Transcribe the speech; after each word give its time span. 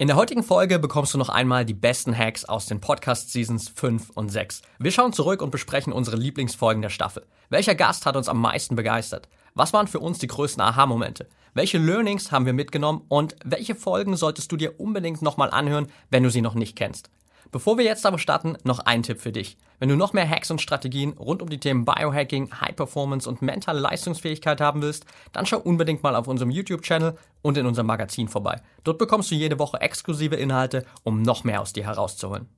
In 0.00 0.06
der 0.06 0.14
heutigen 0.14 0.44
Folge 0.44 0.78
bekommst 0.78 1.12
du 1.12 1.18
noch 1.18 1.28
einmal 1.28 1.64
die 1.64 1.74
besten 1.74 2.16
Hacks 2.16 2.44
aus 2.44 2.66
den 2.66 2.80
Podcast 2.80 3.32
Seasons 3.32 3.68
5 3.68 4.10
und 4.10 4.28
6. 4.28 4.62
Wir 4.78 4.92
schauen 4.92 5.12
zurück 5.12 5.42
und 5.42 5.50
besprechen 5.50 5.92
unsere 5.92 6.16
Lieblingsfolgen 6.16 6.82
der 6.82 6.88
Staffel. 6.88 7.26
Welcher 7.48 7.74
Gast 7.74 8.06
hat 8.06 8.14
uns 8.14 8.28
am 8.28 8.40
meisten 8.40 8.76
begeistert? 8.76 9.28
Was 9.54 9.72
waren 9.72 9.88
für 9.88 9.98
uns 9.98 10.20
die 10.20 10.28
größten 10.28 10.62
Aha-Momente? 10.62 11.26
Welche 11.52 11.78
Learnings 11.78 12.30
haben 12.30 12.46
wir 12.46 12.52
mitgenommen 12.52 13.06
und 13.08 13.34
welche 13.44 13.74
Folgen 13.74 14.16
solltest 14.16 14.52
du 14.52 14.56
dir 14.56 14.78
unbedingt 14.78 15.20
nochmal 15.20 15.50
anhören, 15.50 15.88
wenn 16.12 16.22
du 16.22 16.30
sie 16.30 16.42
noch 16.42 16.54
nicht 16.54 16.76
kennst? 16.76 17.10
Bevor 17.50 17.78
wir 17.78 17.84
jetzt 17.84 18.04
aber 18.04 18.18
starten, 18.18 18.58
noch 18.64 18.80
ein 18.80 19.02
Tipp 19.02 19.20
für 19.20 19.32
dich. 19.32 19.56
Wenn 19.78 19.88
du 19.88 19.96
noch 19.96 20.12
mehr 20.12 20.28
Hacks 20.28 20.50
und 20.50 20.60
Strategien 20.60 21.12
rund 21.12 21.40
um 21.40 21.48
die 21.48 21.58
Themen 21.58 21.86
Biohacking, 21.86 22.50
High 22.60 22.76
Performance 22.76 23.26
und 23.26 23.40
mentale 23.40 23.80
Leistungsfähigkeit 23.80 24.60
haben 24.60 24.82
willst, 24.82 25.06
dann 25.32 25.46
schau 25.46 25.58
unbedingt 25.58 26.02
mal 26.02 26.14
auf 26.14 26.28
unserem 26.28 26.50
YouTube-Channel 26.50 27.16
und 27.40 27.56
in 27.56 27.64
unserem 27.64 27.86
Magazin 27.86 28.28
vorbei. 28.28 28.60
Dort 28.84 28.98
bekommst 28.98 29.30
du 29.30 29.34
jede 29.34 29.58
Woche 29.58 29.80
exklusive 29.80 30.36
Inhalte, 30.36 30.84
um 31.04 31.22
noch 31.22 31.44
mehr 31.44 31.62
aus 31.62 31.72
dir 31.72 31.84
herauszuholen. 31.84 32.48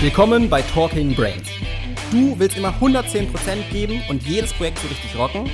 Willkommen 0.00 0.48
bei 0.48 0.62
Talking 0.62 1.16
Brains. 1.16 1.48
Du 2.12 2.38
willst 2.38 2.56
immer 2.56 2.72
110% 2.80 3.70
geben 3.72 4.00
und 4.08 4.22
jedes 4.22 4.52
Projekt 4.52 4.78
so 4.78 4.86
richtig 4.86 5.18
rocken? 5.18 5.50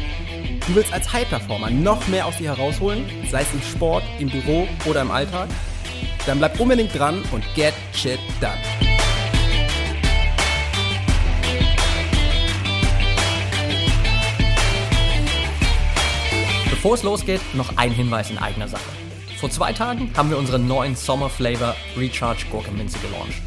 Du 0.66 0.74
willst 0.74 0.92
als 0.92 1.10
High-Performer 1.10 1.70
noch 1.70 2.06
mehr 2.08 2.26
aus 2.26 2.36
dir 2.36 2.54
herausholen, 2.54 3.06
sei 3.30 3.40
es 3.40 3.54
im 3.54 3.62
Sport, 3.62 4.02
im 4.18 4.28
Büro 4.28 4.68
oder 4.84 5.00
im 5.00 5.10
Alltag? 5.10 5.48
Dann 6.26 6.38
bleib 6.38 6.60
unbedingt 6.60 6.96
dran 6.96 7.22
und 7.32 7.44
get 7.54 7.74
shit 7.94 8.20
done. 8.40 8.58
Bevor 16.70 16.94
es 16.94 17.02
losgeht, 17.02 17.40
noch 17.54 17.76
ein 17.76 17.90
Hinweis 17.90 18.30
in 18.30 18.38
eigener 18.38 18.68
Sache. 18.68 18.82
Vor 19.38 19.50
zwei 19.50 19.72
Tagen 19.72 20.10
haben 20.16 20.30
wir 20.30 20.38
unseren 20.38 20.66
neuen 20.66 20.96
Sommer-Flavor 20.96 21.74
Recharge 21.96 22.46
Gurkenminze 22.50 22.98
gelauncht. 23.00 23.42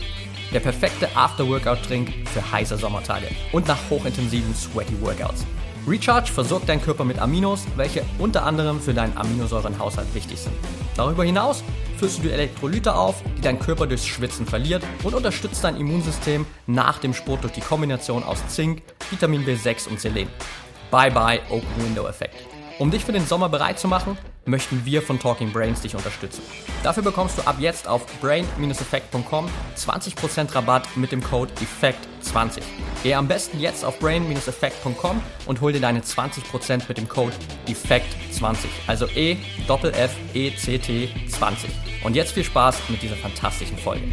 Der 0.53 0.59
perfekte 0.59 1.07
After-Workout-Drink 1.15 2.11
für 2.31 2.51
heiße 2.51 2.77
Sommertage 2.77 3.27
und 3.51 3.67
nach 3.67 3.79
hochintensiven 3.89 4.53
Sweaty 4.53 4.99
Workouts. 5.01 5.45
Recharge 5.85 6.31
versorgt 6.31 6.69
deinen 6.69 6.81
Körper 6.81 7.03
mit 7.03 7.19
Aminos, 7.19 7.65
welche 7.75 8.05
unter 8.17 8.45
anderem 8.45 8.79
für 8.79 8.93
deinen 8.93 9.17
Aminosäurenhaushalt 9.17 10.13
wichtig 10.15 10.39
sind. 10.39 10.55
Darüber 10.95 11.25
hinaus 11.25 11.61
führst 11.97 12.23
du 12.23 12.31
Elektrolyte 12.31 12.95
auf, 12.95 13.21
die 13.37 13.41
dein 13.41 13.59
Körper 13.59 13.85
durchs 13.85 14.05
Schwitzen 14.05 14.45
verliert 14.45 14.83
und 15.03 15.13
unterstützt 15.13 15.63
dein 15.63 15.75
Immunsystem 15.75 16.45
nach 16.67 16.99
dem 16.99 17.13
Sport 17.13 17.43
durch 17.43 17.53
die 17.53 17.61
Kombination 17.61 18.23
aus 18.23 18.45
Zink, 18.47 18.81
Vitamin 19.09 19.45
B6 19.45 19.89
und 19.89 19.99
Selen. 19.99 20.29
Bye 20.89 21.11
bye 21.11 21.41
Open 21.49 21.85
Window 21.85 22.07
Effekt. 22.07 22.35
Um 22.79 22.89
dich 22.89 23.03
für 23.03 23.11
den 23.11 23.25
Sommer 23.25 23.49
bereit 23.49 23.77
zu 23.77 23.87
machen, 23.89 24.17
möchten 24.45 24.85
wir 24.85 25.01
von 25.01 25.19
Talking 25.19 25.51
Brains 25.51 25.81
dich 25.81 25.95
unterstützen. 25.95 26.41
Dafür 26.83 27.03
bekommst 27.03 27.37
du 27.37 27.43
ab 27.43 27.57
jetzt 27.59 27.87
auf 27.87 28.05
brain-effekt.com 28.19 29.49
20% 29.77 30.55
Rabatt 30.55 30.97
mit 30.97 31.11
dem 31.11 31.23
Code 31.23 31.51
EFFECT20. 31.61 32.61
Geh 33.03 33.15
am 33.15 33.27
besten 33.27 33.59
jetzt 33.59 33.85
auf 33.85 33.99
brain-effekt.com 33.99 35.21
und 35.45 35.61
hol 35.61 35.73
dir 35.73 35.81
deine 35.81 36.01
20% 36.01 36.83
mit 36.87 36.97
dem 36.97 37.07
Code 37.07 37.33
EFFECT20. 37.67 38.65
Also 38.87 39.07
E 39.07 39.37
F 39.67 40.15
E 40.33 40.55
C 40.55 40.77
T 40.77 41.09
20. 41.29 41.69
Und 42.03 42.15
jetzt 42.15 42.33
viel 42.33 42.43
Spaß 42.43 42.89
mit 42.89 43.01
dieser 43.01 43.15
fantastischen 43.15 43.77
Folge. 43.77 44.03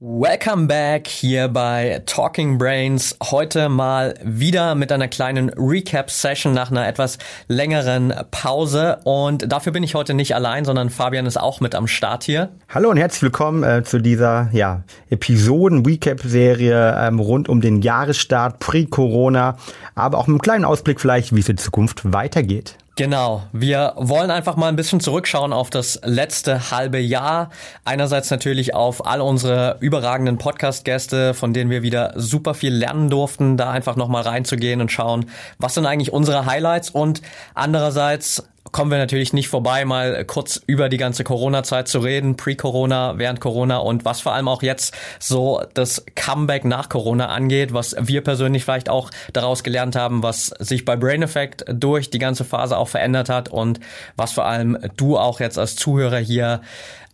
Welcome 0.00 0.68
back 0.68 1.08
hier 1.08 1.48
bei 1.48 2.04
Talking 2.06 2.56
Brains. 2.56 3.16
Heute 3.20 3.68
mal 3.68 4.14
wieder 4.22 4.76
mit 4.76 4.92
einer 4.92 5.08
kleinen 5.08 5.48
Recap-Session 5.48 6.54
nach 6.54 6.70
einer 6.70 6.86
etwas 6.86 7.18
längeren 7.48 8.14
Pause. 8.30 9.00
Und 9.02 9.50
dafür 9.50 9.72
bin 9.72 9.82
ich 9.82 9.96
heute 9.96 10.14
nicht 10.14 10.36
allein, 10.36 10.64
sondern 10.64 10.90
Fabian 10.90 11.26
ist 11.26 11.36
auch 11.36 11.60
mit 11.60 11.74
am 11.74 11.88
Start 11.88 12.22
hier. 12.22 12.50
Hallo 12.68 12.90
und 12.90 12.96
herzlich 12.96 13.22
willkommen 13.22 13.64
äh, 13.64 13.82
zu 13.82 13.98
dieser 13.98 14.50
ja, 14.52 14.84
Episoden-Recap-Serie 15.10 16.96
ähm, 16.96 17.18
rund 17.18 17.48
um 17.48 17.60
den 17.60 17.82
Jahresstart 17.82 18.60
pre-Corona, 18.60 19.56
aber 19.96 20.18
auch 20.18 20.28
mit 20.28 20.34
einem 20.34 20.42
kleinen 20.42 20.64
Ausblick 20.64 21.00
vielleicht, 21.00 21.34
wie 21.34 21.40
es 21.40 21.48
in 21.48 21.58
Zukunft 21.58 22.12
weitergeht. 22.12 22.76
Genau, 22.98 23.44
wir 23.52 23.92
wollen 23.94 24.32
einfach 24.32 24.56
mal 24.56 24.66
ein 24.66 24.74
bisschen 24.74 24.98
zurückschauen 24.98 25.52
auf 25.52 25.70
das 25.70 26.00
letzte 26.02 26.72
halbe 26.72 26.98
Jahr. 26.98 27.50
Einerseits 27.84 28.28
natürlich 28.28 28.74
auf 28.74 29.06
all 29.06 29.20
unsere 29.20 29.76
überragenden 29.78 30.36
Podcast-Gäste, 30.36 31.32
von 31.32 31.52
denen 31.52 31.70
wir 31.70 31.84
wieder 31.84 32.12
super 32.16 32.54
viel 32.54 32.74
lernen 32.74 33.08
durften, 33.08 33.56
da 33.56 33.70
einfach 33.70 33.94
nochmal 33.94 34.22
reinzugehen 34.22 34.80
und 34.80 34.90
schauen, 34.90 35.26
was 35.60 35.74
sind 35.74 35.86
eigentlich 35.86 36.12
unsere 36.12 36.44
Highlights 36.44 36.90
und 36.90 37.22
andererseits 37.54 38.42
kommen 38.72 38.90
wir 38.90 38.98
natürlich 38.98 39.32
nicht 39.32 39.48
vorbei, 39.48 39.84
mal 39.84 40.24
kurz 40.24 40.60
über 40.66 40.88
die 40.88 40.96
ganze 40.96 41.24
Corona-Zeit 41.24 41.88
zu 41.88 42.00
reden, 42.00 42.36
pre-Corona, 42.36 43.18
während 43.18 43.40
Corona 43.40 43.78
und 43.78 44.04
was 44.04 44.20
vor 44.20 44.32
allem 44.32 44.48
auch 44.48 44.62
jetzt 44.62 44.94
so 45.18 45.62
das 45.74 46.04
Comeback 46.14 46.64
nach 46.64 46.88
Corona 46.88 47.28
angeht, 47.28 47.72
was 47.72 47.96
wir 47.98 48.22
persönlich 48.22 48.64
vielleicht 48.64 48.88
auch 48.88 49.10
daraus 49.32 49.62
gelernt 49.62 49.96
haben, 49.96 50.22
was 50.22 50.46
sich 50.58 50.84
bei 50.84 50.96
Brain 50.96 51.22
Effect 51.22 51.64
durch 51.68 52.10
die 52.10 52.18
ganze 52.18 52.44
Phase 52.44 52.76
auch 52.76 52.88
verändert 52.88 53.28
hat 53.28 53.48
und 53.48 53.80
was 54.16 54.32
vor 54.32 54.46
allem 54.46 54.78
du 54.96 55.18
auch 55.18 55.40
jetzt 55.40 55.58
als 55.58 55.76
Zuhörer 55.76 56.18
hier 56.18 56.60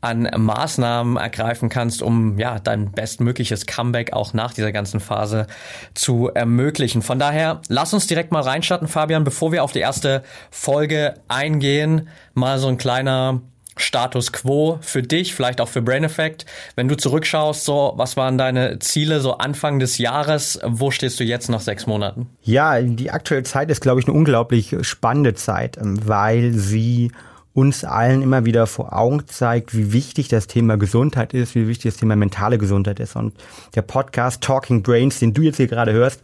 an 0.04 0.28
Maßnahmen 0.36 1.16
ergreifen 1.16 1.68
kannst, 1.68 2.02
um 2.02 2.38
ja 2.38 2.58
dein 2.58 2.92
bestmögliches 2.92 3.66
Comeback 3.66 4.12
auch 4.12 4.34
nach 4.34 4.52
dieser 4.52 4.70
ganzen 4.70 5.00
Phase 5.00 5.46
zu 5.94 6.30
ermöglichen. 6.32 7.02
Von 7.02 7.18
daher, 7.18 7.62
lass 7.68 7.94
uns 7.94 8.06
direkt 8.06 8.30
mal 8.30 8.42
reinstarten, 8.42 8.86
Fabian, 8.86 9.24
bevor 9.24 9.50
wir 9.52 9.64
auf 9.64 9.72
die 9.72 9.80
erste 9.80 10.22
Folge 10.50 11.14
eingehen, 11.28 12.08
mal 12.34 12.58
so 12.58 12.68
ein 12.68 12.76
kleiner 12.76 13.40
Status 13.76 14.32
quo 14.32 14.78
für 14.82 15.02
dich, 15.02 15.34
vielleicht 15.34 15.60
auch 15.60 15.68
für 15.68 15.82
Brain 15.82 16.04
Effect. 16.04 16.46
Wenn 16.76 16.86
du 16.86 16.96
zurückschaust, 16.96 17.64
so, 17.64 17.94
was 17.96 18.16
waren 18.16 18.38
deine 18.38 18.78
Ziele 18.78 19.20
so 19.20 19.38
Anfang 19.38 19.78
des 19.78 19.98
Jahres? 19.98 20.60
Wo 20.64 20.90
stehst 20.90 21.18
du 21.18 21.24
jetzt 21.24 21.48
nach 21.48 21.60
sechs 21.60 21.86
Monaten? 21.86 22.28
Ja, 22.42 22.80
die 22.80 23.10
aktuelle 23.10 23.42
Zeit 23.42 23.70
ist, 23.70 23.80
glaube 23.80 24.00
ich, 24.00 24.06
eine 24.06 24.16
unglaublich 24.16 24.76
spannende 24.82 25.34
Zeit, 25.34 25.76
ähm, 25.76 25.98
weil 26.06 26.52
sie 26.52 27.10
uns 27.54 27.84
allen 27.84 28.20
immer 28.22 28.44
wieder 28.44 28.66
vor 28.66 28.92
Augen 28.92 29.26
zeigt, 29.26 29.76
wie 29.76 29.92
wichtig 29.92 30.28
das 30.28 30.48
Thema 30.48 30.76
Gesundheit 30.76 31.32
ist, 31.32 31.54
wie 31.54 31.68
wichtig 31.68 31.92
das 31.92 32.00
Thema 32.00 32.16
mentale 32.16 32.58
Gesundheit 32.58 32.98
ist. 32.98 33.14
Und 33.14 33.32
der 33.76 33.82
Podcast 33.82 34.42
Talking 34.42 34.82
Brains, 34.82 35.20
den 35.20 35.32
du 35.32 35.42
jetzt 35.42 35.56
hier 35.56 35.68
gerade 35.68 35.92
hörst, 35.92 36.20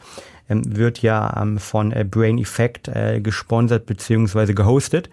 ähm, 0.48 0.76
wird 0.76 1.02
ja 1.02 1.40
ähm, 1.40 1.58
von 1.58 1.92
äh, 1.92 2.04
Brain 2.04 2.38
Effect 2.38 2.88
äh, 2.88 3.20
gesponsert 3.20 3.86
bzw. 3.86 4.52
gehostet. 4.52 5.08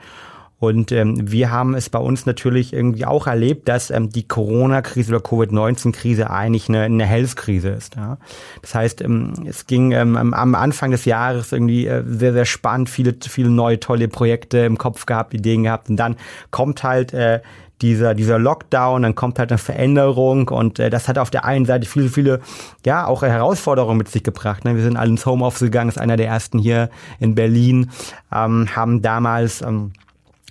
Und 0.59 0.91
ähm, 0.91 1.31
wir 1.31 1.51
haben 1.51 1.75
es 1.75 1.89
bei 1.89 1.99
uns 1.99 2.25
natürlich 2.25 2.73
irgendwie 2.73 3.05
auch 3.05 3.27
erlebt, 3.27 3.67
dass 3.67 3.91
ähm, 3.91 4.09
die 4.09 4.27
Corona-Krise 4.27 5.13
oder 5.13 5.21
Covid-19-Krise 5.21 6.31
eigentlich 6.31 6.67
eine, 6.67 6.81
eine 6.81 7.05
Health-Krise 7.05 7.69
ist. 7.69 7.95
Ja? 7.95 8.17
Das 8.63 8.73
heißt, 8.73 9.01
ähm, 9.01 9.33
es 9.45 9.67
ging 9.67 9.91
ähm, 9.91 10.17
am 10.17 10.55
Anfang 10.55 10.89
des 10.89 11.05
Jahres 11.05 11.51
irgendwie 11.51 11.85
äh, 11.85 12.03
sehr, 12.07 12.33
sehr 12.33 12.45
spannend, 12.45 12.89
viele, 12.89 13.15
viele 13.21 13.49
neue 13.49 13.79
tolle 13.79 14.07
Projekte 14.07 14.59
im 14.59 14.79
Kopf 14.79 15.05
gehabt, 15.05 15.35
Ideen 15.35 15.63
gehabt. 15.63 15.89
Und 15.89 15.97
dann 15.97 16.15
kommt 16.49 16.83
halt 16.83 17.13
äh, 17.13 17.41
dieser, 17.81 18.15
dieser 18.15 18.39
Lockdown, 18.39 19.03
dann 19.03 19.15
kommt 19.15 19.37
halt 19.39 19.51
eine 19.51 19.59
Veränderung 19.59 20.47
und 20.47 20.79
äh, 20.79 20.89
das 20.89 21.07
hat 21.07 21.17
auf 21.17 21.29
der 21.29 21.45
einen 21.45 21.65
Seite 21.65 21.87
viele, 21.87 22.09
viele, 22.09 22.39
ja, 22.85 23.05
auch 23.05 23.21
Herausforderungen 23.21 23.97
mit 23.97 24.09
sich 24.09 24.23
gebracht. 24.23 24.65
Ne? 24.65 24.75
Wir 24.75 24.83
sind 24.83 24.97
alle 24.97 25.11
ins 25.11 25.25
Homeoffice 25.25 25.61
gegangen, 25.61 25.89
ist 25.89 25.99
einer 25.99 26.17
der 26.17 26.27
ersten 26.27 26.57
hier 26.57 26.89
in 27.19 27.35
Berlin, 27.35 27.91
ähm, 28.33 28.75
haben 28.75 29.01
damals 29.01 29.61
ähm, 29.61 29.91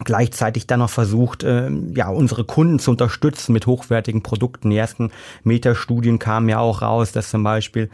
gleichzeitig 0.05 0.67
dann 0.67 0.81
noch 0.81 0.91
versucht, 0.91 1.43
äh, 1.43 1.71
ja, 1.95 2.09
unsere 2.09 2.45
Kunden 2.45 2.79
zu 2.79 2.91
unterstützen 2.91 3.53
mit 3.53 3.67
hochwertigen 3.67 4.23
Produkten. 4.23 4.71
Die 4.71 4.77
ersten 4.77 5.11
Metastudien 5.43 6.19
kamen 6.19 6.49
ja 6.49 6.59
auch 6.59 6.83
raus, 6.83 7.13
dass 7.13 7.31
zum 7.31 7.43
Beispiel 7.43 7.89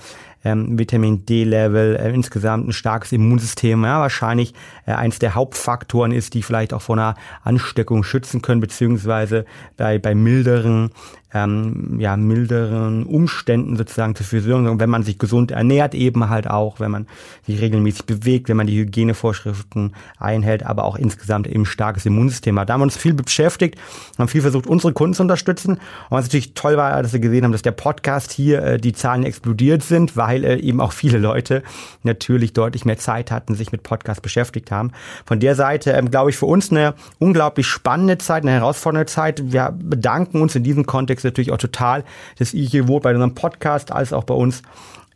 ähm, 0.45 0.79
Vitamin 0.79 1.25
D-Level, 1.25 1.97
äh, 1.97 2.13
insgesamt 2.13 2.69
ein 2.69 2.73
starkes 2.73 3.13
Immunsystem, 3.13 3.85
ja, 3.85 4.01
wahrscheinlich 4.01 4.55
äh, 4.87 4.93
eins 4.93 5.21
der 5.21 5.37
Hauptfaktoren 5.37 6.11
ist, 6.11 6.35
die 6.35 6.43
vielleicht 6.43 6.73
auch 6.73 6.83
vor 6.83 6.97
einer 6.97 7.15
Ansteckung 7.45 8.03
schützen 8.03 8.43
können, 8.43 8.61
beziehungsweise 8.61 9.45
bei, 9.77 9.99
bei 9.99 10.15
milderen 10.15 10.91
ähm, 11.35 11.97
ja, 11.99 12.17
milderen 12.17 13.05
Umständen 13.05 13.77
sozusagen 13.77 14.15
zu 14.15 14.25
führen. 14.25 14.67
Und 14.69 14.81
wenn 14.81 14.91
man 14.91 15.03
sich 15.03 15.19
gesund 15.19 15.51
ernährt, 15.51 15.95
eben 15.95 16.29
halt 16.29 16.49
auch, 16.49 16.81
wenn 16.81 16.91
man 16.91 17.07
sich 17.47 17.61
regelmäßig 17.61 18.05
bewegt, 18.05 18.49
wenn 18.49 18.57
man 18.57 18.67
die 18.67 18.79
Hygienevorschriften 18.79 19.95
einhält, 20.19 20.65
aber 20.65 20.85
auch 20.85 20.97
insgesamt 20.97 21.47
eben 21.47 21.65
starkes 21.65 22.05
Immunsystem 22.07 22.59
hat. 22.59 22.69
Da 22.69 22.75
haben 22.75 22.81
wir 22.81 22.85
uns 22.85 22.97
viel 22.97 23.15
beschäftigt, 23.15 23.79
haben 24.19 24.29
viel 24.29 24.43
versucht, 24.43 24.67
unsere 24.67 24.93
Kunden 24.93 25.15
zu 25.15 25.23
unterstützen. 25.23 25.73
Und 25.75 25.81
was 26.11 26.27
natürlich 26.27 26.55
toll 26.55 26.77
war, 26.77 27.03
dass 27.03 27.13
wir 27.13 27.21
gesehen 27.21 27.45
haben, 27.45 27.53
dass 27.53 27.63
der 27.63 27.73
Podcast 27.73 28.33
hier 28.33 28.63
äh, 28.63 28.79
die 28.79 28.93
Zahlen 28.93 29.25
explodiert 29.25 29.83
sind, 29.83 30.17
weil 30.17 30.45
äh, 30.45 30.57
eben 30.57 30.81
auch 30.81 30.93
viele 30.93 31.19
Leute 31.19 31.63
natürlich 32.03 32.53
deutlich 32.53 32.85
mehr 32.85 32.99
Zeit 32.99 33.31
hatten, 33.31 33.55
sich 33.55 33.73
mit 33.73 33.83
Podcast 33.83 34.23
beschäftigt 34.23 34.71
haben. 34.71 34.93
Von 35.25 35.41
der 35.41 35.55
Seite, 35.55 35.93
ähm, 35.93 36.11
glaube 36.11 36.31
ich, 36.31 36.37
für 36.37 36.47
uns 36.47 36.71
eine 36.71 36.95
unglaublich 37.19 37.67
spannende 37.67 38.19
Zeit, 38.19 38.43
eine 38.43 38.53
herausfordernde 38.53 39.07
Zeit. 39.07 39.53
Wir 39.53 39.75
bedanken 39.77 40.41
uns 40.41 40.55
in 40.55 40.63
diesem 40.63 40.87
Kontext 40.87 41.22
natürlich 41.25 41.53
auch 41.53 41.59
total, 41.59 42.05
ihr 42.39 42.67
hier 42.67 42.89
wohl 42.89 43.01
bei 43.01 43.13
unserem 43.13 43.35
Podcast 43.35 43.93
als 43.93 44.13
auch 44.13 44.25
bei 44.25 44.35
uns 44.35 44.63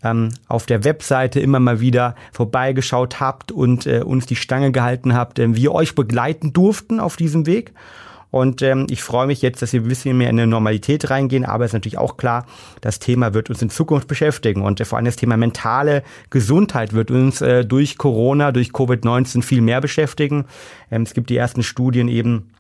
ähm, 0.03 0.31
auf 0.49 0.67
der 0.67 0.85
Webseite 0.85 1.41
immer 1.41 1.61
mal 1.61 1.81
wieder 1.81 2.15
vorbeigeschaut 2.33 3.21
habt 3.21 3.53
und 3.53 3.87
äh, 3.87 4.03
uns 4.03 4.27
die 4.27 4.37
Stange 4.37 4.73
gehalten 4.73 5.15
habt, 5.15 5.39
äh, 5.39 5.55
wir 5.55 5.73
euch 5.73 5.95
begleiten 5.95 6.53
durften 6.53 7.01
auf 7.01 7.17
diesem 7.17 7.47
Weg. 7.47 7.73
Und 8.31 8.61
ähm, 8.61 8.87
ich 8.91 9.03
freue 9.03 9.27
mich 9.27 9.41
jetzt, 9.41 9.63
dass 9.63 9.73
wir 9.73 9.81
ein 9.81 9.89
bisschen 9.89 10.19
mehr 10.19 10.29
in 10.29 10.39
eine 10.39 10.47
Normalität 10.47 11.11
reingehen, 11.11 11.45
aber 11.45 11.65
es 11.65 11.71
ist 11.71 11.75
natürlich 11.75 11.99
auch 11.99 12.17
klar, 12.17 12.45
das 12.81 12.99
Thema 12.99 13.35
wird 13.35 13.49
uns 13.49 13.63
in 13.63 13.71
Zukunft 13.71 14.09
beschäftigen. 14.09 14.63
Und 14.63 14.81
äh, 14.81 14.85
vor 14.85 14.99
allem 14.99 15.07
das 15.07 15.17
Thema 15.17 15.37
mentale 15.37 16.03
Gesundheit 16.29 16.93
wird 16.93 17.11
uns 17.11 17.41
äh, 17.41 17.65
durch 17.65 17.97
Corona, 17.97 18.53
durch 18.53 18.71
Covid-19 18.71 19.43
viel 19.43 19.61
mehr 19.61 19.81
beschäftigen. 19.81 20.45
Ähm, 20.91 21.03
es 21.03 21.15
gibt 21.15 21.31
die 21.31 21.37
ersten 21.37 21.63
Studien 21.63 22.09
eben, 22.09 22.51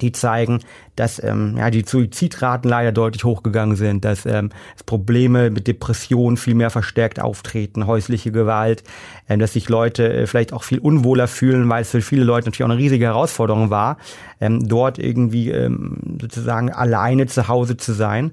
die 0.00 0.12
zeigen, 0.12 0.60
dass 0.96 1.22
ähm, 1.22 1.54
ja, 1.56 1.70
die 1.70 1.84
Suizidraten 1.86 2.68
leider 2.68 2.90
deutlich 2.90 3.24
hochgegangen 3.24 3.76
sind, 3.76 4.04
dass 4.04 4.26
ähm, 4.26 4.50
Probleme 4.86 5.50
mit 5.50 5.68
Depressionen 5.68 6.36
viel 6.36 6.54
mehr 6.54 6.70
verstärkt 6.70 7.20
auftreten, 7.20 7.86
häusliche 7.86 8.32
Gewalt, 8.32 8.82
ähm, 9.28 9.38
dass 9.38 9.52
sich 9.52 9.68
Leute 9.68 10.12
äh, 10.12 10.26
vielleicht 10.26 10.52
auch 10.52 10.64
viel 10.64 10.80
unwohler 10.80 11.28
fühlen, 11.28 11.68
weil 11.68 11.82
es 11.82 11.90
für 11.90 12.02
viele 12.02 12.24
Leute 12.24 12.48
natürlich 12.48 12.64
auch 12.64 12.70
eine 12.70 12.78
riesige 12.78 13.04
Herausforderung 13.04 13.70
war, 13.70 13.98
ähm, 14.40 14.66
dort 14.68 14.98
irgendwie 14.98 15.50
ähm, 15.50 16.18
sozusagen 16.20 16.72
alleine 16.72 17.26
zu 17.26 17.46
Hause 17.46 17.76
zu 17.76 17.92
sein. 17.92 18.32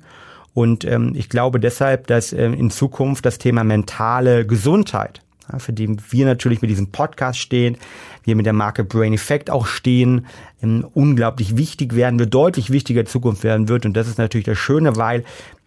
Und 0.53 0.83
ähm, 0.83 1.13
ich 1.15 1.29
glaube 1.29 1.59
deshalb, 1.59 2.07
dass 2.07 2.33
ähm, 2.33 2.53
in 2.55 2.71
Zukunft 2.71 3.25
das 3.25 3.37
Thema 3.37 3.63
mentale 3.63 4.45
Gesundheit 4.45 5.21
für 5.59 5.73
den 5.73 6.01
wir 6.09 6.25
natürlich 6.25 6.61
mit 6.61 6.71
diesem 6.71 6.91
Podcast 6.91 7.39
stehen, 7.39 7.77
wir 8.23 8.35
mit 8.35 8.45
der 8.45 8.53
Marke 8.53 8.83
Brain 8.83 9.13
Effect 9.13 9.49
auch 9.49 9.65
stehen, 9.65 10.25
ähm, 10.61 10.87
unglaublich 10.93 11.57
wichtig 11.57 11.95
werden 11.95 12.19
wird, 12.19 12.33
deutlich 12.33 12.71
wichtiger 12.71 13.05
Zukunft 13.05 13.43
werden 13.43 13.67
wird. 13.67 13.85
Und 13.85 13.93
das 13.93 14.07
ist 14.07 14.17
natürlich 14.17 14.45
das 14.45 14.57
Schöne, 14.57 14.95
weil 14.95 15.23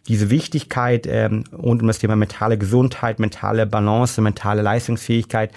diese 0.07 0.29
Wichtigkeit 0.29 1.07
ähm, 1.09 1.45
rund 1.53 1.81
um 1.81 1.89
das 1.89 1.99
Thema 1.99 2.15
mentale 2.15 2.59
Gesundheit, 2.59 3.19
mentale 3.19 3.67
Balance, 3.67 4.21
mentale 4.21 4.61
Leistungsfähigkeit, 4.61 5.51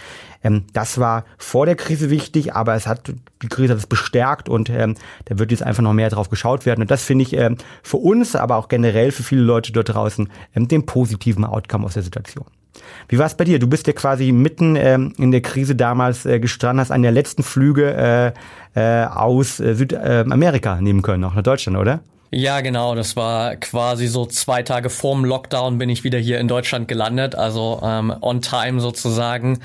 ähm, 0.44 0.64
das 0.74 1.00
war 1.00 1.26
vor 1.38 1.66
der 1.66 1.76
Krise 1.76 2.10
wichtig, 2.10 2.54
aber 2.54 2.74
es 2.76 2.88
hat 2.88 3.12
die 3.42 3.48
Krise 3.48 3.74
hat 3.74 3.80
es 3.80 3.88
bestärkt 3.88 4.48
und 4.48 4.70
ähm, 4.70 4.96
da 5.26 5.38
wird 5.38 5.52
jetzt 5.52 5.64
einfach 5.64 5.84
noch 5.84 5.94
mehr 5.94 6.10
drauf 6.10 6.30
geschaut 6.30 6.66
werden. 6.66 6.82
Und 6.82 6.92
das 6.92 7.04
finde 7.04 7.24
ich 7.24 7.34
ähm, 7.34 7.58
für 7.84 7.98
uns, 7.98 8.36
aber 8.36 8.56
auch 8.56 8.70
generell 8.70 9.12
für 9.12 9.24
viele 9.24 9.42
Leute 9.42 9.72
dort 9.72 9.90
draußen 9.90 10.30
ähm, 10.56 10.68
den 10.68 10.86
positiven 10.86 11.44
Outcome 11.44 11.86
aus 11.86 11.96
der 11.96 12.04
Situation. 12.04 12.46
Wie 13.10 13.18
war 13.18 13.26
es 13.26 13.36
bei 13.36 13.44
dir? 13.44 13.60
Du 13.60 13.68
bist 13.68 13.88
ja 13.88 13.94
quasi 13.94 14.32
mitten 14.32 14.76
ähm, 14.76 15.14
in 15.18 15.32
der 15.32 15.42
Krise 15.42 15.76
damals 15.76 16.26
äh, 16.26 16.40
gestanden, 16.40 16.82
hast 16.82 16.92
einen 16.92 17.04
der 17.04 17.12
letzten 17.12 17.44
Flüge 17.44 18.34
äh, 18.76 19.02
äh, 19.04 19.06
aus 19.06 19.60
äh, 19.60 19.76
Südamerika 19.76 20.82
nehmen 20.82 21.02
können, 21.02 21.24
auch 21.24 21.36
nach 21.36 21.44
Deutschland, 21.44 21.78
oder? 21.78 22.02
Ja, 22.30 22.60
genau. 22.62 22.94
Das 22.94 23.16
war 23.16 23.56
quasi 23.56 24.08
so 24.08 24.26
zwei 24.26 24.62
Tage 24.62 24.90
vorm 24.90 25.24
Lockdown 25.24 25.78
bin 25.78 25.90
ich 25.90 26.04
wieder 26.04 26.20
hier 26.20 26.40
in 26.40 26.48
Deutschland 26.48 26.88
gelandet, 26.88 27.36
also 27.36 27.80
ähm, 27.84 28.14
on 28.22 28.42
time 28.42 28.82
sozusagen. 28.82 29.60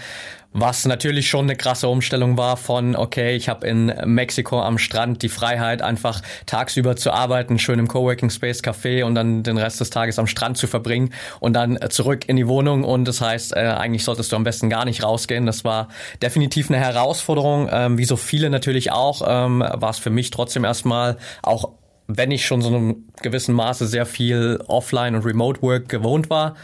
Was 0.54 0.84
natürlich 0.84 1.28
schon 1.28 1.46
eine 1.46 1.56
krasse 1.56 1.88
Umstellung 1.88 2.36
war 2.36 2.58
von, 2.58 2.94
okay, 2.94 3.34
ich 3.36 3.48
habe 3.48 3.66
in 3.66 3.86
Mexiko 4.04 4.60
am 4.60 4.76
Strand 4.76 5.22
die 5.22 5.30
Freiheit, 5.30 5.80
einfach 5.80 6.20
tagsüber 6.44 6.94
zu 6.94 7.10
arbeiten, 7.10 7.58
schön 7.58 7.78
im 7.78 7.88
Coworking 7.88 8.28
Space 8.28 8.60
Café 8.60 9.04
und 9.04 9.14
dann 9.14 9.42
den 9.42 9.56
Rest 9.56 9.80
des 9.80 9.88
Tages 9.88 10.18
am 10.18 10.26
Strand 10.26 10.58
zu 10.58 10.66
verbringen 10.66 11.14
und 11.40 11.54
dann 11.54 11.78
zurück 11.88 12.28
in 12.28 12.36
die 12.36 12.48
Wohnung. 12.48 12.84
Und 12.84 13.06
das 13.06 13.22
heißt, 13.22 13.56
äh, 13.56 13.60
eigentlich 13.60 14.04
solltest 14.04 14.30
du 14.32 14.36
am 14.36 14.44
besten 14.44 14.68
gar 14.68 14.84
nicht 14.84 15.02
rausgehen. 15.02 15.46
Das 15.46 15.64
war 15.64 15.88
definitiv 16.20 16.70
eine 16.70 16.78
Herausforderung. 16.78 17.68
Ähm, 17.72 17.96
wie 17.96 18.04
so 18.04 18.16
viele 18.16 18.50
natürlich 18.50 18.92
auch, 18.92 19.22
ähm, 19.26 19.60
war 19.60 19.90
es 19.90 19.98
für 19.98 20.10
mich 20.10 20.30
trotzdem 20.30 20.64
erstmal 20.64 21.16
auch 21.42 21.70
wenn 22.08 22.30
ich 22.30 22.46
schon 22.46 22.62
so 22.62 22.68
einem 22.68 23.04
gewissen 23.22 23.54
Maße 23.54 23.86
sehr 23.86 24.06
viel 24.06 24.62
Offline 24.66 25.14
und 25.14 25.24
Remote 25.24 25.62
Work 25.62 25.88
gewohnt 25.88 26.30
war, 26.30 26.54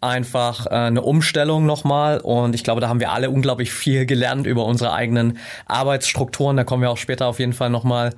einfach 0.00 0.66
äh, 0.66 0.70
eine 0.70 1.02
Umstellung 1.02 1.66
nochmal. 1.66 2.18
Und 2.20 2.54
ich 2.54 2.64
glaube, 2.64 2.80
da 2.80 2.88
haben 2.88 3.00
wir 3.00 3.12
alle 3.12 3.30
unglaublich 3.30 3.72
viel 3.72 4.06
gelernt 4.06 4.46
über 4.46 4.64
unsere 4.64 4.92
eigenen 4.92 5.38
Arbeitsstrukturen. 5.66 6.56
Da 6.56 6.64
kommen 6.64 6.82
wir 6.82 6.90
auch 6.90 6.96
später 6.96 7.26
auf 7.26 7.38
jeden 7.38 7.52
Fall 7.52 7.70
nochmal 7.70 8.14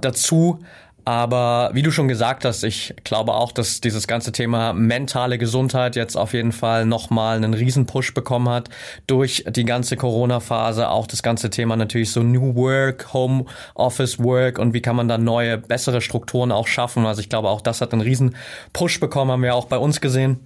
dazu. 0.00 0.60
Aber 1.04 1.70
wie 1.72 1.82
du 1.82 1.90
schon 1.90 2.06
gesagt 2.06 2.44
hast, 2.44 2.62
ich 2.62 2.94
glaube 3.02 3.34
auch, 3.34 3.50
dass 3.50 3.80
dieses 3.80 4.06
ganze 4.06 4.30
Thema 4.30 4.72
mentale 4.72 5.36
Gesundheit 5.36 5.96
jetzt 5.96 6.16
auf 6.16 6.32
jeden 6.32 6.52
Fall 6.52 6.86
nochmal 6.86 7.36
einen 7.36 7.54
Riesenpush 7.54 8.14
bekommen 8.14 8.48
hat 8.48 8.68
durch 9.08 9.44
die 9.48 9.64
ganze 9.64 9.96
Corona-Phase. 9.96 10.88
Auch 10.88 11.08
das 11.08 11.24
ganze 11.24 11.50
Thema 11.50 11.76
natürlich 11.76 12.12
so 12.12 12.22
New 12.22 12.54
Work, 12.54 13.12
Home 13.12 13.46
Office 13.74 14.20
Work 14.20 14.60
und 14.60 14.74
wie 14.74 14.80
kann 14.80 14.94
man 14.94 15.08
da 15.08 15.18
neue, 15.18 15.58
bessere 15.58 16.00
Strukturen 16.00 16.52
auch 16.52 16.68
schaffen. 16.68 17.04
Also 17.04 17.20
ich 17.20 17.28
glaube 17.28 17.48
auch, 17.48 17.60
das 17.60 17.80
hat 17.80 17.92
einen 17.92 18.02
Riesenpush 18.02 19.00
bekommen, 19.00 19.32
haben 19.32 19.42
wir 19.42 19.56
auch 19.56 19.66
bei 19.66 19.78
uns 19.78 20.00
gesehen. 20.00 20.38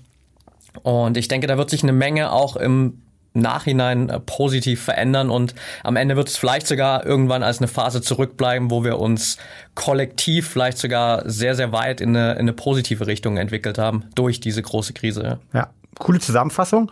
Und 0.82 1.16
ich 1.18 1.28
denke, 1.28 1.46
da 1.46 1.58
wird 1.58 1.68
sich 1.68 1.82
eine 1.82 1.92
Menge 1.92 2.32
auch 2.32 2.56
im 2.56 3.02
Nachhinein 3.40 4.08
äh, 4.08 4.20
positiv 4.20 4.82
verändern 4.82 5.30
und 5.30 5.54
am 5.82 5.96
Ende 5.96 6.16
wird 6.16 6.28
es 6.28 6.36
vielleicht 6.36 6.66
sogar 6.66 7.04
irgendwann 7.06 7.42
als 7.42 7.58
eine 7.58 7.68
Phase 7.68 8.02
zurückbleiben, 8.02 8.70
wo 8.70 8.84
wir 8.84 8.98
uns 8.98 9.38
kollektiv 9.74 10.48
vielleicht 10.48 10.78
sogar 10.78 11.28
sehr, 11.28 11.54
sehr 11.54 11.72
weit 11.72 12.00
in 12.00 12.16
eine, 12.16 12.32
in 12.32 12.40
eine 12.40 12.52
positive 12.52 13.06
Richtung 13.06 13.36
entwickelt 13.36 13.78
haben 13.78 14.04
durch 14.14 14.40
diese 14.40 14.62
große 14.62 14.92
Krise. 14.92 15.38
Ja, 15.52 15.68
coole 15.98 16.20
Zusammenfassung. 16.20 16.90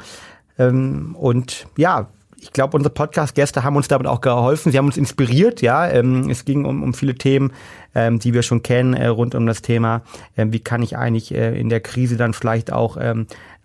Ähm, 0.59 1.17
und 1.19 1.67
ja, 1.77 2.09
ich 2.45 2.53
glaube, 2.53 2.77
unsere 2.77 2.93
Podcast-Gäste 2.93 3.65
haben 3.65 3.75
uns 3.75 3.89
damit 3.89 4.07
auch 4.07 4.21
geholfen. 4.21 4.71
Sie 4.71 4.77
haben 4.77 4.85
uns 4.85 4.99
inspiriert, 4.99 5.63
ja. 5.63 5.89
Ähm, 5.89 6.29
es 6.29 6.45
ging 6.45 6.67
um, 6.67 6.83
um 6.83 6.93
viele 6.93 7.15
Themen, 7.15 7.53
ähm, 7.95 8.19
die 8.19 8.35
wir 8.35 8.43
schon 8.43 8.63
kennen, 8.63 8.93
äh, 8.93 9.07
rund 9.07 9.35
um 9.35 9.47
das 9.47 9.63
Thema, 9.63 10.03
wie 10.37 10.61
kann 10.61 10.83
ich 10.83 10.97
eigentlich 10.97 11.35
äh, 11.35 11.59
in 11.59 11.71
der 11.71 11.81
Krise 11.81 12.19
dann 12.19 12.35
vielleicht 12.35 12.71
auch 12.71 12.99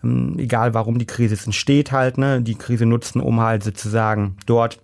ähm, 0.04 0.36
egal 0.38 0.74
warum 0.74 1.00
die 1.00 1.06
Krise 1.06 1.38
entsteht 1.44 1.92
halt, 1.92 2.18
ne, 2.18 2.42
die 2.42 2.56
Krise 2.56 2.86
nutzen, 2.86 3.22
um 3.22 3.40
halt 3.40 3.64
sozusagen 3.64 4.38
dort 4.46 4.80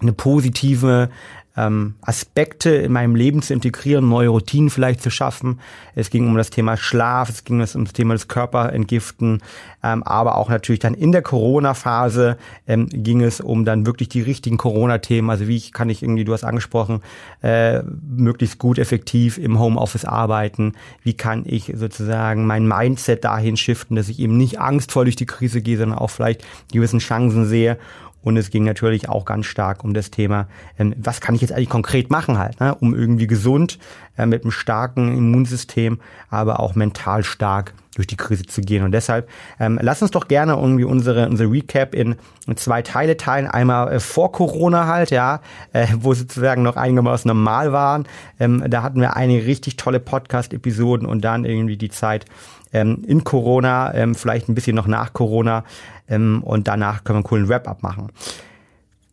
eine 0.00 0.12
positive 0.12 1.10
ähm, 1.60 1.94
Aspekte 2.00 2.70
in 2.70 2.92
meinem 2.92 3.14
Leben 3.14 3.42
zu 3.42 3.52
integrieren, 3.52 4.08
neue 4.08 4.28
Routinen 4.28 4.70
vielleicht 4.70 5.02
zu 5.02 5.10
schaffen. 5.10 5.60
Es 5.94 6.10
ging 6.10 6.26
um 6.26 6.36
das 6.36 6.50
Thema 6.50 6.76
Schlaf, 6.76 7.28
es 7.28 7.44
ging 7.44 7.56
um 7.56 7.84
das 7.84 7.92
Thema 7.92 8.14
des 8.14 8.28
Körperentgiften, 8.28 9.42
ähm, 9.82 10.02
aber 10.02 10.36
auch 10.36 10.48
natürlich 10.48 10.78
dann 10.80 10.94
in 10.94 11.12
der 11.12 11.22
Corona-Phase 11.22 12.36
ähm, 12.66 12.86
ging 12.90 13.22
es 13.22 13.40
um 13.40 13.64
dann 13.64 13.86
wirklich 13.86 14.08
die 14.08 14.22
richtigen 14.22 14.56
Corona-Themen. 14.56 15.30
Also 15.30 15.48
wie 15.48 15.60
kann 15.70 15.90
ich 15.90 16.02
irgendwie, 16.02 16.24
du 16.24 16.32
hast 16.32 16.44
angesprochen, 16.44 17.02
äh, 17.42 17.82
möglichst 17.82 18.58
gut 18.58 18.78
effektiv 18.78 19.38
im 19.38 19.58
Homeoffice 19.58 20.04
arbeiten? 20.04 20.74
Wie 21.02 21.14
kann 21.14 21.44
ich 21.46 21.72
sozusagen 21.76 22.46
mein 22.46 22.66
Mindset 22.66 23.24
dahin 23.24 23.56
shiften, 23.56 23.96
dass 23.96 24.08
ich 24.08 24.18
eben 24.18 24.36
nicht 24.36 24.60
angstvoll 24.60 25.04
durch 25.04 25.16
die 25.16 25.26
Krise 25.26 25.60
gehe, 25.60 25.76
sondern 25.76 25.98
auch 25.98 26.10
vielleicht 26.10 26.44
gewissen 26.72 27.00
Chancen 27.00 27.46
sehe 27.46 27.78
und 28.22 28.36
es 28.36 28.50
ging 28.50 28.64
natürlich 28.64 29.08
auch 29.08 29.24
ganz 29.24 29.46
stark 29.46 29.84
um 29.84 29.94
das 29.94 30.10
Thema, 30.10 30.48
ähm, 30.78 30.94
was 30.98 31.20
kann 31.20 31.34
ich 31.34 31.40
jetzt 31.40 31.52
eigentlich 31.52 31.68
konkret 31.68 32.10
machen 32.10 32.38
halt, 32.38 32.60
ne, 32.60 32.74
um 32.74 32.94
irgendwie 32.94 33.26
gesund 33.26 33.78
äh, 34.16 34.26
mit 34.26 34.42
einem 34.42 34.50
starken 34.50 35.16
Immunsystem, 35.16 36.00
aber 36.28 36.60
auch 36.60 36.74
mental 36.74 37.24
stark 37.24 37.74
durch 37.96 38.06
die 38.06 38.16
Krise 38.16 38.44
zu 38.44 38.60
gehen. 38.60 38.84
Und 38.84 38.92
deshalb 38.92 39.28
ähm, 39.58 39.78
lass 39.82 40.00
uns 40.00 40.10
doch 40.10 40.28
gerne 40.28 40.54
irgendwie 40.54 40.84
unsere, 40.84 41.28
unsere 41.28 41.50
Recap 41.50 41.94
in, 41.94 42.16
zwei 42.56 42.82
Teile 42.82 43.16
teilen. 43.16 43.46
Einmal 43.46 43.92
äh, 43.92 44.00
vor 44.00 44.32
Corona 44.32 44.86
halt, 44.86 45.10
ja, 45.10 45.40
äh, 45.72 45.86
wo 45.96 46.14
sozusagen 46.14 46.62
noch 46.62 46.76
einigermaßen 46.76 47.28
normal 47.28 47.72
waren. 47.72 48.06
Ähm, 48.38 48.64
da 48.68 48.82
hatten 48.82 49.00
wir 49.00 49.16
einige 49.16 49.46
richtig 49.46 49.76
tolle 49.76 50.00
Podcast-Episoden 50.00 51.06
und 51.06 51.22
dann 51.24 51.44
irgendwie 51.44 51.76
die 51.76 51.90
Zeit 51.90 52.26
ähm, 52.72 53.02
in 53.06 53.24
Corona, 53.24 53.94
ähm, 53.94 54.14
vielleicht 54.14 54.48
ein 54.48 54.54
bisschen 54.54 54.76
noch 54.76 54.86
nach 54.86 55.12
Corona 55.12 55.64
ähm, 56.08 56.42
und 56.42 56.68
danach 56.68 57.04
können 57.04 57.16
wir 57.16 57.18
einen 57.18 57.24
coolen 57.24 57.48
Wrap-up 57.48 57.82
machen. 57.82 58.08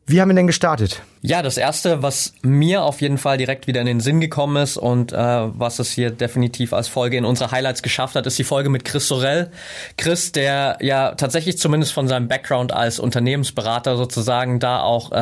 Wie 0.09 0.21
haben 0.21 0.29
wir 0.29 0.35
denn 0.35 0.47
gestartet? 0.47 1.01
Ja, 1.21 1.41
das 1.41 1.57
erste, 1.57 2.01
was 2.01 2.33
mir 2.41 2.83
auf 2.83 3.01
jeden 3.01 3.17
Fall 3.17 3.37
direkt 3.37 3.67
wieder 3.67 3.81
in 3.81 3.87
den 3.87 3.99
Sinn 3.99 4.21
gekommen 4.21 4.55
ist 4.63 4.77
und 4.77 5.11
äh, 5.11 5.17
was 5.17 5.79
es 5.79 5.91
hier 5.91 6.11
definitiv 6.11 6.71
als 6.71 6.87
Folge 6.87 7.17
in 7.17 7.25
unsere 7.25 7.51
Highlights 7.51 7.81
geschafft 7.81 8.15
hat, 8.15 8.25
ist 8.25 8.39
die 8.39 8.45
Folge 8.45 8.69
mit 8.69 8.85
Chris 8.85 9.09
Sorel. 9.09 9.51
Chris, 9.97 10.31
der 10.31 10.77
ja 10.79 11.15
tatsächlich 11.15 11.57
zumindest 11.57 11.91
von 11.91 12.07
seinem 12.07 12.29
Background 12.29 12.71
als 12.71 12.99
Unternehmensberater 12.99 13.97
sozusagen 13.97 14.61
da 14.61 14.79
auch 14.79 15.11
äh, 15.11 15.15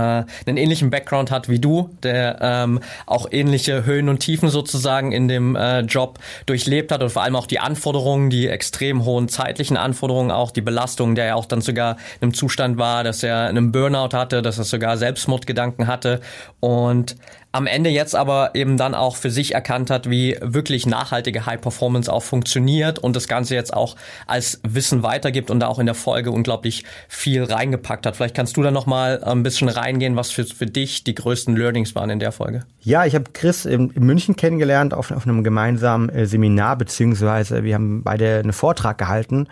einen 0.46 0.58
ähnlichen 0.58 0.92
Background 0.92 1.32
hat 1.32 1.50
wie 1.50 1.58
du, 1.58 1.90
der 2.04 2.38
ähm, 2.42 2.82
auch 3.08 3.28
ähnliche 3.32 3.86
Höhen 3.86 4.08
und 4.08 4.20
Tiefen 4.20 4.50
sozusagen 4.50 5.14
in 5.14 5.28
dem 5.28 5.56
äh, 5.56 5.80
Job 5.80 6.20
durchlebt 6.46 6.92
hat 6.92 7.02
und 7.02 7.10
vor 7.10 7.24
allem 7.24 7.38
auch 7.38 7.48
die 7.48 7.60
Anforderungen, 7.60 8.30
die 8.30 8.48
extrem 8.48 9.06
hohen 9.06 9.30
zeitlichen 9.30 9.78
Anforderungen, 9.78 10.30
auch 10.30 10.52
die 10.52 10.62
Belastung, 10.62 11.16
der 11.16 11.26
ja 11.26 11.36
auch 11.36 11.46
dann 11.46 11.62
sogar 11.62 11.94
in 12.20 12.24
einem 12.24 12.34
Zustand 12.36 12.78
war, 12.78 13.04
dass 13.04 13.24
er 13.24 13.48
einen 13.48 13.72
Burnout 13.72 14.16
hatte, 14.16 14.44
dass 14.44 14.60
er 14.60 14.75
sogar 14.76 14.98
Selbstmordgedanken 14.98 15.88
hatte 15.88 16.20
und 16.60 17.16
am 17.56 17.68
Ende 17.68 17.90
jetzt 17.90 18.18
aber 18.18 18.52
eben 18.54 18.76
dann 18.76 18.94
auch 18.94 19.16
für 19.16 19.32
sich 19.32 19.54
erkannt 19.54 19.90
hat, 19.90 20.10
wie 20.10 20.38
wirklich 20.42 20.86
nachhaltige 20.86 21.46
High 21.46 21.62
Performance 21.62 22.12
auch 22.12 22.22
funktioniert 22.22 23.00
und 23.00 23.16
das 23.16 23.30
Ganze 23.30 23.56
jetzt 23.56 23.74
auch 23.74 23.96
als 24.28 24.60
Wissen 24.68 25.04
weitergibt 25.04 25.50
und 25.50 25.62
da 25.62 25.68
auch 25.68 25.80
in 25.80 25.86
der 25.86 25.96
Folge 25.96 26.32
unglaublich 26.32 26.84
viel 27.08 27.46
reingepackt 27.46 28.06
hat. 28.06 28.18
Vielleicht 28.18 28.36
kannst 28.36 28.58
du 28.58 28.62
da 28.62 28.72
noch 28.72 28.88
mal 28.88 29.24
ein 29.24 29.42
bisschen 29.42 29.70
reingehen, 29.70 30.18
was 30.18 30.32
für, 30.32 30.44
für 30.44 30.66
dich 30.66 31.06
die 31.06 31.16
größten 31.16 31.56
Learnings 31.56 31.96
waren 31.96 32.10
in 32.10 32.20
der 32.20 32.34
Folge. 32.34 32.66
Ja, 32.82 33.06
ich 33.06 33.16
habe 33.16 33.32
Chris 33.32 33.64
in, 33.64 33.94
München 33.96 34.36
kennengelernt 34.36 34.94
auf, 34.94 35.12
auf 35.12 35.26
einem 35.26 35.42
gemeinsamen 35.46 36.10
äh, 36.10 36.26
Seminar, 36.26 36.76
beziehungsweise 36.78 37.64
wir 37.64 37.76
haben 37.76 38.04
beide 38.04 38.40
einen 38.40 38.52
Vortrag 38.52 38.98
gehalten 38.98 39.48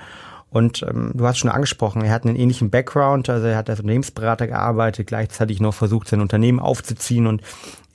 und 0.53 0.85
ähm, 0.87 1.11
du 1.15 1.25
hast 1.25 1.39
schon 1.39 1.49
angesprochen, 1.49 2.03
er 2.03 2.11
hat 2.11 2.25
einen 2.25 2.35
ähnlichen 2.35 2.69
Background, 2.69 3.27
also 3.27 3.47
er 3.47 3.57
hat 3.57 3.71
als 3.71 3.79
Unternehmensberater 3.79 4.45
gearbeitet, 4.45 5.07
gleichzeitig 5.07 5.59
noch 5.59 5.73
versucht, 5.73 6.07
sein 6.07 6.21
Unternehmen 6.21 6.59
aufzuziehen 6.59 7.25
und 7.25 7.41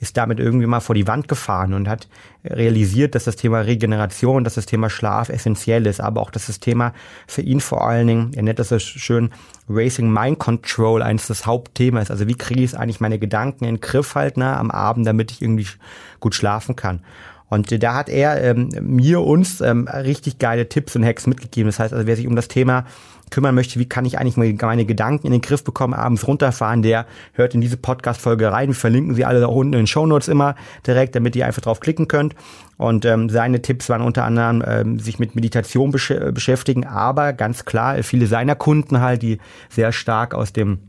ist 0.01 0.17
damit 0.17 0.39
irgendwie 0.39 0.65
mal 0.65 0.81
vor 0.81 0.93
die 0.93 1.07
Wand 1.07 1.29
gefahren 1.29 1.73
und 1.73 1.87
hat 1.87 2.09
realisiert, 2.43 3.15
dass 3.15 3.23
das 3.23 3.37
Thema 3.37 3.61
Regeneration, 3.61 4.43
dass 4.43 4.55
das 4.55 4.65
Thema 4.65 4.89
Schlaf 4.89 5.29
essentiell 5.29 5.87
ist, 5.87 6.01
aber 6.01 6.21
auch, 6.21 6.31
dass 6.31 6.47
das 6.47 6.59
Thema 6.59 6.93
für 7.27 7.41
ihn 7.41 7.61
vor 7.61 7.87
allen 7.87 8.07
Dingen, 8.07 8.31
er 8.33 8.43
nennt 8.43 8.59
das 8.59 8.69
so 8.69 8.79
schön, 8.79 9.31
Racing 9.69 10.11
Mind 10.11 10.39
Control 10.39 11.01
eines 11.01 11.27
das 11.27 11.45
Hauptthema 11.45 12.01
ist. 12.01 12.11
Also 12.11 12.27
wie 12.27 12.35
kriege 12.35 12.63
ich 12.63 12.77
eigentlich 12.77 12.99
meine 12.99 13.19
Gedanken 13.19 13.65
in 13.65 13.75
den 13.75 13.81
Griff 13.81 14.15
halt 14.15 14.35
nah 14.35 14.57
am 14.57 14.71
Abend, 14.71 15.07
damit 15.07 15.31
ich 15.31 15.41
irgendwie 15.41 15.67
gut 16.19 16.35
schlafen 16.35 16.75
kann. 16.75 17.01
Und 17.49 17.83
da 17.83 17.95
hat 17.95 18.09
er 18.09 18.43
ähm, 18.43 18.69
mir 18.81 19.21
uns 19.21 19.61
ähm, 19.61 19.87
richtig 19.87 20.39
geile 20.39 20.69
Tipps 20.69 20.95
und 20.95 21.03
Hacks 21.03 21.27
mitgegeben. 21.27 21.67
Das 21.67 21.79
heißt 21.79 21.93
also, 21.93 22.05
wer 22.05 22.15
sich 22.15 22.27
um 22.27 22.35
das 22.35 22.47
Thema 22.47 22.85
kümmern 23.29 23.55
möchte, 23.55 23.79
wie 23.79 23.87
kann 23.87 24.05
ich 24.05 24.17
eigentlich 24.17 24.37
meine 24.37 24.85
Gedanken 24.85 25.27
in 25.27 25.31
den 25.31 25.41
Griff 25.41 25.63
bekommen, 25.63 25.93
abends 25.93 26.27
runterfahren, 26.27 26.81
der 26.81 27.05
hört 27.33 27.53
in 27.53 27.61
diese 27.61 27.77
Podcast-Folge 27.77 28.51
rein. 28.51 28.69
Wir 28.69 28.75
verlinken 28.75 29.15
sie 29.15 29.25
alle 29.25 29.39
da 29.39 29.47
unten 29.47 29.73
in 29.73 29.81
den 29.81 29.87
Show 29.87 30.05
Notes 30.05 30.27
immer 30.27 30.55
direkt, 30.85 31.15
damit 31.15 31.35
ihr 31.35 31.45
einfach 31.45 31.61
drauf 31.61 31.79
klicken 31.79 32.07
könnt. 32.07 32.35
Und 32.77 33.05
ähm, 33.05 33.29
seine 33.29 33.61
Tipps 33.61 33.89
waren 33.89 34.01
unter 34.01 34.23
anderem 34.23 34.63
ähm, 34.65 34.99
sich 34.99 35.19
mit 35.19 35.35
Meditation 35.35 35.91
besch 35.91 36.13
beschäftigen, 36.33 36.85
aber 36.85 37.33
ganz 37.33 37.65
klar, 37.65 38.01
viele 38.03 38.25
seiner 38.27 38.55
Kunden 38.55 39.01
halt, 39.01 39.21
die 39.21 39.39
sehr 39.69 39.91
stark 39.91 40.33
aus 40.33 40.53
dem 40.53 40.79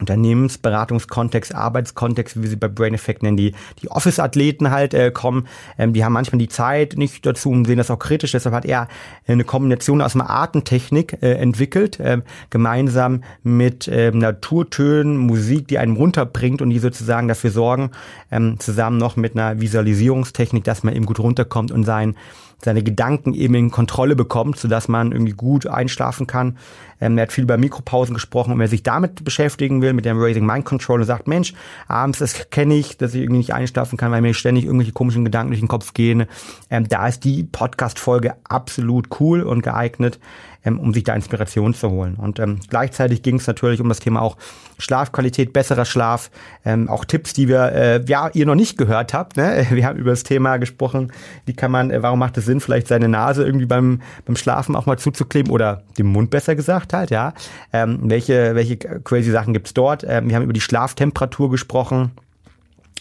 Unternehmensberatungskontext, 0.00 1.54
Arbeitskontext, 1.54 2.42
wie 2.42 2.48
sie 2.48 2.56
bei 2.56 2.68
Brain 2.68 2.94
Effect 2.94 3.22
nennen, 3.22 3.36
die, 3.36 3.54
die 3.80 3.90
Office-Athleten 3.90 4.70
halt 4.70 4.92
äh, 4.92 5.10
kommen. 5.12 5.46
Ähm, 5.78 5.92
die 5.92 6.04
haben 6.04 6.12
manchmal 6.12 6.38
die 6.38 6.48
Zeit 6.48 6.94
nicht 6.96 7.24
dazu 7.24 7.50
und 7.50 7.64
sehen 7.66 7.78
das 7.78 7.90
auch 7.90 7.98
kritisch. 7.98 8.32
Deshalb 8.32 8.54
hat 8.54 8.64
er 8.64 8.88
eine 9.26 9.44
Kombination 9.44 10.00
aus 10.00 10.14
einer 10.14 10.28
Artentechnik 10.28 11.22
äh, 11.22 11.34
entwickelt, 11.34 12.00
äh, 12.00 12.22
gemeinsam 12.50 13.22
mit 13.44 13.86
äh, 13.86 14.10
Naturtönen, 14.10 15.16
Musik, 15.16 15.68
die 15.68 15.78
einen 15.78 15.96
runterbringt 15.96 16.60
und 16.60 16.70
die 16.70 16.80
sozusagen 16.80 17.28
dafür 17.28 17.50
sorgen, 17.50 17.90
ähm, 18.32 18.58
zusammen 18.58 18.98
noch 18.98 19.16
mit 19.16 19.36
einer 19.36 19.60
Visualisierungstechnik, 19.60 20.64
dass 20.64 20.82
man 20.82 20.94
eben 20.94 21.06
gut 21.06 21.20
runterkommt 21.20 21.70
und 21.70 21.84
sein 21.84 22.16
seine 22.64 22.82
Gedanken 22.82 23.34
eben 23.34 23.54
in 23.54 23.70
Kontrolle 23.70 24.16
bekommt, 24.16 24.58
sodass 24.58 24.88
man 24.88 25.12
irgendwie 25.12 25.32
gut 25.32 25.66
einschlafen 25.66 26.26
kann. 26.26 26.58
Ähm, 27.00 27.18
er 27.18 27.22
hat 27.22 27.32
viel 27.32 27.44
über 27.44 27.58
Mikropausen 27.58 28.14
gesprochen 28.14 28.52
und 28.52 28.58
wer 28.58 28.68
sich 28.68 28.82
damit 28.82 29.24
beschäftigen 29.24 29.82
will, 29.82 29.92
mit 29.92 30.04
dem 30.04 30.18
Raising 30.18 30.46
Mind 30.46 30.64
Control 30.64 31.00
und 31.00 31.06
sagt, 31.06 31.28
Mensch, 31.28 31.54
abends, 31.88 32.18
das 32.18 32.50
kenne 32.50 32.74
ich, 32.74 32.96
dass 32.96 33.14
ich 33.14 33.22
irgendwie 33.22 33.38
nicht 33.38 33.54
einschlafen 33.54 33.96
kann, 33.96 34.12
weil 34.12 34.22
mir 34.22 34.34
ständig 34.34 34.64
irgendwelche 34.64 34.92
komischen 34.92 35.24
Gedanken 35.24 35.50
durch 35.50 35.60
den 35.60 35.68
Kopf 35.68 35.94
gehen. 35.94 36.26
Ähm, 36.70 36.88
da 36.88 37.08
ist 37.08 37.24
die 37.24 37.44
Podcast-Folge 37.44 38.34
absolut 38.44 39.20
cool 39.20 39.42
und 39.42 39.62
geeignet 39.62 40.18
ähm, 40.64 40.78
um 40.78 40.92
sich 40.94 41.04
da 41.04 41.14
Inspiration 41.14 41.74
zu 41.74 41.90
holen. 41.90 42.14
Und 42.16 42.38
ähm, 42.38 42.60
gleichzeitig 42.68 43.22
ging 43.22 43.36
es 43.36 43.46
natürlich 43.46 43.80
um 43.80 43.88
das 43.88 44.00
Thema 44.00 44.22
auch 44.22 44.36
Schlafqualität, 44.78 45.52
besserer 45.52 45.84
Schlaf, 45.84 46.30
ähm, 46.64 46.88
auch 46.88 47.04
Tipps, 47.04 47.32
die 47.32 47.48
wir, 47.48 47.72
äh, 47.72 48.04
ja, 48.06 48.30
ihr 48.32 48.46
noch 48.46 48.54
nicht 48.54 48.76
gehört 48.78 49.14
habt. 49.14 49.36
Ne? 49.36 49.66
Wir 49.70 49.86
haben 49.86 49.98
über 49.98 50.10
das 50.10 50.22
Thema 50.22 50.56
gesprochen, 50.56 51.12
wie 51.46 51.52
kann 51.52 51.70
man, 51.70 51.90
äh, 51.90 52.02
warum 52.02 52.18
macht 52.18 52.36
es 52.38 52.46
Sinn, 52.46 52.60
vielleicht 52.60 52.88
seine 52.88 53.08
Nase 53.08 53.44
irgendwie 53.44 53.66
beim, 53.66 54.00
beim 54.24 54.36
Schlafen 54.36 54.76
auch 54.76 54.86
mal 54.86 54.98
zuzukleben 54.98 55.52
oder 55.52 55.82
den 55.98 56.06
Mund 56.06 56.30
besser 56.30 56.54
gesagt 56.54 56.92
halt, 56.92 57.10
ja. 57.10 57.34
Ähm, 57.72 58.00
welche, 58.02 58.54
welche 58.54 58.76
crazy 58.76 59.30
Sachen 59.30 59.52
gibt's 59.52 59.74
dort? 59.74 60.04
Ähm, 60.06 60.28
wir 60.28 60.36
haben 60.36 60.42
über 60.42 60.52
die 60.52 60.60
Schlaftemperatur 60.60 61.50
gesprochen 61.50 62.12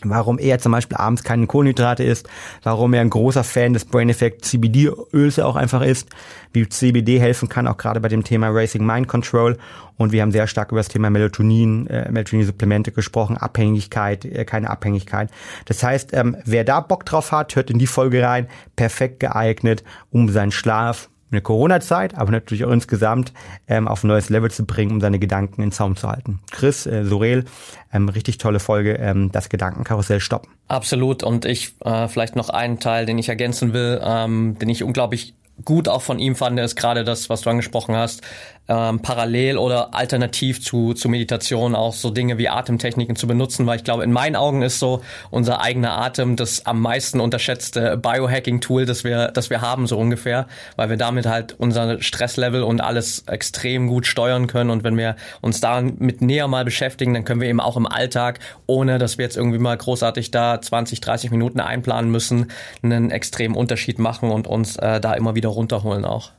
warum 0.01 0.39
er 0.39 0.59
zum 0.59 0.71
Beispiel 0.71 0.97
abends 0.97 1.23
keine 1.23 1.47
Kohlenhydrate 1.47 2.03
isst, 2.03 2.27
warum 2.63 2.93
er 2.93 3.01
ein 3.01 3.09
großer 3.09 3.43
Fan 3.43 3.73
des 3.73 3.85
Brain 3.85 4.09
Effect 4.09 4.45
CBD-Öls 4.45 5.39
auch 5.39 5.55
einfach 5.55 5.81
ist, 5.81 6.09
wie 6.51 6.67
CBD 6.67 7.19
helfen 7.19 7.49
kann, 7.49 7.67
auch 7.67 7.77
gerade 7.77 7.99
bei 7.99 8.09
dem 8.09 8.23
Thema 8.23 8.49
Racing 8.49 8.85
Mind 8.85 9.07
Control. 9.07 9.57
Und 9.97 10.11
wir 10.11 10.21
haben 10.21 10.31
sehr 10.31 10.47
stark 10.47 10.71
über 10.71 10.79
das 10.79 10.87
Thema 10.87 11.09
Melatonin, 11.09 11.87
äh, 11.87 12.11
Melatonin-Supplemente 12.11 12.91
gesprochen, 12.91 13.37
Abhängigkeit, 13.37 14.25
äh, 14.25 14.43
keine 14.43 14.69
Abhängigkeit. 14.69 15.29
Das 15.65 15.83
heißt, 15.83 16.13
ähm, 16.13 16.35
wer 16.45 16.63
da 16.63 16.79
Bock 16.79 17.05
drauf 17.05 17.31
hat, 17.31 17.55
hört 17.55 17.69
in 17.69 17.77
die 17.77 17.87
Folge 17.87 18.23
rein, 18.23 18.47
perfekt 18.75 19.19
geeignet, 19.19 19.83
um 20.09 20.29
seinen 20.29 20.51
Schlaf 20.51 21.09
in 21.33 21.37
der 21.37 21.43
Corona-Zeit, 21.43 22.15
aber 22.15 22.31
natürlich 22.31 22.63
auch 22.63 22.71
insgesamt 22.71 23.33
ähm, 23.67 23.87
auf 23.87 24.03
ein 24.03 24.07
neues 24.07 24.29
Level 24.29 24.51
zu 24.51 24.65
bringen, 24.65 24.91
um 24.91 25.01
seine 25.01 25.19
Gedanken 25.19 25.63
in 25.63 25.71
Zaum 25.71 25.95
zu 25.95 26.07
halten. 26.07 26.39
Chris, 26.51 26.85
äh, 26.85 27.03
Sorel, 27.03 27.45
ähm, 27.91 28.07
richtig 28.09 28.37
tolle 28.37 28.59
Folge, 28.59 28.93
ähm, 28.93 29.31
das 29.31 29.49
Gedankenkarussell 29.49 30.19
stoppen. 30.19 30.51
Absolut. 30.67 31.23
Und 31.23 31.45
ich 31.45 31.73
äh, 31.83 32.07
vielleicht 32.07 32.35
noch 32.35 32.49
einen 32.49 32.79
Teil, 32.79 33.05
den 33.05 33.17
ich 33.17 33.29
ergänzen 33.29 33.73
will, 33.73 33.99
ähm, 34.03 34.57
den 34.59 34.69
ich 34.69 34.83
unglaublich 34.83 35.33
gut 35.65 35.87
auch 35.87 36.01
von 36.01 36.19
ihm 36.19 36.35
fand, 36.35 36.59
ist 36.59 36.75
gerade 36.75 37.03
das, 37.03 37.29
was 37.29 37.41
du 37.41 37.49
angesprochen 37.49 37.95
hast, 37.95 38.21
ähm, 38.67 39.01
parallel 39.01 39.57
oder 39.57 39.93
alternativ 39.93 40.61
zu, 40.61 40.93
zu 40.93 41.09
Meditation 41.09 41.75
auch 41.75 41.93
so 41.93 42.09
Dinge 42.09 42.37
wie 42.37 42.47
Atemtechniken 42.47 43.15
zu 43.15 43.27
benutzen, 43.27 43.67
weil 43.67 43.77
ich 43.77 43.83
glaube, 43.83 44.03
in 44.03 44.11
meinen 44.11 44.35
Augen 44.35 44.61
ist 44.61 44.79
so 44.79 45.01
unser 45.31 45.61
eigener 45.61 45.97
Atem 45.97 46.35
das 46.35 46.65
am 46.65 46.81
meisten 46.81 47.19
unterschätzte 47.19 47.97
Biohacking-Tool, 47.97 48.85
das 48.85 49.03
wir, 49.03 49.29
das 49.29 49.49
wir 49.49 49.61
haben, 49.61 49.87
so 49.87 49.97
ungefähr, 49.97 50.47
weil 50.77 50.89
wir 50.89 50.97
damit 50.97 51.25
halt 51.25 51.55
unser 51.57 52.01
Stresslevel 52.01 52.63
und 52.63 52.81
alles 52.81 53.23
extrem 53.27 53.87
gut 53.87 54.07
steuern 54.07 54.47
können 54.47 54.69
und 54.69 54.83
wenn 54.83 54.97
wir 54.97 55.17
uns 55.41 55.59
damit 55.59 56.21
näher 56.21 56.47
mal 56.47 56.63
beschäftigen, 56.63 57.13
dann 57.13 57.25
können 57.25 57.41
wir 57.41 57.49
eben 57.49 57.59
auch 57.59 57.75
im 57.75 57.85
Alltag, 57.85 58.39
ohne 58.65 58.97
dass 58.97 59.17
wir 59.17 59.25
jetzt 59.25 59.35
irgendwie 59.35 59.59
mal 59.59 59.75
großartig 59.77 60.31
da 60.31 60.61
20, 60.61 61.01
30 61.01 61.31
Minuten 61.31 61.59
einplanen 61.59 62.11
müssen, 62.11 62.51
einen 62.81 63.11
extremen 63.11 63.55
Unterschied 63.55 63.99
machen 63.99 64.31
und 64.31 64.47
uns 64.47 64.77
äh, 64.77 65.01
da 65.01 65.13
immer 65.13 65.35
wieder 65.35 65.49
runterholen 65.49 66.05
auch. 66.05 66.31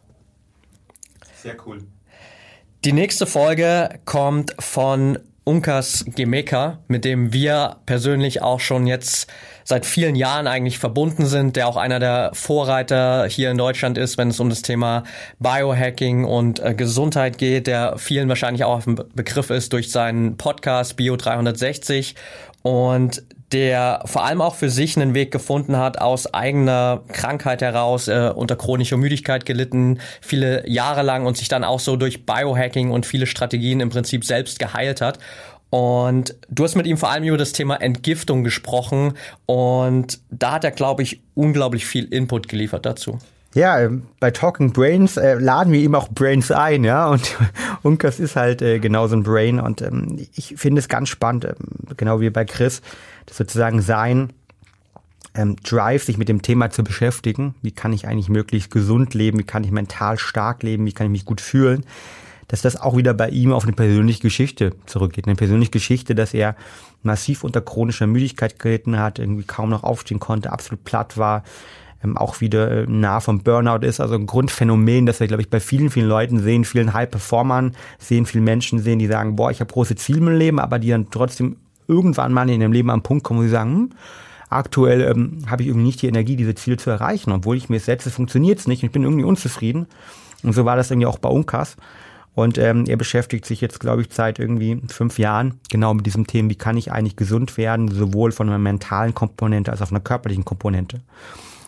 Sehr 1.34 1.56
cool. 1.66 1.82
Die 2.84 2.92
nächste 2.92 3.24
Folge 3.24 3.88
kommt 4.04 4.54
von 4.58 5.18
Unkas 5.44 6.04
Gemeka, 6.06 6.80
mit 6.86 7.06
dem 7.06 7.32
wir 7.32 7.76
persönlich 7.86 8.42
auch 8.42 8.60
schon 8.60 8.86
jetzt 8.86 9.32
seit 9.64 9.86
vielen 9.86 10.16
Jahren 10.16 10.46
eigentlich 10.46 10.78
verbunden 10.78 11.24
sind, 11.24 11.56
der 11.56 11.66
auch 11.66 11.78
einer 11.78 11.98
der 11.98 12.32
Vorreiter 12.34 13.26
hier 13.26 13.50
in 13.50 13.56
Deutschland 13.56 13.96
ist, 13.96 14.18
wenn 14.18 14.28
es 14.28 14.38
um 14.38 14.50
das 14.50 14.60
Thema 14.60 15.04
Biohacking 15.38 16.26
und 16.26 16.60
äh, 16.60 16.74
Gesundheit 16.74 17.38
geht, 17.38 17.68
der 17.68 17.96
vielen 17.96 18.28
wahrscheinlich 18.28 18.64
auch 18.64 18.76
auf 18.76 18.84
dem 18.84 18.96
Begriff 19.14 19.48
ist 19.48 19.72
durch 19.72 19.90
seinen 19.90 20.36
Podcast 20.36 20.96
Bio 20.96 21.16
360 21.16 22.14
und 22.60 23.22
der 23.54 24.02
vor 24.04 24.24
allem 24.24 24.40
auch 24.40 24.56
für 24.56 24.68
sich 24.68 24.96
einen 24.96 25.14
Weg 25.14 25.30
gefunden 25.30 25.76
hat, 25.76 26.00
aus 26.00 26.34
eigener 26.34 27.02
Krankheit 27.06 27.62
heraus, 27.62 28.08
äh, 28.08 28.32
unter 28.34 28.56
chronischer 28.56 28.96
Müdigkeit 28.96 29.46
gelitten, 29.46 30.00
viele 30.20 30.68
Jahre 30.68 31.02
lang 31.02 31.24
und 31.24 31.36
sich 31.36 31.46
dann 31.46 31.62
auch 31.62 31.78
so 31.78 31.94
durch 31.94 32.26
Biohacking 32.26 32.90
und 32.90 33.06
viele 33.06 33.26
Strategien 33.26 33.78
im 33.78 33.90
Prinzip 33.90 34.24
selbst 34.24 34.58
geheilt 34.58 35.00
hat. 35.00 35.20
Und 35.70 36.34
du 36.50 36.64
hast 36.64 36.74
mit 36.74 36.86
ihm 36.86 36.96
vor 36.96 37.10
allem 37.10 37.22
über 37.22 37.38
das 37.38 37.52
Thema 37.52 37.76
Entgiftung 37.76 38.42
gesprochen 38.42 39.14
und 39.46 40.18
da 40.30 40.52
hat 40.52 40.64
er, 40.64 40.72
glaube 40.72 41.04
ich, 41.04 41.20
unglaublich 41.34 41.86
viel 41.86 42.04
Input 42.12 42.48
geliefert 42.48 42.84
dazu. 42.84 43.18
Ja, 43.54 43.80
ähm, 43.80 44.02
bei 44.18 44.32
Talking 44.32 44.72
Brains 44.72 45.16
äh, 45.16 45.34
laden 45.34 45.72
wir 45.72 45.80
ihm 45.80 45.94
auch 45.94 46.08
Brains 46.08 46.50
ein, 46.50 46.82
ja, 46.82 47.06
und 47.08 47.36
Unkas 47.82 48.18
ist 48.18 48.34
halt 48.34 48.62
äh, 48.62 48.80
genauso 48.80 49.14
ein 49.14 49.22
Brain. 49.22 49.60
Und 49.60 49.80
ähm, 49.80 50.26
ich 50.34 50.54
finde 50.56 50.80
es 50.80 50.88
ganz 50.88 51.08
spannend, 51.08 51.44
ähm, 51.44 51.94
genau 51.96 52.20
wie 52.20 52.30
bei 52.30 52.44
Chris, 52.44 52.82
dass 53.26 53.36
sozusagen 53.36 53.80
sein 53.80 54.32
ähm, 55.36 55.56
Drive, 55.62 56.02
sich 56.02 56.18
mit 56.18 56.28
dem 56.28 56.42
Thema 56.42 56.70
zu 56.70 56.82
beschäftigen, 56.82 57.54
wie 57.62 57.70
kann 57.70 57.92
ich 57.92 58.08
eigentlich 58.08 58.28
möglichst 58.28 58.72
gesund 58.72 59.14
leben, 59.14 59.38
wie 59.38 59.44
kann 59.44 59.62
ich 59.62 59.70
mental 59.70 60.18
stark 60.18 60.64
leben, 60.64 60.84
wie 60.84 60.92
kann 60.92 61.06
ich 61.06 61.12
mich 61.12 61.24
gut 61.24 61.40
fühlen, 61.40 61.84
dass 62.48 62.60
das 62.60 62.80
auch 62.80 62.96
wieder 62.96 63.14
bei 63.14 63.28
ihm 63.28 63.52
auf 63.52 63.62
eine 63.62 63.72
persönliche 63.72 64.20
Geschichte 64.20 64.72
zurückgeht. 64.86 65.26
Eine 65.26 65.36
persönliche 65.36 65.70
Geschichte, 65.70 66.16
dass 66.16 66.34
er 66.34 66.56
massiv 67.04 67.44
unter 67.44 67.60
chronischer 67.60 68.08
Müdigkeit 68.08 68.58
gelitten 68.58 68.98
hat, 68.98 69.20
irgendwie 69.20 69.44
kaum 69.44 69.70
noch 69.70 69.84
aufstehen 69.84 70.18
konnte, 70.18 70.52
absolut 70.52 70.82
platt 70.82 71.16
war, 71.16 71.44
ähm, 72.04 72.16
auch 72.16 72.40
wieder 72.40 72.70
äh, 72.70 72.86
nah 72.86 73.20
vom 73.20 73.40
Burnout 73.40 73.86
ist. 73.86 74.00
Also 74.00 74.14
ein 74.14 74.26
Grundphänomen, 74.26 75.06
das 75.06 75.20
wir, 75.20 75.26
glaube 75.26 75.42
ich, 75.42 75.50
bei 75.50 75.60
vielen, 75.60 75.90
vielen 75.90 76.08
Leuten 76.08 76.40
sehen, 76.40 76.64
vielen 76.64 76.92
High-Performern 76.92 77.74
sehen, 77.98 78.26
vielen 78.26 78.44
Menschen 78.44 78.78
sehen, 78.78 78.98
die 78.98 79.06
sagen, 79.06 79.36
boah, 79.36 79.50
ich 79.50 79.60
habe 79.60 79.72
große 79.72 79.96
Ziele 79.96 80.18
im 80.18 80.28
Leben, 80.28 80.58
aber 80.58 80.78
die 80.78 80.90
dann 80.90 81.10
trotzdem 81.10 81.56
irgendwann 81.88 82.32
mal 82.32 82.48
in 82.48 82.60
ihrem 82.60 82.72
Leben 82.72 82.90
am 82.90 83.02
Punkt 83.02 83.24
kommen, 83.24 83.40
wo 83.40 83.44
sie 83.44 83.50
sagen, 83.50 83.74
hm, 83.74 83.90
aktuell 84.50 85.02
ähm, 85.02 85.44
habe 85.48 85.62
ich 85.62 85.68
irgendwie 85.68 85.86
nicht 85.86 86.02
die 86.02 86.08
Energie, 86.08 86.36
diese 86.36 86.54
Ziele 86.54 86.76
zu 86.76 86.90
erreichen. 86.90 87.32
Obwohl 87.32 87.56
ich 87.56 87.68
mir 87.68 87.80
setze, 87.80 88.10
funktioniert 88.10 88.58
es 88.58 88.66
nicht 88.66 88.82
und 88.82 88.86
ich 88.86 88.92
bin 88.92 89.02
irgendwie 89.02 89.24
unzufrieden. 89.24 89.86
Und 90.42 90.52
so 90.52 90.64
war 90.64 90.76
das 90.76 90.90
irgendwie 90.90 91.06
auch 91.06 91.18
bei 91.18 91.28
Unkas. 91.28 91.76
Und 92.34 92.58
ähm, 92.58 92.84
er 92.88 92.96
beschäftigt 92.96 93.46
sich 93.46 93.60
jetzt, 93.60 93.78
glaube 93.78 94.02
ich, 94.02 94.08
seit 94.10 94.38
irgendwie 94.40 94.80
fünf 94.88 95.18
Jahren 95.18 95.60
genau 95.70 95.94
mit 95.94 96.04
diesem 96.04 96.26
Thema, 96.26 96.50
wie 96.50 96.56
kann 96.56 96.76
ich 96.76 96.90
eigentlich 96.90 97.16
gesund 97.16 97.56
werden, 97.56 97.88
sowohl 97.88 98.32
von 98.32 98.48
einer 98.48 98.58
mentalen 98.58 99.14
Komponente 99.14 99.70
als 99.70 99.80
auch 99.82 99.88
von 99.88 99.96
einer 99.96 100.04
körperlichen 100.04 100.44
Komponente. 100.44 101.00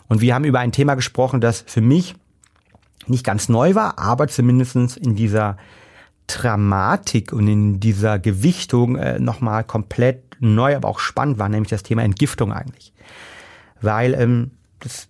Und 0.08 0.20
wir 0.20 0.34
haben 0.34 0.44
über 0.44 0.60
ein 0.60 0.72
Thema 0.72 0.94
gesprochen, 0.94 1.40
das 1.40 1.64
für 1.66 1.80
mich 1.80 2.14
nicht 3.06 3.24
ganz 3.24 3.48
neu 3.48 3.74
war, 3.74 3.98
aber 3.98 4.28
zumindestens 4.28 4.96
in 4.96 5.14
dieser 5.14 5.56
Dramatik 6.26 7.32
und 7.32 7.46
in 7.46 7.78
dieser 7.78 8.18
Gewichtung 8.18 8.96
äh, 8.96 9.18
nochmal 9.18 9.64
komplett 9.64 10.36
neu, 10.40 10.74
aber 10.74 10.88
auch 10.88 10.98
spannend 10.98 11.38
war, 11.38 11.48
nämlich 11.48 11.70
das 11.70 11.82
Thema 11.82 12.02
Entgiftung 12.02 12.52
eigentlich. 12.52 12.92
Weil 13.80 14.14
ähm, 14.14 14.50
das 14.80 15.08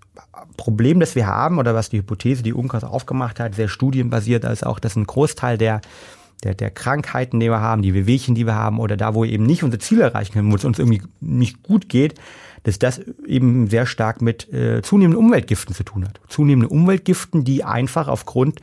Problem, 0.57 1.01
das 1.01 1.15
wir 1.15 1.27
haben, 1.27 1.59
oder 1.59 1.75
was 1.75 1.89
die 1.89 1.99
Hypothese, 1.99 2.43
die 2.43 2.53
UNCAS 2.53 2.85
aufgemacht 2.85 3.41
hat, 3.41 3.55
sehr 3.55 3.69
studienbasiert, 3.69 4.45
als 4.45 4.63
auch, 4.63 4.79
dass 4.79 4.97
ein 4.97 5.07
Großteil 5.07 5.59
der, 5.59 5.81
der, 6.45 6.55
der 6.55 6.71
Krankheiten, 6.71 7.41
die 7.41 7.51
wir 7.51 7.61
haben, 7.61 7.83
die 7.83 7.95
Wehwehchen, 7.95 8.35
die 8.35 8.47
wir 8.47 8.55
haben, 8.55 8.79
oder 8.79 8.97
da, 8.97 9.15
wo 9.15 9.25
wir 9.25 9.31
eben 9.31 9.47
nicht 9.47 9.63
unsere 9.63 9.81
Ziele 9.81 10.05
erreichen 10.05 10.33
können, 10.33 10.51
wo 10.53 10.57
es 10.57 10.65
uns 10.65 10.79
irgendwie 10.79 11.03
nicht 11.21 11.63
gut 11.63 11.89
geht, 11.89 12.15
dass 12.63 12.79
das 12.79 13.01
eben 13.27 13.69
sehr 13.69 13.87
stark 13.87 14.21
mit 14.21 14.53
äh, 14.53 14.83
zunehmenden 14.83 15.25
Umweltgiften 15.25 15.75
zu 15.75 15.85
tun 15.85 16.05
hat. 16.05 16.21
Zunehmende 16.29 16.69
Umweltgiften, 16.69 17.45
die 17.45 17.65
einfach 17.65 18.09
aufgrund 18.09 18.61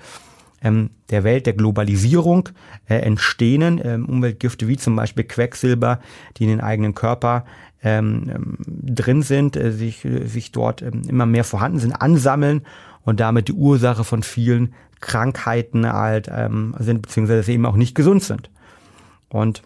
ähm, 0.61 0.89
der 1.09 1.23
Welt 1.23 1.45
der 1.45 1.53
Globalisierung 1.53 2.49
äh, 2.87 2.95
entstehen. 2.95 3.79
Ähm, 3.83 4.05
Umweltgifte 4.05 4.67
wie 4.67 4.77
zum 4.77 4.95
Beispiel 4.95 5.23
Quecksilber, 5.23 5.99
die 6.37 6.43
in 6.43 6.49
den 6.49 6.61
eigenen 6.61 6.95
Körper 6.95 7.45
ähm, 7.83 8.31
ähm 8.33 8.57
drin 8.67 9.21
sind, 9.21 9.55
äh, 9.55 9.71
sich, 9.71 10.05
sich 10.25 10.51
dort 10.51 10.81
ähm, 10.81 11.03
immer 11.07 11.25
mehr 11.25 11.43
vorhanden 11.43 11.79
sind, 11.79 11.93
ansammeln 11.93 12.61
und 13.05 13.19
damit 13.19 13.47
die 13.47 13.53
Ursache 13.53 14.03
von 14.03 14.23
vielen 14.23 14.73
Krankheiten 15.01 15.91
halt 15.91 16.29
ähm, 16.31 16.75
sind, 16.79 17.01
beziehungsweise 17.01 17.51
eben 17.51 17.65
auch 17.65 17.75
nicht 17.75 17.95
gesund 17.95 18.23
sind. 18.23 18.49
Und 19.29 19.63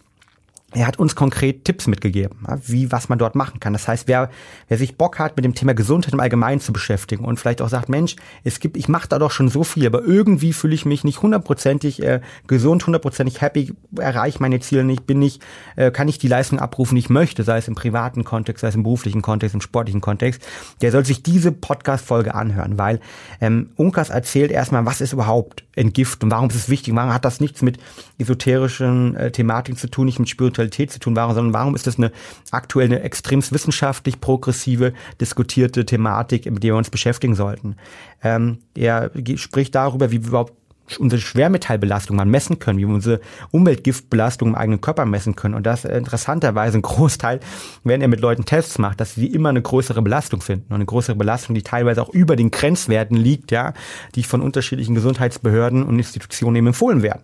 er 0.73 0.85
hat 0.85 0.99
uns 0.99 1.15
konkret 1.15 1.63
Tipps 1.63 1.87
mitgegeben, 1.87 2.45
wie, 2.65 2.91
was 2.91 3.07
man 3.07 3.17
dort 3.17 3.35
machen 3.35 3.61
kann. 3.61 3.71
Das 3.71 3.87
heißt, 3.87 4.09
wer, 4.09 4.29
wer 4.67 4.77
sich 4.77 4.97
Bock 4.97 5.17
hat, 5.17 5.37
mit 5.37 5.45
dem 5.45 5.55
Thema 5.55 5.73
Gesundheit 5.73 6.13
im 6.13 6.19
Allgemeinen 6.19 6.59
zu 6.59 6.73
beschäftigen 6.73 7.23
und 7.23 7.39
vielleicht 7.39 7.61
auch 7.61 7.69
sagt, 7.69 7.87
Mensch, 7.87 8.17
es 8.43 8.59
gibt, 8.59 8.75
ich 8.75 8.89
mache 8.89 9.07
da 9.07 9.17
doch 9.17 9.31
schon 9.31 9.47
so 9.47 9.63
viel, 9.63 9.87
aber 9.87 10.03
irgendwie 10.03 10.51
fühle 10.51 10.75
ich 10.75 10.85
mich 10.85 11.05
nicht 11.05 11.21
hundertprozentig 11.21 12.03
äh, 12.03 12.19
gesund, 12.47 12.85
hundertprozentig 12.85 13.39
happy, 13.39 13.73
erreiche 13.97 14.39
meine 14.41 14.59
Ziele 14.59 14.83
nicht, 14.83 15.07
bin 15.07 15.19
nicht, 15.19 15.41
äh, 15.77 15.89
kann 15.89 16.09
ich 16.09 16.19
die 16.19 16.27
Leistung 16.27 16.59
abrufen, 16.59 16.95
die 16.95 16.99
ich 16.99 17.09
möchte, 17.09 17.43
sei 17.43 17.57
es 17.57 17.69
im 17.69 17.75
privaten 17.75 18.25
Kontext, 18.25 18.59
sei 18.59 18.67
es 18.67 18.75
im 18.75 18.83
beruflichen 18.83 19.21
Kontext, 19.21 19.55
im 19.55 19.61
sportlichen 19.61 20.01
Kontext, 20.01 20.45
der 20.81 20.91
soll 20.91 21.05
sich 21.05 21.23
diese 21.23 21.53
Podcast-Folge 21.53 22.35
anhören, 22.35 22.77
weil 22.77 22.99
ähm, 23.39 23.69
Unkas 23.77 24.09
erzählt 24.09 24.51
erstmal, 24.51 24.85
was 24.85 24.99
ist 24.99 25.13
überhaupt 25.13 25.63
Entgiften, 25.77 26.31
warum 26.31 26.49
ist 26.49 26.55
es 26.55 26.69
wichtig, 26.69 26.95
warum 26.95 27.13
hat 27.13 27.25
das 27.25 27.39
nichts 27.39 27.61
mit 27.61 27.77
esoterischen 28.17 29.15
äh, 29.15 29.31
Thematiken 29.31 29.77
zu 29.77 29.89
tun, 29.89 30.05
nicht 30.05 30.19
mit 30.19 30.29
Spiritualität, 30.29 30.91
zu 30.91 30.99
tun 30.99 31.15
waren, 31.15 31.33
sondern 31.35 31.53
warum 31.53 31.75
ist 31.75 31.87
das 31.87 31.97
eine 31.97 32.11
aktuell 32.51 32.87
eine 32.87 33.01
extremst 33.01 33.53
wissenschaftlich 33.53 34.19
progressive, 34.19 34.93
diskutierte 35.21 35.85
Thematik, 35.85 36.45
mit 36.45 36.63
der 36.63 36.73
wir 36.73 36.77
uns 36.77 36.89
beschäftigen 36.89 37.35
sollten. 37.35 37.75
Ähm, 38.23 38.59
er 38.75 39.11
spricht 39.35 39.75
darüber, 39.75 40.11
wie 40.11 40.17
überhaupt 40.17 40.53
unsere 40.99 41.21
Schwermetallbelastung 41.21 42.15
mal 42.15 42.25
messen 42.25 42.59
können, 42.59 42.79
wie 42.79 42.87
wir 42.87 42.93
unsere 42.93 43.19
Umweltgiftbelastung 43.51 44.49
im 44.49 44.55
eigenen 44.55 44.81
Körper 44.81 45.05
messen 45.05 45.35
können. 45.35 45.53
Und 45.53 45.65
das 45.65 45.85
interessanterweise 45.85 46.77
ein 46.77 46.81
Großteil, 46.81 47.39
wenn 47.83 48.01
er 48.01 48.07
mit 48.07 48.21
Leuten 48.21 48.45
Tests 48.45 48.77
macht, 48.79 49.01
dass 49.01 49.15
sie 49.15 49.27
immer 49.27 49.49
eine 49.49 49.61
größere 49.61 50.01
Belastung 50.01 50.41
finden. 50.41 50.67
Und 50.69 50.75
eine 50.75 50.85
größere 50.85 51.15
Belastung, 51.15 51.55
die 51.55 51.63
teilweise 51.63 52.01
auch 52.01 52.09
über 52.09 52.35
den 52.35 52.51
Grenzwerten 52.51 53.17
liegt, 53.17 53.51
ja, 53.51 53.73
die 54.15 54.23
von 54.23 54.41
unterschiedlichen 54.41 54.95
Gesundheitsbehörden 54.95 55.83
und 55.83 55.97
Institutionen 55.97 56.55
eben 56.55 56.67
empfohlen 56.67 57.01
werden. 57.01 57.23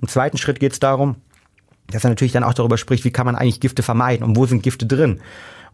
Im 0.00 0.08
zweiten 0.08 0.38
Schritt 0.38 0.60
geht 0.60 0.72
es 0.72 0.80
darum, 0.80 1.16
dass 1.90 2.04
er 2.04 2.10
natürlich 2.10 2.32
dann 2.32 2.44
auch 2.44 2.54
darüber 2.54 2.78
spricht, 2.78 3.04
wie 3.04 3.10
kann 3.10 3.26
man 3.26 3.36
eigentlich 3.36 3.60
Gifte 3.60 3.82
vermeiden 3.82 4.24
und 4.24 4.36
wo 4.36 4.46
sind 4.46 4.62
Gifte 4.62 4.86
drin. 4.86 5.20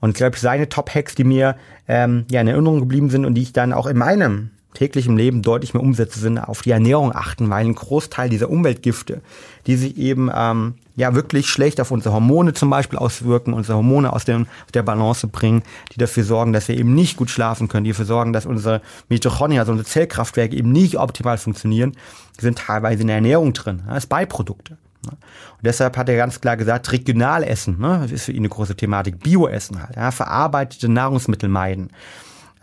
Und 0.00 0.10
ich 0.10 0.16
glaube, 0.16 0.38
seine 0.38 0.68
Top-Hacks, 0.68 1.14
die 1.14 1.24
mir 1.24 1.56
ähm, 1.88 2.26
ja 2.30 2.40
in 2.40 2.48
Erinnerung 2.48 2.80
geblieben 2.80 3.10
sind 3.10 3.24
und 3.24 3.34
die 3.34 3.42
ich 3.42 3.52
dann 3.52 3.72
auch 3.72 3.86
in 3.86 3.96
meinem 3.96 4.50
täglichen 4.74 5.16
Leben 5.16 5.42
deutlich 5.42 5.72
mehr 5.72 5.82
umsetze, 5.82 6.18
sind 6.18 6.38
auf 6.38 6.62
die 6.62 6.72
Ernährung 6.72 7.14
achten, 7.14 7.48
weil 7.48 7.64
ein 7.64 7.74
Großteil 7.74 8.28
dieser 8.28 8.50
Umweltgifte, 8.50 9.22
die 9.66 9.76
sich 9.76 9.96
eben 9.96 10.30
ähm, 10.34 10.74
ja 10.96 11.14
wirklich 11.14 11.48
schlecht 11.48 11.80
auf 11.80 11.90
unsere 11.90 12.14
Hormone 12.14 12.52
zum 12.52 12.70
Beispiel 12.70 12.98
auswirken, 12.98 13.54
unsere 13.54 13.76
Hormone 13.76 14.12
aus, 14.12 14.24
dem, 14.24 14.46
der 14.74 14.82
Balance 14.82 15.26
bringen, 15.28 15.62
die 15.92 15.98
dafür 15.98 16.24
sorgen, 16.24 16.52
dass 16.52 16.68
wir 16.68 16.76
eben 16.76 16.94
nicht 16.94 17.16
gut 17.16 17.30
schlafen 17.30 17.68
können, 17.68 17.84
die 17.84 17.90
dafür 17.90 18.04
sorgen, 18.04 18.32
dass 18.32 18.46
unsere 18.46 18.82
Mitochondrien, 19.08 19.60
also 19.60 19.72
unsere 19.72 19.88
Zellkraftwerke 19.88 20.56
eben 20.56 20.72
nicht 20.72 20.98
optimal 20.98 21.38
funktionieren, 21.38 21.92
sind 22.38 22.58
teilweise 22.58 23.02
in 23.02 23.06
der 23.06 23.16
Ernährung 23.16 23.52
drin, 23.52 23.84
als 23.86 24.06
Beiprodukte. 24.06 24.76
Ne? 25.04 25.12
Und 25.12 25.64
deshalb 25.64 25.96
hat 25.96 26.08
er 26.08 26.16
ganz 26.16 26.40
klar 26.40 26.56
gesagt, 26.56 26.90
regional 26.92 27.44
essen, 27.44 27.78
ne, 27.78 28.00
das 28.02 28.10
ist 28.10 28.24
für 28.24 28.32
ihn 28.32 28.38
eine 28.38 28.48
große 28.48 28.76
Thematik, 28.76 29.20
Bio-Essen 29.20 29.82
halt, 29.82 29.96
ja, 29.96 30.10
verarbeitete 30.10 30.88
Nahrungsmittel 30.88 31.48
meiden. 31.48 31.90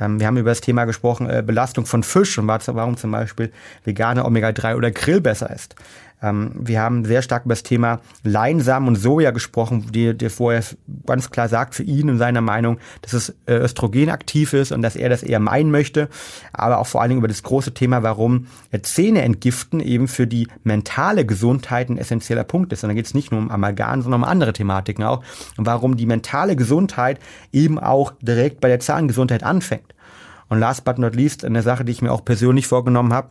Ähm, 0.02 0.20
wir 0.20 0.28
haben 0.28 0.38
über 0.38 0.50
das 0.52 0.62
Thema 0.62 0.86
gesprochen, 0.86 1.30
äh, 1.30 1.44
Belastung 1.46 1.86
von 1.86 2.04
Fisch 2.04 2.38
und 2.38 2.48
warum 2.76 2.98
zum 2.98 3.12
Beispiel 3.12 3.52
vegane 3.86 4.26
Omega-3 4.26 4.76
oder 4.76 4.92
Grill 4.92 5.22
besser 5.22 5.50
ist. 5.52 5.76
Ähm, 6.22 6.52
wir 6.56 6.82
haben 6.82 7.06
sehr 7.06 7.22
stark 7.22 7.46
über 7.46 7.54
das 7.54 7.64
Thema 7.64 8.00
Leinsamen 8.24 8.88
und 8.88 8.96
Soja 8.96 9.32
gesprochen, 9.32 9.88
die, 9.92 10.16
der 10.16 10.30
vorher 10.30 10.64
ganz 11.06 11.32
klar 11.32 11.50
sagt 11.50 11.76
für 11.76 11.84
ihn 11.84 12.10
in 12.10 12.18
seiner 12.18 12.42
Meinung, 12.42 12.78
dass 13.02 13.14
es 13.14 13.36
äh, 13.48 13.56
östrogenaktiv 13.56 14.54
ist 14.54 14.72
und 14.72 14.82
dass 14.82 14.96
er 14.96 15.10
das 15.10 15.24
eher 15.24 15.40
meinen 15.40 15.72
möchte. 15.72 16.10
Aber 16.54 16.80
auch 16.80 16.88
vor 16.88 17.02
allen 17.02 17.10
Dingen 17.10 17.20
über 17.20 17.28
das 17.28 17.44
große 17.44 17.74
Thema, 17.74 18.04
warum 18.04 18.48
Zähne 18.84 19.22
entgiften 19.22 19.80
eben 19.80 20.08
für 20.08 20.28
die 20.28 20.48
mentale 20.64 21.26
Gesundheit 21.26 21.90
ein 21.90 21.98
essentieller 21.98 22.44
Punkt 22.44 22.72
ist. 22.74 22.84
Und 22.84 22.90
da 22.90 22.94
geht 22.94 23.06
es 23.06 23.14
nicht 23.14 23.32
nur 23.32 23.40
um 23.40 23.52
Amalgam, 23.52 24.02
sondern 24.02 24.22
um 24.22 24.28
andere 24.28 24.54
Thematiken 24.54 25.04
auch. 25.04 25.24
Und 25.58 25.66
warum 25.66 25.98
die 25.98 26.06
mentale 26.06 26.56
Gesundheit 26.56 27.20
eben 27.52 27.80
auch 27.80 28.14
direkt 28.22 28.62
bei 28.62 28.68
der 28.68 28.80
Zahngesundheit 28.80 29.44
anfängt. 29.44 29.94
Und 30.50 30.60
last 30.60 30.84
but 30.84 31.00
not 31.00 31.16
least, 31.16 31.46
eine 31.46 31.62
Sache, 31.62 31.86
die 31.86 31.94
ich 31.94 32.02
mir 32.02 32.12
auch 32.12 32.26
persönlich 32.26 32.68
vorgenommen 32.68 33.14
habe, 33.14 33.30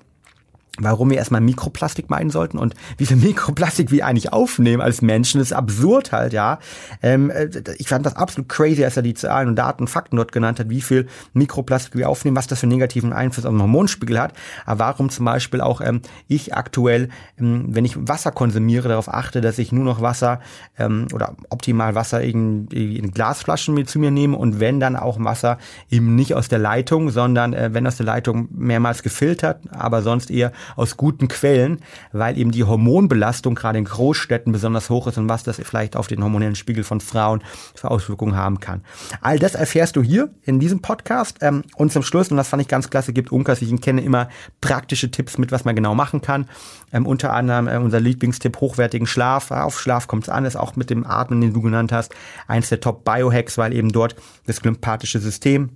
warum 0.79 1.11
wir 1.11 1.19
erstmal 1.19 1.41
Mikroplastik 1.41 2.11
meinen 2.11 2.31
sollten 2.31 2.59
und 2.59 2.75
wie 2.97 3.07
viel 3.07 3.17
Mikroplastik 3.21 3.91
wir 3.91 4.07
eigentlich 4.07 4.33
aufnehmen 4.33 4.81
als 4.81 5.03
Menschen, 5.03 5.41
ist 5.41 5.53
absurd 5.53 6.13
halt, 6.13 6.33
ja. 6.33 6.59
Ähm, 7.03 7.31
äh, 7.31 7.49
ich 7.79 7.89
fand 7.89 8.07
das 8.07 8.17
absolut 8.17 8.49
crazy, 8.49 8.85
als 8.85 8.97
er 8.97 9.03
die 9.03 9.15
Zahlen 9.15 9.49
und 9.49 9.57
Daten, 9.57 9.87
Fakten 9.87 10.17
dort 10.17 10.33
genannt 10.33 10.61
hat, 10.61 10.71
wie 10.71 10.81
viel 10.81 11.07
Mikroplastik 11.33 11.97
wir 11.97 12.09
aufnehmen, 12.09 12.37
was 12.37 12.47
das 12.47 12.61
für 12.61 12.65
einen 12.65 12.73
negativen 12.73 13.13
Einfluss 13.13 13.45
auf 13.45 13.53
den 13.53 13.61
Hormonspiegel 13.61 14.21
hat. 14.21 14.33
Aber 14.67 14.81
warum 14.81 15.11
zum 15.11 15.25
Beispiel 15.25 15.61
auch 15.61 15.81
ähm, 15.81 16.03
ich 16.29 16.55
aktuell, 16.55 17.09
ähm, 17.39 17.67
wenn 17.69 17.85
ich 17.85 17.97
Wasser 18.09 18.31
konsumiere, 18.31 18.89
darauf 18.89 19.13
achte, 19.13 19.41
dass 19.41 19.59
ich 19.59 19.73
nur 19.73 19.85
noch 19.85 20.01
Wasser 20.01 20.41
ähm, 20.79 21.09
oder 21.13 21.35
optimal 21.51 21.95
Wasser 21.95 22.23
irgendwie 22.23 22.97
in 22.97 23.11
Glasflaschen 23.11 23.75
mit 23.75 23.89
zu 23.89 23.99
mir 23.99 24.11
nehme 24.11 24.37
und 24.37 24.61
wenn 24.61 24.81
dann 24.81 24.97
auch 24.97 25.23
Wasser 25.23 25.59
eben 25.91 26.15
nicht 26.15 26.35
aus 26.35 26.49
der 26.49 26.59
Leitung, 26.59 27.11
sondern 27.11 27.53
äh, 27.53 27.71
wenn 27.73 27.87
aus 27.87 27.97
der 27.97 28.07
Leitung 28.07 28.49
mehrmals 28.53 29.03
gefiltert, 29.03 29.61
aber 29.71 30.03
sonst 30.03 30.31
eher 30.31 30.53
aus 30.77 30.96
guten 30.96 31.29
Quellen, 31.29 31.81
weil 32.12 32.38
eben 32.38 32.51
die 32.51 32.64
Hormonbelastung 32.64 33.55
gerade 33.55 33.79
in 33.79 33.85
Großstädten 33.85 34.53
besonders 34.53 34.90
hoch 34.90 35.07
ist 35.07 35.18
und 35.18 35.29
was 35.29 35.42
das 35.42 35.57
vielleicht 35.57 35.96
auf 35.96 36.07
den 36.07 36.23
hormonellen 36.23 36.57
Spiegel 36.57 36.85
von 36.85 37.01
Frauen 37.01 37.42
für 37.75 37.90
Auswirkungen 37.90 38.37
haben 38.37 38.61
kann. 38.61 38.83
All 39.20 39.38
das 39.38 39.55
erfährst 39.55 39.96
du 39.96 40.03
hier 40.03 40.31
in 40.42 40.61
diesem 40.61 40.81
Podcast. 40.81 41.38
Ähm, 41.40 41.64
und 41.77 41.92
zum 41.92 42.03
Schluss, 42.03 42.31
und 42.31 42.37
das 42.37 42.49
fand 42.49 42.62
ich 42.62 42.68
ganz 42.68 42.90
klasse, 42.90 43.12
gibt 43.12 43.33
Unkas, 43.33 43.62
ich 43.62 43.70
ihn 43.70 43.81
kenne, 43.81 44.01
immer 44.03 44.29
praktische 44.61 45.11
Tipps 45.11 45.38
mit, 45.38 45.53
was 45.53 45.64
man 45.64 45.75
genau 45.77 45.94
machen 45.94 46.20
kann. 46.20 46.46
Ähm, 46.92 47.07
unter 47.07 47.33
anderem 47.33 47.68
äh, 47.68 47.77
unser 47.77 48.01
Lieblingstipp, 48.01 48.61
hochwertigen 48.61 49.07
Schlaf. 49.07 49.51
Auf 49.51 49.81
Schlaf 49.81 50.07
kommt 50.07 50.25
es 50.25 50.29
an, 50.29 50.44
ist 50.44 50.57
auch 50.57 50.77
mit 50.77 50.90
dem 50.90 51.07
Atmen, 51.07 51.40
den 51.40 51.53
du 51.53 51.62
genannt 51.62 51.92
hast, 51.92 52.14
eins 52.46 52.68
der 52.68 52.81
Top-Biohacks, 52.81 53.59
weil 53.59 53.73
eben 53.73 53.90
dort 53.90 54.16
das 54.46 54.61
glympathische 54.61 55.18
System 55.18 55.70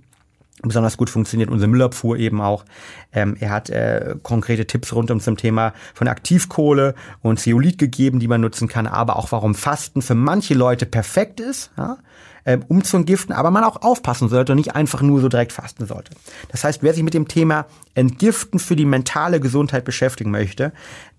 besonders 0.61 0.97
gut 0.97 1.09
funktioniert, 1.09 1.49
unsere 1.49 1.69
Müllabfuhr 1.69 2.17
eben 2.17 2.41
auch. 2.41 2.65
Ähm, 3.13 3.35
er 3.39 3.49
hat 3.49 3.69
äh, 3.69 4.15
konkrete 4.23 4.65
Tipps 4.65 4.93
rund 4.93 5.11
um 5.11 5.19
zum 5.19 5.37
Thema 5.37 5.73
von 5.93 6.07
Aktivkohle 6.07 6.95
und 7.21 7.39
Zeolit 7.39 7.77
gegeben, 7.77 8.19
die 8.19 8.27
man 8.27 8.41
nutzen 8.41 8.67
kann, 8.67 8.87
aber 8.87 9.17
auch 9.17 9.31
warum 9.31 9.55
Fasten 9.55 10.01
für 10.01 10.15
manche 10.15 10.53
Leute 10.53 10.85
perfekt 10.85 11.39
ist. 11.39 11.71
Ja? 11.77 11.97
ähm, 12.45 12.63
um 12.67 12.83
zu 12.83 12.97
entgiften, 12.97 13.33
aber 13.33 13.51
man 13.51 13.63
auch 13.63 13.81
aufpassen 13.81 14.29
sollte 14.29 14.53
und 14.53 14.57
nicht 14.57 14.75
einfach 14.75 15.01
nur 15.01 15.19
so 15.19 15.29
direkt 15.29 15.51
fasten 15.51 15.85
sollte. 15.85 16.11
Das 16.49 16.63
heißt, 16.63 16.83
wer 16.83 16.93
sich 16.93 17.03
mit 17.03 17.13
dem 17.13 17.27
Thema 17.27 17.65
Entgiften 17.95 18.59
für 18.59 18.75
die 18.75 18.85
mentale 18.85 19.39
Gesundheit 19.39 19.83
beschäftigen 19.83 20.31
möchte, 20.31 20.71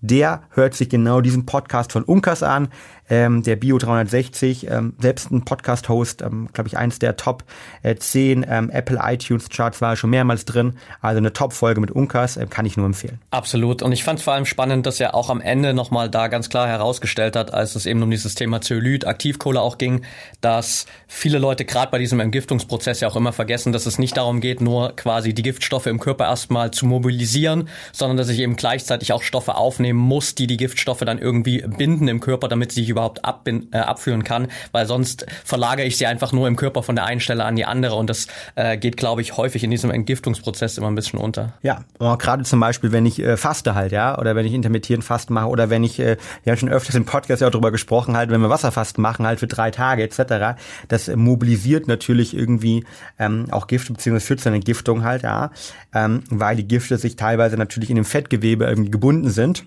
der 0.07 0.41
hört 0.51 0.73
sich 0.73 0.89
genau 0.89 1.21
diesen 1.21 1.45
Podcast 1.45 1.91
von 1.91 2.03
Unkas 2.03 2.43
an, 2.43 2.69
ähm, 3.09 3.43
der 3.43 3.55
Bio 3.55 3.77
360, 3.77 4.69
ähm, 4.69 4.93
selbst 4.99 5.31
ein 5.31 5.45
Podcast-Host, 5.45 6.21
ähm, 6.21 6.49
glaube 6.51 6.67
ich, 6.67 6.77
eins 6.77 6.99
der 6.99 7.15
Top 7.15 7.43
äh, 7.83 7.95
10 7.95 8.45
ähm, 8.49 8.69
Apple 8.69 8.99
iTunes 9.01 9.49
Charts 9.49 9.81
war 9.81 9.95
schon 9.95 10.09
mehrmals 10.09 10.45
drin. 10.45 10.77
Also 11.01 11.17
eine 11.17 11.33
Top-Folge 11.33 11.79
mit 11.79 11.91
Unkas, 11.91 12.37
äh, 12.37 12.47
kann 12.49 12.65
ich 12.65 12.75
nur 12.77 12.85
empfehlen. 12.85 13.19
Absolut. 13.31 13.81
Und 13.81 13.91
ich 13.91 14.03
fand 14.03 14.19
es 14.19 14.25
vor 14.25 14.33
allem 14.33 14.45
spannend, 14.45 14.85
dass 14.85 14.99
er 14.99 15.15
auch 15.15 15.29
am 15.29 15.41
Ende 15.41 15.73
nochmal 15.73 16.09
da 16.09 16.27
ganz 16.27 16.49
klar 16.49 16.67
herausgestellt 16.67 17.35
hat, 17.35 17.53
als 17.53 17.75
es 17.75 17.85
eben 17.85 18.03
um 18.03 18.11
dieses 18.11 18.35
Thema 18.35 18.61
Zeolyt, 18.61 19.05
Aktivkohle 19.07 19.61
auch 19.61 19.77
ging, 19.77 20.01
dass 20.41 20.85
viele 21.07 21.39
Leute 21.39 21.65
gerade 21.65 21.91
bei 21.91 21.99
diesem 21.99 22.19
Entgiftungsprozess 22.19 22.99
ja 22.99 23.07
auch 23.07 23.15
immer 23.15 23.31
vergessen, 23.31 23.71
dass 23.71 23.85
es 23.85 23.99
nicht 23.99 24.17
darum 24.17 24.41
geht, 24.41 24.59
nur 24.59 24.95
quasi 24.95 25.33
die 25.33 25.43
Giftstoffe 25.43 25.85
im 25.85 25.99
Körper 25.99 26.25
erstmal 26.25 26.71
zu 26.71 26.85
mobilisieren, 26.85 27.69
sondern 27.93 28.17
dass 28.17 28.29
ich 28.29 28.39
eben 28.39 28.55
gleichzeitig 28.55 29.13
auch 29.13 29.23
Stoffe 29.23 29.55
aufnehme, 29.55 29.96
nehmen 29.97 30.07
muss, 30.07 30.35
die 30.35 30.47
die 30.47 30.57
Giftstoffe 30.57 30.99
dann 30.99 31.17
irgendwie 31.17 31.61
binden 31.61 32.07
im 32.07 32.19
Körper, 32.19 32.47
damit 32.47 32.71
sie 32.71 32.81
sich 32.81 32.89
überhaupt 32.89 33.25
abbind, 33.25 33.73
äh, 33.73 33.79
abführen 33.79 34.23
kann, 34.23 34.47
weil 34.71 34.85
sonst 34.85 35.25
verlagere 35.43 35.85
ich 35.85 35.97
sie 35.97 36.05
einfach 36.05 36.31
nur 36.31 36.47
im 36.47 36.55
Körper 36.55 36.83
von 36.83 36.95
der 36.95 37.05
einen 37.05 37.19
Stelle 37.19 37.43
an 37.43 37.55
die 37.55 37.65
andere 37.65 37.95
und 37.95 38.09
das 38.09 38.27
äh, 38.55 38.77
geht, 38.77 38.97
glaube 38.97 39.21
ich, 39.21 39.37
häufig 39.37 39.63
in 39.63 39.71
diesem 39.71 39.91
Entgiftungsprozess 39.91 40.77
immer 40.77 40.87
ein 40.87 40.95
bisschen 40.95 41.19
unter. 41.19 41.53
Ja, 41.63 41.83
gerade 41.99 42.43
zum 42.43 42.59
Beispiel, 42.59 42.91
wenn 42.91 43.05
ich 43.05 43.19
äh, 43.19 43.37
faste 43.37 43.75
halt, 43.75 43.91
ja, 43.91 44.17
oder 44.17 44.35
wenn 44.35 44.45
ich 44.45 44.53
intermittierend 44.53 45.03
Fasten 45.03 45.33
mache 45.33 45.47
oder 45.47 45.69
wenn 45.69 45.83
ich, 45.83 45.99
äh, 45.99 46.17
wir 46.43 46.51
haben 46.51 46.59
schon 46.59 46.69
öfters 46.69 46.95
im 46.95 47.05
Podcast 47.05 47.41
ja 47.41 47.47
auch 47.47 47.51
darüber 47.51 47.71
gesprochen, 47.71 48.15
halt, 48.15 48.29
wenn 48.29 48.41
wir 48.41 48.49
Wasserfasten 48.49 49.01
machen, 49.01 49.25
halt 49.25 49.39
für 49.39 49.47
drei 49.47 49.71
Tage 49.71 50.03
etc., 50.03 50.59
das 50.87 51.07
mobilisiert 51.15 51.87
natürlich 51.87 52.35
irgendwie 52.35 52.85
ähm, 53.19 53.47
auch 53.51 53.67
Gifte 53.67 53.93
beziehungsweise 53.93 54.25
führt 54.25 54.39
zu 54.41 54.49
einer 54.49 54.57
Entgiftung 54.57 55.03
halt, 55.03 55.23
ja, 55.23 55.51
ähm, 55.93 56.23
weil 56.29 56.55
die 56.55 56.67
Gifte 56.67 56.97
sich 56.97 57.15
teilweise 57.15 57.57
natürlich 57.57 57.89
in 57.89 57.95
dem 57.95 58.05
Fettgewebe 58.05 58.65
irgendwie 58.65 58.91
gebunden 58.91 59.29
sind 59.29 59.65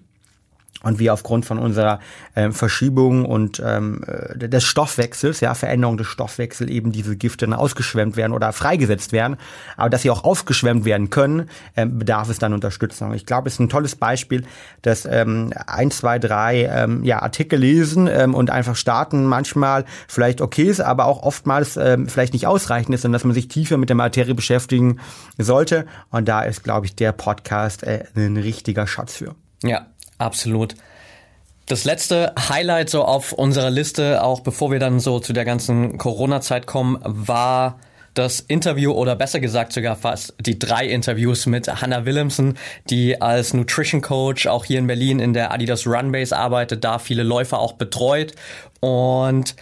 und 0.83 0.99
wir 0.99 1.13
aufgrund 1.13 1.45
von 1.45 1.59
unserer 1.59 2.01
äh, 2.35 2.51
Verschiebung 2.51 3.25
und 3.25 3.63
ähm, 3.65 4.03
äh, 4.07 4.49
des 4.49 4.65
Stoffwechsels, 4.65 5.41
ja, 5.41 5.55
Veränderung 5.55 5.97
des 5.97 6.07
Stoffwechsels 6.07 6.71
eben 6.71 6.93
diese 6.93 7.17
Gifte 7.17 7.47
dann 7.47 7.55
ausgeschwemmt 7.55 8.17
werden 8.17 8.33
oder 8.33 8.53
freigesetzt 8.53 9.13
werden, 9.13 9.37
aber 9.77 9.91
dass 9.91 10.03
sie 10.03 10.11
auch 10.11 10.25
ausgeschwemmt 10.25 10.85
werden 10.85 11.11
können, 11.11 11.49
äh, 11.75 11.87
bedarf 11.87 12.29
es 12.29 12.39
dann 12.39 12.55
Unterstützung. 12.55 13.13
Ich 13.15 13.27
glaube, 13.27 13.49
es 13.49 13.55
ist 13.55 13.61
ein 13.61 13.69
tolles 13.69 13.97
Beispiel, 13.97 14.45
dass 14.83 15.05
ähm, 15.05 15.53
ein, 15.67 15.91
zwei, 15.91 16.19
drei 16.19 16.65
ähm, 16.65 17.05
ja, 17.05 17.21
Artikel 17.21 17.59
lesen 17.59 18.07
ähm, 18.07 18.35
und 18.35 18.51
einfach 18.51 18.77
starten 18.77 19.25
manchmal 19.27 19.85
vielleicht 20.09 20.41
okay 20.41 20.65
ist, 20.65 20.81
aber 20.81 21.07
auch 21.07 21.23
oftmals 21.23 21.77
ähm, 21.77 22.09
vielleicht 22.09 22.33
nicht 22.33 22.47
ausreichend 22.47 22.95
ist 22.95 23.05
und 23.05 23.13
dass 23.13 23.25
man 23.25 23.35
sich 23.35 23.49
tiefer 23.49 23.77
mit 23.77 23.89
der 23.91 23.97
Materie 23.97 24.35
beschäftigen 24.35 24.99
sollte. 25.37 25.87
Und 26.11 26.29
da 26.29 26.43
ist, 26.43 26.65
glaube 26.65 26.87
ich, 26.87 26.95
der 26.97 27.13
Podcast 27.13 27.83
äh, 27.83 28.05
ein 28.17 28.37
richtiger 28.37 28.87
Schatz 28.87 29.17
für. 29.17 29.35
Ja, 29.63 29.87
Absolut. 30.21 30.75
Das 31.67 31.85
letzte 31.85 32.35
Highlight 32.49 32.91
so 32.91 33.05
auf 33.05 33.33
unserer 33.33 33.71
Liste, 33.71 34.23
auch 34.23 34.41
bevor 34.41 34.71
wir 34.71 34.79
dann 34.79 35.01
so 35.01 35.19
zu 35.19 35.33
der 35.33 35.47
ganzen 35.47 35.97
Corona-Zeit 35.97 36.67
kommen, 36.67 36.99
war 37.05 37.79
das 38.13 38.41
Interview 38.41 38.93
oder 38.93 39.17
besser 39.17 39.41
gesagt 39.41 39.73
sogar 39.73 39.97
fast 39.97 40.35
die 40.41 40.59
drei 40.59 40.85
Interviews 40.87 41.47
mit 41.47 41.69
Hannah 41.81 42.05
Williamson, 42.05 42.59
die 42.91 43.23
als 43.23 43.55
Nutrition 43.55 44.03
Coach 44.03 44.47
auch 44.47 44.67
hier 44.67 44.79
in 44.79 44.89
Berlin 44.89 45.21
in 45.21 45.33
der 45.33 45.53
Adidas 45.53 45.87
Runbase 45.87 46.37
arbeitet, 46.37 46.85
da 46.85 46.99
viele 46.99 47.23
Läufer 47.23 47.59
auch 47.61 47.75
betreut 47.75 48.35
und 48.81 49.55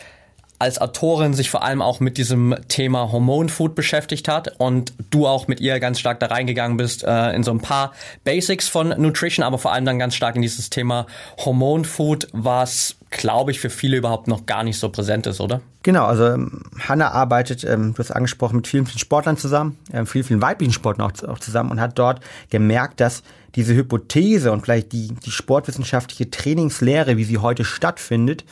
als 0.58 0.80
Autorin 0.80 1.34
sich 1.34 1.50
vor 1.50 1.62
allem 1.62 1.80
auch 1.80 2.00
mit 2.00 2.18
diesem 2.18 2.54
Thema 2.68 3.12
Hormonfood 3.12 3.74
beschäftigt 3.74 4.28
hat 4.28 4.54
und 4.58 4.92
du 5.10 5.26
auch 5.26 5.46
mit 5.46 5.60
ihr 5.60 5.78
ganz 5.78 6.00
stark 6.00 6.18
da 6.20 6.26
reingegangen 6.26 6.76
bist 6.76 7.04
äh, 7.04 7.32
in 7.32 7.44
so 7.44 7.52
ein 7.52 7.60
paar 7.60 7.92
Basics 8.24 8.68
von 8.68 8.88
Nutrition, 8.88 9.44
aber 9.44 9.58
vor 9.58 9.72
allem 9.72 9.84
dann 9.84 9.98
ganz 9.98 10.14
stark 10.14 10.36
in 10.36 10.42
dieses 10.42 10.68
Thema 10.70 11.06
Hormonfood, 11.38 12.28
was 12.32 12.96
glaube 13.10 13.52
ich 13.52 13.60
für 13.60 13.70
viele 13.70 13.96
überhaupt 13.96 14.26
noch 14.28 14.46
gar 14.46 14.64
nicht 14.64 14.78
so 14.78 14.88
präsent 14.88 15.26
ist, 15.26 15.40
oder? 15.40 15.60
Genau, 15.82 16.04
also 16.04 16.26
ähm, 16.26 16.62
Hanna 16.78 17.12
arbeitet, 17.12 17.64
ähm, 17.64 17.94
du 17.94 17.98
hast 18.00 18.10
angesprochen, 18.10 18.56
mit 18.56 18.66
vielen, 18.66 18.84
vielen 18.84 18.98
Sportlern 18.98 19.36
zusammen, 19.36 19.78
ähm, 19.92 20.06
vielen, 20.06 20.24
vielen 20.24 20.42
weiblichen 20.42 20.72
Sportlern 20.72 21.10
auch, 21.10 21.28
auch 21.28 21.38
zusammen 21.38 21.70
und 21.70 21.80
hat 21.80 21.98
dort 21.98 22.20
gemerkt, 22.50 23.00
dass 23.00 23.22
diese 23.54 23.74
Hypothese 23.74 24.52
und 24.52 24.62
vielleicht 24.62 24.92
die, 24.92 25.14
die 25.24 25.30
sportwissenschaftliche 25.30 26.30
Trainingslehre, 26.30 27.16
wie 27.16 27.24
sie 27.24 27.38
heute 27.38 27.64
stattfindet, 27.64 28.44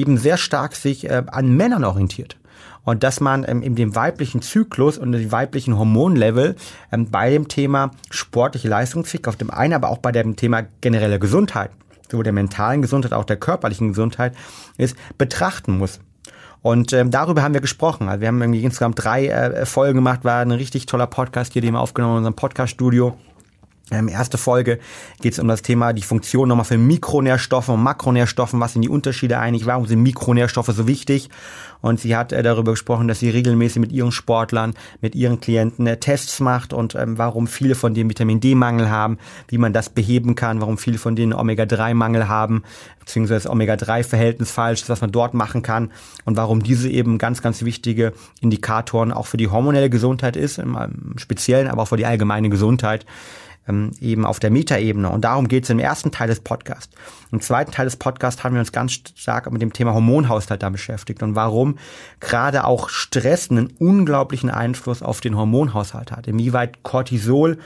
eben 0.00 0.18
sehr 0.18 0.36
stark 0.36 0.74
sich 0.74 1.08
äh, 1.08 1.24
an 1.26 1.56
Männern 1.56 1.84
orientiert. 1.84 2.36
Und 2.84 3.02
dass 3.02 3.20
man 3.20 3.44
ähm, 3.46 3.62
in 3.62 3.74
dem 3.74 3.94
weiblichen 3.94 4.40
Zyklus 4.40 4.96
und 4.96 5.12
dem 5.12 5.30
weiblichen 5.30 5.76
Hormonlevel 5.76 6.56
ähm, 6.90 7.10
bei 7.10 7.30
dem 7.30 7.48
Thema 7.48 7.90
sportliche 8.10 8.68
Leistungsfähigkeit 8.68 9.28
auf 9.28 9.36
dem 9.36 9.50
einen, 9.50 9.74
aber 9.74 9.90
auch 9.90 9.98
bei 9.98 10.12
dem 10.12 10.36
Thema 10.36 10.62
generelle 10.80 11.18
Gesundheit, 11.18 11.70
sowohl 12.10 12.24
der 12.24 12.32
mentalen 12.32 12.80
Gesundheit, 12.80 13.12
auch 13.12 13.24
der 13.24 13.36
körperlichen 13.36 13.88
Gesundheit 13.88 14.34
ist, 14.78 14.96
betrachten 15.18 15.76
muss. 15.76 16.00
Und 16.62 16.92
ähm, 16.92 17.10
darüber 17.10 17.42
haben 17.42 17.54
wir 17.54 17.60
gesprochen. 17.60 18.08
Also 18.08 18.20
wir 18.20 18.28
haben 18.28 18.40
irgendwie 18.40 18.64
insgesamt 18.64 19.02
drei 19.02 19.28
äh, 19.28 19.66
Folgen 19.66 19.96
gemacht, 19.96 20.24
war 20.24 20.40
ein 20.40 20.50
richtig 20.50 20.86
toller 20.86 21.06
Podcast 21.06 21.52
hier, 21.52 21.62
den 21.62 21.74
wir 21.74 21.80
aufgenommen 21.80 22.14
in 22.14 22.18
unserem 22.18 22.34
Podcaststudio. 22.34 23.16
Ähm, 23.90 24.08
erste 24.08 24.36
Folge 24.36 24.78
geht 25.20 25.32
es 25.32 25.38
um 25.38 25.48
das 25.48 25.62
Thema 25.62 25.92
die 25.92 26.02
Funktion 26.02 26.48
nochmal 26.48 26.66
für 26.66 26.78
Mikronährstoffe 26.78 27.68
und 27.70 27.82
Makronährstoffen. 27.82 28.60
Was 28.60 28.74
sind 28.74 28.82
die 28.82 28.88
Unterschiede 28.88 29.38
eigentlich? 29.38 29.66
Warum 29.66 29.86
sind 29.86 30.02
Mikronährstoffe 30.02 30.68
so 30.68 30.86
wichtig? 30.86 31.30
Und 31.80 32.00
sie 32.00 32.16
hat 32.16 32.32
äh, 32.32 32.42
darüber 32.42 32.72
gesprochen, 32.72 33.08
dass 33.08 33.20
sie 33.20 33.30
regelmäßig 33.30 33.80
mit 33.80 33.92
ihren 33.92 34.12
Sportlern, 34.12 34.74
mit 35.00 35.14
ihren 35.14 35.40
Klienten 35.40 35.86
äh, 35.86 35.98
Tests 35.98 36.40
macht 36.40 36.72
und 36.72 36.94
ähm, 36.94 37.18
warum 37.18 37.46
viele 37.46 37.74
von 37.74 37.94
denen 37.94 38.10
Vitamin 38.10 38.40
D-Mangel 38.40 38.90
haben, 38.90 39.18
wie 39.46 39.58
man 39.58 39.72
das 39.72 39.88
beheben 39.88 40.34
kann, 40.34 40.60
warum 40.60 40.76
viele 40.76 40.98
von 40.98 41.14
denen 41.14 41.32
Omega-3-Mangel 41.32 42.28
haben, 42.28 42.64
beziehungsweise 42.98 43.48
Omega-3-Verhältnis 43.48 44.50
falsch 44.50 44.82
ist, 44.82 44.88
was 44.88 45.00
man 45.00 45.12
dort 45.12 45.34
machen 45.34 45.62
kann 45.62 45.92
und 46.24 46.36
warum 46.36 46.62
diese 46.62 46.90
eben 46.90 47.16
ganz, 47.16 47.42
ganz 47.42 47.62
wichtige 47.62 48.12
Indikatoren 48.40 49.12
auch 49.12 49.26
für 49.26 49.36
die 49.36 49.48
hormonelle 49.48 49.88
Gesundheit 49.88 50.36
ist, 50.36 50.58
im, 50.58 50.76
im 50.76 51.18
Speziellen, 51.18 51.68
aber 51.68 51.82
auch 51.82 51.88
für 51.88 51.96
die 51.96 52.06
allgemeine 52.06 52.50
Gesundheit 52.50 53.06
ähm, 53.68 53.92
eben 54.00 54.24
auf 54.24 54.40
der 54.40 54.50
Metaebene. 54.50 55.08
Und 55.10 55.22
darum 55.22 55.48
geht 55.48 55.64
es 55.64 55.70
im 55.70 55.78
ersten 55.78 56.10
Teil 56.10 56.28
des 56.28 56.40
Podcasts. 56.40 56.94
Im 57.30 57.40
zweiten 57.40 57.70
Teil 57.70 57.84
des 57.84 57.96
Podcasts 57.96 58.42
haben 58.42 58.54
wir 58.54 58.60
uns 58.60 58.72
ganz 58.72 58.92
stark 58.92 59.50
mit 59.52 59.62
dem 59.62 59.72
Thema 59.72 59.94
Hormonhaushalt 59.94 60.62
da 60.62 60.70
beschäftigt 60.70 61.22
und 61.22 61.34
warum 61.34 61.78
gerade 62.20 62.64
auch 62.64 62.88
Stress 62.88 63.50
einen 63.50 63.68
unglaublichen 63.78 64.50
Einfluss 64.50 65.02
auf 65.02 65.20
den 65.20 65.36
Hormonhaushalt 65.36 66.12
hat. 66.12 66.26
Inwieweit 66.26 66.82
Cortisol 66.82 67.58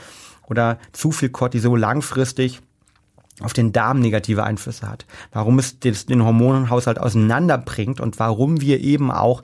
oder 0.48 0.78
zu 0.92 1.12
viel 1.12 1.30
Cortisol 1.30 1.78
langfristig 1.78 2.60
auf 3.40 3.52
den 3.52 3.72
Darm 3.72 4.00
negative 4.00 4.44
Einflüsse 4.44 4.88
hat, 4.88 5.06
warum 5.32 5.58
es 5.58 5.78
den 5.80 6.24
Hormonhaushalt 6.24 6.98
auseinanderbringt 6.98 8.00
und 8.00 8.18
warum 8.18 8.60
wir 8.60 8.80
eben 8.80 9.10
auch 9.10 9.42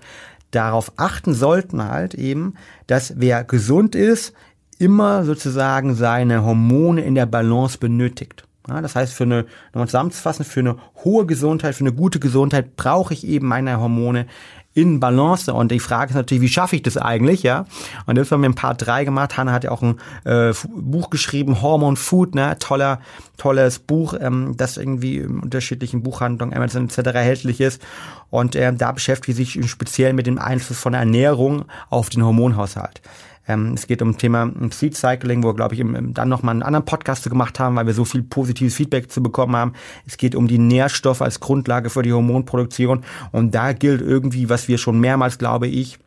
darauf 0.50 0.92
achten 0.96 1.34
sollten 1.34 1.84
halt 1.84 2.14
eben, 2.14 2.54
dass 2.86 3.14
wer 3.16 3.44
gesund 3.44 3.94
ist, 3.94 4.32
immer 4.78 5.24
sozusagen 5.24 5.94
seine 5.94 6.44
Hormone 6.44 7.02
in 7.02 7.14
der 7.14 7.26
Balance 7.26 7.78
benötigt. 7.78 8.44
Ja, 8.68 8.82
das 8.82 8.94
heißt, 8.94 9.14
für 9.14 9.24
eine, 9.24 9.46
nochmal 9.72 9.88
zusammenzufassen, 9.88 10.44
für 10.44 10.60
eine 10.60 10.76
hohe 11.02 11.24
Gesundheit, 11.24 11.74
für 11.74 11.84
eine 11.84 11.92
gute 11.92 12.20
Gesundheit 12.20 12.76
brauche 12.76 13.14
ich 13.14 13.26
eben 13.26 13.46
meine 13.46 13.80
Hormone 13.80 14.26
in 14.74 15.00
Balance. 15.00 15.52
Und 15.52 15.72
die 15.72 15.80
Frage 15.80 16.10
ist 16.10 16.16
natürlich, 16.16 16.42
wie 16.42 16.48
schaffe 16.48 16.76
ich 16.76 16.82
das 16.82 16.96
eigentlich, 16.98 17.42
ja? 17.42 17.64
Und 18.06 18.16
das 18.16 18.30
haben 18.30 18.42
wir 18.42 18.46
in 18.46 18.54
Part 18.54 18.86
3 18.86 19.04
gemacht. 19.04 19.36
Hanna 19.36 19.52
hat 19.52 19.64
ja 19.64 19.70
auch 19.70 19.82
ein 19.82 19.96
äh, 20.24 20.52
Buch 20.68 21.10
geschrieben, 21.10 21.62
Hormon 21.62 21.96
Food, 21.96 22.34
ne? 22.34 22.56
Toller, 22.58 23.00
tolles 23.38 23.78
Buch, 23.78 24.14
ähm, 24.20 24.54
das 24.56 24.76
irgendwie 24.76 25.16
in 25.16 25.40
unterschiedlichen 25.40 26.02
Buchhandlungen, 26.02 26.54
Amazon 26.54 26.84
etc. 26.84 26.98
erhältlich 26.98 27.60
ist. 27.60 27.82
Und 28.30 28.54
äh, 28.54 28.72
da 28.72 28.92
beschäftigt 28.92 29.36
sich 29.36 29.58
speziell 29.68 30.12
mit 30.12 30.26
dem 30.26 30.38
Einfluss 30.38 30.78
von 30.78 30.94
Ernährung 30.94 31.64
auf 31.88 32.10
den 32.10 32.24
Hormonhaushalt. 32.24 33.00
Ähm, 33.48 33.72
es 33.74 33.86
geht 33.86 34.02
um 34.02 34.12
das 34.12 34.20
Thema 34.20 34.52
Seed 34.70 34.96
Cycling, 34.96 35.42
wo 35.42 35.48
wir, 35.48 35.54
glaube 35.54 35.74
ich, 35.74 35.80
im, 35.80 36.14
dann 36.14 36.28
nochmal 36.28 36.52
einen 36.52 36.62
anderen 36.62 36.84
Podcast 36.84 37.28
gemacht 37.28 37.58
haben, 37.58 37.76
weil 37.76 37.86
wir 37.86 37.94
so 37.94 38.04
viel 38.04 38.22
positives 38.22 38.74
Feedback 38.74 39.10
zu 39.10 39.22
bekommen 39.22 39.56
haben. 39.56 39.72
Es 40.06 40.16
geht 40.16 40.34
um 40.34 40.46
die 40.46 40.58
Nährstoffe 40.58 41.22
als 41.22 41.40
Grundlage 41.40 41.90
für 41.90 42.02
die 42.02 42.12
Hormonproduktion. 42.12 43.04
Und 43.32 43.54
da 43.54 43.72
gilt 43.72 44.02
irgendwie, 44.02 44.48
was 44.48 44.68
wir 44.68 44.78
schon 44.78 45.00
mehrmals, 45.00 45.38
glaube 45.38 45.66
ich, 45.66 45.98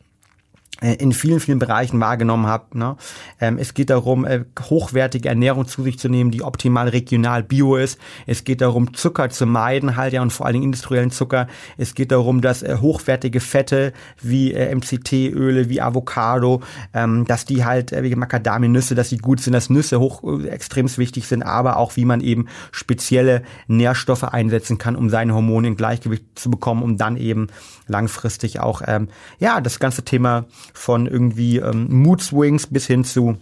in 0.82 1.12
vielen, 1.12 1.40
vielen 1.40 1.58
Bereichen 1.58 2.00
wahrgenommen 2.00 2.46
habe. 2.46 2.78
Ne? 2.78 2.96
Ähm, 3.40 3.58
es 3.58 3.74
geht 3.74 3.90
darum, 3.90 4.24
äh, 4.24 4.44
hochwertige 4.60 5.28
Ernährung 5.28 5.66
zu 5.66 5.82
sich 5.82 5.98
zu 5.98 6.08
nehmen, 6.08 6.30
die 6.30 6.42
optimal 6.42 6.88
regional 6.88 7.42
bio 7.42 7.76
ist. 7.76 7.98
Es 8.26 8.44
geht 8.44 8.60
darum, 8.60 8.94
Zucker 8.94 9.30
zu 9.30 9.46
meiden, 9.46 9.96
halt 9.96 10.12
ja, 10.12 10.22
und 10.22 10.32
vor 10.32 10.46
allen 10.46 10.54
Dingen 10.54 10.64
industriellen 10.64 11.10
Zucker. 11.10 11.46
Es 11.76 11.94
geht 11.94 12.12
darum, 12.12 12.40
dass 12.40 12.62
äh, 12.62 12.76
hochwertige 12.80 13.40
Fette 13.40 13.92
wie 14.20 14.52
äh, 14.52 14.74
MCT-Öle, 14.74 15.68
wie 15.68 15.80
Avocado, 15.80 16.62
ähm, 16.94 17.26
dass 17.26 17.44
die 17.44 17.64
halt, 17.64 17.92
äh, 17.92 18.02
wie 18.02 18.14
Macadamiennüsse, 18.14 18.94
dass 18.94 19.08
die 19.08 19.18
gut 19.18 19.40
sind, 19.40 19.52
dass 19.52 19.70
Nüsse 19.70 20.00
hoch 20.00 20.22
äh, 20.24 20.48
extrem 20.48 20.82
wichtig 20.98 21.28
sind, 21.28 21.42
aber 21.42 21.76
auch 21.76 21.96
wie 21.96 22.04
man 22.04 22.20
eben 22.20 22.48
spezielle 22.72 23.42
Nährstoffe 23.68 24.24
einsetzen 24.24 24.78
kann, 24.78 24.96
um 24.96 25.10
seine 25.10 25.34
Hormone 25.34 25.68
in 25.68 25.76
Gleichgewicht 25.76 26.24
zu 26.34 26.50
bekommen, 26.50 26.82
um 26.82 26.96
dann 26.96 27.16
eben 27.16 27.46
langfristig 27.86 28.60
auch, 28.60 28.82
ähm, 28.86 29.08
ja, 29.38 29.60
das 29.60 29.78
ganze 29.78 30.02
Thema 30.04 30.44
von 30.72 31.06
irgendwie 31.06 31.58
ähm, 31.58 31.88
Mood 31.90 32.22
Swings 32.22 32.66
bis 32.66 32.86
hin 32.86 33.04
zu 33.04 33.38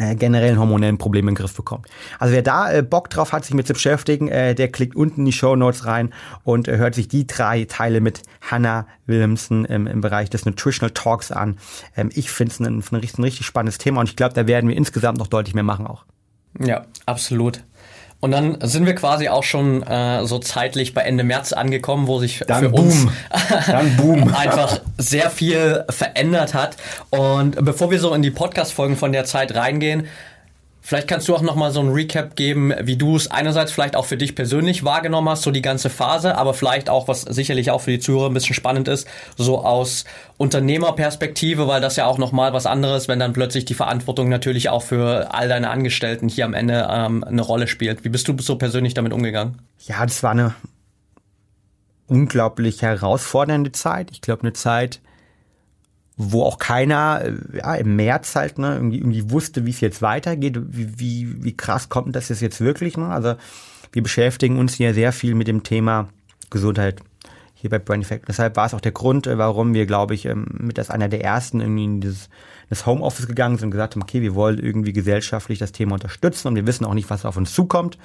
äh, 0.00 0.14
generellen 0.14 0.58
hormonellen 0.58 0.98
Problemen 0.98 1.28
in 1.28 1.34
den 1.34 1.42
Griff 1.42 1.54
bekommt. 1.54 1.86
Also 2.18 2.32
wer 2.32 2.42
da 2.42 2.72
äh, 2.72 2.82
Bock 2.82 3.10
drauf 3.10 3.32
hat, 3.32 3.44
sich 3.44 3.54
mit 3.54 3.66
zu 3.66 3.72
beschäftigen, 3.72 4.28
äh, 4.28 4.54
der 4.54 4.68
klickt 4.68 4.94
unten 4.94 5.20
in 5.20 5.26
die 5.26 5.32
Show 5.32 5.56
Notes 5.56 5.84
rein 5.84 6.14
und 6.44 6.68
äh, 6.68 6.76
hört 6.76 6.94
sich 6.94 7.08
die 7.08 7.26
drei 7.26 7.64
Teile 7.64 8.00
mit 8.00 8.22
Hannah 8.40 8.86
Williamson 9.06 9.66
ähm, 9.68 9.86
im 9.86 10.00
Bereich 10.00 10.30
des 10.30 10.46
Nutritional 10.46 10.92
Talks 10.92 11.32
an. 11.32 11.58
Ähm, 11.96 12.10
ich 12.14 12.30
finde 12.30 12.52
es 12.52 12.60
ein, 12.60 12.78
ein, 12.78 12.96
richtig, 12.96 13.18
ein 13.18 13.24
richtig 13.24 13.46
spannendes 13.46 13.78
Thema 13.78 14.00
und 14.00 14.08
ich 14.08 14.16
glaube, 14.16 14.34
da 14.34 14.46
werden 14.46 14.68
wir 14.68 14.76
insgesamt 14.76 15.18
noch 15.18 15.26
deutlich 15.26 15.54
mehr 15.54 15.64
machen 15.64 15.86
auch. 15.86 16.04
Ja, 16.58 16.86
absolut. 17.06 17.62
Und 18.20 18.32
dann 18.32 18.58
sind 18.60 18.84
wir 18.84 18.94
quasi 18.94 19.28
auch 19.28 19.42
schon 19.42 19.82
äh, 19.82 20.26
so 20.26 20.38
zeitlich 20.38 20.92
bei 20.92 21.00
Ende 21.02 21.24
März 21.24 21.52
angekommen, 21.52 22.06
wo 22.06 22.18
sich 22.18 22.44
dann 22.46 22.64
für 22.64 22.68
boom. 22.68 22.86
uns 22.86 23.06
dann 23.66 23.96
boom. 23.96 24.34
einfach 24.34 24.80
sehr 24.98 25.30
viel 25.30 25.84
verändert 25.88 26.52
hat. 26.52 26.76
Und 27.08 27.64
bevor 27.64 27.90
wir 27.90 27.98
so 27.98 28.12
in 28.12 28.20
die 28.20 28.30
Podcast-Folgen 28.30 28.96
von 28.96 29.12
der 29.12 29.24
Zeit 29.24 29.54
reingehen, 29.54 30.06
Vielleicht 30.82 31.08
kannst 31.08 31.28
du 31.28 31.34
auch 31.34 31.42
noch 31.42 31.56
mal 31.56 31.72
so 31.72 31.80
ein 31.80 31.90
Recap 31.90 32.36
geben, 32.36 32.72
wie 32.82 32.96
du 32.96 33.14
es 33.14 33.30
einerseits 33.30 33.70
vielleicht 33.70 33.96
auch 33.96 34.06
für 34.06 34.16
dich 34.16 34.34
persönlich 34.34 34.82
wahrgenommen 34.84 35.28
hast, 35.28 35.42
so 35.42 35.50
die 35.50 35.62
ganze 35.62 35.90
Phase, 35.90 36.36
aber 36.38 36.54
vielleicht 36.54 36.88
auch, 36.88 37.06
was 37.06 37.22
sicherlich 37.22 37.70
auch 37.70 37.80
für 37.80 37.90
die 37.90 38.00
Zuhörer 38.00 38.30
ein 38.30 38.34
bisschen 38.34 38.54
spannend 38.54 38.88
ist, 38.88 39.06
so 39.36 39.58
aus 39.62 40.04
Unternehmerperspektive, 40.38 41.68
weil 41.68 41.80
das 41.80 41.96
ja 41.96 42.06
auch 42.06 42.18
noch 42.18 42.32
mal 42.32 42.52
was 42.52 42.66
anderes, 42.66 43.08
wenn 43.08 43.18
dann 43.18 43.34
plötzlich 43.34 43.66
die 43.66 43.74
Verantwortung 43.74 44.28
natürlich 44.28 44.70
auch 44.70 44.82
für 44.82 45.34
all 45.34 45.48
deine 45.48 45.68
Angestellten 45.68 46.28
hier 46.28 46.46
am 46.46 46.54
Ende 46.54 46.88
ähm, 46.90 47.24
eine 47.24 47.42
Rolle 47.42 47.66
spielt. 47.66 48.04
Wie 48.04 48.08
bist 48.08 48.26
du 48.26 48.36
so 48.38 48.56
persönlich 48.56 48.94
damit 48.94 49.12
umgegangen? 49.12 49.58
Ja, 49.80 50.04
das 50.04 50.22
war 50.22 50.30
eine 50.30 50.54
unglaublich 52.06 52.82
herausfordernde 52.82 53.72
Zeit. 53.72 54.10
Ich 54.12 54.20
glaube, 54.20 54.42
eine 54.42 54.52
Zeit, 54.54 55.00
wo 56.22 56.42
auch 56.44 56.58
keiner 56.58 57.22
äh, 57.24 57.58
ja, 57.58 57.74
im 57.76 57.96
März 57.96 58.36
halt 58.36 58.58
ne, 58.58 58.74
irgendwie, 58.74 58.98
irgendwie 58.98 59.30
wusste, 59.30 59.64
wie 59.64 59.70
es 59.70 59.80
jetzt 59.80 60.02
weitergeht, 60.02 60.58
wie, 60.68 60.98
wie, 60.98 61.44
wie 61.44 61.56
krass 61.56 61.88
kommt 61.88 62.14
das 62.14 62.28
jetzt 62.28 62.60
wirklich. 62.60 62.98
Ne? 62.98 63.06
Also 63.06 63.36
wir 63.92 64.02
beschäftigen 64.02 64.58
uns 64.58 64.74
hier 64.74 64.92
sehr 64.92 65.12
viel 65.12 65.34
mit 65.34 65.48
dem 65.48 65.62
Thema 65.62 66.08
Gesundheit 66.50 67.00
hier 67.54 67.70
bei 67.70 67.78
Brain 67.78 68.02
Effect. 68.02 68.28
Deshalb 68.28 68.56
war 68.56 68.66
es 68.66 68.74
auch 68.74 68.80
der 68.80 68.92
Grund, 68.92 69.26
äh, 69.26 69.38
warum 69.38 69.72
wir, 69.72 69.86
glaube 69.86 70.14
ich, 70.14 70.26
ähm, 70.26 70.46
mit 70.50 70.78
als 70.78 70.90
einer 70.90 71.08
der 71.08 71.24
ersten 71.24 71.60
irgendwie 71.60 71.84
in 71.84 72.00
dieses 72.00 72.28
das 72.68 72.86
Homeoffice 72.86 73.26
gegangen 73.26 73.56
sind 73.56 73.66
und 73.66 73.70
gesagt 73.72 73.96
haben, 73.96 74.02
okay, 74.02 74.22
wir 74.22 74.34
wollen 74.34 74.58
irgendwie 74.58 74.92
gesellschaftlich 74.92 75.58
das 75.58 75.72
Thema 75.72 75.94
unterstützen 75.94 76.48
und 76.48 76.54
wir 76.54 76.66
wissen 76.66 76.84
auch 76.84 76.94
nicht, 76.94 77.10
was 77.10 77.24
auf 77.24 77.36
uns 77.36 77.52
zukommt. 77.52 77.98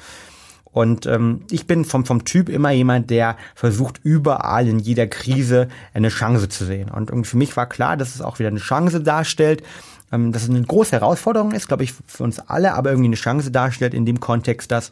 Und 0.75 1.05
ähm, 1.05 1.39
ich 1.49 1.67
bin 1.67 1.85
vom, 1.85 2.03
vom 2.03 2.25
Typ 2.25 2.49
immer 2.49 2.69
jemand, 2.69 3.09
der 3.09 3.37
versucht, 3.55 4.01
überall 4.03 4.67
in 4.67 4.77
jeder 4.77 5.07
Krise 5.07 5.69
eine 5.93 6.09
Chance 6.09 6.49
zu 6.49 6.65
sehen. 6.65 6.91
Und, 6.91 7.25
für 7.25 7.37
mich 7.37 7.55
war 7.55 7.69
klar, 7.69 7.95
dass 7.95 8.13
es 8.13 8.21
auch 8.21 8.39
wieder 8.39 8.49
eine 8.49 8.59
Chance 8.59 8.99
darstellt, 8.99 9.63
ähm, 10.11 10.33
dass 10.33 10.43
es 10.43 10.49
eine 10.49 10.61
große 10.61 10.91
Herausforderung 10.91 11.53
ist, 11.53 11.69
glaube 11.69 11.85
ich, 11.85 11.93
für 12.05 12.23
uns 12.25 12.39
alle, 12.39 12.73
aber 12.73 12.89
irgendwie 12.89 13.07
eine 13.07 13.15
Chance 13.15 13.51
darstellt 13.51 13.93
in 13.93 14.05
dem 14.05 14.19
Kontext, 14.19 14.69
dass 14.69 14.91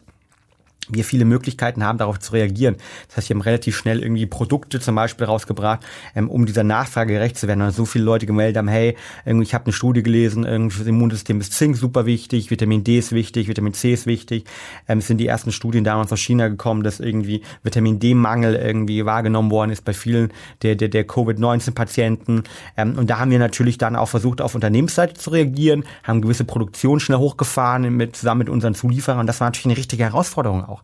wir 0.90 1.04
viele 1.04 1.24
Möglichkeiten 1.24 1.84
haben, 1.84 1.98
darauf 1.98 2.18
zu 2.18 2.32
reagieren. 2.32 2.76
Das 3.08 3.16
heißt, 3.16 3.28
wir 3.28 3.36
haben 3.36 3.42
relativ 3.42 3.76
schnell 3.76 4.02
irgendwie 4.02 4.26
Produkte 4.26 4.80
zum 4.80 4.94
Beispiel 4.94 5.26
rausgebracht, 5.26 5.80
ähm, 6.14 6.28
um 6.28 6.46
dieser 6.46 6.64
Nachfrage 6.64 7.14
gerecht 7.14 7.38
zu 7.38 7.48
werden. 7.48 7.62
Und 7.62 7.72
so 7.72 7.84
viele 7.84 8.04
Leute 8.04 8.26
gemeldet 8.26 8.58
haben, 8.58 8.68
hey, 8.68 8.96
irgendwie, 9.24 9.44
ich 9.44 9.54
habe 9.54 9.64
eine 9.66 9.72
Studie 9.72 10.02
gelesen, 10.02 10.44
irgendwie 10.44 10.74
für 10.74 10.80
das 10.80 10.88
Immunsystem 10.88 11.40
ist 11.40 11.52
Zink 11.52 11.76
super 11.76 12.06
wichtig, 12.06 12.50
Vitamin 12.50 12.84
D 12.84 12.98
ist 12.98 13.12
wichtig, 13.12 13.48
Vitamin 13.48 13.74
C 13.74 13.92
ist 13.92 14.06
wichtig. 14.06 14.44
Ähm, 14.88 14.98
es 14.98 15.06
sind 15.06 15.18
die 15.18 15.26
ersten 15.26 15.52
Studien 15.52 15.84
damals 15.84 16.12
aus 16.12 16.20
China 16.20 16.48
gekommen, 16.48 16.82
dass 16.82 17.00
irgendwie 17.00 17.42
Vitamin 17.62 17.98
D-Mangel 17.98 18.54
irgendwie 18.54 19.04
wahrgenommen 19.04 19.50
worden 19.50 19.70
ist 19.70 19.84
bei 19.84 19.92
vielen 19.92 20.32
der, 20.62 20.74
der, 20.74 20.88
der 20.88 21.04
Covid-19-Patienten. 21.04 22.44
Ähm, 22.76 22.98
und 22.98 23.08
da 23.10 23.18
haben 23.18 23.30
wir 23.30 23.38
natürlich 23.38 23.78
dann 23.78 23.96
auch 23.96 24.08
versucht, 24.08 24.40
auf 24.40 24.54
Unternehmensseite 24.54 25.14
zu 25.14 25.30
reagieren, 25.30 25.84
haben 26.02 26.20
gewisse 26.20 26.44
Produktion 26.44 27.00
schnell 27.00 27.18
hochgefahren 27.18 27.94
mit, 27.96 28.16
zusammen 28.16 28.40
mit 28.40 28.48
unseren 28.48 28.74
Zulieferern. 28.74 29.26
Das 29.26 29.40
war 29.40 29.48
natürlich 29.48 29.66
eine 29.66 29.76
richtige 29.76 30.04
Herausforderung 30.04 30.64
auch 30.64 30.73
auch 30.74 30.82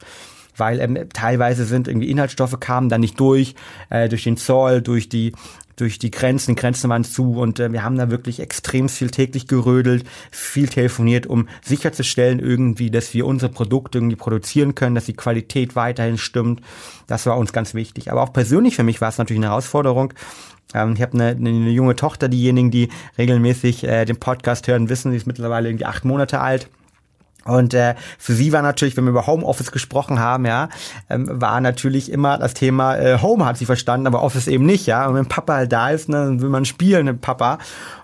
weil 0.57 0.79
ähm, 0.81 1.09
teilweise 1.13 1.65
sind 1.65 1.89
irgendwie 1.89 2.11
Inhaltsstoffe 2.11 2.61
kamen 2.61 2.89
dann 2.89 3.01
nicht 3.01 3.19
durch, 3.19 3.55
äh, 3.89 4.09
durch 4.09 4.25
den 4.25 4.37
Zoll, 4.37 4.83
durch 4.83 5.09
die 5.09 5.33
durch 5.77 5.99
die 5.99 6.11
Grenzen, 6.11 6.55
die 6.55 6.61
Grenzen 6.61 6.91
waren 6.91 7.05
zu 7.05 7.41
und 7.41 7.59
äh, 7.59 7.73
wir 7.73 7.83
haben 7.83 7.97
da 7.97 8.11
wirklich 8.11 8.41
extrem 8.41 8.91
viel 8.91 9.09
täglich 9.11 9.47
gerödelt, 9.47 10.05
viel 10.31 10.69
telefoniert, 10.69 11.27
um 11.27 11.49
sicherzustellen 11.63 12.39
irgendwie, 12.39 12.91
dass 12.91 13.15
wir 13.15 13.25
unsere 13.25 13.51
Produkte 13.51 13.97
irgendwie 13.97 14.17
produzieren 14.17 14.75
können, 14.75 14.95
dass 14.95 15.07
die 15.07 15.15
Qualität 15.15 15.77
weiterhin 15.77 16.19
stimmt. 16.19 16.61
Das 17.07 17.25
war 17.25 17.39
uns 17.39 17.55
ganz 17.55 17.73
wichtig. 17.73 18.13
Aber 18.13 18.23
auch 18.23 18.33
persönlich 18.35 18.77
für 18.77 18.83
mich 18.83 19.01
war 19.01 19.09
es 19.09 19.17
natürlich 19.17 19.41
eine 19.41 19.49
Herausforderung. 19.49 20.13
Ähm, 20.75 20.93
ich 20.95 21.03
habe 21.03 21.15
eine, 21.15 21.29
eine 21.29 21.71
junge 21.71 21.97
Tochter, 21.97 22.29
diejenigen, 22.29 22.71
die 22.71 22.91
regelmäßig 23.17 23.85
äh, 23.85 24.05
den 24.05 24.19
Podcast 24.19 24.69
hören, 24.69 24.91
wissen, 24.91 25.13
sie 25.13 25.17
ist 25.17 25.27
mittlerweile 25.27 25.71
irgendwie 25.71 25.87
acht 25.87 26.05
Monate 26.05 26.41
alt. 26.41 26.69
Und 27.51 27.75
äh, 27.75 27.95
für 28.19 28.33
sie 28.33 28.53
war 28.53 28.63
natürlich, 28.63 28.97
wenn 28.97 29.05
wir 29.05 29.11
über 29.11 29.27
Homeoffice 29.27 29.73
gesprochen 29.73 30.21
haben, 30.21 30.47
ja, 30.47 30.69
ähm, 31.09 31.29
war 31.29 31.61
natürlich 31.61 32.13
immer 32.13 32.39
das 32.39 32.55
Thema 32.55 32.97
äh, 32.97 33.19
Home 33.21 33.45
hat 33.45 33.59
sie 33.59 33.67
verstanden, 33.67 34.07
aber 34.07 34.23
Office 34.23 34.47
eben 34.47 34.65
nicht, 34.65 34.87
ja. 34.87 35.07
Und 35.07 35.15
wenn 35.15 35.27
Papa 35.27 35.55
halt 35.55 35.73
da 35.73 35.91
ist, 35.91 36.09
ne, 36.09 36.17
dann 36.17 36.41
will 36.41 36.49
man 36.49 36.65
spielen 36.65 37.07
mit 37.07 37.21
Papa. 37.21 37.59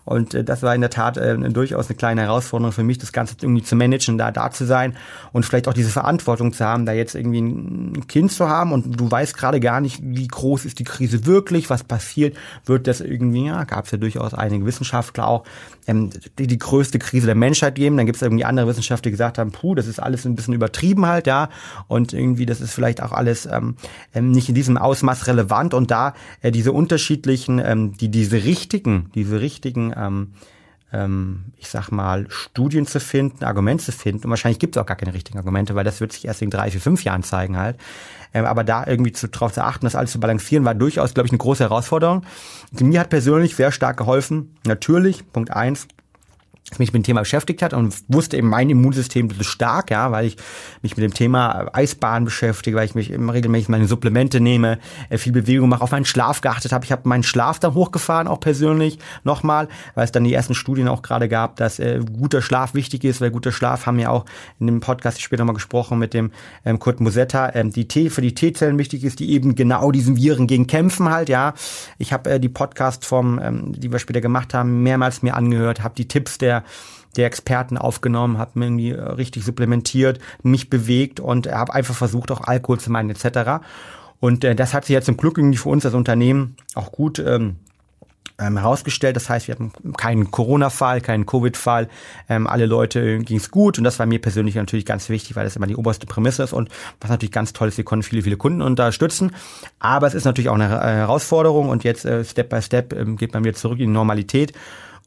Und 0.04 0.34
äh, 0.34 0.44
das 0.44 0.62
war 0.62 0.74
in 0.74 0.80
der 0.80 0.90
Tat 0.90 1.16
äh, 1.16 1.36
durchaus 1.50 1.88
eine 1.88 1.96
kleine 1.96 2.22
Herausforderung 2.22 2.72
für 2.72 2.84
mich, 2.84 2.98
das 2.98 3.12
Ganze 3.12 3.36
irgendwie 3.40 3.62
zu 3.62 3.76
managen, 3.76 4.18
da 4.18 4.30
da 4.30 4.50
zu 4.50 4.64
sein 4.64 4.96
und 5.32 5.44
vielleicht 5.44 5.68
auch 5.68 5.74
diese 5.74 5.90
Verantwortung 5.90 6.52
zu 6.52 6.64
haben, 6.64 6.86
da 6.86 6.92
jetzt 6.92 7.14
irgendwie 7.14 7.40
ein 7.40 8.06
Kind 8.06 8.32
zu 8.32 8.48
haben 8.48 8.72
und 8.72 9.00
du 9.00 9.10
weißt 9.10 9.36
gerade 9.36 9.60
gar 9.60 9.80
nicht, 9.80 10.00
wie 10.02 10.26
groß 10.26 10.64
ist 10.64 10.78
die 10.78 10.84
Krise 10.84 11.26
wirklich, 11.26 11.70
was 11.70 11.82
passiert, 11.82 12.36
wird 12.64 12.86
das 12.86 13.00
irgendwie, 13.00 13.46
ja, 13.46 13.64
gab 13.64 13.86
es 13.86 13.90
ja 13.90 13.98
durchaus 13.98 14.32
einige 14.32 14.64
Wissenschaftler 14.64 15.26
auch, 15.26 15.44
ähm, 15.86 16.10
die, 16.38 16.46
die 16.46 16.58
größte 16.58 16.98
Krise 16.98 17.26
der 17.26 17.34
Menschheit 17.34 17.74
geben. 17.74 17.96
Dann 17.96 18.06
gibt 18.06 18.16
es 18.16 18.22
irgendwie 18.22 18.44
andere 18.44 18.66
Wissenschaftler, 18.66 19.10
die 19.10 19.12
gesagt 19.12 19.35
haben, 19.38 19.52
puh, 19.52 19.74
das 19.74 19.86
ist 19.86 20.00
alles 20.00 20.24
ein 20.24 20.36
bisschen 20.36 20.54
übertrieben 20.54 21.06
halt, 21.06 21.26
ja, 21.26 21.48
und 21.88 22.12
irgendwie 22.12 22.46
das 22.46 22.60
ist 22.60 22.72
vielleicht 22.72 23.02
auch 23.02 23.12
alles 23.12 23.46
ähm, 23.46 23.76
ähm 24.14 24.30
nicht 24.30 24.48
in 24.48 24.54
diesem 24.54 24.76
Ausmaß 24.76 25.26
relevant 25.26 25.74
und 25.74 25.90
da 25.90 26.14
äh, 26.42 26.50
diese 26.50 26.72
unterschiedlichen, 26.72 27.58
ähm, 27.58 27.96
die 27.96 28.10
diese 28.10 28.44
richtigen, 28.44 29.10
diese 29.14 29.40
richtigen 29.40 29.92
ähm, 29.96 30.32
ähm, 30.92 31.46
ich 31.56 31.68
sag 31.68 31.90
mal, 31.90 32.26
Studien 32.28 32.86
zu 32.86 33.00
finden, 33.00 33.44
Argumente 33.44 33.84
zu 33.84 33.92
finden. 33.92 34.24
Und 34.24 34.30
wahrscheinlich 34.30 34.58
gibt 34.58 34.76
es 34.76 34.82
auch 34.82 34.86
gar 34.86 34.96
keine 34.96 35.14
richtigen 35.14 35.38
Argumente, 35.38 35.74
weil 35.74 35.84
das 35.84 36.00
wird 36.00 36.12
sich 36.12 36.24
erst 36.26 36.42
in 36.42 36.50
drei, 36.50 36.70
vier, 36.70 36.80
fünf 36.80 37.04
Jahren 37.04 37.22
zeigen 37.22 37.56
halt. 37.56 37.76
Ähm, 38.32 38.44
aber 38.44 38.64
da 38.64 38.86
irgendwie 38.86 39.12
zu, 39.12 39.28
drauf 39.28 39.52
zu 39.52 39.64
achten, 39.64 39.84
das 39.84 39.96
alles 39.96 40.12
zu 40.12 40.20
balancieren, 40.20 40.64
war 40.64 40.74
durchaus, 40.74 41.14
glaube 41.14 41.26
ich, 41.26 41.32
eine 41.32 41.38
große 41.38 41.64
Herausforderung. 41.64 42.24
Mir 42.72 43.00
hat 43.00 43.10
persönlich 43.10 43.56
sehr 43.56 43.72
stark 43.72 43.96
geholfen. 43.96 44.56
Natürlich, 44.64 45.30
Punkt 45.32 45.50
eins, 45.50 45.88
mich 46.78 46.92
mit 46.92 47.02
dem 47.02 47.04
Thema 47.04 47.20
beschäftigt 47.20 47.62
hat 47.62 47.72
und 47.72 47.94
wusste 48.08 48.36
eben 48.36 48.48
mein 48.48 48.68
Immunsystem 48.68 49.30
ist 49.30 49.46
stark, 49.46 49.90
ja, 49.90 50.10
weil 50.10 50.26
ich 50.26 50.36
mich 50.82 50.96
mit 50.96 51.04
dem 51.04 51.14
Thema 51.14 51.68
Eisbahn 51.72 52.24
beschäftige, 52.24 52.76
weil 52.76 52.86
ich 52.86 52.94
mich 52.94 53.10
immer 53.10 53.34
regelmäßig 53.34 53.68
meine 53.68 53.86
Supplemente 53.86 54.40
nehme, 54.40 54.78
äh, 55.08 55.16
viel 55.16 55.32
Bewegung 55.32 55.68
mache, 55.68 55.82
auf 55.82 55.92
meinen 55.92 56.04
Schlaf 56.04 56.40
geachtet 56.40 56.72
habe. 56.72 56.84
Ich 56.84 56.90
habe 56.90 57.08
meinen 57.08 57.22
Schlaf 57.22 57.60
dann 57.60 57.74
hochgefahren, 57.74 58.26
auch 58.26 58.40
persönlich 58.40 58.98
nochmal, 59.22 59.68
weil 59.94 60.04
es 60.04 60.12
dann 60.12 60.24
die 60.24 60.34
ersten 60.34 60.54
Studien 60.54 60.88
auch 60.88 61.02
gerade 61.02 61.28
gab, 61.28 61.56
dass 61.56 61.78
äh, 61.78 62.00
guter 62.00 62.42
Schlaf 62.42 62.74
wichtig 62.74 63.04
ist, 63.04 63.20
weil 63.20 63.30
guter 63.30 63.52
Schlaf 63.52 63.86
haben 63.86 63.98
wir 63.98 64.10
auch 64.10 64.24
in 64.58 64.66
dem 64.66 64.80
Podcast 64.80 65.22
später 65.22 65.44
mal 65.44 65.52
gesprochen 65.52 66.00
mit 66.00 66.14
dem 66.14 66.32
ähm, 66.64 66.80
Kurt 66.80 67.00
Musetta, 67.00 67.54
ähm, 67.54 67.70
die 67.70 67.86
T 67.86 68.10
für 68.10 68.22
die 68.22 68.34
T-Zellen 68.34 68.76
wichtig 68.76 69.04
ist, 69.04 69.20
die 69.20 69.30
eben 69.30 69.54
genau 69.54 69.92
diesen 69.92 70.16
Viren 70.16 70.48
gegen 70.48 70.66
kämpfen 70.66 71.10
halt, 71.10 71.28
ja. 71.28 71.54
Ich 71.98 72.12
habe 72.12 72.28
äh, 72.30 72.40
die 72.40 72.48
Podcast 72.48 73.04
vom, 73.04 73.38
ähm, 73.40 73.72
die 73.72 73.92
wir 73.92 74.00
später 74.00 74.20
gemacht 74.20 74.52
haben, 74.52 74.82
mehrmals 74.82 75.22
mir 75.22 75.36
angehört, 75.36 75.84
habe 75.84 75.94
die 75.94 76.08
Tipps 76.08 76.38
der 76.38 76.55
der 77.16 77.26
Experten 77.26 77.78
aufgenommen, 77.78 78.38
habe 78.38 78.58
mir 78.58 78.66
irgendwie 78.66 78.90
äh, 78.90 79.00
richtig 79.00 79.44
supplementiert, 79.44 80.18
mich 80.42 80.70
bewegt 80.70 81.20
und 81.20 81.50
habe 81.50 81.74
einfach 81.74 81.94
versucht, 81.94 82.30
auch 82.30 82.42
Alkohol 82.42 82.78
zu 82.78 82.90
meinen 82.90 83.10
etc. 83.10 83.64
Und 84.20 84.44
äh, 84.44 84.54
das 84.54 84.74
hat 84.74 84.84
sich 84.84 84.94
jetzt 84.94 85.06
zum 85.06 85.16
Glück 85.16 85.38
irgendwie 85.38 85.58
für 85.58 85.68
uns 85.68 85.84
als 85.84 85.94
Unternehmen 85.94 86.56
auch 86.74 86.92
gut 86.92 87.18
ähm, 87.18 87.56
ähm, 88.38 88.58
herausgestellt. 88.58 89.16
Das 89.16 89.30
heißt, 89.30 89.48
wir 89.48 89.54
hatten 89.54 89.72
keinen 89.96 90.30
Corona-Fall, 90.30 91.00
keinen 91.00 91.26
Covid-Fall. 91.26 91.88
Ähm, 92.28 92.46
alle 92.46 92.66
Leute 92.66 93.18
ging 93.18 93.38
es 93.38 93.50
gut 93.50 93.78
und 93.78 93.84
das 93.84 93.98
war 93.98 94.06
mir 94.06 94.20
persönlich 94.20 94.54
natürlich 94.54 94.84
ganz 94.84 95.08
wichtig, 95.08 95.36
weil 95.36 95.44
das 95.44 95.56
immer 95.56 95.66
die 95.66 95.76
oberste 95.76 96.06
Prämisse 96.06 96.42
ist 96.42 96.52
und 96.52 96.68
was 97.00 97.10
natürlich 97.10 97.32
ganz 97.32 97.52
toll 97.52 97.68
ist, 97.68 97.78
wir 97.78 97.84
konnten 97.84 98.02
viele, 98.02 98.22
viele 98.22 98.36
Kunden 98.36 98.62
unterstützen. 98.62 99.32
Aber 99.78 100.06
es 100.06 100.14
ist 100.14 100.24
natürlich 100.24 100.48
auch 100.48 100.54
eine 100.54 100.68
Herausforderung 100.68 101.68
und 101.68 101.84
jetzt 101.84 102.04
äh, 102.04 102.24
Step 102.24 102.50
by 102.50 102.60
Step 102.60 102.92
ähm, 102.92 103.16
geht 103.16 103.32
man 103.32 103.44
wieder 103.44 103.54
zurück 103.54 103.78
in 103.78 103.86
die 103.86 103.92
Normalität. 103.92 104.52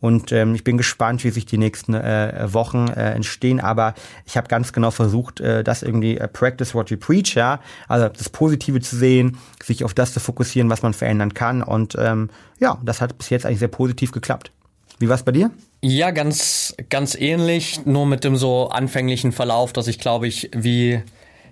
Und 0.02 0.32
ähm, 0.32 0.56
ich 0.56 0.64
bin 0.64 0.78
gespannt, 0.78 1.24
wie 1.24 1.30
sich 1.30 1.46
die 1.46 1.58
nächsten 1.58 1.94
äh, 1.94 2.48
Wochen 2.54 2.88
äh, 2.88 3.12
entstehen. 3.12 3.60
Aber 3.60 3.94
ich 4.26 4.38
habe 4.38 4.48
ganz 4.48 4.72
genau 4.72 4.92
versucht, 4.92 5.42
äh, 5.42 5.64
das 5.64 5.84
irgendwie 5.84 6.18
äh, 6.18 6.28
practice 6.28 6.74
what 6.74 6.90
you 6.90 6.98
preach, 6.98 7.36
ja. 7.36 7.60
Also 7.88 8.08
das 8.08 8.30
Positive 8.30 8.80
zu 8.80 8.96
sehen, 8.96 9.38
sich 9.64 9.84
auf 9.84 9.94
das 9.94 10.14
zu 10.14 10.20
fokussieren, 10.20 10.70
was 10.70 10.82
man 10.82 10.94
verändern 10.94 11.34
kann. 11.34 11.62
Und 11.62 11.98
ähm, 12.00 12.30
ja, 12.60 12.78
das 12.84 13.02
hat 13.02 13.18
bis 13.18 13.30
jetzt 13.30 13.46
eigentlich 13.46 13.60
sehr 13.60 13.68
positiv 13.68 14.12
geklappt. 14.12 14.52
Wie 15.00 15.08
war 15.08 15.16
es 15.16 15.24
bei 15.24 15.32
dir? 15.32 15.52
Ja, 15.82 16.12
ganz, 16.12 16.76
ganz 16.90 17.16
ähnlich, 17.16 17.86
nur 17.86 18.06
mit 18.06 18.26
dem 18.26 18.36
so 18.36 18.70
anfänglichen 18.70 19.32
Verlauf, 19.32 19.72
dass 19.72 19.88
ich 19.88 19.98
glaube 19.98 20.28
ich, 20.28 20.52
wie 20.54 21.02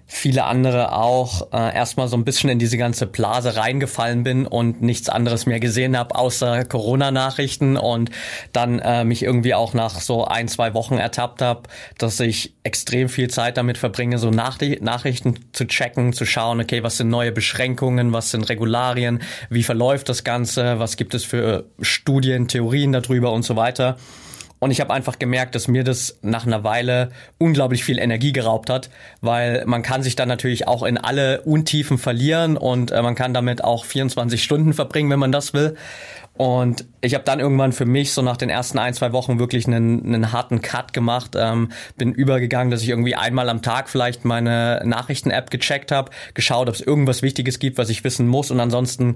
viele 0.08 0.46
andere 0.46 0.94
auch 0.94 1.52
äh, 1.52 1.76
erstmal 1.76 2.08
so 2.08 2.16
ein 2.16 2.24
bisschen 2.24 2.50
in 2.50 2.60
diese 2.60 2.78
ganze 2.78 3.06
Blase 3.06 3.58
reingefallen 3.58 4.24
bin 4.24 4.48
und 4.48 4.82
nichts 4.82 5.10
anderes 5.10 5.46
mehr 5.46 5.60
gesehen 5.60 5.98
habe 5.98 6.16
außer 6.16 6.64
Corona-Nachrichten 6.64 7.76
und 7.76 8.10
dann 8.54 8.80
äh, 8.80 9.04
mich 9.04 9.22
irgendwie 9.22 9.54
auch 9.54 9.74
nach 9.74 10.00
so 10.00 10.26
ein, 10.26 10.48
zwei 10.48 10.74
Wochen 10.74 10.98
ertappt 10.98 11.42
habe, 11.42 11.64
dass 11.98 12.20
ich 12.22 12.56
extrem 12.64 13.10
viel 13.10 13.30
Zeit 13.30 13.58
damit 13.58 13.78
verbringe, 13.78 14.18
so 14.18 14.30
nach 14.30 14.58
Nachrichten 14.80 15.40
zu 15.52 15.68
checken, 15.68 16.14
zu 16.14 16.26
schauen, 16.26 16.62
okay, 16.62 16.84
was 16.84 16.98
sind 16.98 17.10
neue 17.10 17.34
Beschränkungen, 17.34 18.14
was 18.14 18.32
sind 18.32 18.48
Regularien, 18.50 19.22
wie 19.50 19.64
verläuft 19.64 20.08
das 20.08 20.24
Ganze, 20.24 20.80
was 20.80 20.96
gibt 20.96 21.14
es 21.16 21.26
für 21.26 21.66
Studien, 21.82 22.48
Theorien 22.48 22.94
darüber 22.94 23.34
und 23.34 23.44
so 23.44 23.58
weiter. 23.58 23.98
Und 24.60 24.72
ich 24.72 24.82
habe 24.82 24.94
einfach 24.94 25.20
gemerkt, 25.20 25.56
dass 25.56 25.68
mir 25.68 25.84
das 25.84 26.18
nach 26.22 26.46
einer 26.46 26.64
Weile 26.64 27.12
unglaublich 27.38 27.84
viel 27.84 28.00
Energie 28.00 28.34
geraubt 28.34 28.70
hat, 28.70 28.90
weil 29.22 29.64
man 29.66 29.84
kann 29.84 30.02
sich 30.02 30.16
dann 30.16 30.28
natürlich 30.28 30.68
auch 30.68 30.84
in 30.84 30.98
alle 30.98 31.42
Untiefen 31.42 31.98
verlieren 31.98 32.58
und 32.58 32.92
äh, 32.92 33.02
man 33.02 33.16
kann 33.16 33.34
damit 33.34 33.64
auch 33.64 33.86
24 33.86 34.44
Stunden 34.44 34.74
verbringen, 34.74 35.10
wenn 35.10 35.20
man 35.20 35.32
das 35.32 35.54
will. 35.54 35.76
Und 36.38 36.86
ich 37.02 37.16
habe 37.16 37.24
dann 37.24 37.40
irgendwann 37.40 37.72
für 37.72 37.86
mich 37.86 38.14
so 38.14 38.22
nach 38.22 38.38
den 38.38 38.50
ersten 38.50 38.78
ein, 38.78 38.94
zwei 38.94 39.12
Wochen 39.12 39.40
wirklich 39.40 39.66
einen, 39.66 40.06
einen 40.06 40.32
harten 40.32 40.62
Cut 40.62 40.94
gemacht. 40.94 41.32
Ähm, 41.36 41.70
bin 41.98 42.14
übergegangen, 42.14 42.70
dass 42.70 42.84
ich 42.84 42.90
irgendwie 42.90 43.16
einmal 43.16 43.50
am 43.50 43.62
Tag 43.62 43.90
vielleicht 43.90 44.24
meine 44.24 44.82
Nachrichten-App 44.86 45.50
gecheckt 45.50 45.92
habe, 45.92 46.12
geschaut, 46.36 46.70
ob 46.70 46.76
es 46.76 46.82
irgendwas 46.82 47.24
Wichtiges 47.24 47.58
gibt, 47.58 47.78
was 47.78 47.90
ich 47.90 48.04
wissen 48.04 48.28
muss. 48.28 48.52
Und 48.52 48.60
ansonsten 48.60 49.16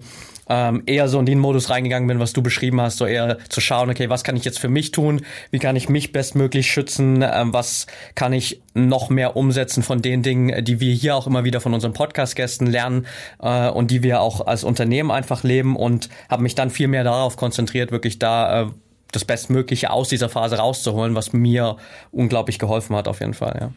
ähm, 0.49 0.83
eher 0.85 1.07
so 1.07 1.19
in 1.19 1.25
den 1.25 1.39
Modus 1.39 1.69
reingegangen 1.69 2.07
bin, 2.07 2.19
was 2.19 2.33
du 2.33 2.41
beschrieben 2.41 2.81
hast, 2.81 2.97
so 2.97 3.05
eher 3.05 3.37
zu 3.49 3.61
schauen, 3.61 3.89
okay, 3.89 4.09
was 4.09 4.23
kann 4.23 4.35
ich 4.35 4.43
jetzt 4.43 4.59
für 4.59 4.69
mich 4.69 4.91
tun, 4.91 5.21
wie 5.51 5.59
kann 5.59 5.75
ich 5.75 5.89
mich 5.89 6.11
bestmöglich 6.11 6.71
schützen, 6.71 7.23
ähm, 7.23 7.53
was 7.53 7.87
kann 8.15 8.33
ich 8.33 8.61
noch 8.73 9.09
mehr 9.09 9.35
umsetzen 9.35 9.83
von 9.83 10.01
den 10.01 10.23
Dingen, 10.23 10.63
die 10.63 10.79
wir 10.79 10.93
hier 10.93 11.15
auch 11.15 11.27
immer 11.27 11.43
wieder 11.43 11.61
von 11.61 11.73
unseren 11.73 11.93
Podcast-Gästen 11.93 12.67
lernen 12.67 13.05
äh, 13.41 13.69
und 13.69 13.91
die 13.91 14.03
wir 14.03 14.21
auch 14.21 14.45
als 14.47 14.63
Unternehmen 14.63 15.11
einfach 15.11 15.43
leben 15.43 15.75
und 15.75 16.09
habe 16.29 16.43
mich 16.43 16.55
dann 16.55 16.69
viel 16.69 16.87
mehr 16.87 17.03
darauf 17.03 17.35
konzentriert, 17.37 17.91
wirklich 17.91 18.19
da 18.19 18.63
äh, 18.63 18.67
das 19.11 19.25
Bestmögliche 19.25 19.91
aus 19.91 20.09
dieser 20.09 20.29
Phase 20.29 20.57
rauszuholen, 20.57 21.15
was 21.15 21.33
mir 21.33 21.77
unglaublich 22.11 22.59
geholfen 22.59 22.95
hat 22.95 23.07
auf 23.07 23.19
jeden 23.19 23.33
Fall, 23.33 23.57
ja. 23.59 23.71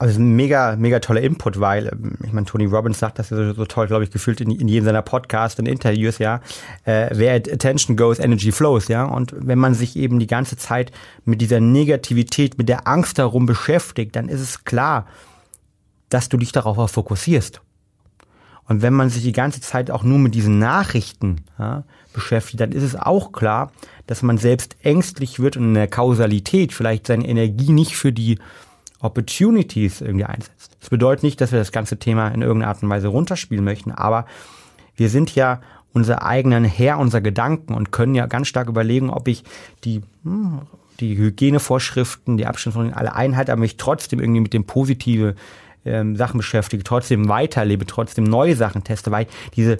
Also 0.00 0.20
ein 0.20 0.36
mega, 0.36 0.76
mega 0.76 1.00
toller 1.00 1.22
Input, 1.22 1.58
weil, 1.58 1.88
ähm, 1.88 2.18
ich 2.24 2.32
meine, 2.32 2.46
Tony 2.46 2.66
Robbins 2.66 3.00
sagt 3.00 3.18
das 3.18 3.30
so, 3.30 3.52
so 3.52 3.64
toll, 3.64 3.88
glaube 3.88 4.04
ich, 4.04 4.10
gefühlt 4.10 4.40
in, 4.40 4.50
in 4.52 4.68
jedem 4.68 4.84
seiner 4.84 5.02
Podcasts 5.02 5.58
und 5.58 5.66
Interviews, 5.66 6.18
ja. 6.18 6.40
Äh, 6.84 7.16
where 7.18 7.34
attention 7.34 7.96
goes, 7.96 8.20
energy 8.20 8.52
flows, 8.52 8.86
ja. 8.88 9.04
Und 9.04 9.34
wenn 9.36 9.58
man 9.58 9.74
sich 9.74 9.96
eben 9.96 10.20
die 10.20 10.28
ganze 10.28 10.56
Zeit 10.56 10.92
mit 11.24 11.40
dieser 11.40 11.60
Negativität, 11.60 12.58
mit 12.58 12.68
der 12.68 12.86
Angst 12.86 13.18
darum 13.18 13.46
beschäftigt, 13.46 14.14
dann 14.14 14.28
ist 14.28 14.40
es 14.40 14.64
klar, 14.64 15.06
dass 16.10 16.28
du 16.28 16.36
dich 16.36 16.52
darauf 16.52 16.78
auch 16.78 16.90
fokussierst. 16.90 17.60
Und 18.68 18.82
wenn 18.82 18.92
man 18.92 19.08
sich 19.08 19.22
die 19.22 19.32
ganze 19.32 19.60
Zeit 19.62 19.90
auch 19.90 20.04
nur 20.04 20.18
mit 20.18 20.34
diesen 20.34 20.58
Nachrichten 20.58 21.44
ja, 21.58 21.84
beschäftigt, 22.12 22.60
dann 22.60 22.72
ist 22.72 22.82
es 22.82 22.94
auch 22.94 23.32
klar, 23.32 23.72
dass 24.06 24.22
man 24.22 24.38
selbst 24.38 24.76
ängstlich 24.82 25.40
wird 25.40 25.56
und 25.56 25.64
in 25.64 25.74
der 25.74 25.88
Kausalität 25.88 26.72
vielleicht 26.72 27.06
seine 27.06 27.26
Energie 27.26 27.72
nicht 27.72 27.96
für 27.96 28.12
die 28.12 28.38
Opportunities 29.00 30.00
irgendwie 30.00 30.24
einsetzt. 30.24 30.76
Das 30.80 30.90
bedeutet 30.90 31.22
nicht, 31.22 31.40
dass 31.40 31.52
wir 31.52 31.58
das 31.58 31.72
ganze 31.72 31.98
Thema 31.98 32.28
in 32.28 32.42
irgendeiner 32.42 32.70
Art 32.70 32.82
und 32.82 32.90
Weise 32.90 33.08
runterspielen 33.08 33.64
möchten, 33.64 33.92
aber 33.92 34.26
wir 34.96 35.08
sind 35.08 35.34
ja 35.34 35.60
unser 35.92 36.22
eigenen 36.22 36.64
Herr 36.64 36.98
unserer 36.98 37.20
Gedanken 37.20 37.74
und 37.74 37.92
können 37.92 38.14
ja 38.14 38.26
ganz 38.26 38.48
stark 38.48 38.68
überlegen, 38.68 39.10
ob 39.10 39.28
ich 39.28 39.44
die, 39.84 40.02
hm, 40.24 40.62
die 41.00 41.16
Hygienevorschriften, 41.16 42.36
die 42.36 42.46
Abstandsregeln 42.46 42.94
alle 42.94 43.14
einhalte, 43.14 43.52
aber 43.52 43.60
mich 43.60 43.76
trotzdem 43.76 44.20
irgendwie 44.20 44.40
mit 44.40 44.52
dem 44.52 44.64
positive 44.64 45.34
ähm, 45.84 46.16
Sachen 46.16 46.38
beschäftige, 46.38 46.82
trotzdem 46.82 47.28
weiterlebe, 47.28 47.86
trotzdem 47.86 48.24
neue 48.24 48.56
Sachen 48.56 48.84
teste, 48.84 49.10
weil 49.10 49.26
diese 49.56 49.78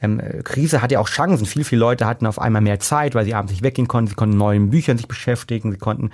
ähm, 0.00 0.20
Krise 0.44 0.80
hat 0.80 0.92
ja 0.92 1.00
auch 1.00 1.08
Chancen. 1.08 1.46
Viel, 1.46 1.64
viele 1.64 1.80
Leute 1.80 2.06
hatten 2.06 2.26
auf 2.26 2.40
einmal 2.40 2.62
mehr 2.62 2.78
Zeit, 2.78 3.14
weil 3.14 3.24
sie 3.24 3.34
abends 3.34 3.52
nicht 3.52 3.62
weggehen 3.62 3.88
konnten. 3.88 4.08
Sie 4.08 4.14
konnten 4.14 4.36
neuen 4.36 4.70
Büchern 4.70 4.96
sich 4.96 5.08
beschäftigen. 5.08 5.72
Sie 5.72 5.78
konnten 5.78 6.10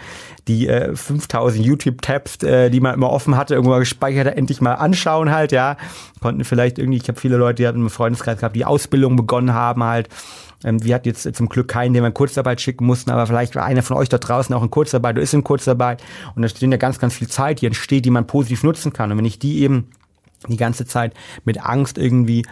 die 0.48 0.68
äh, 0.68 0.96
5000 0.96 1.64
YouTube-Tabs, 1.64 2.42
äh, 2.42 2.70
die 2.70 2.80
man 2.80 2.94
immer 2.94 3.10
offen 3.10 3.36
hatte, 3.36 3.54
irgendwo 3.54 3.76
gespeichert, 3.78 4.26
endlich 4.36 4.60
mal 4.60 4.74
anschauen 4.74 5.30
halt, 5.30 5.52
ja. 5.52 5.76
Konnten 6.20 6.44
vielleicht 6.44 6.78
irgendwie, 6.78 6.98
ich 6.98 7.08
habe 7.08 7.20
viele 7.20 7.36
Leute, 7.36 7.62
die 7.62 7.66
hatten 7.66 7.80
im 7.80 7.90
Freundeskreis 7.90 8.38
gehabt, 8.38 8.56
die 8.56 8.64
Ausbildung 8.64 9.16
begonnen 9.16 9.52
haben 9.52 9.84
halt. 9.84 10.08
Ähm, 10.64 10.82
wir 10.82 10.94
hatten 10.94 11.08
jetzt 11.08 11.34
zum 11.34 11.50
Glück 11.50 11.68
keinen, 11.68 11.92
den 11.92 12.02
wir 12.02 12.08
in 12.08 12.14
Kurzarbeit 12.14 12.62
schicken 12.62 12.86
mussten, 12.86 13.10
aber 13.10 13.26
vielleicht 13.26 13.54
war 13.54 13.64
einer 13.64 13.82
von 13.82 13.98
euch 13.98 14.08
da 14.08 14.16
draußen 14.16 14.54
auch 14.54 14.62
in 14.62 14.70
Kurzarbeit 14.70 15.16
oder 15.16 15.22
ist 15.22 15.34
in 15.34 15.44
Kurzarbeit. 15.44 16.02
Und 16.34 16.42
da 16.42 16.48
steht 16.48 16.70
ja 16.70 16.78
ganz, 16.78 16.98
ganz 16.98 17.14
viel 17.14 17.28
Zeit, 17.28 17.60
die 17.60 17.66
entsteht, 17.66 18.06
die 18.06 18.10
man 18.10 18.26
positiv 18.26 18.62
nutzen 18.62 18.94
kann. 18.94 19.12
Und 19.12 19.18
wenn 19.18 19.24
ich 19.26 19.38
die 19.38 19.60
eben 19.60 19.88
die 20.48 20.56
ganze 20.56 20.86
Zeit 20.86 21.14
mit 21.44 21.64
Angst 21.64 21.98
irgendwie 21.98 22.44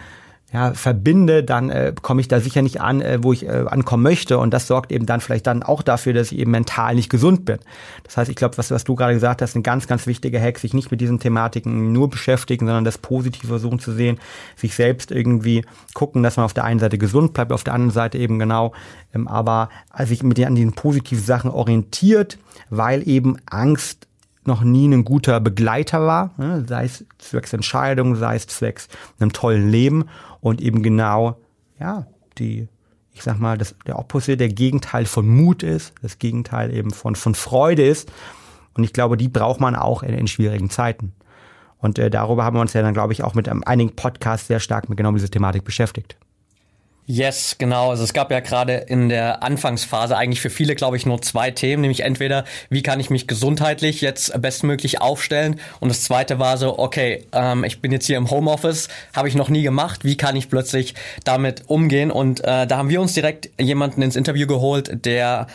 ja, 0.53 0.75
verbinde, 0.75 1.43
dann 1.43 1.71
äh, 1.71 1.93
komme 1.99 2.21
ich 2.21 2.27
da 2.27 2.39
sicher 2.39 2.61
nicht 2.61 2.79
an, 2.79 3.01
äh, 3.01 3.17
wo 3.23 3.33
ich 3.33 3.47
äh, 3.47 3.65
ankommen 3.67 4.03
möchte. 4.03 4.37
Und 4.37 4.53
das 4.53 4.67
sorgt 4.67 4.91
eben 4.91 5.07
dann 5.07 5.19
vielleicht 5.19 5.47
dann 5.47 5.63
auch 5.63 5.81
dafür, 5.81 6.13
dass 6.13 6.31
ich 6.31 6.37
eben 6.37 6.51
mental 6.51 6.93
nicht 6.93 7.09
gesund 7.09 7.43
bin. 7.43 7.57
Das 8.03 8.17
heißt, 8.17 8.29
ich 8.29 8.35
glaube, 8.35 8.59
was, 8.59 8.69
was 8.69 8.83
du 8.83 8.93
gerade 8.93 9.15
gesagt 9.15 9.41
hast, 9.41 9.55
ein 9.55 9.63
ganz, 9.63 9.87
ganz 9.87 10.05
wichtiger 10.05 10.39
Hack, 10.39 10.59
sich 10.59 10.75
nicht 10.75 10.91
mit 10.91 11.01
diesen 11.01 11.19
Thematiken 11.19 11.91
nur 11.91 12.07
beschäftigen, 12.07 12.67
sondern 12.67 12.85
das 12.85 12.99
Positive 12.99 13.47
versuchen 13.47 13.79
zu 13.79 13.91
sehen, 13.93 14.19
sich 14.55 14.75
selbst 14.75 15.11
irgendwie 15.11 15.65
gucken, 15.95 16.21
dass 16.21 16.37
man 16.37 16.45
auf 16.45 16.53
der 16.53 16.65
einen 16.65 16.79
Seite 16.79 16.99
gesund 16.99 17.33
bleibt, 17.33 17.51
auf 17.51 17.63
der 17.63 17.73
anderen 17.73 17.91
Seite 17.91 18.19
eben 18.19 18.37
genau, 18.37 18.73
ähm, 19.15 19.27
aber 19.27 19.69
sich 20.05 20.21
mit 20.21 20.37
den, 20.37 20.45
an 20.45 20.55
diesen 20.55 20.73
positiven 20.73 21.23
Sachen 21.23 21.49
orientiert, 21.49 22.37
weil 22.69 23.07
eben 23.07 23.37
Angst 23.47 24.07
noch 24.45 24.61
nie 24.61 24.87
ein 24.87 25.05
guter 25.05 25.39
Begleiter 25.39 26.01
war, 26.01 26.31
ne? 26.37 26.65
sei 26.67 26.85
es 26.85 27.05
zwecks 27.17 27.53
Entscheidung, 27.53 28.15
sei 28.15 28.35
es 28.35 28.45
zwecks 28.45 28.87
einem 29.19 29.33
tollen 29.33 29.69
Leben 29.69 30.05
und 30.43 30.59
eben 30.61 30.83
genau, 30.83 31.37
ja, 31.79 32.05
die, 32.37 32.67
ich 33.13 33.23
sag 33.23 33.39
mal, 33.39 33.57
das, 33.57 33.75
der 33.87 33.97
Opposite, 33.97 34.35
der 34.35 34.49
Gegenteil 34.49 35.05
von 35.05 35.25
Mut 35.25 35.63
ist, 35.63 35.93
das 36.01 36.19
Gegenteil 36.19 36.73
eben 36.75 36.91
von, 36.91 37.15
von 37.15 37.33
Freude 37.33 37.87
ist. 37.87 38.11
Und 38.73 38.83
ich 38.83 38.91
glaube, 38.91 39.15
die 39.15 39.29
braucht 39.29 39.61
man 39.61 39.73
auch 39.73 40.03
in, 40.03 40.13
in 40.13 40.27
schwierigen 40.27 40.69
Zeiten. 40.69 41.13
Und 41.77 41.97
äh, 41.97 42.09
darüber 42.09 42.43
haben 42.43 42.57
wir 42.57 42.61
uns 42.61 42.73
ja 42.73 42.81
dann, 42.81 42.93
glaube 42.93 43.13
ich, 43.13 43.23
auch 43.23 43.35
mit 43.35 43.47
ähm, 43.47 43.63
einigen 43.65 43.95
Podcasts 43.95 44.47
sehr 44.47 44.59
stark 44.59 44.89
mit 44.89 44.97
genau 44.97 45.13
dieser 45.13 45.31
Thematik 45.31 45.63
beschäftigt. 45.63 46.17
Yes, 47.05 47.57
genau. 47.57 47.89
Also 47.89 48.05
es 48.05 48.13
gab 48.13 48.31
ja 48.31 48.39
gerade 48.39 48.75
in 48.75 49.09
der 49.09 49.43
Anfangsphase 49.43 50.15
eigentlich 50.15 50.39
für 50.39 50.49
viele, 50.49 50.73
glaube 50.73 50.95
ich, 50.95 51.05
nur 51.05 51.21
zwei 51.21 51.51
Themen, 51.51 51.81
nämlich 51.81 51.99
entweder, 51.99 52.45
wie 52.69 52.81
kann 52.81 53.01
ich 53.01 53.09
mich 53.09 53.27
gesundheitlich 53.27 53.99
jetzt 53.99 54.41
bestmöglich 54.41 55.01
aufstellen 55.01 55.59
und 55.81 55.89
das 55.89 56.03
zweite 56.03 56.39
war 56.39 56.57
so, 56.57 56.79
okay, 56.79 57.25
ähm, 57.33 57.65
ich 57.65 57.81
bin 57.81 57.91
jetzt 57.91 58.05
hier 58.05 58.15
im 58.15 58.31
Homeoffice, 58.31 58.87
habe 59.13 59.27
ich 59.27 59.35
noch 59.35 59.49
nie 59.49 59.63
gemacht, 59.63 60.05
wie 60.05 60.15
kann 60.15 60.37
ich 60.37 60.49
plötzlich 60.49 60.95
damit 61.25 61.63
umgehen 61.67 62.09
und 62.09 62.39
äh, 62.39 62.65
da 62.67 62.77
haben 62.77 62.89
wir 62.89 63.01
uns 63.01 63.13
direkt 63.13 63.49
jemanden 63.59 64.01
ins 64.01 64.15
Interview 64.15 64.47
geholt, 64.47 65.05
der 65.05 65.47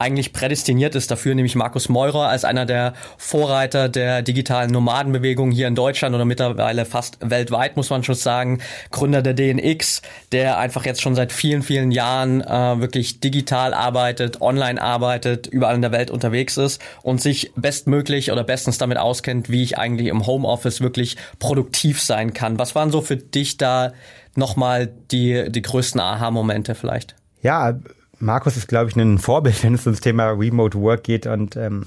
eigentlich 0.00 0.32
prädestiniert 0.32 0.94
ist 0.94 1.10
dafür, 1.10 1.34
nämlich 1.34 1.54
Markus 1.54 1.90
Meurer 1.90 2.28
als 2.28 2.46
einer 2.46 2.64
der 2.64 2.94
Vorreiter 3.18 3.90
der 3.90 4.22
digitalen 4.22 4.70
Nomadenbewegung 4.70 5.50
hier 5.50 5.68
in 5.68 5.74
Deutschland 5.74 6.14
oder 6.14 6.24
mittlerweile 6.24 6.86
fast 6.86 7.18
weltweit, 7.20 7.76
muss 7.76 7.90
man 7.90 8.02
schon 8.02 8.14
sagen. 8.14 8.60
Gründer 8.90 9.20
der 9.20 9.34
DNX, 9.34 10.00
der 10.32 10.56
einfach 10.56 10.86
jetzt 10.86 11.02
schon 11.02 11.14
seit 11.14 11.32
vielen, 11.32 11.62
vielen 11.62 11.90
Jahren 11.90 12.40
äh, 12.40 12.80
wirklich 12.80 13.20
digital 13.20 13.74
arbeitet, 13.74 14.40
online 14.40 14.80
arbeitet, 14.80 15.46
überall 15.46 15.74
in 15.74 15.82
der 15.82 15.92
Welt 15.92 16.10
unterwegs 16.10 16.56
ist 16.56 16.80
und 17.02 17.20
sich 17.20 17.52
bestmöglich 17.54 18.32
oder 18.32 18.42
bestens 18.42 18.78
damit 18.78 18.96
auskennt, 18.96 19.50
wie 19.50 19.62
ich 19.62 19.76
eigentlich 19.76 20.08
im 20.08 20.26
Homeoffice 20.26 20.80
wirklich 20.80 21.16
produktiv 21.38 22.00
sein 22.00 22.32
kann. 22.32 22.58
Was 22.58 22.74
waren 22.74 22.90
so 22.90 23.02
für 23.02 23.16
dich 23.16 23.58
da 23.58 23.92
nochmal 24.34 24.90
die, 25.10 25.50
die 25.50 25.62
größten 25.62 26.00
Aha-Momente 26.00 26.74
vielleicht? 26.74 27.16
Ja, 27.42 27.78
Markus 28.20 28.56
ist, 28.58 28.68
glaube 28.68 28.90
ich, 28.90 28.96
ein 28.96 29.18
Vorbild, 29.18 29.64
wenn 29.64 29.74
es 29.74 29.86
ums 29.86 30.00
Thema 30.00 30.30
Remote 30.30 30.78
Work 30.78 31.04
geht 31.04 31.26
und 31.26 31.56
ähm, 31.56 31.84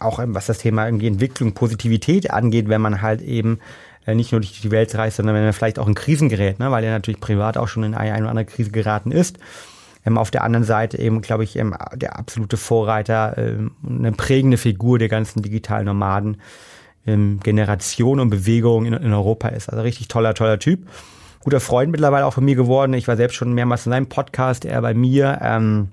auch 0.00 0.18
ähm, 0.18 0.34
was 0.34 0.46
das 0.46 0.58
Thema 0.58 0.86
irgendwie 0.86 1.06
Entwicklung, 1.06 1.52
Positivität 1.54 2.30
angeht, 2.30 2.68
wenn 2.68 2.80
man 2.80 3.00
halt 3.00 3.22
eben 3.22 3.60
äh, 4.04 4.14
nicht 4.14 4.32
nur 4.32 4.40
durch 4.40 4.60
die 4.60 4.72
Welt 4.72 4.92
reist, 4.96 5.16
sondern 5.16 5.36
wenn 5.36 5.44
man 5.44 5.52
vielleicht 5.52 5.78
auch 5.78 5.86
in 5.86 5.94
Krisen 5.94 6.28
gerät, 6.28 6.58
ne, 6.58 6.70
weil 6.72 6.82
er 6.82 6.90
natürlich 6.90 7.20
privat 7.20 7.56
auch 7.56 7.68
schon 7.68 7.84
in 7.84 7.94
eine, 7.94 8.12
eine 8.12 8.22
oder 8.24 8.30
andere 8.30 8.46
Krise 8.46 8.72
geraten 8.72 9.12
ist. 9.12 9.38
Ähm, 10.04 10.18
auf 10.18 10.32
der 10.32 10.42
anderen 10.42 10.64
Seite 10.64 10.98
eben, 10.98 11.20
glaube 11.20 11.44
ich, 11.44 11.54
ähm, 11.56 11.76
der 11.94 12.18
absolute 12.18 12.56
Vorreiter, 12.56 13.38
ähm, 13.38 13.70
eine 13.88 14.10
prägende 14.10 14.56
Figur 14.56 14.98
der 14.98 15.08
ganzen 15.08 15.42
digitalen 15.42 15.86
Nomaden, 15.86 16.38
ähm, 17.06 17.38
Generation 17.40 18.18
und 18.18 18.30
Bewegung 18.30 18.84
in, 18.84 18.94
in 18.94 19.12
Europa 19.12 19.48
ist. 19.48 19.70
Also 19.70 19.82
richtig 19.82 20.08
toller, 20.08 20.34
toller 20.34 20.58
Typ 20.58 20.88
guter 21.44 21.60
Freund 21.60 21.90
mittlerweile 21.90 22.26
auch 22.26 22.34
von 22.34 22.44
mir 22.44 22.54
geworden. 22.54 22.94
Ich 22.94 23.08
war 23.08 23.16
selbst 23.16 23.34
schon 23.34 23.52
mehrmals 23.52 23.86
in 23.86 23.92
seinem 23.92 24.08
Podcast, 24.08 24.64
er 24.64 24.80
bei 24.82 24.94
mir, 24.94 25.38
ähm, 25.42 25.88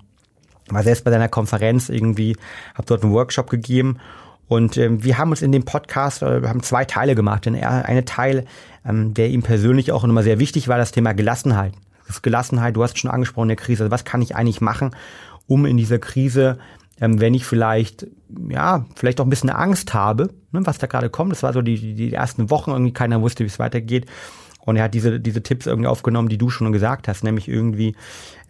war 0.70 0.84
selbst 0.84 1.04
bei 1.04 1.12
seiner 1.12 1.28
Konferenz 1.28 1.90
irgendwie, 1.90 2.36
habe 2.76 2.86
dort 2.88 3.04
einen 3.04 3.14
Workshop 3.14 3.50
gegeben. 3.50 3.98
Und 4.48 4.78
ähm, 4.78 5.04
wir 5.04 5.18
haben 5.18 5.30
uns 5.30 5.42
in 5.42 5.52
dem 5.52 5.64
Podcast, 5.64 6.24
äh, 6.24 6.42
haben 6.48 6.64
zwei 6.64 6.86
Teile 6.86 7.16
gemacht. 7.16 7.46
Denn 7.46 7.54
er, 7.54 7.86
eine 7.86 8.06
Teil, 8.06 8.46
ähm, 8.86 9.14
der 9.14 9.30
ihm 9.30 9.44
persönlich 9.44 9.92
auch 9.92 10.04
immer 10.04 10.24
sehr 10.24 10.40
wichtig 10.40 10.68
war, 10.68 10.78
das 10.78 10.92
Thema 10.92 11.14
Gelassenheit. 11.14 11.74
Das 12.08 12.24
Gelassenheit, 12.24 12.76
du 12.76 12.84
hast 12.84 12.98
schon 12.98 13.12
angesprochen, 13.12 13.50
der 13.50 13.58
Krise. 13.58 13.84
Also 13.84 13.92
was 13.92 14.06
kann 14.06 14.22
ich 14.22 14.36
eigentlich 14.36 14.62
machen, 14.62 14.96
um 15.46 15.66
in 15.66 15.78
dieser 15.78 16.00
Krise, 16.00 16.58
ähm, 17.00 17.22
wenn 17.22 17.36
ich 17.36 17.46
vielleicht, 17.46 18.08
ja, 18.50 18.86
vielleicht 18.96 19.22
auch 19.22 19.26
ein 19.26 19.30
bisschen 19.30 19.52
Angst 19.52 19.94
habe, 19.94 20.32
ne, 20.52 20.62
was 20.66 20.80
da 20.80 20.88
gerade 20.88 21.10
kommt. 21.10 21.32
Das 21.32 21.44
war 21.44 21.54
so 21.54 21.62
die, 21.62 21.94
die 21.94 22.12
ersten 22.12 22.50
Wochen, 22.50 22.72
irgendwie 22.72 22.94
keiner 22.94 23.22
wusste, 23.22 23.44
wie 23.44 23.48
es 23.50 23.60
weitergeht. 23.60 24.08
Und 24.60 24.76
er 24.76 24.84
hat 24.84 24.94
diese, 24.94 25.20
diese 25.20 25.42
Tipps 25.42 25.66
irgendwie 25.66 25.88
aufgenommen, 25.88 26.30
die 26.30 26.38
du 26.38 26.50
schon 26.50 26.72
gesagt 26.72 27.08
hast, 27.08 27.24
nämlich 27.24 27.48
irgendwie 27.48 27.96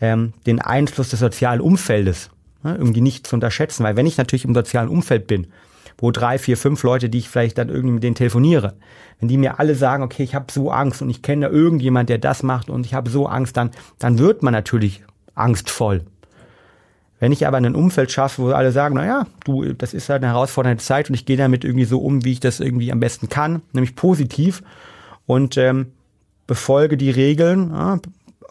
ähm, 0.02 0.34
den 0.45 0.60
Einfluss 0.60 1.10
des 1.10 1.19
sozialen 1.19 1.62
Umfeldes 1.62 2.30
ne, 2.63 2.76
irgendwie 2.76 3.02
nicht 3.02 3.28
zu 3.28 3.36
unterschätzen. 3.36 3.84
Weil 3.84 3.95
wenn 3.95 4.08
ich 4.08 4.17
natürlich 4.17 4.45
im 4.45 4.54
sozialen 4.54 4.89
Umfeld 4.89 5.28
bin, 5.28 5.48
wo 5.98 6.12
drei, 6.12 6.38
vier, 6.38 6.58
fünf 6.58 6.84
Leute, 6.84 7.10
die 7.10 7.19
ich 7.19 7.30
vielleicht 7.30 7.58
dann 7.58 7.69
irgendwie 7.69 7.95
mit 7.95 8.04
denen 8.04 8.15
telefoniere, 8.15 8.76
wenn 9.19 9.28
die 9.28 9.38
mir 9.38 9.60
alle 9.60 9.76
sagen, 9.76 10.04
okay, 10.04 10.24
ich 10.24 10.34
habe 10.34 10.52
so 10.52 10.72
Angst 10.72 11.02
und 11.02 11.10
ich 11.10 11.22
kenne 11.22 11.48
da 11.48 11.52
irgendjemand, 11.52 12.10
der 12.10 12.17
das 12.17 12.41
macht 12.41 12.69
und 12.69 12.86
ich 12.86 12.93
habe 12.93 13.10
so 13.10 13.28
Angst, 13.28 13.58
dann, 13.58 13.72
dann 13.98 14.17
wird 14.17 14.41
man 14.43 14.54
natürlich 14.54 15.04
angstvoll. 15.36 16.04
Wenn 17.19 17.34
ich 17.34 17.45
aber 17.45 17.58
ein 17.58 17.76
Umfeld 17.76 18.12
schaffe, 18.12 18.41
wo 18.41 18.48
alle 18.52 18.72
sagen, 18.72 18.95
na 18.95 19.05
ja, 19.05 19.26
du, 19.43 19.74
das 19.74 19.93
ist 19.93 20.07
halt 20.07 20.24
eine 20.24 20.32
herausfordernde 20.32 20.82
Zeit 20.82 21.10
und 21.10 21.16
ich 21.16 21.26
gehe 21.26 21.36
damit 21.36 21.66
irgendwie 21.66 21.86
so 21.86 21.99
um, 21.99 22.24
wie 22.24 22.32
ich 22.32 22.39
das 22.39 22.62
irgendwie 22.62 22.93
am 22.93 23.01
besten 23.01 23.28
kann, 23.28 23.62
nämlich 23.74 23.95
positiv 23.95 24.64
und 25.26 25.57
ähm, 25.57 25.88
befolge 26.50 26.97
die 26.97 27.12
Regeln, 27.12 27.72
ja, 27.72 28.00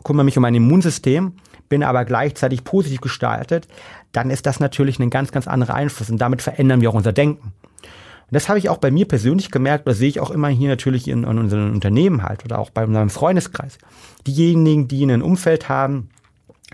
kümmere 0.05 0.25
mich 0.25 0.39
um 0.39 0.43
mein 0.43 0.55
Immunsystem, 0.55 1.33
bin 1.69 1.83
aber 1.83 2.05
gleichzeitig 2.05 2.65
positiv 2.65 3.01
gestaltet, 3.01 3.69
dann 4.13 4.31
ist 4.31 4.47
das 4.47 4.61
natürlich 4.61 4.99
ein 4.99 5.11
ganz, 5.11 5.33
ganz 5.33 5.47
anderer 5.47 5.75
Einfluss 5.75 6.09
und 6.09 6.19
damit 6.19 6.41
verändern 6.41 6.81
wir 6.81 6.89
auch 6.89 6.95
unser 6.95 7.13
Denken. 7.13 7.43
Und 7.43 8.35
das 8.35 8.49
habe 8.49 8.59
ich 8.59 8.69
auch 8.69 8.79
bei 8.79 8.91
mir 8.91 9.07
persönlich 9.07 9.51
gemerkt, 9.51 9.89
das 9.89 9.99
sehe 9.99 10.09
ich 10.09 10.21
auch 10.21 10.31
immer 10.31 10.49
hier 10.49 10.69
natürlich 10.69 11.09
in, 11.09 11.25
in 11.25 11.39
unseren 11.39 11.73
Unternehmen 11.73 12.23
halt 12.23 12.45
oder 12.45 12.59
auch 12.59 12.71
bei 12.71 12.87
meinem 12.87 13.11
Freundeskreis. 13.11 13.79
Diejenigen, 14.27 14.87
die 14.87 15.05
ein 15.05 15.23
Umfeld 15.23 15.69
haben, 15.69 16.11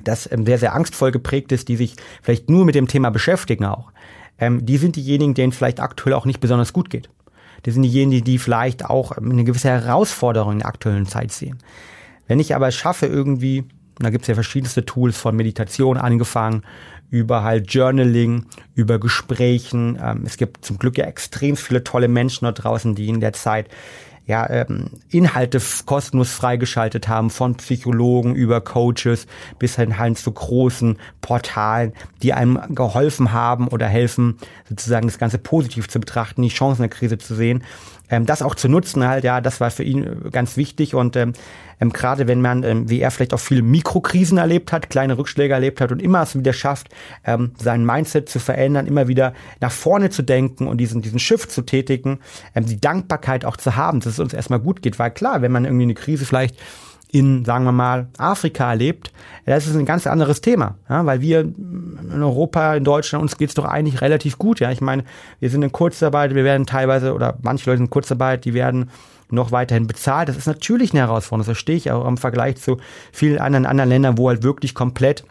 das 0.02 0.30
ähm, 0.30 0.44
sehr, 0.44 0.58
sehr 0.58 0.74
angstvoll 0.74 1.10
geprägt 1.10 1.52
ist, 1.52 1.68
die 1.68 1.76
sich 1.76 1.96
vielleicht 2.22 2.50
nur 2.50 2.64
mit 2.64 2.74
dem 2.74 2.88
Thema 2.88 3.10
beschäftigen 3.10 3.64
auch, 3.64 3.92
ähm, 4.38 4.66
die 4.66 4.76
sind 4.76 4.96
diejenigen, 4.96 5.34
denen 5.34 5.52
vielleicht 5.52 5.80
aktuell 5.80 6.14
auch 6.14 6.26
nicht 6.26 6.40
besonders 6.40 6.72
gut 6.72 6.90
geht. 6.90 7.08
Die 7.64 7.70
sind 7.70 7.82
diejenigen, 7.82 8.24
die 8.24 8.38
vielleicht 8.38 8.84
auch 8.84 9.12
eine 9.12 9.44
gewisse 9.44 9.68
Herausforderung 9.68 10.52
in 10.52 10.58
der 10.60 10.68
aktuellen 10.68 11.06
Zeit 11.06 11.32
sehen. 11.32 11.58
Wenn 12.26 12.40
ich 12.40 12.54
aber 12.54 12.70
schaffe, 12.70 13.06
irgendwie, 13.06 13.64
da 13.98 14.10
gibt 14.10 14.22
es 14.22 14.28
ja 14.28 14.34
verschiedenste 14.34 14.84
Tools 14.84 15.16
von 15.16 15.36
Meditation 15.36 15.96
angefangen, 15.96 16.62
über 17.10 17.42
halt 17.42 17.72
Journaling, 17.72 18.46
über 18.74 18.98
Gesprächen. 18.98 19.98
Ähm, 20.02 20.22
es 20.26 20.36
gibt 20.36 20.64
zum 20.64 20.78
Glück 20.78 20.98
ja 20.98 21.04
extrem 21.04 21.56
viele 21.56 21.84
tolle 21.84 22.08
Menschen 22.08 22.44
dort 22.44 22.64
draußen, 22.64 22.94
die 22.94 23.08
in 23.08 23.20
der 23.20 23.32
Zeit 23.32 23.68
ja, 24.26 24.48
ähm, 24.48 24.90
Inhalte 25.10 25.60
kostenlos 25.84 26.32
freigeschaltet 26.32 27.08
haben, 27.08 27.30
von 27.30 27.56
Psychologen 27.56 28.34
über 28.34 28.60
Coaches 28.60 29.26
bis 29.58 29.76
hin 29.76 29.98
halt 29.98 30.18
zu 30.18 30.32
großen 30.32 30.98
Portalen, 31.20 31.92
die 32.22 32.32
einem 32.32 32.74
geholfen 32.74 33.32
haben 33.32 33.68
oder 33.68 33.86
helfen, 33.86 34.38
sozusagen 34.68 35.06
das 35.06 35.18
Ganze 35.18 35.38
positiv 35.38 35.88
zu 35.88 36.00
betrachten, 36.00 36.42
die 36.42 36.48
Chancen 36.48 36.82
der 36.82 36.88
Krise 36.88 37.18
zu 37.18 37.34
sehen 37.34 37.62
ähm, 38.10 38.26
das 38.26 38.42
auch 38.42 38.54
zu 38.54 38.68
nutzen 38.68 39.06
halt, 39.06 39.24
ja, 39.24 39.40
das 39.40 39.60
war 39.60 39.70
für 39.70 39.82
ihn 39.82 40.04
äh, 40.04 40.30
ganz 40.30 40.56
wichtig. 40.56 40.94
Und 40.94 41.16
ähm, 41.16 41.32
ähm, 41.80 41.92
gerade 41.92 42.28
wenn 42.28 42.40
man, 42.40 42.62
ähm, 42.62 42.90
wie 42.90 43.00
er 43.00 43.10
vielleicht 43.10 43.34
auch 43.34 43.40
viele 43.40 43.62
Mikrokrisen 43.62 44.38
erlebt 44.38 44.72
hat, 44.72 44.90
kleine 44.90 45.18
Rückschläge 45.18 45.54
erlebt 45.54 45.80
hat 45.80 45.92
und 45.92 46.00
immer 46.00 46.22
es 46.22 46.36
wieder 46.36 46.52
schafft, 46.52 46.88
ähm, 47.24 47.52
sein 47.58 47.84
Mindset 47.84 48.28
zu 48.28 48.38
verändern, 48.38 48.86
immer 48.86 49.08
wieder 49.08 49.32
nach 49.60 49.72
vorne 49.72 50.10
zu 50.10 50.22
denken 50.22 50.66
und 50.66 50.78
diesen, 50.78 51.02
diesen 51.02 51.18
Shift 51.18 51.50
zu 51.50 51.62
tätigen, 51.62 52.20
ähm, 52.54 52.66
die 52.66 52.80
Dankbarkeit 52.80 53.44
auch 53.44 53.56
zu 53.56 53.76
haben, 53.76 54.00
dass 54.00 54.14
es 54.14 54.18
uns 54.18 54.34
erstmal 54.34 54.60
gut 54.60 54.82
geht, 54.82 54.98
weil 54.98 55.10
klar, 55.10 55.42
wenn 55.42 55.52
man 55.52 55.64
irgendwie 55.64 55.84
eine 55.84 55.94
Krise 55.94 56.26
vielleicht 56.26 56.56
in, 57.14 57.44
sagen 57.44 57.64
wir 57.64 57.72
mal, 57.72 58.08
Afrika 58.18 58.70
erlebt, 58.70 59.12
das 59.46 59.68
ist 59.68 59.76
ein 59.76 59.86
ganz 59.86 60.06
anderes 60.06 60.40
Thema, 60.40 60.74
ja, 60.88 61.06
weil 61.06 61.20
wir 61.20 61.40
in 61.42 62.22
Europa, 62.22 62.74
in 62.74 62.82
Deutschland, 62.82 63.22
uns 63.22 63.36
geht's 63.36 63.54
doch 63.54 63.64
eigentlich 63.64 64.00
relativ 64.00 64.36
gut. 64.36 64.58
Ja, 64.58 64.72
ich 64.72 64.80
meine, 64.80 65.04
wir 65.38 65.48
sind 65.48 65.62
in 65.62 65.70
Kurzarbeit, 65.70 66.34
wir 66.34 66.42
werden 66.42 66.66
teilweise 66.66 67.14
oder 67.14 67.38
manche 67.42 67.70
Leute 67.70 67.84
in 67.84 67.90
Kurzarbeit, 67.90 68.44
die 68.44 68.52
werden 68.52 68.90
noch 69.30 69.52
weiterhin 69.52 69.86
bezahlt. 69.86 70.28
Das 70.28 70.36
ist 70.36 70.46
natürlich 70.46 70.92
eine 70.92 71.00
Herausforderung. 71.00 71.40
Das 71.40 71.46
verstehe 71.46 71.76
ich 71.76 71.90
auch 71.92 72.06
im 72.06 72.16
Vergleich 72.16 72.56
zu 72.56 72.78
vielen 73.12 73.38
anderen 73.38 73.64
anderen 73.64 73.90
Ländern, 73.90 74.18
wo 74.18 74.28
halt 74.28 74.42
wirklich 74.42 74.74
komplett 74.74 75.24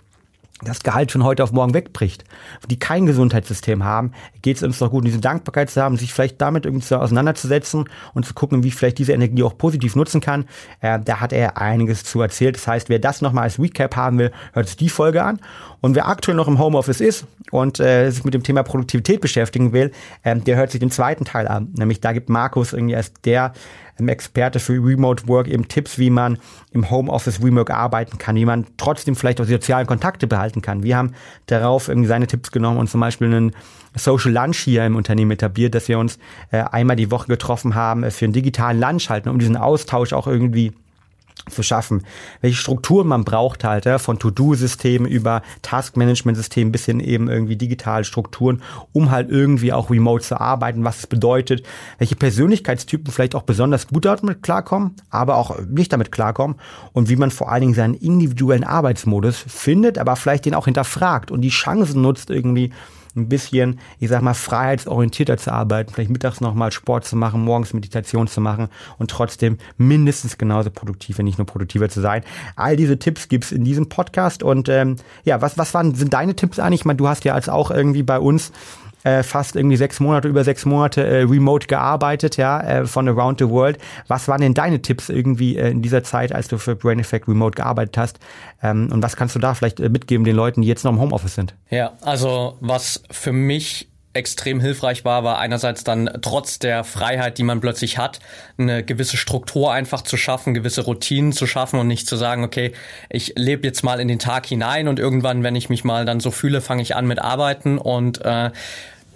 das 0.63 0.83
Gehalt 0.83 1.11
von 1.11 1.23
heute 1.23 1.43
auf 1.43 1.51
morgen 1.51 1.73
wegbricht, 1.73 2.23
die 2.69 2.79
kein 2.79 3.05
Gesundheitssystem 3.05 3.83
haben, 3.83 4.11
geht 4.41 4.57
es 4.57 4.63
uns 4.63 4.79
doch 4.79 4.91
gut, 4.91 5.05
diese 5.05 5.19
Dankbarkeit 5.19 5.69
zu 5.69 5.81
haben, 5.81 5.97
sich 5.97 6.13
vielleicht 6.13 6.41
damit 6.41 6.65
irgendwie 6.65 6.85
zu 6.85 6.99
auseinanderzusetzen 6.99 7.89
und 8.13 8.25
zu 8.25 8.33
gucken, 8.33 8.63
wie 8.63 8.69
ich 8.69 8.75
vielleicht 8.75 8.97
diese 8.97 9.13
Energie 9.13 9.43
auch 9.43 9.57
positiv 9.57 9.95
nutzen 9.95 10.21
kann. 10.21 10.45
Äh, 10.81 10.99
da 10.99 11.19
hat 11.19 11.33
er 11.33 11.57
einiges 11.57 12.03
zu 12.03 12.21
erzählt. 12.21 12.55
Das 12.55 12.67
heißt, 12.67 12.89
wer 12.89 12.99
das 12.99 13.21
nochmal 13.21 13.45
als 13.45 13.59
Recap 13.59 13.95
haben 13.95 14.17
will, 14.17 14.31
hört 14.53 14.67
sich 14.67 14.77
die 14.77 14.89
Folge 14.89 15.23
an. 15.23 15.39
Und 15.83 15.95
wer 15.95 16.07
aktuell 16.07 16.37
noch 16.37 16.47
im 16.47 16.59
Homeoffice 16.59 17.01
ist 17.01 17.25
und 17.51 17.81
äh, 17.81 18.09
sich 18.09 18.23
mit 18.23 18.33
dem 18.33 18.41
Thema 18.41 18.63
Produktivität 18.63 19.19
beschäftigen 19.19 19.73
will, 19.73 19.91
äh, 20.21 20.33
der 20.33 20.55
hört 20.55 20.71
sich 20.71 20.79
den 20.79 20.91
zweiten 20.91 21.25
Teil 21.25 21.45
an. 21.45 21.73
Nämlich 21.77 21.99
da 21.99 22.13
gibt 22.13 22.29
Markus 22.29 22.71
irgendwie 22.71 22.95
als 22.95 23.11
der 23.25 23.51
ähm, 23.99 24.07
Experte 24.07 24.61
für 24.61 24.75
Remote 24.75 25.27
Work 25.27 25.49
eben 25.49 25.67
Tipps, 25.67 25.99
wie 25.99 26.09
man 26.09 26.37
im 26.71 26.89
Homeoffice 26.89 27.43
Remote 27.43 27.73
arbeiten 27.73 28.17
kann, 28.17 28.37
wie 28.37 28.45
man 28.45 28.65
trotzdem 28.77 29.17
vielleicht 29.17 29.41
auch 29.41 29.45
sozialen 29.45 29.85
Kontakte 29.85 30.25
behalten 30.25 30.61
kann. 30.61 30.83
Wir 30.83 30.95
haben 30.95 31.15
darauf 31.47 31.89
irgendwie 31.89 32.07
seine 32.07 32.27
Tipps 32.27 32.53
genommen 32.53 32.77
und 32.77 32.89
zum 32.89 33.01
Beispiel 33.01 33.27
einen 33.27 33.51
Social 33.93 34.31
Lunch 34.31 34.59
hier 34.59 34.85
im 34.85 34.95
Unternehmen 34.95 35.31
etabliert, 35.31 35.75
dass 35.75 35.89
wir 35.89 35.99
uns 35.99 36.17
äh, 36.51 36.63
einmal 36.63 36.95
die 36.95 37.11
Woche 37.11 37.27
getroffen 37.27 37.75
haben 37.75 38.03
äh, 38.03 38.11
für 38.11 38.23
einen 38.23 38.33
digitalen 38.33 38.79
Lunch 38.79 39.09
halten, 39.09 39.27
um 39.27 39.37
diesen 39.37 39.57
Austausch 39.57 40.13
auch 40.13 40.27
irgendwie 40.27 40.71
zu 41.49 41.61
schaffen, 41.61 42.03
welche 42.41 42.57
Strukturen 42.57 43.07
man 43.07 43.25
braucht 43.25 43.63
halt, 43.63 43.85
ja, 43.85 43.97
von 43.97 44.17
To-Do-Systemen 44.17 45.09
über 45.09 45.41
Task-Management-Systemen 45.61 46.71
bis 46.71 46.85
hin 46.85 46.99
eben 46.99 47.29
irgendwie 47.29 47.57
digitale 47.57 48.05
Strukturen, 48.05 48.61
um 48.93 49.11
halt 49.11 49.29
irgendwie 49.29 49.73
auch 49.73 49.89
remote 49.89 50.23
zu 50.23 50.39
arbeiten, 50.39 50.83
was 50.83 50.99
es 50.99 51.07
bedeutet, 51.07 51.65
welche 51.97 52.15
Persönlichkeitstypen 52.15 53.11
vielleicht 53.11 53.35
auch 53.35 53.43
besonders 53.43 53.87
gut 53.87 54.05
damit 54.05 54.41
klarkommen, 54.41 54.95
aber 55.09 55.35
auch 55.35 55.59
nicht 55.67 55.91
damit 55.91 56.11
klarkommen 56.11 56.57
und 56.93 57.09
wie 57.09 57.17
man 57.17 57.31
vor 57.31 57.51
allen 57.51 57.61
Dingen 57.61 57.73
seinen 57.73 57.95
individuellen 57.95 58.63
Arbeitsmodus 58.63 59.43
findet, 59.47 59.97
aber 59.97 60.15
vielleicht 60.15 60.45
den 60.45 60.55
auch 60.55 60.65
hinterfragt 60.65 61.29
und 61.29 61.41
die 61.41 61.49
Chancen 61.49 62.01
nutzt 62.01 62.29
irgendwie, 62.29 62.71
ein 63.15 63.29
bisschen, 63.29 63.79
ich 63.99 64.09
sag 64.09 64.21
mal, 64.21 64.33
freiheitsorientierter 64.33 65.37
zu 65.37 65.51
arbeiten, 65.51 65.93
vielleicht 65.93 66.09
mittags 66.09 66.41
nochmal 66.41 66.71
Sport 66.71 67.05
zu 67.05 67.15
machen, 67.15 67.43
morgens 67.43 67.73
Meditation 67.73 68.27
zu 68.27 68.41
machen 68.41 68.69
und 68.97 69.11
trotzdem 69.11 69.57
mindestens 69.77 70.37
genauso 70.37 70.71
produktiv, 70.71 71.17
wenn 71.17 71.25
nicht 71.25 71.37
nur 71.37 71.47
produktiver 71.47 71.89
zu 71.89 72.01
sein. 72.01 72.23
All 72.55 72.75
diese 72.75 72.97
Tipps 72.97 73.27
gibt's 73.27 73.51
in 73.51 73.63
diesem 73.63 73.89
Podcast 73.89 74.43
und 74.43 74.69
ähm, 74.69 74.95
ja, 75.23 75.41
was, 75.41 75.57
was 75.57 75.73
waren, 75.73 75.95
sind 75.95 76.13
deine 76.13 76.35
Tipps 76.35 76.59
eigentlich? 76.59 76.81
Ich 76.81 76.85
meine, 76.85 76.97
du 76.97 77.07
hast 77.07 77.23
ja 77.23 77.33
als 77.33 77.49
auch 77.49 77.71
irgendwie 77.71 78.03
bei 78.03 78.19
uns 78.19 78.51
äh, 79.03 79.23
fast 79.23 79.55
irgendwie 79.55 79.77
sechs 79.77 79.99
Monate, 79.99 80.27
über 80.27 80.43
sechs 80.43 80.65
Monate 80.65 81.05
äh, 81.05 81.21
remote 81.23 81.67
gearbeitet, 81.67 82.37
ja, 82.37 82.61
äh, 82.61 82.85
von 82.85 83.07
around 83.07 83.39
the 83.39 83.49
world. 83.49 83.77
Was 84.07 84.27
waren 84.27 84.41
denn 84.41 84.53
deine 84.53 84.81
Tipps 84.81 85.09
irgendwie 85.09 85.57
äh, 85.57 85.69
in 85.71 85.81
dieser 85.81 86.03
Zeit, 86.03 86.33
als 86.33 86.47
du 86.47 86.57
für 86.57 86.75
Brain 86.75 86.99
Effect 86.99 87.27
remote 87.27 87.55
gearbeitet 87.55 87.97
hast? 87.97 88.19
Ähm, 88.61 88.89
und 88.91 89.03
was 89.03 89.15
kannst 89.15 89.35
du 89.35 89.39
da 89.39 89.53
vielleicht 89.53 89.79
äh, 89.79 89.89
mitgeben 89.89 90.23
den 90.23 90.35
Leuten, 90.35 90.61
die 90.61 90.67
jetzt 90.67 90.83
noch 90.83 90.91
im 90.91 90.99
Homeoffice 90.99 91.35
sind? 91.35 91.55
Ja, 91.69 91.93
also 92.01 92.57
was 92.61 93.03
für 93.11 93.33
mich 93.33 93.89
extrem 94.13 94.59
hilfreich 94.59 95.05
war, 95.05 95.23
war 95.23 95.39
einerseits 95.39 95.83
dann 95.83 96.09
trotz 96.21 96.59
der 96.59 96.83
Freiheit, 96.83 97.37
die 97.39 97.43
man 97.43 97.61
plötzlich 97.61 97.97
hat, 97.97 98.19
eine 98.57 98.83
gewisse 98.83 99.17
Struktur 99.17 99.73
einfach 99.73 100.03
zu 100.03 100.17
schaffen, 100.17 100.53
gewisse 100.53 100.81
Routinen 100.81 101.31
zu 101.31 101.47
schaffen 101.47 101.79
und 101.79 101.87
nicht 101.87 102.07
zu 102.07 102.15
sagen, 102.15 102.43
okay, 102.43 102.73
ich 103.09 103.33
lebe 103.35 103.65
jetzt 103.65 103.83
mal 103.83 103.99
in 103.99 104.07
den 104.07 104.19
Tag 104.19 104.45
hinein 104.45 104.87
und 104.87 104.99
irgendwann, 104.99 105.43
wenn 105.43 105.55
ich 105.55 105.69
mich 105.69 105.83
mal 105.83 106.05
dann 106.05 106.19
so 106.19 106.29
fühle, 106.29 106.61
fange 106.61 106.83
ich 106.83 106.95
an 106.95 107.07
mit 107.07 107.19
Arbeiten 107.19 107.79
und 107.79 108.23
äh, 108.23 108.51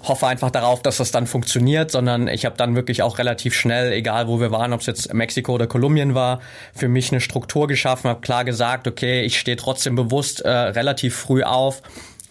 hoffe 0.04 0.28
einfach 0.28 0.52
darauf, 0.52 0.82
dass 0.82 0.98
das 0.98 1.12
dann 1.12 1.28
funktioniert, 1.28 1.92
sondern 1.92 2.28
ich 2.28 2.46
habe 2.46 2.56
dann 2.56 2.76
wirklich 2.76 3.02
auch 3.02 3.18
relativ 3.18 3.54
schnell, 3.54 3.92
egal 3.92 4.28
wo 4.28 4.40
wir 4.40 4.52
waren, 4.52 4.74
ob 4.74 4.82
es 4.82 4.86
jetzt 4.86 5.14
Mexiko 5.14 5.54
oder 5.54 5.68
Kolumbien 5.68 6.14
war, 6.14 6.40
für 6.74 6.88
mich 6.88 7.12
eine 7.12 7.22
Struktur 7.22 7.68
geschaffen, 7.68 8.10
habe 8.10 8.22
klar 8.22 8.46
gesagt, 8.46 8.88
okay, 8.88 9.22
ich 9.22 9.40
stehe 9.40 9.58
trotzdem 9.58 9.96
bewusst 9.96 10.42
äh, 10.42 10.50
relativ 10.50 11.16
früh 11.16 11.44
auf, 11.44 11.82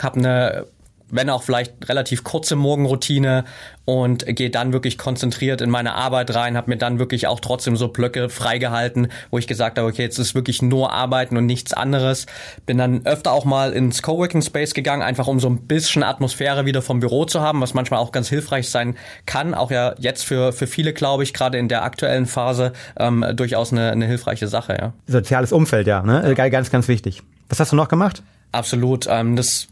habe 0.01 0.19
eine 0.19 0.67
wenn 1.09 1.31
auch 1.31 1.43
vielleicht 1.43 1.89
relativ 1.89 2.25
kurze 2.25 2.57
Morgenroutine 2.57 3.45
und 3.87 4.27
gehe 4.27 4.51
dann 4.51 4.75
wirklich 4.75 4.99
konzentriert 4.99 5.63
in 5.63 5.71
meine 5.71 5.95
Arbeit 5.95 6.35
rein, 6.35 6.57
habe 6.57 6.71
mir 6.71 6.77
dann 6.77 6.99
wirklich 6.99 7.29
auch 7.29 7.41
trotzdem 7.41 7.77
so 7.77 7.89
Blöcke 7.89 8.29
freigehalten, 8.29 9.09
wo 9.31 9.39
ich 9.39 9.47
gesagt 9.47 9.79
habe, 9.79 9.89
okay, 9.89 10.03
jetzt 10.03 10.19
ist 10.19 10.35
wirklich 10.35 10.61
nur 10.61 10.93
Arbeiten 10.93 11.37
und 11.37 11.47
nichts 11.47 11.73
anderes. 11.73 12.27
Bin 12.67 12.79
dann 12.79 13.07
öfter 13.07 13.33
auch 13.33 13.45
mal 13.45 13.73
ins 13.73 14.03
Coworking 14.03 14.43
Space 14.43 14.75
gegangen, 14.75 15.03
einfach 15.03 15.29
um 15.29 15.41
so 15.41 15.49
ein 15.49 15.67
bisschen 15.69 16.03
Atmosphäre 16.03 16.67
wieder 16.67 16.83
vom 16.83 17.01
Büro 17.01 17.25
zu 17.25 17.41
haben, 17.41 17.61
was 17.61 17.75
manchmal 17.75 18.01
auch 18.01 18.11
ganz 18.11 18.29
hilfreich 18.29 18.69
sein 18.69 18.97
kann. 19.25 19.55
Auch 19.55 19.71
ja 19.71 19.95
jetzt 19.99 20.25
für, 20.25 20.53
für 20.53 20.67
viele, 20.67 20.93
glaube 20.93 21.23
ich, 21.23 21.33
gerade 21.33 21.57
in 21.57 21.69
der 21.69 21.85
aktuellen 21.85 22.27
Phase 22.27 22.73
ähm, 22.99 23.25
durchaus 23.35 23.73
eine, 23.73 23.93
eine 23.93 24.07
hilfreiche 24.07 24.49
Sache. 24.49 24.77
Ja. 24.79 24.93
Soziales 25.07 25.53
Umfeld, 25.53 25.87
ja, 25.87 26.03
ne? 26.03 26.35
Ganz, 26.35 26.71
ganz 26.71 26.89
wichtig. 26.89 27.23
Was 27.49 27.61
hast 27.61 27.71
du 27.71 27.77
noch 27.77 27.89
gemacht? 27.89 28.23
Absolut. 28.51 29.07
Ähm, 29.09 29.37
das 29.37 29.69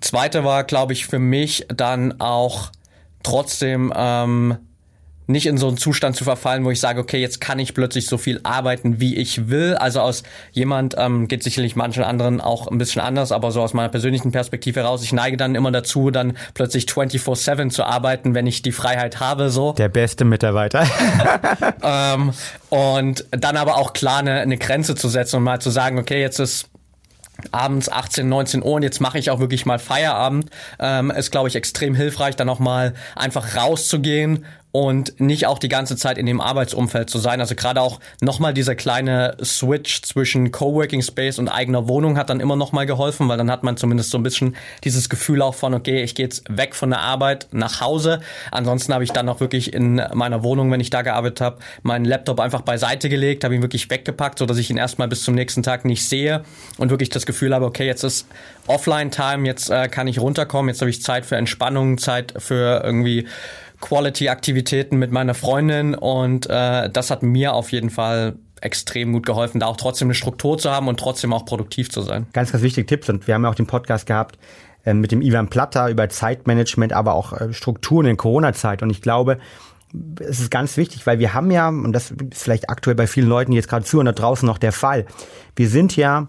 Zweite 0.00 0.44
war, 0.44 0.62
glaube 0.62 0.92
ich, 0.92 1.06
für 1.06 1.18
mich 1.18 1.66
dann 1.68 2.20
auch 2.20 2.70
trotzdem 3.22 3.92
ähm, 3.94 4.58
nicht 5.28 5.46
in 5.46 5.58
so 5.58 5.68
einen 5.68 5.76
Zustand 5.76 6.16
zu 6.16 6.24
verfallen, 6.24 6.64
wo 6.64 6.70
ich 6.70 6.80
sage, 6.80 7.00
okay, 7.00 7.20
jetzt 7.20 7.38
kann 7.38 7.58
ich 7.58 7.74
plötzlich 7.74 8.06
so 8.06 8.16
viel 8.16 8.40
arbeiten, 8.44 8.98
wie 8.98 9.14
ich 9.14 9.50
will. 9.50 9.74
Also 9.74 10.00
aus 10.00 10.22
jemand 10.52 10.94
ähm, 10.96 11.28
geht 11.28 11.42
sicherlich 11.42 11.76
manchen 11.76 12.02
anderen 12.02 12.40
auch 12.40 12.66
ein 12.66 12.78
bisschen 12.78 13.02
anders, 13.02 13.30
aber 13.30 13.52
so 13.52 13.60
aus 13.60 13.74
meiner 13.74 13.90
persönlichen 13.90 14.32
Perspektive 14.32 14.80
heraus, 14.80 15.02
ich 15.02 15.12
neige 15.12 15.36
dann 15.36 15.54
immer 15.54 15.70
dazu, 15.70 16.10
dann 16.10 16.34
plötzlich 16.54 16.86
24/7 16.86 17.68
zu 17.68 17.84
arbeiten, 17.84 18.34
wenn 18.34 18.46
ich 18.46 18.62
die 18.62 18.72
Freiheit 18.72 19.20
habe. 19.20 19.50
So 19.50 19.72
der 19.72 19.90
beste 19.90 20.24
Mitarbeiter. 20.24 20.86
ähm, 21.82 22.32
und 22.70 23.26
dann 23.30 23.58
aber 23.58 23.76
auch 23.76 23.92
klar 23.92 24.20
eine, 24.20 24.40
eine 24.40 24.56
Grenze 24.56 24.94
zu 24.94 25.08
setzen 25.08 25.36
und 25.36 25.42
mal 25.42 25.60
zu 25.60 25.68
sagen, 25.68 25.98
okay, 25.98 26.22
jetzt 26.22 26.38
ist 26.38 26.70
abends 27.52 27.88
18, 27.88 28.28
19 28.28 28.62
Uhr 28.62 28.72
und 28.72 28.82
jetzt 28.82 29.00
mache 29.00 29.18
ich 29.18 29.30
auch 29.30 29.40
wirklich 29.40 29.66
mal 29.66 29.78
Feierabend, 29.78 30.50
ähm, 30.78 31.10
ist, 31.10 31.30
glaube 31.30 31.48
ich, 31.48 31.56
extrem 31.56 31.94
hilfreich, 31.94 32.36
dann 32.36 32.48
auch 32.48 32.58
mal 32.58 32.94
einfach 33.14 33.56
rauszugehen 33.56 34.44
und 34.78 35.18
nicht 35.18 35.46
auch 35.46 35.58
die 35.58 35.68
ganze 35.68 35.96
Zeit 35.96 36.18
in 36.18 36.26
dem 36.26 36.40
Arbeitsumfeld 36.40 37.10
zu 37.10 37.18
sein. 37.18 37.40
Also 37.40 37.56
gerade 37.56 37.80
auch 37.80 37.98
nochmal 38.20 38.54
dieser 38.54 38.76
kleine 38.76 39.36
Switch 39.42 40.02
zwischen 40.02 40.52
Coworking 40.52 41.02
Space 41.02 41.40
und 41.40 41.48
eigener 41.48 41.88
Wohnung 41.88 42.16
hat 42.16 42.30
dann 42.30 42.38
immer 42.38 42.54
nochmal 42.54 42.86
geholfen, 42.86 43.28
weil 43.28 43.36
dann 43.38 43.50
hat 43.50 43.64
man 43.64 43.76
zumindest 43.76 44.12
so 44.12 44.18
ein 44.18 44.22
bisschen 44.22 44.54
dieses 44.84 45.08
Gefühl 45.08 45.42
auch 45.42 45.56
von, 45.56 45.74
okay, 45.74 46.04
ich 46.04 46.14
gehe 46.14 46.26
jetzt 46.26 46.44
weg 46.48 46.76
von 46.76 46.90
der 46.90 47.00
Arbeit 47.00 47.48
nach 47.50 47.80
Hause. 47.80 48.20
Ansonsten 48.52 48.94
habe 48.94 49.02
ich 49.02 49.10
dann 49.10 49.28
auch 49.28 49.40
wirklich 49.40 49.72
in 49.72 50.00
meiner 50.14 50.44
Wohnung, 50.44 50.70
wenn 50.70 50.78
ich 50.78 50.90
da 50.90 51.02
gearbeitet 51.02 51.40
habe, 51.40 51.58
meinen 51.82 52.04
Laptop 52.04 52.38
einfach 52.38 52.60
beiseite 52.60 53.08
gelegt, 53.08 53.42
habe 53.42 53.56
ihn 53.56 53.62
wirklich 53.62 53.90
weggepackt, 53.90 54.38
so 54.38 54.46
dass 54.46 54.58
ich 54.58 54.70
ihn 54.70 54.76
erstmal 54.76 55.08
bis 55.08 55.24
zum 55.24 55.34
nächsten 55.34 55.64
Tag 55.64 55.84
nicht 55.86 56.08
sehe 56.08 56.44
und 56.76 56.90
wirklich 56.90 57.08
das 57.08 57.26
Gefühl 57.26 57.52
habe, 57.52 57.64
okay, 57.64 57.86
jetzt 57.86 58.04
ist 58.04 58.28
Offline-Time, 58.68 59.44
jetzt 59.44 59.70
äh, 59.70 59.88
kann 59.88 60.06
ich 60.06 60.20
runterkommen, 60.20 60.68
jetzt 60.68 60.82
habe 60.82 60.90
ich 60.90 61.02
Zeit 61.02 61.26
für 61.26 61.34
Entspannung, 61.34 61.98
Zeit 61.98 62.34
für 62.38 62.82
irgendwie 62.84 63.26
Quality-Aktivitäten 63.80 64.96
mit 64.96 65.12
meiner 65.12 65.34
Freundin 65.34 65.94
und 65.94 66.48
äh, 66.48 66.90
das 66.90 67.10
hat 67.10 67.22
mir 67.22 67.54
auf 67.54 67.72
jeden 67.72 67.90
Fall 67.90 68.36
extrem 68.60 69.12
gut 69.12 69.24
geholfen, 69.24 69.60
da 69.60 69.66
auch 69.66 69.76
trotzdem 69.76 70.06
eine 70.06 70.14
Struktur 70.14 70.58
zu 70.58 70.70
haben 70.70 70.88
und 70.88 70.98
trotzdem 70.98 71.32
auch 71.32 71.44
produktiv 71.44 71.90
zu 71.90 72.02
sein. 72.02 72.26
Ganz, 72.32 72.50
ganz 72.50 72.62
wichtige 72.64 72.86
Tipps 72.86 73.08
und 73.08 73.26
wir 73.26 73.34
haben 73.34 73.44
ja 73.44 73.50
auch 73.50 73.54
den 73.54 73.66
Podcast 73.66 74.06
gehabt 74.06 74.38
äh, 74.84 74.94
mit 74.94 75.12
dem 75.12 75.22
Ivan 75.22 75.48
Platter 75.48 75.88
über 75.88 76.08
Zeitmanagement, 76.08 76.92
aber 76.92 77.14
auch 77.14 77.32
äh, 77.32 77.52
Strukturen 77.52 78.06
in 78.06 78.16
Corona-Zeit 78.16 78.82
und 78.82 78.90
ich 78.90 79.00
glaube, 79.00 79.38
es 80.20 80.40
ist 80.40 80.50
ganz 80.50 80.76
wichtig, 80.76 81.06
weil 81.06 81.18
wir 81.18 81.32
haben 81.32 81.50
ja, 81.50 81.68
und 81.68 81.92
das 81.92 82.10
ist 82.10 82.42
vielleicht 82.42 82.68
aktuell 82.68 82.96
bei 82.96 83.06
vielen 83.06 83.28
Leuten, 83.28 83.52
jetzt 83.52 83.68
gerade 83.68 83.84
zuhören, 83.84 84.06
da 84.06 84.12
draußen 84.12 84.46
noch 84.46 84.58
der 84.58 84.72
Fall, 84.72 85.06
wir 85.56 85.68
sind 85.68 85.96
ja 85.96 86.28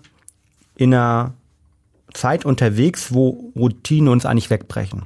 in 0.78 0.94
einer 0.94 1.34
Zeit 2.14 2.46
unterwegs, 2.46 3.14
wo 3.14 3.52
Routinen 3.56 4.08
uns 4.08 4.26
eigentlich 4.26 4.50
wegbrechen. 4.50 5.04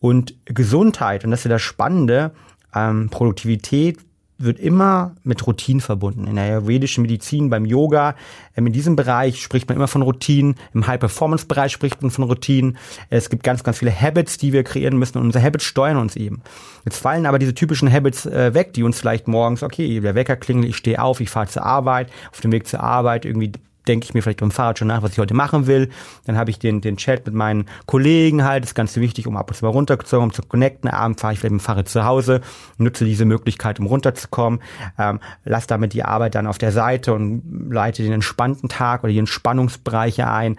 Und 0.00 0.34
Gesundheit, 0.46 1.24
und 1.24 1.30
das 1.30 1.40
ist 1.40 1.44
ja 1.44 1.50
das 1.50 1.62
Spannende, 1.62 2.32
ähm, 2.74 3.08
Produktivität 3.10 3.98
wird 4.40 4.58
immer 4.58 5.14
mit 5.22 5.46
Routinen 5.46 5.80
verbunden. 5.80 6.26
In 6.26 6.36
der 6.36 6.44
ayurvedischen 6.44 7.02
Medizin, 7.02 7.50
beim 7.50 7.66
Yoga, 7.66 8.16
ähm, 8.56 8.66
in 8.66 8.72
diesem 8.72 8.96
Bereich 8.96 9.42
spricht 9.42 9.68
man 9.68 9.76
immer 9.76 9.86
von 9.86 10.00
Routinen. 10.00 10.54
Im 10.72 10.86
High-Performance-Bereich 10.86 11.70
spricht 11.70 12.00
man 12.00 12.10
von 12.10 12.24
Routinen. 12.24 12.78
Es 13.10 13.28
gibt 13.28 13.42
ganz, 13.42 13.62
ganz 13.62 13.78
viele 13.78 13.94
Habits, 13.94 14.38
die 14.38 14.52
wir 14.52 14.64
kreieren 14.64 14.98
müssen 14.98 15.18
und 15.18 15.24
unsere 15.24 15.44
Habits 15.44 15.64
steuern 15.64 15.98
uns 15.98 16.16
eben. 16.16 16.40
Jetzt 16.86 16.96
fallen 16.96 17.26
aber 17.26 17.38
diese 17.38 17.54
typischen 17.54 17.92
Habits 17.92 18.24
äh, 18.24 18.54
weg, 18.54 18.72
die 18.72 18.82
uns 18.82 18.98
vielleicht 18.98 19.28
morgens, 19.28 19.62
okay, 19.62 20.00
der 20.00 20.14
Wecker 20.14 20.36
klingelt, 20.36 20.70
ich 20.70 20.76
stehe 20.76 21.02
auf, 21.02 21.20
ich 21.20 21.28
fahre 21.28 21.48
zur 21.48 21.64
Arbeit, 21.64 22.10
auf 22.32 22.40
dem 22.40 22.52
Weg 22.52 22.66
zur 22.66 22.80
Arbeit 22.80 23.26
irgendwie 23.26 23.52
denke 23.88 24.04
ich 24.04 24.14
mir 24.14 24.22
vielleicht 24.22 24.40
beim 24.40 24.50
Fahrrad 24.50 24.78
schon 24.78 24.88
nach, 24.88 25.02
was 25.02 25.12
ich 25.12 25.18
heute 25.18 25.34
machen 25.34 25.66
will. 25.66 25.88
Dann 26.26 26.36
habe 26.36 26.50
ich 26.50 26.58
den, 26.58 26.80
den 26.80 26.96
Chat 26.96 27.26
mit 27.26 27.34
meinen 27.34 27.66
Kollegen 27.86 28.44
halt, 28.44 28.64
das 28.64 28.70
ist 28.70 28.74
ganz 28.74 28.96
wichtig, 28.96 29.26
um 29.26 29.36
ab 29.36 29.50
und 29.50 29.56
zu 29.56 29.64
mal 29.64 29.70
runterzukommen, 29.70 30.30
um 30.30 30.32
zu 30.32 30.42
connecten. 30.42 30.90
Abend 30.90 31.20
fahre 31.20 31.32
ich 31.32 31.40
vielleicht 31.40 31.52
mit 31.52 31.60
dem 31.60 31.64
Fahrrad 31.64 31.88
zu 31.88 32.04
Hause, 32.04 32.40
nutze 32.78 33.04
diese 33.04 33.24
Möglichkeit, 33.24 33.80
um 33.80 33.86
runterzukommen, 33.86 34.60
ähm, 34.98 35.20
lass 35.44 35.66
damit 35.66 35.92
die 35.92 36.04
Arbeit 36.04 36.34
dann 36.34 36.46
auf 36.46 36.58
der 36.58 36.72
Seite 36.72 37.14
und 37.14 37.70
leite 37.70 38.02
den 38.02 38.12
entspannten 38.12 38.68
Tag 38.68 39.02
oder 39.02 39.12
die 39.12 39.18
Entspannungsbereiche 39.18 40.28
ein 40.28 40.56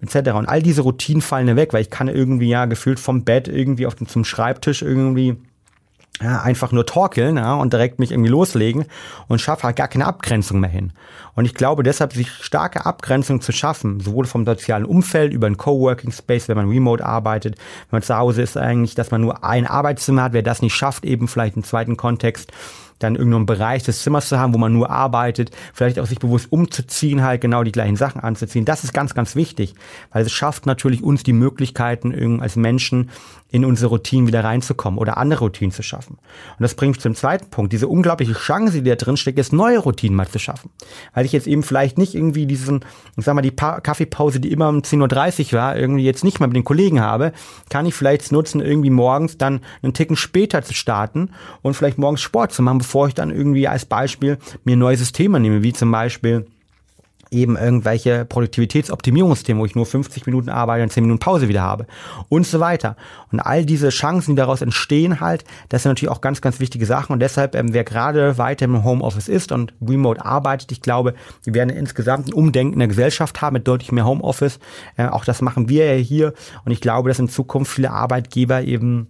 etc. 0.00 0.30
Und 0.30 0.46
all 0.46 0.62
diese 0.62 0.82
Routinen 0.82 1.22
fallen 1.22 1.56
weg, 1.56 1.72
weil 1.72 1.82
ich 1.82 1.90
kann 1.90 2.08
irgendwie 2.08 2.48
ja 2.48 2.66
gefühlt 2.66 3.00
vom 3.00 3.24
Bett 3.24 3.48
irgendwie 3.48 3.86
auf 3.86 3.94
den, 3.94 4.06
zum 4.06 4.24
Schreibtisch 4.24 4.82
irgendwie 4.82 5.36
ja, 6.20 6.42
einfach 6.42 6.72
nur 6.72 6.84
torkeln 6.84 7.36
ja, 7.36 7.54
und 7.54 7.72
direkt 7.72 7.98
mich 7.98 8.10
irgendwie 8.10 8.30
loslegen 8.30 8.86
und 9.28 9.40
schaffe 9.40 9.64
halt 9.64 9.76
gar 9.76 9.88
keine 9.88 10.06
Abgrenzung 10.06 10.60
mehr 10.60 10.70
hin. 10.70 10.92
Und 11.34 11.44
ich 11.44 11.54
glaube 11.54 11.84
deshalb, 11.84 12.12
sich 12.12 12.30
starke 12.30 12.86
Abgrenzung 12.86 13.40
zu 13.40 13.52
schaffen, 13.52 14.00
sowohl 14.00 14.26
vom 14.26 14.44
sozialen 14.44 14.84
Umfeld 14.84 15.32
über 15.32 15.46
einen 15.46 15.56
Coworking 15.56 16.10
Space, 16.10 16.48
wenn 16.48 16.56
man 16.56 16.68
remote 16.68 17.04
arbeitet, 17.04 17.56
wenn 17.56 17.98
man 17.98 18.02
zu 18.02 18.16
Hause 18.16 18.42
ist 18.42 18.56
eigentlich, 18.56 18.96
dass 18.96 19.12
man 19.12 19.20
nur 19.20 19.44
ein 19.44 19.66
Arbeitszimmer 19.66 20.24
hat, 20.24 20.32
wer 20.32 20.42
das 20.42 20.62
nicht 20.62 20.74
schafft, 20.74 21.04
eben 21.04 21.28
vielleicht 21.28 21.54
einen 21.54 21.64
zweiten 21.64 21.96
Kontext, 21.96 22.52
dann 22.98 23.16
irgendeinen 23.16 23.46
Bereich 23.46 23.82
des 23.82 24.02
Zimmers 24.02 24.28
zu 24.28 24.38
haben, 24.38 24.54
wo 24.54 24.58
man 24.58 24.72
nur 24.72 24.90
arbeitet, 24.90 25.50
vielleicht 25.72 25.98
auch 25.98 26.06
sich 26.06 26.18
bewusst 26.18 26.50
umzuziehen, 26.50 27.22
halt 27.22 27.40
genau 27.40 27.62
die 27.62 27.72
gleichen 27.72 27.96
Sachen 27.96 28.20
anzuziehen. 28.20 28.64
Das 28.64 28.84
ist 28.84 28.92
ganz, 28.92 29.14
ganz 29.14 29.36
wichtig, 29.36 29.74
weil 30.12 30.24
es 30.24 30.32
schafft 30.32 30.66
natürlich 30.66 31.02
uns 31.02 31.22
die 31.22 31.32
Möglichkeiten, 31.32 32.40
als 32.40 32.56
Menschen 32.56 33.10
in 33.50 33.64
unsere 33.64 33.88
Routinen 33.90 34.26
wieder 34.26 34.44
reinzukommen 34.44 34.98
oder 34.98 35.16
andere 35.16 35.40
Routinen 35.40 35.72
zu 35.72 35.82
schaffen. 35.82 36.14
Und 36.14 36.62
das 36.62 36.74
bringt 36.74 36.96
mich 36.96 37.02
zum 37.02 37.14
zweiten 37.14 37.48
Punkt, 37.48 37.72
diese 37.72 37.88
unglaubliche 37.88 38.34
Chance, 38.34 38.82
die 38.82 38.88
da 38.88 38.94
drin 38.94 39.16
steckt, 39.16 39.38
jetzt 39.38 39.54
neue 39.54 39.78
Routinen 39.78 40.16
mal 40.16 40.28
zu 40.28 40.38
schaffen. 40.38 40.70
Weil 41.14 41.24
ich 41.24 41.32
jetzt 41.32 41.46
eben 41.46 41.62
vielleicht 41.62 41.96
nicht 41.96 42.14
irgendwie 42.14 42.46
diesen, 42.46 42.84
ich 43.16 43.24
sag 43.24 43.34
mal, 43.34 43.40
die 43.40 43.50
pa 43.50 43.80
Kaffeepause, 43.80 44.40
die 44.40 44.52
immer 44.52 44.68
um 44.68 44.80
10.30 44.80 45.46
Uhr 45.46 45.58
war, 45.58 45.76
irgendwie 45.76 46.04
jetzt 46.04 46.24
nicht 46.24 46.40
mal 46.40 46.46
mit 46.46 46.56
den 46.56 46.64
Kollegen 46.64 47.00
habe, 47.00 47.32
kann 47.70 47.86
ich 47.86 47.94
vielleicht 47.94 48.30
nutzen, 48.32 48.60
irgendwie 48.60 48.90
morgens 48.90 49.38
dann 49.38 49.60
einen 49.82 49.94
Ticken 49.94 50.16
später 50.16 50.62
zu 50.62 50.74
starten 50.74 51.30
und 51.62 51.74
vielleicht 51.74 51.96
morgens 51.96 52.20
Sport 52.20 52.52
zu 52.52 52.62
machen, 52.62 52.78
bevor 52.88 53.06
ich 53.06 53.12
dann 53.12 53.30
irgendwie 53.30 53.68
als 53.68 53.84
Beispiel 53.84 54.38
mir 54.64 54.74
neue 54.74 54.96
Systeme 54.96 55.38
nehme, 55.38 55.62
wie 55.62 55.74
zum 55.74 55.92
Beispiel 55.92 56.46
eben 57.30 57.58
irgendwelche 57.58 58.24
Produktivitätsoptimierungsthemen, 58.24 59.60
wo 59.60 59.66
ich 59.66 59.74
nur 59.74 59.84
50 59.84 60.24
Minuten 60.24 60.48
arbeite 60.48 60.84
und 60.84 60.90
10 60.90 61.04
Minuten 61.04 61.20
Pause 61.20 61.48
wieder 61.48 61.60
habe 61.60 61.86
und 62.30 62.46
so 62.46 62.60
weiter. 62.60 62.96
Und 63.30 63.40
all 63.40 63.66
diese 63.66 63.90
Chancen, 63.90 64.30
die 64.30 64.38
daraus 64.38 64.62
entstehen 64.62 65.20
halt, 65.20 65.44
das 65.68 65.82
sind 65.82 65.90
natürlich 65.90 66.10
auch 66.10 66.22
ganz, 66.22 66.40
ganz 66.40 66.60
wichtige 66.60 66.86
Sachen 66.86 67.12
und 67.12 67.20
deshalb, 67.20 67.54
ähm, 67.54 67.74
wer 67.74 67.84
gerade 67.84 68.38
weiter 68.38 68.64
im 68.64 68.82
Homeoffice 68.82 69.28
ist 69.28 69.52
und 69.52 69.74
remote 69.86 70.24
arbeitet, 70.24 70.72
ich 70.72 70.80
glaube, 70.80 71.12
wir 71.44 71.52
werden 71.52 71.68
insgesamt 71.68 72.28
ein 72.28 72.32
Umdenken 72.32 72.72
in 72.72 72.78
der 72.78 72.88
Gesellschaft 72.88 73.42
haben 73.42 73.52
mit 73.52 73.68
deutlich 73.68 73.92
mehr 73.92 74.06
Homeoffice. 74.06 74.60
Äh, 74.96 75.08
auch 75.08 75.26
das 75.26 75.42
machen 75.42 75.68
wir 75.68 75.94
ja 75.94 76.02
hier 76.02 76.32
und 76.64 76.72
ich 76.72 76.80
glaube, 76.80 77.10
dass 77.10 77.18
in 77.18 77.28
Zukunft 77.28 77.70
viele 77.70 77.90
Arbeitgeber 77.90 78.62
eben 78.62 79.08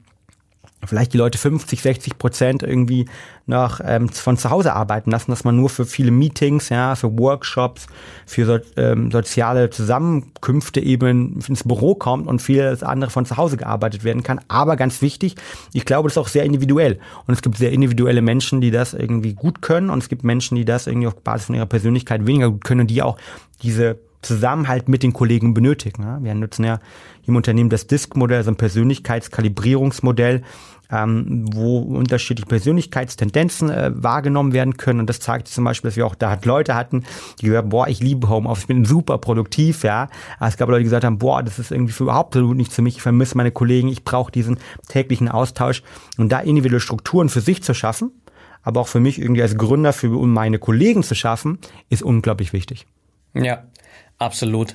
vielleicht 0.86 1.12
die 1.12 1.18
Leute 1.18 1.38
50, 1.38 1.82
60 1.82 2.18
Prozent 2.18 2.62
irgendwie 2.62 3.06
noch 3.46 3.80
ähm, 3.82 4.08
von 4.08 4.36
zu 4.36 4.50
Hause 4.50 4.74
arbeiten 4.74 5.10
lassen, 5.10 5.30
dass 5.30 5.42
man 5.42 5.56
nur 5.56 5.70
für 5.70 5.86
viele 5.86 6.10
Meetings, 6.10 6.68
ja, 6.68 6.94
für 6.94 7.18
Workshops, 7.18 7.86
für 8.26 8.46
so, 8.46 8.58
ähm, 8.76 9.10
soziale 9.10 9.70
Zusammenkünfte 9.70 10.80
eben 10.80 11.40
ins 11.48 11.64
Büro 11.64 11.94
kommt 11.94 12.26
und 12.26 12.40
vieles 12.40 12.82
andere 12.82 13.10
von 13.10 13.26
zu 13.26 13.36
Hause 13.36 13.56
gearbeitet 13.56 14.04
werden 14.04 14.22
kann. 14.22 14.40
Aber 14.48 14.76
ganz 14.76 15.02
wichtig, 15.02 15.34
ich 15.72 15.84
glaube, 15.84 16.08
das 16.08 16.14
ist 16.14 16.18
auch 16.18 16.28
sehr 16.28 16.44
individuell. 16.44 16.98
Und 17.26 17.34
es 17.34 17.42
gibt 17.42 17.56
sehr 17.56 17.72
individuelle 17.72 18.22
Menschen, 18.22 18.60
die 18.60 18.70
das 18.70 18.94
irgendwie 18.94 19.34
gut 19.34 19.62
können 19.62 19.90
und 19.90 20.02
es 20.02 20.08
gibt 20.08 20.24
Menschen, 20.24 20.56
die 20.56 20.64
das 20.64 20.86
irgendwie 20.86 21.08
auf 21.08 21.16
Basis 21.16 21.46
von 21.46 21.54
ihrer 21.56 21.66
Persönlichkeit 21.66 22.26
weniger 22.26 22.50
gut 22.50 22.64
können 22.64 22.82
und 22.82 22.90
die 22.90 23.02
auch 23.02 23.16
diese 23.62 23.98
Zusammenhalt 24.28 24.88
mit 24.88 25.02
den 25.02 25.12
Kollegen 25.12 25.54
benötigen. 25.54 26.22
Wir 26.22 26.34
nutzen 26.34 26.64
ja 26.64 26.80
im 27.26 27.36
Unternehmen 27.36 27.70
das 27.70 27.86
DISC-Modell, 27.86 28.38
also 28.38 28.50
ein 28.50 28.56
Persönlichkeitskalibrierungsmodell, 28.56 30.42
ähm, 30.90 31.44
wo 31.52 31.78
unterschiedliche 31.78 32.46
Persönlichkeitstendenzen 32.46 33.70
äh, 33.70 33.90
wahrgenommen 33.94 34.52
werden 34.52 34.76
können. 34.76 35.00
Und 35.00 35.08
das 35.08 35.20
zeigt 35.20 35.48
zum 35.48 35.64
Beispiel, 35.64 35.88
dass 35.88 35.96
wir 35.96 36.06
auch 36.06 36.14
da 36.14 36.38
Leute 36.44 36.74
hatten, 36.74 37.04
die 37.40 37.46
gesagt 37.46 37.64
haben, 37.64 37.70
boah, 37.70 37.88
ich 37.88 38.00
liebe 38.00 38.28
Homeoffice, 38.28 38.62
ich 38.64 38.68
bin 38.68 38.84
super 38.84 39.18
produktiv, 39.18 39.84
ja. 39.84 40.08
Aber 40.38 40.48
es 40.48 40.56
gab 40.56 40.68
Leute, 40.68 40.80
die 40.80 40.84
gesagt 40.84 41.04
haben, 41.04 41.18
boah, 41.18 41.42
das 41.42 41.58
ist 41.58 41.70
irgendwie 41.70 41.92
für 41.92 42.04
überhaupt 42.04 42.34
nicht 42.34 42.72
für 42.72 42.82
mich, 42.82 42.96
ich 42.96 43.02
vermisse 43.02 43.36
meine 43.36 43.50
Kollegen, 43.50 43.88
ich 43.88 44.04
brauche 44.04 44.32
diesen 44.32 44.58
täglichen 44.88 45.28
Austausch. 45.28 45.82
Und 46.16 46.30
da 46.30 46.40
individuelle 46.40 46.80
Strukturen 46.80 47.28
für 47.28 47.40
sich 47.40 47.62
zu 47.62 47.74
schaffen, 47.74 48.10
aber 48.62 48.80
auch 48.80 48.88
für 48.88 49.00
mich 49.00 49.20
irgendwie 49.20 49.42
als 49.42 49.56
Gründer, 49.56 49.92
für 49.92 50.08
meine 50.08 50.58
Kollegen 50.58 51.02
zu 51.02 51.14
schaffen, 51.14 51.58
ist 51.90 52.02
unglaublich 52.02 52.52
wichtig. 52.52 52.86
Ja, 53.34 53.64
Absolut. 54.18 54.74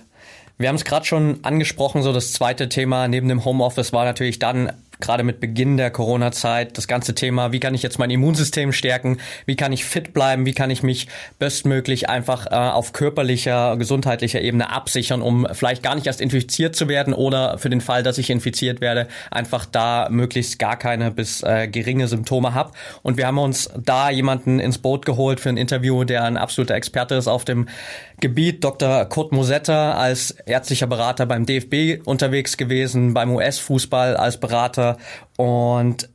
Wir 0.57 0.69
haben 0.69 0.75
es 0.75 0.85
gerade 0.85 1.05
schon 1.05 1.39
angesprochen, 1.43 2.03
so 2.03 2.13
das 2.13 2.33
zweite 2.33 2.69
Thema 2.69 3.07
neben 3.07 3.27
dem 3.27 3.43
Homeoffice 3.43 3.91
war 3.91 4.05
natürlich 4.05 4.39
dann 4.39 4.71
gerade 4.99 5.23
mit 5.23 5.39
Beginn 5.39 5.77
der 5.77 5.91
Corona-Zeit 5.91 6.77
das 6.77 6.87
ganze 6.87 7.15
Thema, 7.15 7.51
wie 7.51 7.59
kann 7.59 7.73
ich 7.73 7.83
jetzt 7.83 7.99
mein 7.99 8.09
Immunsystem 8.09 8.71
stärken, 8.71 9.17
wie 9.45 9.55
kann 9.55 9.71
ich 9.71 9.85
fit 9.85 10.13
bleiben, 10.13 10.45
wie 10.45 10.53
kann 10.53 10.69
ich 10.69 10.83
mich 10.83 11.07
bestmöglich 11.39 12.09
einfach 12.09 12.47
äh, 12.47 12.55
auf 12.55 12.93
körperlicher, 12.93 13.77
gesundheitlicher 13.77 14.41
Ebene 14.41 14.69
absichern, 14.71 15.21
um 15.21 15.47
vielleicht 15.51 15.83
gar 15.83 15.95
nicht 15.95 16.07
erst 16.07 16.21
infiziert 16.21 16.75
zu 16.75 16.87
werden 16.87 17.13
oder 17.13 17.57
für 17.57 17.69
den 17.69 17.81
Fall, 17.81 18.03
dass 18.03 18.17
ich 18.17 18.29
infiziert 18.29 18.81
werde, 18.81 19.07
einfach 19.31 19.65
da 19.65 20.07
möglichst 20.09 20.59
gar 20.59 20.77
keine 20.77 21.11
bis 21.11 21.43
äh, 21.43 21.67
geringe 21.67 22.07
Symptome 22.07 22.53
habe. 22.53 22.71
Und 23.01 23.17
wir 23.17 23.27
haben 23.27 23.37
uns 23.37 23.69
da 23.77 24.09
jemanden 24.09 24.59
ins 24.59 24.77
Boot 24.77 25.05
geholt 25.05 25.39
für 25.39 25.49
ein 25.49 25.57
Interview, 25.57 26.03
der 26.03 26.23
ein 26.23 26.37
absoluter 26.37 26.75
Experte 26.75 27.15
ist 27.15 27.27
auf 27.27 27.45
dem 27.45 27.67
Gebiet, 28.19 28.63
Dr. 28.63 29.05
Kurt 29.05 29.31
Mosetta 29.31 29.93
als 29.93 30.31
ärztlicher 30.31 30.87
Berater 30.87 31.25
beim 31.25 31.45
DFB 31.45 32.07
unterwegs 32.07 32.55
gewesen, 32.55 33.13
beim 33.13 33.31
US-Fußball 33.31 34.15
als 34.15 34.39
Berater 34.39 34.82
und 35.37 36.09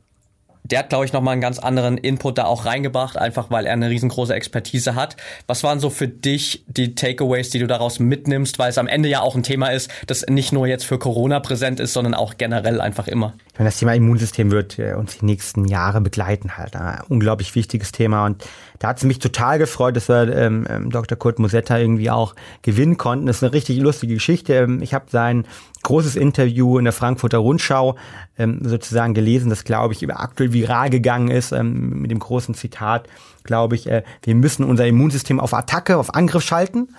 der 0.63 0.79
hat, 0.79 0.89
glaube 0.89 1.05
ich, 1.05 1.13
nochmal 1.13 1.33
einen 1.33 1.41
ganz 1.41 1.59
anderen 1.59 1.97
Input 1.97 2.37
da 2.37 2.45
auch 2.45 2.65
reingebracht, 2.65 3.17
einfach 3.17 3.49
weil 3.49 3.65
er 3.65 3.73
eine 3.73 3.89
riesengroße 3.89 4.33
Expertise 4.33 4.95
hat. 4.95 5.17
Was 5.47 5.63
waren 5.63 5.79
so 5.79 5.89
für 5.89 6.07
dich 6.07 6.63
die 6.67 6.95
Takeaways, 6.95 7.49
die 7.49 7.59
du 7.59 7.67
daraus 7.67 7.99
mitnimmst, 7.99 8.59
weil 8.59 8.69
es 8.69 8.77
am 8.77 8.87
Ende 8.87 9.09
ja 9.09 9.21
auch 9.21 9.35
ein 9.35 9.43
Thema 9.43 9.69
ist, 9.69 9.89
das 10.07 10.25
nicht 10.27 10.51
nur 10.51 10.67
jetzt 10.67 10.85
für 10.85 10.99
Corona 10.99 11.39
präsent 11.39 11.79
ist, 11.79 11.93
sondern 11.93 12.13
auch 12.13 12.37
generell 12.37 12.81
einfach 12.81 13.07
immer? 13.07 13.33
Das 13.65 13.77
Thema 13.77 13.93
Immunsystem 13.93 14.51
wird 14.51 14.79
äh, 14.79 14.93
uns 14.93 15.17
die 15.17 15.25
nächsten 15.25 15.65
Jahre 15.65 15.99
begleiten 15.99 16.57
halt. 16.57 16.77
Ein 16.77 17.01
unglaublich 17.09 17.55
wichtiges 17.55 17.91
Thema 17.91 18.25
und 18.25 18.45
da 18.79 18.87
hat 18.87 18.97
es 18.99 19.03
mich 19.03 19.19
total 19.19 19.59
gefreut, 19.59 19.97
dass 19.97 20.07
wir 20.07 20.33
ähm, 20.33 20.65
ähm 20.69 20.89
Dr. 20.89 21.17
Kurt 21.17 21.39
Musetta 21.39 21.77
irgendwie 21.77 22.09
auch 22.09 22.35
gewinnen 22.61 22.95
konnten. 22.95 23.25
Das 23.25 23.37
ist 23.37 23.43
eine 23.43 23.51
richtig 23.51 23.77
lustige 23.79 24.13
Geschichte. 24.13 24.53
Ähm, 24.53 24.81
ich 24.81 24.93
habe 24.93 25.05
sein 25.09 25.45
großes 25.83 26.15
Interview 26.15 26.77
in 26.77 26.85
der 26.85 26.93
Frankfurter 26.93 27.39
Rundschau 27.39 27.97
ähm, 28.37 28.59
sozusagen 28.63 29.13
gelesen, 29.13 29.49
das 29.49 29.65
glaube 29.65 29.93
ich 29.93 30.09
aktuell 30.09 30.53
viral 30.53 30.89
gegangen 30.89 31.29
ist 31.29 31.51
ähm, 31.51 32.01
mit 32.01 32.11
dem 32.11 32.19
großen 32.19 32.55
Zitat, 32.55 33.07
glaube 33.43 33.75
ich, 33.75 33.87
äh, 33.87 34.03
wir 34.23 34.35
müssen 34.35 34.63
unser 34.63 34.87
Immunsystem 34.87 35.39
auf 35.39 35.53
Attacke, 35.53 35.97
auf 35.97 36.15
Angriff 36.15 36.43
schalten 36.43 36.89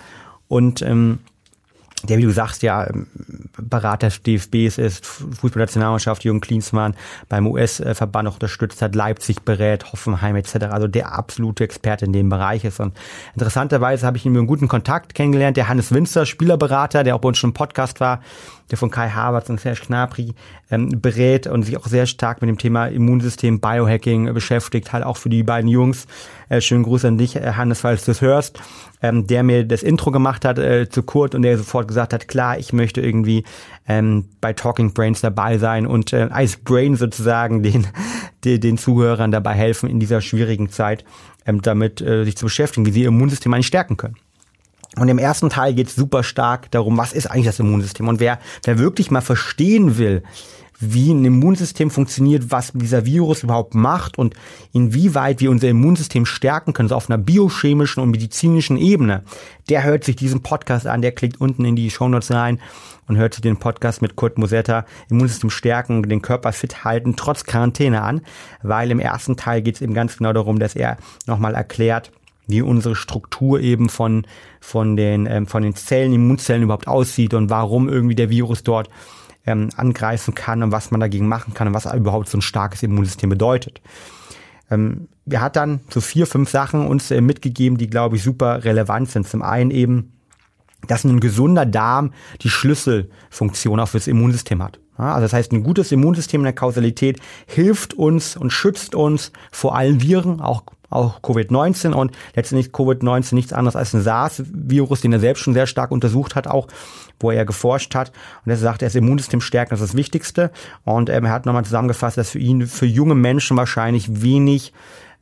und 0.47 0.81
ähm, 0.83 1.19
der, 2.07 2.17
wie 2.17 2.23
du 2.23 2.31
sagst, 2.31 2.63
ja, 2.63 2.87
ähm, 2.87 3.07
Berater 3.57 4.07
des 4.07 4.21
DFBs 4.21 4.77
ist, 4.77 5.05
Fußballnationalmannschaft, 5.05 6.23
Jürgen 6.23 6.41
Klinsmann 6.41 6.95
beim 7.29 7.47
US-Verband 7.47 8.29
unterstützt 8.29 8.81
hat, 8.81 8.95
Leipzig 8.95 9.41
berät, 9.43 9.91
Hoffenheim 9.91 10.35
etc. 10.35 10.55
Also 10.71 10.87
der 10.87 11.13
absolute 11.13 11.63
Experte 11.63 12.05
in 12.05 12.13
dem 12.13 12.29
Bereich 12.29 12.63
ist. 12.63 12.79
Und 12.79 12.97
interessanterweise 13.33 14.05
habe 14.05 14.17
ich 14.17 14.25
ihn 14.25 14.31
mit 14.31 14.39
einem 14.39 14.47
guten 14.47 14.67
Kontakt 14.67 15.13
kennengelernt, 15.13 15.57
der 15.57 15.67
Hannes 15.67 15.93
Winzer, 15.93 16.25
Spielerberater, 16.25 17.03
der 17.03 17.15
auch 17.15 17.21
bei 17.21 17.29
uns 17.29 17.37
schon 17.37 17.51
im 17.51 17.53
Podcast 17.53 17.99
war, 17.99 18.21
der 18.71 18.77
von 18.77 18.89
Kai 18.89 19.09
Havertz 19.09 19.49
und 19.49 19.59
Serge 19.59 19.81
Gnabry 19.85 20.33
ähm, 20.71 21.01
berät 21.01 21.45
und 21.47 21.63
sich 21.63 21.77
auch 21.77 21.87
sehr 21.87 22.05
stark 22.05 22.41
mit 22.41 22.49
dem 22.49 22.57
Thema 22.57 22.87
Immunsystem, 22.87 23.59
Biohacking 23.59 24.33
beschäftigt, 24.33 24.93
halt 24.93 25.03
auch 25.03 25.17
für 25.17 25.29
die 25.29 25.43
beiden 25.43 25.69
Jungs. 25.69 26.07
Äh, 26.49 26.61
schönen 26.61 26.83
Gruß 26.83 27.05
an 27.05 27.17
dich, 27.17 27.35
äh, 27.35 27.53
Hannes, 27.53 27.81
falls 27.81 28.05
du 28.05 28.11
es 28.11 28.21
hörst, 28.21 28.59
ähm, 29.01 29.27
der 29.27 29.43
mir 29.43 29.65
das 29.65 29.83
Intro 29.83 30.11
gemacht 30.11 30.45
hat 30.45 30.57
äh, 30.57 30.89
zu 30.89 31.03
Kurt 31.03 31.35
und 31.35 31.41
der 31.41 31.57
sofort 31.57 31.87
gesagt 31.87 32.13
hat, 32.13 32.27
klar, 32.27 32.57
ich 32.57 32.73
möchte 32.73 33.01
irgendwie 33.01 33.43
ähm, 33.87 34.25
bei 34.39 34.53
Talking 34.53 34.93
Brains 34.93 35.21
dabei 35.21 35.57
sein 35.57 35.87
und 35.87 36.13
äh, 36.13 36.27
als 36.31 36.57
Brain 36.57 36.95
sozusagen 36.95 37.63
den, 37.63 37.87
den, 38.43 38.61
den 38.61 38.77
Zuhörern 38.77 39.31
dabei 39.31 39.53
helfen 39.53 39.89
in 39.89 39.99
dieser 39.99 40.21
schwierigen 40.21 40.69
Zeit, 40.69 41.03
ähm, 41.45 41.61
damit 41.61 42.01
äh, 42.01 42.23
sich 42.23 42.37
zu 42.37 42.45
beschäftigen, 42.45 42.85
wie 42.85 42.91
sie 42.91 43.01
ihr 43.01 43.07
Immunsystem 43.07 43.53
eigentlich 43.53 43.67
stärken 43.67 43.97
können. 43.97 44.15
Und 44.97 45.07
im 45.07 45.19
ersten 45.19 45.49
Teil 45.49 45.73
geht 45.73 45.87
es 45.87 45.95
super 45.95 46.21
stark 46.21 46.69
darum, 46.71 46.97
was 46.97 47.13
ist 47.13 47.27
eigentlich 47.27 47.45
das 47.45 47.59
Immunsystem. 47.59 48.09
Und 48.09 48.19
wer, 48.19 48.39
wer 48.65 48.77
wirklich 48.77 49.09
mal 49.09 49.21
verstehen 49.21 49.97
will, 49.97 50.21
wie 50.81 51.13
ein 51.13 51.23
Immunsystem 51.23 51.91
funktioniert, 51.91 52.49
was 52.49 52.71
dieser 52.73 53.05
Virus 53.05 53.43
überhaupt 53.43 53.75
macht 53.75 54.17
und 54.17 54.33
inwieweit 54.73 55.39
wir 55.39 55.51
unser 55.51 55.69
Immunsystem 55.69 56.25
stärken 56.25 56.73
können, 56.73 56.89
so 56.89 56.95
auf 56.95 57.09
einer 57.09 57.19
biochemischen 57.19 58.01
und 58.01 58.11
medizinischen 58.11 58.77
Ebene, 58.77 59.23
der 59.69 59.83
hört 59.83 60.03
sich 60.03 60.15
diesen 60.15 60.41
Podcast 60.41 60.87
an, 60.87 61.01
der 61.01 61.11
klickt 61.11 61.39
unten 61.39 61.63
in 61.65 61.75
die 61.75 61.91
Shownotes 61.91 62.31
rein 62.31 62.59
und 63.07 63.17
hört 63.17 63.35
sich 63.35 63.41
den 63.41 63.57
Podcast 63.57 64.01
mit 64.01 64.15
Kurt 64.15 64.37
Mosetta, 64.37 64.85
Immunsystem 65.09 65.49
stärken, 65.49 66.03
den 66.03 66.21
Körper 66.21 66.51
fit 66.51 66.83
halten, 66.83 67.15
trotz 67.15 67.43
Quarantäne 67.43 68.01
an, 68.01 68.21
weil 68.63 68.89
im 68.89 68.99
ersten 68.99 69.37
Teil 69.37 69.61
geht 69.61 69.75
es 69.75 69.81
eben 69.81 69.93
ganz 69.93 70.17
genau 70.17 70.33
darum, 70.33 70.59
dass 70.59 70.75
er 70.75 70.97
nochmal 71.27 71.53
erklärt, 71.53 72.11
wie 72.47 72.61
unsere 72.61 72.95
Struktur 72.95 73.59
eben 73.59 73.87
von, 73.87 74.25
von, 74.59 74.95
den, 74.97 75.25
ähm, 75.25 75.47
von 75.47 75.63
den 75.63 75.75
Zellen, 75.75 76.13
Immunzellen 76.13 76.63
überhaupt 76.63 76.87
aussieht 76.87 77.33
und 77.33 77.49
warum 77.49 77.87
irgendwie 77.87 78.15
der 78.15 78.29
Virus 78.29 78.63
dort 78.63 78.89
ähm, 79.45 79.69
angreifen 79.75 80.35
kann 80.35 80.63
und 80.63 80.71
was 80.71 80.91
man 80.91 80.99
dagegen 80.99 81.27
machen 81.27 81.53
kann 81.53 81.67
und 81.67 81.73
was 81.73 81.91
überhaupt 81.93 82.29
so 82.29 82.37
ein 82.37 82.41
starkes 82.41 82.83
Immunsystem 82.83 83.29
bedeutet. 83.29 83.81
Ähm, 84.69 85.07
wir 85.25 85.41
hat 85.41 85.55
dann 85.55 85.81
so 85.89 86.01
vier, 86.01 86.27
fünf 86.27 86.49
Sachen 86.49 86.87
uns 86.87 87.11
äh, 87.11 87.21
mitgegeben, 87.21 87.77
die, 87.77 87.89
glaube 87.89 88.15
ich, 88.15 88.23
super 88.23 88.63
relevant 88.63 89.09
sind. 89.09 89.27
Zum 89.27 89.41
einen 89.41 89.71
eben, 89.71 90.13
dass 90.87 91.03
ein 91.03 91.19
gesunder 91.19 91.65
Darm 91.65 92.13
die 92.41 92.49
Schlüsselfunktion 92.49 93.79
auch 93.79 93.89
fürs 93.89 94.07
Immunsystem 94.07 94.63
hat. 94.63 94.79
Ja, 94.97 95.13
also 95.13 95.25
das 95.25 95.33
heißt, 95.33 95.51
ein 95.51 95.63
gutes 95.63 95.91
Immunsystem 95.91 96.41
in 96.41 96.45
der 96.45 96.53
Kausalität 96.53 97.19
hilft 97.47 97.93
uns 97.93 98.37
und 98.37 98.51
schützt 98.51 98.95
uns 98.95 99.31
vor 99.51 99.75
allen 99.75 100.01
Viren, 100.01 100.41
auch 100.41 100.63
auch 100.91 101.21
Covid-19 101.21 101.93
und 101.93 102.11
letztendlich 102.35 102.73
Covid-19 102.73 103.33
nichts 103.35 103.53
anderes 103.53 103.75
als 103.75 103.93
ein 103.93 104.01
SARS-Virus, 104.01 105.01
den 105.01 105.13
er 105.13 105.19
selbst 105.19 105.41
schon 105.41 105.53
sehr 105.53 105.65
stark 105.65 105.89
untersucht 105.89 106.35
hat, 106.35 106.47
auch 106.47 106.67
wo 107.23 107.31
er 107.31 107.45
geforscht 107.45 107.95
hat. 107.95 108.11
Und 108.45 108.51
er 108.51 108.57
sagt, 108.57 108.81
ist 108.81 108.95
Immunsystem 108.95 109.41
stärken, 109.41 109.71
das 109.71 109.81
ist 109.81 109.89
das 109.89 109.97
Wichtigste. 109.97 110.51
Und 110.83 111.09
ähm, 111.09 111.25
er 111.25 111.31
hat 111.31 111.45
nochmal 111.45 111.65
zusammengefasst, 111.65 112.17
dass 112.17 112.31
für 112.31 112.39
ihn, 112.39 112.67
für 112.67 112.85
junge 112.85 113.15
Menschen 113.15 113.57
wahrscheinlich 113.57 114.21
wenig 114.21 114.73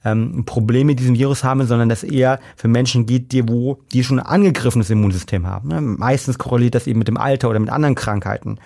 ähm, 0.06 0.46
Probleme 0.46 0.86
mit 0.86 1.00
diesem 1.00 1.16
Virus 1.16 1.44
haben, 1.44 1.66
sondern 1.66 1.90
dass 1.90 2.04
eher 2.04 2.40
für 2.56 2.68
Menschen 2.68 3.06
geht, 3.06 3.32
die, 3.32 3.48
wo 3.48 3.80
die 3.92 4.04
schon 4.04 4.20
ein 4.20 4.26
angegriffenes 4.26 4.90
Immunsystem 4.90 5.46
haben. 5.46 5.70
Ne? 5.70 5.82
Meistens 5.82 6.38
korreliert 6.38 6.76
das 6.76 6.88
eben 6.88 7.00
mit 7.00 7.08
dem 7.08 7.18
Alter 7.18 7.50
oder 7.50 7.60
mit 7.60 7.70
anderen 7.70 7.96
Krankheiten. 7.96 8.60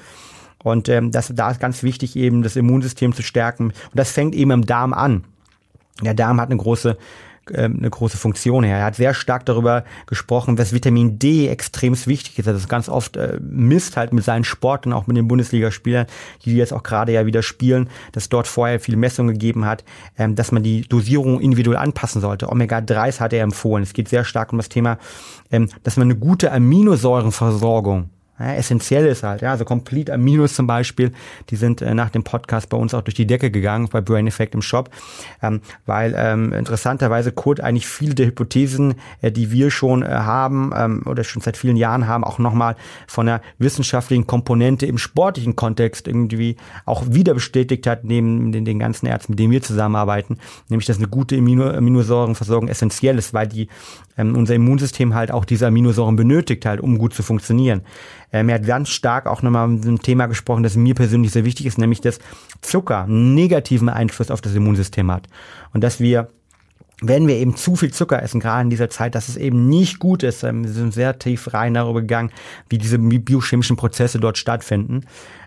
Und 0.63 0.87
ähm, 0.89 1.11
das, 1.11 1.31
da 1.35 1.51
ist 1.51 1.59
ganz 1.59 1.83
wichtig, 1.83 2.15
eben 2.15 2.41
das 2.41 2.55
Immunsystem 2.55 3.13
zu 3.13 3.21
stärken. 3.21 3.65
Und 3.65 3.95
das 3.95 4.11
fängt 4.11 4.33
eben 4.35 4.51
im 4.51 4.65
Darm 4.65 4.93
an. 4.93 5.23
Der 6.01 6.13
Darm 6.13 6.39
hat 6.39 6.49
eine 6.49 6.57
große 6.57 6.97
ähm, 7.51 7.77
eine 7.79 7.89
große 7.89 8.17
Funktion 8.17 8.63
her. 8.63 8.77
Er 8.77 8.85
hat 8.85 8.95
sehr 8.95 9.13
stark 9.13 9.45
darüber 9.45 9.83
gesprochen, 10.05 10.55
dass 10.55 10.73
Vitamin 10.73 11.19
D 11.19 11.47
extrem 11.47 11.93
wichtig 11.93 12.39
ist. 12.39 12.47
Er 12.47 12.53
das 12.53 12.67
ganz 12.67 12.89
oft 12.89 13.17
äh, 13.17 13.39
misst 13.41 13.97
halt 13.97 14.13
mit 14.13 14.23
seinen 14.23 14.43
Sport 14.43 14.85
und 14.85 14.93
auch 14.93 15.07
mit 15.07 15.17
den 15.17 15.27
Bundesligaspielern, 15.27 16.07
die 16.45 16.55
jetzt 16.55 16.73
auch 16.73 16.83
gerade 16.83 17.11
ja 17.11 17.25
wieder 17.25 17.43
spielen, 17.43 17.89
dass 18.13 18.29
dort 18.29 18.47
vorher 18.47 18.79
viele 18.79 18.97
Messungen 18.97 19.33
gegeben 19.33 19.65
hat, 19.65 19.83
ähm, 20.17 20.35
dass 20.35 20.51
man 20.51 20.63
die 20.63 20.81
Dosierung 20.81 21.39
individuell 21.39 21.77
anpassen 21.77 22.21
sollte. 22.21 22.49
Omega-3s 22.49 23.19
hat 23.19 23.33
er 23.33 23.43
empfohlen. 23.43 23.83
Es 23.83 23.93
geht 23.93 24.09
sehr 24.09 24.23
stark 24.23 24.51
um 24.51 24.57
das 24.57 24.69
Thema, 24.69 24.97
ähm, 25.51 25.69
dass 25.83 25.97
man 25.97 26.07
eine 26.07 26.15
gute 26.15 26.51
Aminosäurenversorgung 26.51 28.09
ja, 28.43 28.53
essentiell 28.55 29.05
ist 29.05 29.23
halt. 29.23 29.41
Ja, 29.41 29.51
also 29.51 29.65
Complete 29.65 30.13
Aminos 30.13 30.53
zum 30.53 30.67
Beispiel, 30.67 31.11
die 31.49 31.55
sind 31.55 31.81
äh, 31.81 31.93
nach 31.93 32.09
dem 32.09 32.23
Podcast 32.23 32.69
bei 32.69 32.77
uns 32.77 32.93
auch 32.93 33.01
durch 33.01 33.15
die 33.15 33.25
Decke 33.25 33.51
gegangen 33.51 33.87
bei 33.91 34.01
Brain 34.01 34.27
Effect 34.27 34.53
im 34.53 34.61
Shop, 34.61 34.89
ähm, 35.41 35.61
weil 35.85 36.13
ähm, 36.17 36.51
interessanterweise 36.53 37.31
Kurt 37.31 37.61
eigentlich 37.61 37.87
viele 37.87 38.15
der 38.15 38.27
Hypothesen, 38.27 38.95
äh, 39.21 39.31
die 39.31 39.51
wir 39.51 39.71
schon 39.71 40.03
äh, 40.03 40.07
haben 40.07 40.71
ähm, 40.75 41.03
oder 41.05 41.23
schon 41.23 41.41
seit 41.41 41.57
vielen 41.57 41.77
Jahren 41.77 42.07
haben, 42.07 42.23
auch 42.23 42.39
nochmal 42.39 42.75
von 43.07 43.27
der 43.27 43.41
wissenschaftlichen 43.57 44.27
Komponente 44.27 44.85
im 44.85 44.97
sportlichen 44.97 45.55
Kontext 45.55 46.07
irgendwie 46.07 46.57
auch 46.85 47.03
wieder 47.07 47.33
bestätigt 47.33 47.87
hat, 47.87 48.03
neben 48.03 48.51
den, 48.51 48.65
den 48.65 48.79
ganzen 48.79 49.05
Ärzten, 49.05 49.33
mit 49.33 49.39
denen 49.39 49.51
wir 49.51 49.61
zusammenarbeiten, 49.61 50.37
nämlich 50.69 50.87
dass 50.87 50.97
eine 50.97 51.07
gute 51.07 51.37
Amino 51.37 51.69
Aminosäurenversorgung 51.69 52.67
essentiell 52.67 53.17
ist, 53.17 53.33
weil 53.33 53.47
die 53.47 53.69
ähm, 54.17 54.35
unser 54.35 54.55
Immunsystem 54.55 55.13
halt 55.13 55.31
auch 55.31 55.45
diese 55.45 55.67
Aminosäuren 55.67 56.15
benötigt 56.15 56.65
halt, 56.65 56.81
um 56.81 56.97
gut 56.97 57.13
zu 57.13 57.23
funktionieren. 57.23 57.81
Ähm, 58.31 58.49
er 58.49 58.55
hat 58.55 58.65
ganz 58.65 58.89
stark 58.89 59.25
auch 59.25 59.41
nochmal 59.41 59.67
mit 59.67 59.85
einem 59.85 60.01
Thema 60.01 60.27
gesprochen, 60.27 60.63
das 60.63 60.75
mir 60.75 60.95
persönlich 60.95 61.31
sehr 61.31 61.45
wichtig 61.45 61.65
ist, 61.65 61.77
nämlich 61.77 62.01
dass 62.01 62.19
Zucker 62.61 63.03
einen 63.03 63.35
negativen 63.35 63.89
Einfluss 63.89 64.31
auf 64.31 64.41
das 64.41 64.55
Immunsystem 64.55 65.11
hat. 65.11 65.27
Und 65.73 65.83
dass 65.83 65.99
wir 65.99 66.29
wenn 67.05 67.27
wir 67.27 67.35
eben 67.35 67.55
zu 67.57 67.75
viel 67.75 67.91
Zucker 67.91 68.21
essen, 68.23 68.39
gerade 68.39 68.61
in 68.61 68.69
dieser 68.69 68.89
Zeit, 68.89 69.13
dass 69.13 69.27
es 69.27 69.35
eben 69.35 69.67
nicht 69.67 69.99
gut 69.99 70.23
ist. 70.23 70.43
Ähm, 70.43 70.63
wir 70.63 70.71
sind 70.71 70.93
sehr 70.93 71.19
tief 71.19 71.53
rein 71.53 71.73
darüber 71.73 72.01
gegangen, 72.01 72.31
wie 72.69 72.77
diese 72.77 72.97
biochemischen 72.97 73.75
Prozesse 73.75 74.19
dort 74.19 74.37
stattfinden. 74.37 75.01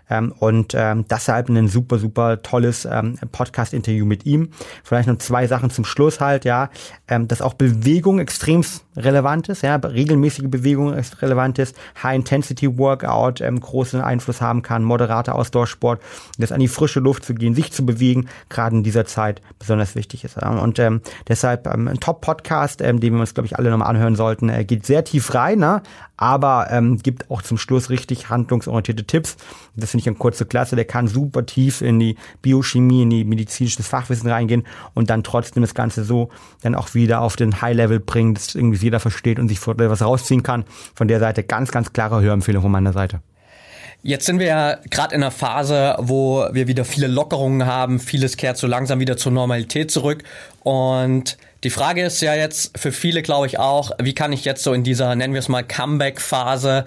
Ähm, 0.09 0.33
und 0.39 0.73
ähm, 0.75 1.05
deshalb 1.09 1.49
ein 1.49 1.67
super, 1.67 1.99
super 1.99 2.41
tolles 2.41 2.85
ähm, 2.85 3.17
Podcast-Interview 3.31 4.05
mit 4.05 4.25
ihm. 4.25 4.49
Vielleicht 4.83 5.07
noch 5.07 5.17
zwei 5.17 5.47
Sachen 5.47 5.69
zum 5.69 5.85
Schluss 5.85 6.19
halt, 6.19 6.45
ja, 6.45 6.69
ähm, 7.07 7.27
dass 7.27 7.41
auch 7.41 7.53
Bewegung 7.53 8.19
extrem 8.19 8.63
relevant 8.97 9.49
ist, 9.49 9.61
ja, 9.61 9.75
regelmäßige 9.75 10.47
Bewegung 10.49 10.93
ist 10.93 11.21
relevant 11.21 11.59
ist, 11.59 11.75
High-Intensity-Workout 12.01 13.41
ähm, 13.41 13.59
großen 13.59 14.01
Einfluss 14.01 14.41
haben 14.41 14.63
kann, 14.63 14.83
moderater 14.83 15.35
Ausdauersport, 15.35 16.01
das 16.37 16.51
an 16.51 16.59
die 16.59 16.67
frische 16.67 16.99
Luft 16.99 17.23
zu 17.23 17.33
gehen, 17.33 17.53
sich 17.53 17.71
zu 17.71 17.85
bewegen, 17.85 18.27
gerade 18.49 18.75
in 18.75 18.83
dieser 18.83 19.05
Zeit 19.05 19.41
besonders 19.59 19.95
wichtig 19.95 20.23
ist. 20.23 20.37
Ja. 20.37 20.49
Und 20.49 20.79
ähm, 20.79 21.01
deshalb 21.27 21.67
ähm, 21.67 21.87
ein 21.87 21.99
Top-Podcast, 21.99 22.81
ähm, 22.81 22.99
den 22.99 23.13
wir 23.13 23.21
uns, 23.21 23.33
glaube 23.33 23.47
ich, 23.47 23.57
alle 23.57 23.69
nochmal 23.69 23.89
anhören 23.89 24.15
sollten. 24.15 24.49
Er 24.49 24.63
geht 24.63 24.85
sehr 24.85 25.03
tief 25.03 25.33
rein, 25.33 25.59
ne? 25.59 25.81
aber 26.17 26.67
ähm, 26.71 26.97
gibt 26.97 27.29
auch 27.29 27.43
zum 27.43 27.59
Schluss 27.59 27.91
richtig 27.91 28.29
handlungsorientierte 28.29 29.05
Tipps. 29.05 29.37
Das 29.75 29.91
finde 29.91 30.01
ich 30.01 30.07
eine 30.07 30.17
kurze 30.17 30.45
Klasse. 30.45 30.75
Der 30.75 30.85
kann 30.85 31.07
super 31.07 31.45
tief 31.45 31.81
in 31.81 31.99
die 31.99 32.17
Biochemie, 32.41 33.03
in 33.03 33.11
die 33.11 33.23
medizinisches 33.23 33.87
Fachwissen 33.87 34.29
reingehen 34.29 34.63
und 34.95 35.11
dann 35.11 35.23
trotzdem 35.23 35.61
das 35.61 35.75
Ganze 35.75 36.03
so 36.03 36.29
dann 36.63 36.73
auch 36.73 36.95
wieder 36.95 37.21
auf 37.21 37.35
den 37.35 37.61
High-Level 37.61 37.99
bringen, 37.99 38.33
dass 38.33 38.55
irgendwie 38.55 38.77
jeder 38.87 38.99
versteht 38.99 39.39
und 39.39 39.47
sich 39.47 39.59
was 39.65 40.01
rausziehen 40.01 40.43
kann. 40.43 40.65
Von 40.95 41.07
der 41.07 41.19
Seite 41.19 41.43
ganz, 41.43 41.71
ganz 41.71 41.93
klare 41.93 42.21
Hörempfehlung 42.21 42.61
von 42.61 42.71
meiner 42.71 42.93
Seite. 42.93 43.21
Jetzt 44.03 44.25
sind 44.25 44.39
wir 44.39 44.47
ja 44.47 44.77
gerade 44.89 45.15
in 45.15 45.23
einer 45.23 45.31
Phase, 45.31 45.95
wo 45.99 46.47
wir 46.51 46.67
wieder 46.67 46.85
viele 46.85 47.07
Lockerungen 47.07 47.65
haben. 47.65 47.99
Vieles 47.99 48.37
kehrt 48.37 48.57
so 48.57 48.67
langsam 48.67 48.99
wieder 48.99 49.17
zur 49.17 49.31
Normalität 49.31 49.91
zurück. 49.91 50.23
Und 50.61 51.37
die 51.63 51.69
Frage 51.69 52.03
ist 52.03 52.21
ja 52.21 52.35
jetzt 52.35 52.77
für 52.77 52.91
viele, 52.91 53.21
glaube 53.21 53.47
ich, 53.47 53.59
auch, 53.59 53.91
wie 53.99 54.13
kann 54.13 54.31
ich 54.31 54.45
jetzt 54.45 54.63
so 54.63 54.73
in 54.73 54.83
dieser, 54.83 55.15
nennen 55.15 55.33
wir 55.33 55.39
es 55.39 55.49
mal, 55.49 55.63
Comeback-Phase 55.63 56.85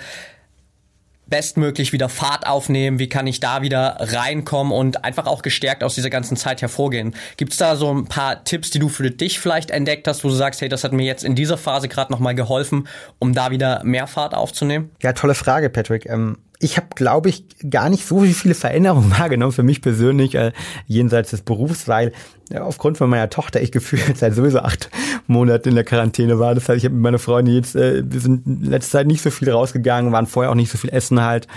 bestmöglich 1.31 1.93
wieder 1.93 2.09
Fahrt 2.09 2.47
aufnehmen? 2.47 2.99
Wie 2.99 3.09
kann 3.09 3.27
ich 3.27 3.41
da 3.41 3.63
wieder 3.63 3.97
reinkommen 3.99 4.73
und 4.73 5.05
einfach 5.05 5.27
auch 5.27 5.43
gestärkt 5.43 5.83
aus 5.83 5.95
dieser 5.95 6.11
ganzen 6.11 6.37
Zeit 6.37 6.61
hervorgehen? 6.61 7.15
Gibt 7.37 7.53
es 7.53 7.59
da 7.59 7.77
so 7.77 7.93
ein 7.93 8.07
paar 8.07 8.45
Tipps, 8.45 8.71
die 8.71 8.79
du 8.79 8.89
für 8.89 9.11
dich 9.11 9.41
vielleicht 9.41 9.71
entdeckt 9.71 10.07
hast, 10.09 10.25
wo 10.25 10.29
du 10.29 10.35
sagst, 10.35 10.61
hey, 10.61 10.69
das 10.69 10.85
hat 10.85 10.93
mir 10.93 11.05
jetzt 11.07 11.25
in 11.25 11.35
dieser 11.35 11.57
Phase 11.57 11.89
gerade 11.89 12.13
nochmal 12.13 12.35
geholfen, 12.35 12.89
um 13.19 13.33
da 13.33 13.51
wieder 13.51 13.83
mehr 13.85 14.07
Fahrt 14.07 14.35
aufzunehmen? 14.35 14.91
Ja, 15.03 15.13
tolle 15.13 15.35
Frage, 15.35 15.71
Patrick. 15.71 16.07
Ähm 16.07 16.37
ich 16.63 16.77
habe, 16.77 16.89
glaube 16.95 17.31
ich, 17.31 17.45
gar 17.71 17.89
nicht 17.89 18.07
so 18.07 18.21
viele 18.21 18.55
Veränderungen 18.55 19.11
wahrgenommen 19.19 19.53
für 19.53 19.63
mich 19.63 19.81
persönlich 19.81 20.35
äh, 20.35 20.53
jenseits 20.87 21.31
des 21.31 21.41
Berufs, 21.41 21.89
weil 21.89 22.13
ja, 22.51 22.63
aufgrund 22.63 22.99
von 22.99 23.09
meiner 23.09 23.31
Tochter 23.31 23.63
ich 23.63 23.73
gefühlt 23.73 24.17
seit 24.17 24.35
sowieso 24.35 24.61
acht 24.61 24.91
Monaten 25.27 25.71
in 25.71 25.75
der 25.75 25.85
Quarantäne 25.85 26.39
war. 26.39 26.55
Das 26.55 26.69
heißt, 26.69 26.79
ich 26.79 26.85
habe 26.85 26.95
mit 26.95 27.03
meiner 27.03 27.19
Freundin 27.19 27.55
jetzt, 27.55 27.75
äh, 27.75 28.03
wir 28.07 28.21
sind 28.21 28.47
in 28.47 28.65
letzter 28.65 28.99
Zeit 28.99 29.07
nicht 29.07 29.23
so 29.23 29.31
viel 29.31 29.51
rausgegangen, 29.51 30.13
waren 30.13 30.27
vorher 30.27 30.51
auch 30.51 30.57
nicht 30.57 30.71
so 30.71 30.79
viel 30.79 30.91
essen 30.91 31.23
halt 31.23 31.49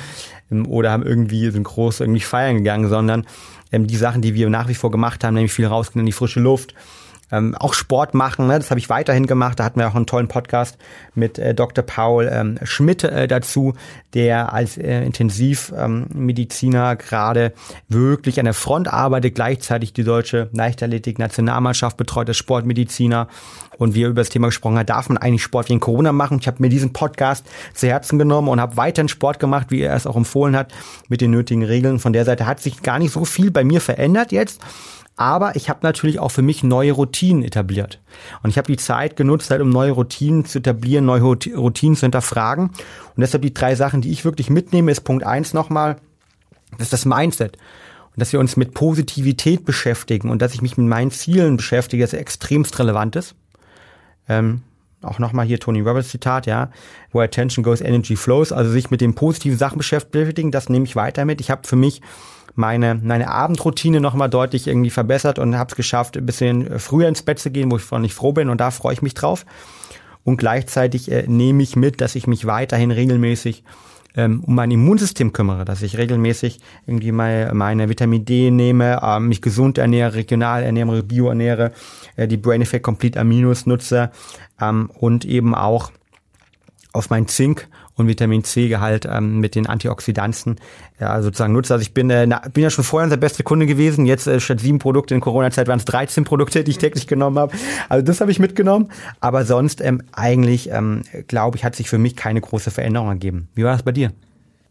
ähm, 0.49 0.66
oder 0.66 0.91
haben 0.91 1.04
irgendwie 1.04 1.51
sind 1.51 1.64
groß 1.64 1.99
irgendwie 1.99 2.22
feiern 2.22 2.58
gegangen, 2.58 2.88
sondern 2.88 3.28
ähm, 3.74 3.88
die 3.88 3.97
Sachen, 3.97 4.22
die 4.22 4.34
wir 4.36 4.49
nach 4.49 4.70
wie 4.70 4.76
vor 4.76 4.89
gemacht 4.89 5.24
haben, 5.24 5.34
nämlich 5.34 5.54
viel 5.54 5.66
rausgehen 5.66 5.99
in 5.99 6.06
die 6.06 6.14
frische 6.14 6.39
Luft, 6.39 6.74
ähm, 7.34 7.56
auch 7.56 7.74
Sport 7.74 8.14
machen, 8.14 8.48
ne? 8.48 8.60
das 8.60 8.70
habe 8.70 8.80
ich 8.80 8.90
weiterhin 8.90 9.26
gemacht. 9.26 9.60
Da 9.60 9.64
hatten 9.64 9.80
wir 9.80 9.88
auch 9.88 9.96
einen 9.96 10.06
tollen 10.06 10.28
Podcast 10.28 10.78
mit 11.16 11.40
äh, 11.40 11.56
Dr. 11.56 11.84
Paul 11.84 12.30
ähm, 12.32 12.60
Schmidt 12.64 13.04
äh, 13.04 13.28
dazu, 13.28 13.74
der 14.14 14.54
als 14.54 14.78
äh, 14.78 15.04
Intensivmediziner 15.04 16.92
ähm, 16.92 16.98
gerade 16.98 17.54
wirklich 17.90 18.40
an 18.40 18.46
der 18.46 18.54
Front 18.54 18.88
arbeitet, 18.88 19.34
gleichzeitig 19.34 19.94
die 19.94 20.04
deutsche 20.04 20.50
Leichtathletik-Nationalmannschaft 20.54 21.98
betreut 21.98 22.28
als 22.28 22.38
Sportmediziner 22.38 23.28
und 23.78 23.96
wir 23.96 24.08
über 24.08 24.22
das 24.22 24.30
Thema 24.30 24.48
gesprochen 24.48 24.78
haben, 24.78 24.86
darf 24.86 25.10
man 25.10 25.18
eigentlich 25.18 25.44
Sport 25.44 25.70
in 25.72 25.80
Corona 25.80 26.12
machen. 26.12 26.38
Ich 26.40 26.48
habe 26.48 26.58
mir 26.60 26.70
diesen 26.70 26.94
Podcast 26.94 27.46
zu 27.74 27.88
Herzen 27.88 28.20
genommen 28.20 28.48
und 28.48 28.62
habe 28.62 28.78
weiterhin 28.78 29.10
Sport 29.10 29.40
gemacht, 29.40 29.68
wie 29.70 29.82
er 29.82 29.96
es 29.96 30.06
auch 30.06 30.16
empfohlen 30.16 30.56
hat, 30.56 30.72
mit 31.10 31.22
den 31.22 31.32
nötigen 31.32 31.64
Regeln. 31.64 32.00
Von 32.00 32.14
der 32.14 32.26
Seite 32.26 32.46
hat 32.46 32.60
sich 32.62 32.84
gar 32.84 33.00
nicht 33.00 33.12
so 33.12 33.26
viel 33.26 33.50
bei 33.50 33.64
mir 33.64 33.82
verändert 33.82 34.32
jetzt. 34.32 34.62
Aber 35.16 35.55
ich 35.55 35.70
habe 35.70 35.80
natürlich 35.84 36.20
auch 36.20 36.30
für 36.30 36.41
mich 36.41 36.64
neue 36.64 36.91
Routinen 36.91 37.43
etabliert. 37.43 38.01
Und 38.41 38.49
ich 38.49 38.57
habe 38.57 38.68
die 38.68 38.78
Zeit 38.78 39.16
genutzt, 39.16 39.51
halt, 39.51 39.61
um 39.61 39.70
neue 39.70 39.91
Routinen 39.91 40.45
zu 40.45 40.59
etablieren, 40.59 41.05
neue 41.05 41.22
Routinen 41.22 41.95
zu 41.95 42.01
hinterfragen. 42.01 42.70
Und 42.70 43.22
deshalb 43.22 43.43
die 43.43 43.53
drei 43.53 43.76
Sachen, 43.76 44.01
die 44.01 44.11
ich 44.11 44.26
wirklich 44.26 44.49
mitnehme, 44.49 44.91
ist 44.91 45.01
Punkt 45.01 45.24
eins 45.24 45.53
nochmal, 45.53 45.97
das 46.72 46.88
ist 46.88 46.93
das 46.93 47.05
Mindset. 47.05 47.57
Und 48.16 48.22
dass 48.22 48.34
wir 48.34 48.39
uns 48.39 48.57
mit 48.57 48.74
Positivität 48.74 49.66
beschäftigen 49.66 50.30
und 50.30 50.41
dass 50.41 50.53
ich 50.53 50.61
mich 50.61 50.78
mit 50.78 50.88
meinen 50.88 51.11
Zielen 51.11 51.57
beschäftige, 51.57 52.03
ist 52.03 52.14
extremst 52.14 52.78
relevant 52.80 53.16
ist. 53.16 53.36
Ähm, 54.28 54.64
auch 55.03 55.20
nochmal 55.20 55.45
hier 55.45 55.59
Tony 55.59 55.82
Roberts 55.82 56.09
Zitat, 56.09 56.45
ja, 56.45 56.72
where 57.11 57.26
attention 57.26 57.64
goes, 57.64 57.82
energy 57.82 58.16
flows, 58.16 58.51
also 58.51 58.72
sich 58.72 58.89
mit 58.89 59.01
den 59.01 59.16
positiven 59.16 59.57
Sachen 59.57 59.78
beschäftigen, 59.78 60.51
das 60.51 60.70
nehme 60.70 60.86
ich 60.86 60.95
weiter 60.95 61.26
mit. 61.26 61.41
Ich 61.41 61.51
habe 61.51 61.68
für 61.68 61.76
mich 61.76 62.01
meine, 62.56 62.95
meine 62.95 63.30
Abendroutine 63.30 63.99
nochmal 63.99 64.30
deutlich 64.30 64.68
irgendwie 64.68 64.89
verbessert 64.89 65.39
und 65.39 65.58
habe 65.58 65.70
es 65.72 65.76
geschafft, 65.76 66.18
ein 66.18 66.26
bisschen 66.26 66.80
früher 66.80 67.08
ins 67.08 67.24
Bett 67.24 67.39
zu 67.39 67.51
gehen, 67.51 67.72
wo 67.72 67.78
ich 67.78 67.84
vor 67.84 67.99
nicht 67.99 68.14
froh 68.14 68.34
bin 68.34 68.49
und 68.49 68.62
da 68.62 68.72
freue 68.72 68.93
ich 68.93 69.01
mich 69.01 69.14
drauf. 69.14 69.45
Und 70.24 70.38
gleichzeitig 70.38 71.12
äh, 71.12 71.26
nehme 71.28 71.64
ich 71.64 71.76
mit, 71.76 71.99
dass 71.99 72.16
ich 72.16 72.28
mich 72.28 72.45
weiterhin 72.45 72.91
regelmäßig 72.91 73.64
ähm, 74.16 74.43
um 74.45 74.56
mein 74.56 74.72
Immunsystem 74.72 75.34
kümmere, 75.34 75.66
dass 75.66 75.82
ich 75.82 75.97
regelmäßig 75.97 76.60
irgendwie 76.86 77.12
meine, 77.12 77.54
meine 77.54 77.89
Vitamin 77.89 78.26
D 78.26 78.51
nehme, 78.51 78.99
äh, 79.01 79.20
mich 79.20 79.41
gesund 79.41 79.78
ernähre, 79.78 80.14
regional 80.14 80.64
ernähre, 80.64 81.04
bio 81.04 81.30
ernähre, 81.30 81.72
äh, 82.16 82.28
die 82.28 82.38
Brain 82.38 82.62
Effect 82.62 82.84
Complete 82.84 83.20
Aminos 83.20 83.66
nutze 83.66 84.12
ähm, 84.62 84.89
und 84.93 85.26
eben 85.26 85.56
auch 85.56 85.91
auf 86.93 87.10
mein 87.10 87.28
Zink 87.28 87.68
und 87.96 88.08
Vitamin 88.08 88.44
C-Gehalt 88.44 89.08
ähm, 89.10 89.39
mit 89.39 89.56
den 89.56 89.68
Antioxidanten 89.68 90.58
ja, 91.00 91.22
sozusagen 91.22 91.54
nutze. 91.54 91.74
Also 91.74 91.84
ich 91.84 91.94
bin, 91.94 92.10
äh, 92.10 92.28
bin 92.54 92.64
ja 92.64 92.70
schon 92.70 92.84
vorher 92.84 93.06
unser 93.06 93.18
bester 93.18 93.44
Kunde 93.44 93.66
gewesen. 93.66 94.06
Jetzt 94.06 94.28
äh, 94.28 94.39
statt 94.39 94.60
sieben 94.60 94.80
Produkte 94.80 95.14
in 95.14 95.22
Corona-Zeit 95.22 95.68
waren 95.68 95.80
es 95.80 95.86
13 95.86 96.24
Produkte, 96.24 96.64
die 96.64 96.72
ich 96.72 96.78
täglich 96.78 97.08
genommen 97.08 97.38
habe. 97.38 97.56
Also 97.89 98.04
das 98.06 98.22
habe 98.22 98.32
ich 98.32 98.39
mitgenommen. 98.39 98.91
Aber 99.20 99.46
sonst 99.46 99.82
ähm, 99.82 100.02
eigentlich, 100.12 100.70
ähm, 100.70 101.04
glaube 101.28 101.58
ich, 101.58 101.64
hat 101.64 101.76
sich 101.76 101.89
für 101.89 101.98
mich 101.98 102.16
keine 102.16 102.41
große 102.41 102.72
Veränderung 102.72 103.10
ergeben. 103.10 103.50
Wie 103.56 103.64
war 103.64 103.74
das 103.74 103.84
bei 103.84 103.91
dir? 103.91 104.12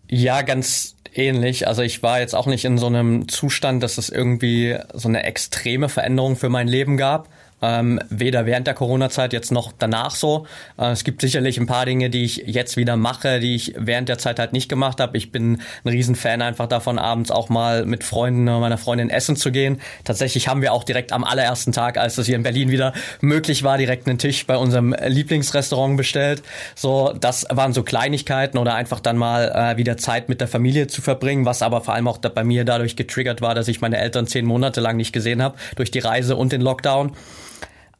Ja, 0.08 0.42
ganz 0.42 0.96
ähnlich. 1.14 1.68
Also 1.68 1.82
ich 1.82 2.02
war 2.02 2.20
jetzt 2.20 2.34
auch 2.34 2.46
nicht 2.46 2.64
in 2.64 2.78
so 2.78 2.86
einem 2.86 3.28
Zustand, 3.28 3.82
dass 3.82 3.98
es 3.98 4.08
irgendwie 4.08 4.76
so 4.92 5.08
eine 5.08 5.22
extreme 5.22 5.88
Veränderung 5.88 6.36
für 6.36 6.48
mein 6.48 6.68
Leben 6.68 6.96
gab. 6.96 7.28
Ähm, 7.62 8.00
weder 8.10 8.44
während 8.44 8.66
der 8.66 8.74
Corona-Zeit 8.74 9.32
jetzt 9.32 9.52
noch 9.52 9.72
danach 9.78 10.10
so. 10.10 10.46
Äh, 10.78 10.90
es 10.90 11.04
gibt 11.04 11.20
sicherlich 11.20 11.58
ein 11.58 11.66
paar 11.66 11.86
Dinge, 11.86 12.10
die 12.10 12.24
ich 12.24 12.38
jetzt 12.46 12.76
wieder 12.76 12.96
mache, 12.96 13.38
die 13.38 13.54
ich 13.54 13.74
während 13.78 14.08
der 14.08 14.18
Zeit 14.18 14.40
halt 14.40 14.52
nicht 14.52 14.68
gemacht 14.68 14.98
habe. 15.00 15.16
Ich 15.16 15.30
bin 15.30 15.62
ein 15.84 15.88
Riesenfan 15.88 16.42
einfach 16.42 16.66
davon, 16.66 16.98
abends 16.98 17.30
auch 17.30 17.48
mal 17.48 17.86
mit 17.86 18.02
Freunden 18.02 18.48
oder 18.48 18.58
meiner 18.58 18.78
Freundin 18.78 19.10
essen 19.10 19.36
zu 19.36 19.52
gehen. 19.52 19.80
Tatsächlich 20.04 20.48
haben 20.48 20.60
wir 20.60 20.72
auch 20.72 20.84
direkt 20.84 21.12
am 21.12 21.22
allerersten 21.22 21.72
Tag, 21.72 21.98
als 21.98 22.16
das 22.16 22.26
hier 22.26 22.36
in 22.36 22.42
Berlin 22.42 22.70
wieder 22.70 22.92
möglich 23.20 23.62
war, 23.62 23.78
direkt 23.78 24.08
einen 24.08 24.18
Tisch 24.18 24.46
bei 24.46 24.56
unserem 24.56 24.94
Lieblingsrestaurant 25.06 25.96
bestellt. 25.96 26.42
So, 26.74 27.14
das 27.18 27.46
waren 27.48 27.72
so 27.72 27.84
Kleinigkeiten 27.84 28.58
oder 28.58 28.74
einfach 28.74 28.98
dann 29.00 29.16
mal 29.16 29.52
äh, 29.54 29.76
wieder 29.76 29.96
Zeit 29.96 30.28
mit 30.28 30.40
der 30.40 30.48
Familie 30.48 30.88
zu 30.88 31.00
verbringen, 31.00 31.46
was 31.46 31.62
aber 31.62 31.80
vor 31.80 31.94
allem 31.94 32.08
auch 32.08 32.18
bei 32.18 32.44
mir 32.44 32.64
dadurch 32.64 32.96
getriggert 32.96 33.40
war, 33.40 33.54
dass 33.54 33.68
ich 33.68 33.80
meine 33.80 33.98
Eltern 33.98 34.26
zehn 34.26 34.46
Monate 34.46 34.80
lang 34.80 34.96
nicht 34.96 35.12
gesehen 35.12 35.42
habe 35.42 35.56
durch 35.76 35.90
die 35.90 36.00
Reise 36.00 36.36
und 36.36 36.52
den 36.52 36.60
Lockdown. 36.60 37.12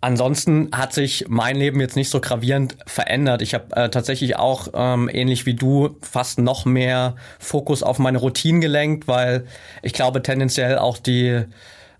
Ansonsten 0.02 0.68
hat 0.72 0.92
sich 0.92 1.26
mein 1.28 1.54
Leben 1.54 1.78
jetzt 1.78 1.94
nicht 1.94 2.10
so 2.10 2.20
gravierend 2.20 2.76
verändert. 2.88 3.40
Ich 3.40 3.54
habe 3.54 3.76
äh, 3.76 3.88
tatsächlich 3.88 4.34
auch 4.34 4.66
ähm, 4.74 5.08
ähnlich 5.08 5.46
wie 5.46 5.54
du 5.54 5.96
fast 6.00 6.40
noch 6.40 6.64
mehr 6.64 7.14
Fokus 7.38 7.84
auf 7.84 8.00
meine 8.00 8.18
Routinen 8.18 8.60
gelenkt, 8.60 9.06
weil 9.06 9.46
ich 9.80 9.92
glaube 9.92 10.20
tendenziell 10.20 10.76
auch 10.76 10.98
die 10.98 11.28
äh, 11.28 11.44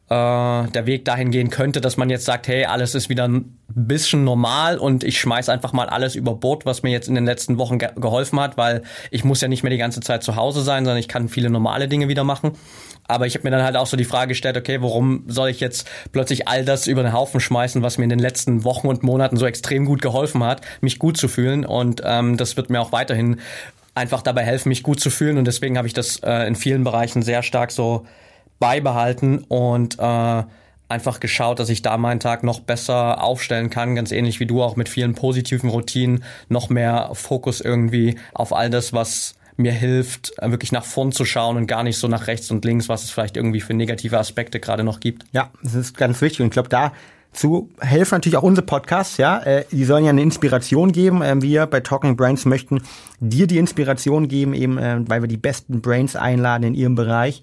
der 0.09 0.87
Weg 0.87 1.05
dahin 1.05 1.31
gehen 1.31 1.49
könnte, 1.49 1.81
dass 1.81 1.97
man 1.97 2.11
jetzt 2.11 2.25
sagt, 2.25 2.49
hey, 2.49 2.65
alles 2.65 2.97
ist 2.97 3.09
wieder 3.09 3.29
ein 3.29 3.57
bisschen 3.69 4.25
normal 4.25 4.79
und 4.79 5.05
ich 5.05 5.21
schmeiß 5.21 5.49
einfach 5.49 5.73
mal 5.73 5.89
alles 5.89 6.17
über 6.17 6.35
Bord, 6.35 6.67
was 6.67 6.83
mir 6.83 6.91
jetzt 6.91 7.09
in 7.09 7.15
den 7.15 7.25
letzten 7.25 7.57
Wochen 7.57 7.79
ge 7.79 7.91
geholfen 7.95 8.41
hat, 8.41 8.57
weil 8.57 8.83
ich 9.13 9.23
muss 9.23 9.41
ja 9.41 9.47
nicht 9.47 9.63
mehr 9.63 9.71
die 9.71 9.79
ganze 9.79 10.01
Zeit 10.01 10.25
zu 10.25 10.35
Hause 10.35 10.63
sein, 10.63 10.85
sondern 10.85 10.99
ich 10.99 11.07
kann 11.09 11.29
viele 11.29 11.51
normale 11.51 11.87
Dinge 11.87 12.09
wieder 12.09 12.25
machen. 12.25 12.57
Aber 13.09 13.27
ich 13.27 13.35
habe 13.35 13.45
mir 13.45 13.51
dann 13.51 13.63
halt 13.63 13.77
auch 13.77 13.87
so 13.87 13.97
die 13.97 14.05
Frage 14.05 14.29
gestellt, 14.29 14.57
okay, 14.57 14.81
warum 14.81 15.25
soll 15.27 15.51
ich 15.51 15.61
jetzt 15.61 15.89
plötzlich 16.13 16.49
all 16.49 16.65
das 16.65 16.87
über 16.87 17.03
den 17.03 17.13
Haufen 17.13 17.41
schmeißen, 17.41 17.83
was 17.83 17.99
mir 17.99 18.05
in 18.05 18.11
den 18.11 18.19
letzten 18.19 18.65
Wochen 18.65 18.87
und 18.87 19.03
Monaten 19.03 19.37
so 19.37 19.47
extrem 19.47 19.85
gut 19.85 20.03
geholfen 20.03 20.43
hat, 20.45 20.63
mich 20.81 20.99
gut 20.99 21.17
zu 21.17 21.29
fühlen. 21.29 21.65
Und 21.65 22.03
ähm, 22.05 22.37
das 22.37 22.57
wird 22.57 22.71
mir 22.71 22.81
auch 22.81 22.93
weiterhin 22.93 23.41
einfach 23.95 24.23
dabei 24.23 24.45
helfen, 24.45 24.69
mich 24.69 24.83
gut 24.83 25.01
zu 25.01 25.11
fühlen. 25.11 25.37
Und 25.37 25.47
deswegen 25.47 25.77
habe 25.77 25.87
ich 25.87 25.95
das 25.95 26.21
äh, 26.23 26.47
in 26.47 26.57
vielen 26.57 26.85
Bereichen 26.85 27.23
sehr 27.23 27.43
stark 27.43 27.71
so 27.73 28.07
beibehalten 28.59 29.39
und 29.49 29.99
äh, 29.99 30.43
einfach 30.89 31.21
geschaut, 31.21 31.59
dass 31.59 31.71
ich 31.71 31.83
da 31.83 31.97
meinen 31.97 32.21
Tag 32.21 32.45
noch 32.45 32.61
besser 32.61 33.23
aufstellen 33.23 33.71
kann, 33.71 33.95
ganz 33.95 34.13
ähnlich 34.13 34.41
wie 34.41 34.47
du 34.47 34.63
auch 34.63 34.77
mit 34.77 34.89
vielen 34.89 35.15
positiven 35.15 35.71
Routinen, 35.71 36.23
noch 36.49 36.69
mehr 36.69 37.11
Fokus 37.15 37.61
irgendwie 37.61 38.19
auf 38.35 38.53
all 38.53 38.71
das, 38.71 38.93
was 38.93 39.35
mir 39.57 39.73
hilft, 39.73 40.33
äh, 40.39 40.51
wirklich 40.51 40.73
nach 40.73 40.85
vorn 40.85 41.13
zu 41.13 41.25
schauen 41.25 41.57
und 41.57 41.67
gar 41.67 41.83
nicht 41.83 41.99
so 41.99 42.09
nach 42.09 42.27
rechts 42.27 42.51
und 42.51 42.65
links, 42.65 42.89
was 42.89 43.05
es 43.05 43.11
vielleicht 43.11 43.37
irgendwie 43.37 43.61
für 43.61 43.75
negative 43.75 44.19
Aspekte 44.19 44.61
gerade 44.61 44.85
noch 44.85 45.01
gibt. 45.01 45.25
Ja, 45.33 45.51
das 45.63 45.75
ist 45.75 45.97
ganz 45.97 46.21
wichtig 46.21 46.41
und 46.41 46.47
ich 46.47 46.53
glaube, 46.53 46.69
da 46.69 46.93
zu 47.33 47.71
helfen 47.81 48.17
natürlich 48.17 48.37
auch 48.37 48.43
unsere 48.43 48.67
Podcasts, 48.67 49.17
ja. 49.17 49.39
Äh, 49.39 49.65
die 49.71 49.85
sollen 49.85 50.05
ja 50.05 50.11
eine 50.11 50.23
Inspiration 50.23 50.93
geben. 50.93 51.23
Äh, 51.23 51.41
wir 51.41 51.67
bei 51.67 51.81
Talking 51.81 52.17
Brains 52.17 52.45
möchten 52.45 52.83
dir 53.21 53.47
die 53.47 53.59
Inspiration 53.59 54.29
geben, 54.29 54.53
eben 54.53 54.79
äh, 54.79 55.01
weil 55.07 55.23
wir 55.23 55.29
die 55.29 55.39
besten 55.39 55.81
Brains 55.81 56.15
einladen 56.15 56.65
in 56.65 56.75
ihrem 56.75 56.95
Bereich, 56.95 57.43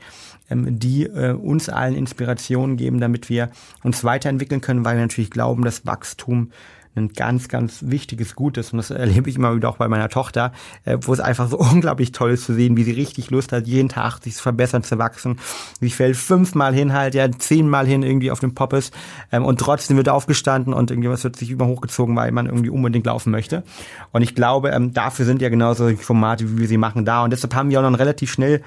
ähm, 0.50 0.80
die 0.80 1.08
uns 1.10 1.70
allen 1.70 1.96
Inspirationen 1.96 2.78
geben, 2.78 3.00
damit 3.00 3.30
wir 3.30 3.50
uns 3.84 4.04
weiterentwickeln 4.04 4.62
können, 4.62 4.86
weil 4.86 4.96
wir 4.96 5.02
natürlich 5.02 5.32
glauben, 5.32 5.64
dass 5.64 5.86
Wachstum 5.86 6.52
ein 6.96 7.14
ganz, 7.14 7.48
ganz 7.48 7.84
wichtiges 7.86 8.36
Gut 8.36 8.58
ist. 8.58 8.74
Und 8.74 8.78
das 8.78 8.90
erlebe 8.90 9.30
ich 9.30 9.36
immer 9.36 9.56
wieder 9.56 9.70
auch 9.70 9.78
bei 9.78 9.88
meiner 9.88 10.10
Tochter, 10.10 10.52
äh, 10.86 10.98
wo 11.02 11.14
es 11.14 11.20
einfach 11.20 11.50
so 11.50 11.58
unglaublich 11.72 12.12
toll 12.12 12.32
ist 12.32 12.46
zu 12.46 12.54
sehen, 12.54 12.78
wie 12.78 12.84
sie 12.84 12.92
richtig 12.92 13.30
Lust 13.30 13.52
hat, 13.52 13.68
jeden 13.68 13.90
Tag 13.90 14.20
sich 14.24 14.36
zu 14.36 14.42
verbessern, 14.42 14.84
zu 14.84 14.98
wachsen. 14.98 15.40
Sie 15.80 15.90
fällt 15.90 16.18
fünfmal 16.18 16.74
hin 16.74 16.94
halt, 16.94 17.16
ja, 17.16 17.30
zehnmal 17.32 17.88
hin 17.88 18.04
irgendwie 18.04 18.32
auf 18.32 18.40
dem 18.40 18.56
Poppes 18.56 18.92
ähm, 19.32 19.46
und 19.46 19.60
trotzdem 19.60 19.98
wird 19.98 20.10
aufgestanden 20.10 20.74
und 20.74 20.92
irgendwas 20.92 21.24
wird 21.24 21.36
sich 21.36 21.52
über 21.52 21.68
hochgezogen, 21.68 22.16
weil 22.16 22.32
man 22.32 22.48
irgendwie 22.48 22.70
unbedingt 22.70 23.06
laufen 23.06 23.32
möchte. 23.32 23.64
Und 24.12 24.22
ich 24.22 24.36
glaube, 24.36 24.70
ähm, 24.70 24.94
dafür 24.94 25.26
sind 25.26 25.42
ja 25.42 25.50
genauso 25.50 25.86
solche 25.86 26.04
Formate, 26.04 26.52
wie 26.52 26.58
wir 26.62 26.68
sie 26.68 26.78
machen, 26.78 27.06
da. 27.06 27.24
Und 27.24 27.32
deshalb 27.32 27.56
haben 27.56 27.70
wir 27.70 27.80
auch 27.80 27.84
dann 27.84 27.96
relativ 27.96 28.32
schnell 28.32 28.62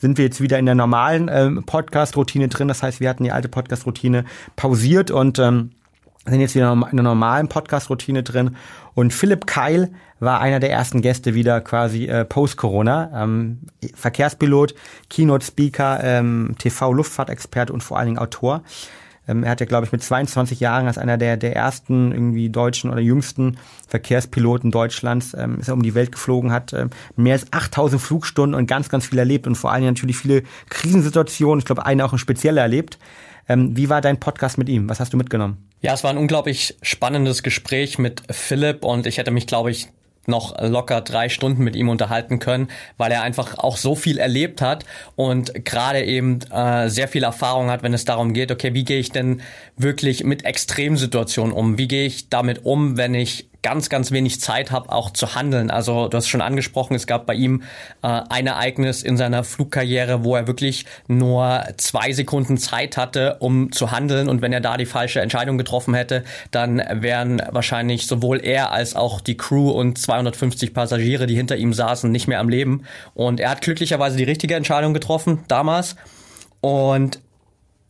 sind 0.00 0.16
wir 0.16 0.26
jetzt 0.26 0.40
wieder 0.40 0.58
in 0.58 0.66
der 0.66 0.74
normalen 0.74 1.28
ähm, 1.32 1.64
Podcast-Routine 1.64 2.46
drin. 2.48 2.68
Das 2.68 2.82
heißt, 2.82 3.00
wir 3.00 3.08
hatten 3.08 3.24
die 3.24 3.32
alte 3.32 3.48
Podcast-Routine 3.48 4.24
pausiert 4.54 5.10
und 5.10 5.40
ähm, 5.40 5.70
sind 6.30 6.40
jetzt 6.40 6.54
wieder 6.54 6.72
in 6.72 6.82
einer 6.84 7.02
normalen 7.02 7.48
Podcast-Routine 7.48 8.22
drin. 8.22 8.56
Und 8.94 9.12
Philipp 9.12 9.46
Keil 9.46 9.90
war 10.20 10.40
einer 10.40 10.60
der 10.60 10.70
ersten 10.70 11.02
Gäste 11.02 11.34
wieder 11.34 11.60
quasi 11.60 12.06
äh, 12.06 12.24
post-Corona. 12.24 13.22
Ähm, 13.22 13.60
Verkehrspilot, 13.94 14.74
Keynote-Speaker, 15.10 16.00
ähm, 16.02 16.56
TV-Luftfahrtexperte 16.58 17.72
und 17.72 17.82
vor 17.82 17.98
allen 17.98 18.06
Dingen 18.06 18.18
Autor. 18.18 18.62
Ähm, 19.28 19.44
er 19.44 19.50
hat 19.50 19.60
ja, 19.60 19.66
glaube 19.66 19.86
ich, 19.86 19.92
mit 19.92 20.02
22 20.02 20.58
Jahren 20.58 20.86
als 20.86 20.98
einer 20.98 21.18
der, 21.18 21.36
der 21.36 21.54
ersten 21.54 22.10
irgendwie 22.10 22.48
deutschen 22.48 22.90
oder 22.90 23.00
jüngsten 23.00 23.58
Verkehrspiloten 23.86 24.70
Deutschlands 24.70 25.34
ähm, 25.34 25.60
ist 25.60 25.68
er 25.68 25.74
um 25.74 25.82
die 25.82 25.94
Welt 25.94 26.10
geflogen, 26.10 26.50
hat 26.50 26.72
ähm, 26.72 26.90
mehr 27.14 27.34
als 27.34 27.52
8000 27.52 28.00
Flugstunden 28.00 28.58
und 28.58 28.66
ganz, 28.66 28.88
ganz 28.88 29.06
viel 29.06 29.18
erlebt 29.18 29.46
und 29.46 29.54
vor 29.54 29.70
allen 29.70 29.82
Dingen 29.82 29.94
natürlich 29.94 30.16
viele 30.16 30.42
Krisensituationen. 30.70 31.60
Ich 31.60 31.66
glaube, 31.66 31.84
eine 31.84 32.04
auch 32.04 32.12
ein 32.12 32.18
spezieller 32.18 32.62
erlebt. 32.62 32.98
Ähm, 33.48 33.76
wie 33.76 33.88
war 33.88 34.00
dein 34.00 34.20
Podcast 34.20 34.58
mit 34.58 34.68
ihm? 34.68 34.88
Was 34.88 35.00
hast 35.00 35.12
du 35.12 35.16
mitgenommen? 35.16 35.68
Ja, 35.80 35.94
es 35.94 36.04
war 36.04 36.10
ein 36.10 36.18
unglaublich 36.18 36.76
spannendes 36.82 37.42
Gespräch 37.42 37.98
mit 37.98 38.22
Philipp 38.30 38.84
und 38.84 39.06
ich 39.06 39.18
hätte 39.18 39.30
mich, 39.30 39.46
glaube 39.46 39.70
ich, 39.70 39.88
noch 40.28 40.60
locker 40.60 41.00
drei 41.00 41.28
Stunden 41.30 41.64
mit 41.64 41.74
ihm 41.74 41.88
unterhalten 41.88 42.38
können, 42.38 42.68
weil 42.98 43.10
er 43.10 43.22
einfach 43.22 43.58
auch 43.58 43.78
so 43.78 43.94
viel 43.94 44.18
erlebt 44.18 44.60
hat 44.60 44.84
und 45.16 45.64
gerade 45.64 46.04
eben 46.04 46.40
äh, 46.52 46.88
sehr 46.90 47.08
viel 47.08 47.24
Erfahrung 47.24 47.70
hat, 47.70 47.82
wenn 47.82 47.94
es 47.94 48.04
darum 48.04 48.34
geht, 48.34 48.52
okay, 48.52 48.74
wie 48.74 48.84
gehe 48.84 48.98
ich 48.98 49.10
denn 49.10 49.40
wirklich 49.76 50.24
mit 50.24 50.44
Extremsituationen 50.44 51.52
um? 51.52 51.78
Wie 51.78 51.88
gehe 51.88 52.04
ich 52.06 52.28
damit 52.28 52.64
um, 52.66 52.98
wenn 52.98 53.14
ich 53.14 53.48
ganz, 53.68 53.90
ganz 53.90 54.12
wenig 54.12 54.40
Zeit 54.40 54.70
habe, 54.70 54.90
auch 54.90 55.10
zu 55.10 55.34
handeln. 55.34 55.70
Also 55.70 56.08
du 56.08 56.16
hast 56.16 56.26
schon 56.26 56.40
angesprochen, 56.40 56.94
es 56.94 57.06
gab 57.06 57.26
bei 57.26 57.34
ihm 57.34 57.64
äh, 58.02 58.22
ein 58.30 58.46
Ereignis 58.46 59.02
in 59.02 59.18
seiner 59.18 59.44
Flugkarriere, 59.44 60.24
wo 60.24 60.34
er 60.36 60.46
wirklich 60.46 60.86
nur 61.06 61.64
zwei 61.76 62.14
Sekunden 62.14 62.56
Zeit 62.56 62.96
hatte, 62.96 63.36
um 63.40 63.70
zu 63.70 63.90
handeln. 63.90 64.30
Und 64.30 64.40
wenn 64.40 64.54
er 64.54 64.62
da 64.62 64.78
die 64.78 64.86
falsche 64.86 65.20
Entscheidung 65.20 65.58
getroffen 65.58 65.92
hätte, 65.92 66.24
dann 66.50 66.82
wären 66.90 67.42
wahrscheinlich 67.50 68.06
sowohl 68.06 68.42
er 68.42 68.72
als 68.72 68.96
auch 68.96 69.20
die 69.20 69.36
Crew 69.36 69.68
und 69.68 69.98
250 69.98 70.72
Passagiere, 70.72 71.26
die 71.26 71.36
hinter 71.36 71.56
ihm 71.56 71.74
saßen, 71.74 72.10
nicht 72.10 72.26
mehr 72.26 72.40
am 72.40 72.48
Leben. 72.48 72.84
Und 73.12 73.38
er 73.38 73.50
hat 73.50 73.60
glücklicherweise 73.60 74.16
die 74.16 74.24
richtige 74.24 74.54
Entscheidung 74.54 74.94
getroffen 74.94 75.40
damals. 75.46 75.94
Und 76.62 77.20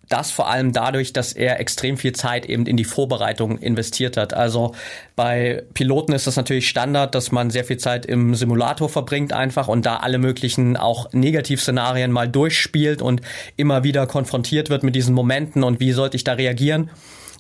das 0.09 0.31
vor 0.31 0.49
allem 0.49 0.73
dadurch, 0.73 1.13
dass 1.13 1.33
er 1.33 1.61
extrem 1.61 1.97
viel 1.97 2.13
Zeit 2.13 2.47
eben 2.47 2.67
in 2.67 2.77
die 2.77 2.85
Vorbereitung 2.85 3.59
investiert 3.59 4.17
hat. 4.17 4.35
Also 4.35 4.75
bei 5.17 5.65
Piloten 5.75 6.13
ist 6.13 6.27
das 6.27 6.37
natürlich 6.37 6.69
Standard, 6.69 7.15
dass 7.15 7.33
man 7.33 7.51
sehr 7.51 7.65
viel 7.65 7.79
Zeit 7.79 8.07
im 8.07 8.35
Simulator 8.35 8.89
verbringt 8.89 9.33
einfach 9.33 9.69
und 9.69 9.85
da 9.87 9.97
alle 9.97 10.19
möglichen 10.19 10.77
auch 10.77 11.13
Negativszenarien 11.13 12.11
mal 12.13 12.29
durchspielt 12.29 13.03
und 13.03 13.21
immer 13.57 13.85
wieder 13.85 14.07
konfrontiert 14.07 14.71
wird 14.71 14.83
mit 14.83 14.95
diesen 14.95 15.15
Momenten 15.15 15.63
und 15.63 15.81
wie 15.81 15.93
sollte 15.93 16.17
ich 16.17 16.25
da 16.25 16.35
reagieren 16.35 16.91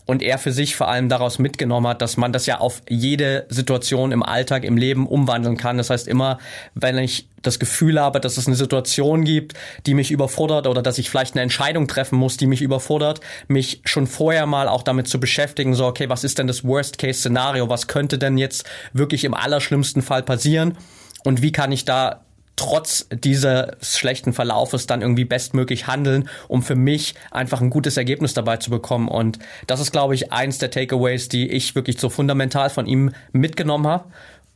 und 0.08 0.22
er 0.22 0.38
für 0.38 0.52
sich 0.52 0.74
vor 0.74 0.88
allem 0.88 1.10
daraus 1.10 1.38
mitgenommen 1.38 1.86
hat, 1.86 2.00
dass 2.00 2.16
man 2.16 2.32
das 2.32 2.46
ja 2.46 2.60
auf 2.60 2.80
jede 2.88 3.44
Situation 3.50 4.10
im 4.10 4.22
Alltag, 4.22 4.64
im 4.64 4.78
Leben 4.78 5.06
umwandeln 5.06 5.58
kann. 5.58 5.76
Das 5.76 5.90
heißt 5.90 6.08
immer, 6.08 6.38
wenn 6.74 6.96
ich 6.96 7.28
das 7.42 7.58
Gefühl 7.58 8.00
habe, 8.00 8.18
dass 8.18 8.38
es 8.38 8.46
eine 8.46 8.56
Situation 8.56 9.24
gibt, 9.24 9.52
die 9.84 9.92
mich 9.92 10.10
überfordert 10.10 10.66
oder 10.66 10.80
dass 10.80 10.96
ich 10.96 11.10
vielleicht 11.10 11.34
eine 11.34 11.42
Entscheidung 11.42 11.88
treffen 11.88 12.18
muss, 12.18 12.38
die 12.38 12.46
mich 12.46 12.62
überfordert, 12.62 13.20
mich 13.48 13.82
schon 13.84 14.06
vorher 14.06 14.46
mal 14.46 14.66
auch 14.66 14.82
damit 14.82 15.08
zu 15.08 15.20
beschäftigen, 15.20 15.74
so, 15.74 15.84
okay, 15.84 16.08
was 16.08 16.24
ist 16.24 16.38
denn 16.38 16.46
das 16.46 16.64
Worst-Case-Szenario? 16.64 17.68
Was 17.68 17.86
könnte 17.86 18.16
denn 18.16 18.38
jetzt 18.38 18.64
wirklich 18.94 19.24
im 19.24 19.34
allerschlimmsten 19.34 20.00
Fall 20.00 20.22
passieren? 20.22 20.78
Und 21.22 21.42
wie 21.42 21.52
kann 21.52 21.70
ich 21.70 21.84
da 21.84 22.24
trotz 22.58 23.06
dieses 23.10 23.96
schlechten 23.96 24.32
Verlaufes 24.32 24.86
dann 24.86 25.00
irgendwie 25.00 25.24
bestmöglich 25.24 25.86
handeln, 25.86 26.28
um 26.48 26.62
für 26.62 26.74
mich 26.74 27.14
einfach 27.30 27.60
ein 27.60 27.70
gutes 27.70 27.96
Ergebnis 27.96 28.34
dabei 28.34 28.58
zu 28.58 28.70
bekommen. 28.70 29.08
Und 29.08 29.38
das 29.66 29.80
ist, 29.80 29.92
glaube 29.92 30.14
ich, 30.14 30.32
eins 30.32 30.58
der 30.58 30.70
Takeaways, 30.70 31.28
die 31.28 31.48
ich 31.48 31.74
wirklich 31.74 31.98
so 31.98 32.10
fundamental 32.10 32.68
von 32.68 32.86
ihm 32.86 33.12
mitgenommen 33.32 33.86
habe. 33.86 34.04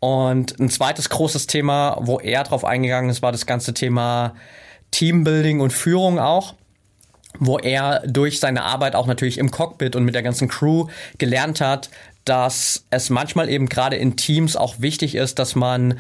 Und 0.01 0.59
ein 0.59 0.69
zweites 0.69 1.09
großes 1.09 1.47
Thema, 1.47 1.97
wo 2.01 2.19
er 2.19 2.43
drauf 2.43 2.65
eingegangen 2.65 3.09
ist, 3.09 3.23
war 3.23 3.33
das 3.33 3.47
ganze 3.47 3.73
Thema 3.73 4.35
Teambuilding 4.91 5.61
und 5.61 5.73
Führung 5.73 6.19
auch 6.19 6.55
wo 7.39 7.59
er 7.59 8.03
durch 8.07 8.41
seine 8.41 8.63
Arbeit 8.63 8.95
auch 8.95 9.07
natürlich 9.07 9.39
im 9.39 9.51
Cockpit 9.51 9.97
und 9.97 10.05
mit 10.05 10.15
der 10.15 10.23
ganzen 10.23 10.49
Crew 10.49 10.89
gelernt 11.17 11.63
hat, 11.63 11.89
dass 12.27 12.85
es 12.91 13.11
manchmal 13.11 13.49
eben 13.49 13.71
gerade 13.71 13.97
in 13.97 14.17
Teams 14.17 14.55
auch 14.55 14.77
wichtig 14.81 15.15
ist, 15.15 15.39
dass 15.39 15.55
man 15.55 15.99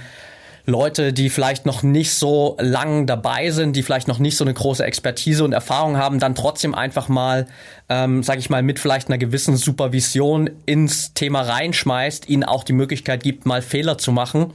Leute, 0.64 1.12
die 1.12 1.28
vielleicht 1.28 1.66
noch 1.66 1.82
nicht 1.82 2.14
so 2.14 2.56
lang 2.60 3.06
dabei 3.06 3.50
sind, 3.50 3.74
die 3.74 3.82
vielleicht 3.82 4.06
noch 4.06 4.18
nicht 4.18 4.36
so 4.36 4.44
eine 4.44 4.54
große 4.54 4.84
Expertise 4.84 5.44
und 5.44 5.52
Erfahrung 5.52 5.96
haben, 5.96 6.20
dann 6.20 6.34
trotzdem 6.34 6.74
einfach 6.74 7.08
mal, 7.08 7.46
ähm, 7.88 8.22
sag 8.22 8.38
ich 8.38 8.48
mal, 8.48 8.62
mit 8.62 8.78
vielleicht 8.78 9.08
einer 9.08 9.18
gewissen 9.18 9.56
Supervision 9.56 10.50
ins 10.66 11.14
Thema 11.14 11.42
reinschmeißt, 11.42 12.28
ihnen 12.28 12.44
auch 12.44 12.62
die 12.62 12.74
Möglichkeit 12.74 13.22
gibt, 13.22 13.44
mal 13.44 13.62
Fehler 13.62 13.98
zu 13.98 14.12
machen 14.12 14.52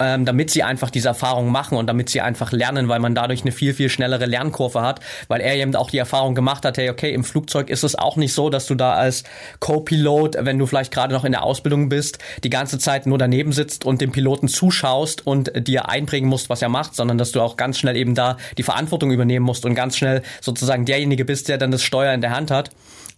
ähm, 0.00 0.24
damit 0.24 0.50
sie 0.50 0.62
einfach 0.62 0.90
diese 0.90 1.08
Erfahrung 1.08 1.50
machen 1.50 1.76
und 1.76 1.86
damit 1.86 2.08
sie 2.08 2.20
einfach 2.20 2.52
lernen, 2.52 2.88
weil 2.88 3.00
man 3.00 3.14
dadurch 3.14 3.42
eine 3.42 3.52
viel, 3.52 3.74
viel 3.74 3.88
schnellere 3.88 4.26
Lernkurve 4.26 4.82
hat, 4.82 5.00
weil 5.28 5.40
er 5.40 5.56
eben 5.56 5.74
auch 5.74 5.90
die 5.90 5.98
Erfahrung 5.98 6.34
gemacht 6.34 6.64
hat, 6.64 6.78
hey, 6.78 6.90
okay, 6.90 7.12
im 7.12 7.24
Flugzeug 7.24 7.70
ist 7.70 7.84
es 7.84 7.94
auch 7.96 8.16
nicht 8.16 8.32
so, 8.32 8.50
dass 8.50 8.66
du 8.66 8.74
da 8.74 8.94
als 8.94 9.24
Co-Pilot, 9.60 10.36
wenn 10.40 10.58
du 10.58 10.66
vielleicht 10.66 10.92
gerade 10.92 11.12
noch 11.12 11.24
in 11.24 11.32
der 11.32 11.42
Ausbildung 11.42 11.88
bist, 11.88 12.18
die 12.44 12.50
ganze 12.50 12.78
Zeit 12.78 13.06
nur 13.06 13.18
daneben 13.18 13.52
sitzt 13.52 13.84
und 13.84 14.00
dem 14.00 14.12
Piloten 14.12 14.48
zuschaust 14.48 15.26
und 15.26 15.50
dir 15.66 15.88
einbringen 15.88 16.28
musst, 16.28 16.50
was 16.50 16.62
er 16.62 16.68
macht, 16.68 16.94
sondern 16.94 17.18
dass 17.18 17.32
du 17.32 17.40
auch 17.40 17.56
ganz 17.56 17.78
schnell 17.78 17.96
eben 17.96 18.14
da 18.14 18.36
die 18.56 18.62
Verantwortung 18.62 19.10
übernehmen 19.10 19.44
musst 19.44 19.64
und 19.64 19.74
ganz 19.74 19.96
schnell 19.96 20.22
sozusagen 20.40 20.84
derjenige 20.84 21.24
bist, 21.24 21.48
der 21.48 21.58
dann 21.58 21.70
das 21.70 21.82
Steuer 21.82 22.12
in 22.12 22.20
der 22.20 22.30
Hand 22.30 22.50
hat. 22.50 22.70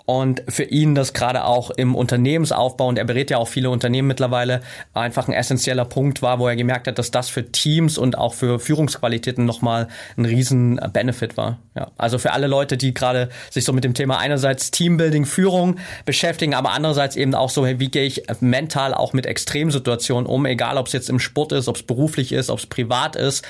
Und 0.07 0.43
für 0.49 0.65
ihn 0.65 0.95
das 0.95 1.13
gerade 1.13 1.45
auch 1.45 1.71
im 1.71 1.95
Unternehmensaufbau, 1.95 2.89
und 2.89 2.99
er 2.99 3.05
berät 3.05 3.31
ja 3.31 3.39
auch 3.39 3.49
viele 3.49 3.71
Unternehmen 3.71 4.09
mittlerweile, 4.09 4.61
einfach 4.95 5.29
ein 5.29 5.35
essentieller 5.35 5.85
Punkt 5.85 6.23
war, 6.23 6.39
wo 6.39 6.49
er 6.49 6.57
gemerkt 6.57 6.87
hat, 6.89 6.99
dass 6.99 7.11
das 7.11 7.29
für 7.29 7.51
Teams 7.53 7.99
und 7.99 8.19
auch 8.19 8.35
für 8.35 8.59
Führungsqualitäten 8.59 9.45
nochmal 9.45 9.89
ein 10.17 10.25
riesen 10.25 10.81
Benefit 10.93 11.37
war. 11.37 11.59
Ja, 11.77 11.91
also 11.97 12.19
für 12.19 12.33
alle 12.33 12.47
Leute, 12.47 12.77
die 12.77 12.93
gerade 12.93 13.29
sich 13.51 13.65
so 13.65 13.73
mit 13.73 13.85
dem 13.85 13.95
Thema 13.95 14.19
einerseits 14.19 14.71
Teambuilding, 14.71 15.25
Führung 15.25 15.77
beschäftigen, 16.05 16.55
aber 16.55 16.73
andererseits 16.73 17.17
eben 17.17 17.35
auch 17.35 17.51
so, 17.51 17.67
wie 17.67 17.89
gehe 17.89 18.05
ich 18.05 18.25
mental 18.41 18.95
auch 18.95 19.13
mit 19.13 19.27
Extremsituationen 19.27 20.27
um, 20.27 20.47
egal 20.47 20.77
ob 20.77 20.89
es 20.89 20.93
jetzt 20.93 21.09
im 21.09 21.21
Sport 21.21 21.53
ist, 21.53 21.69
ob 21.69 21.77
es 21.77 21.83
beruflich 21.83 22.33
ist, 22.33 22.51
ob 22.51 22.59
es 22.59 22.67
privat 22.67 23.17
ist 23.17 23.45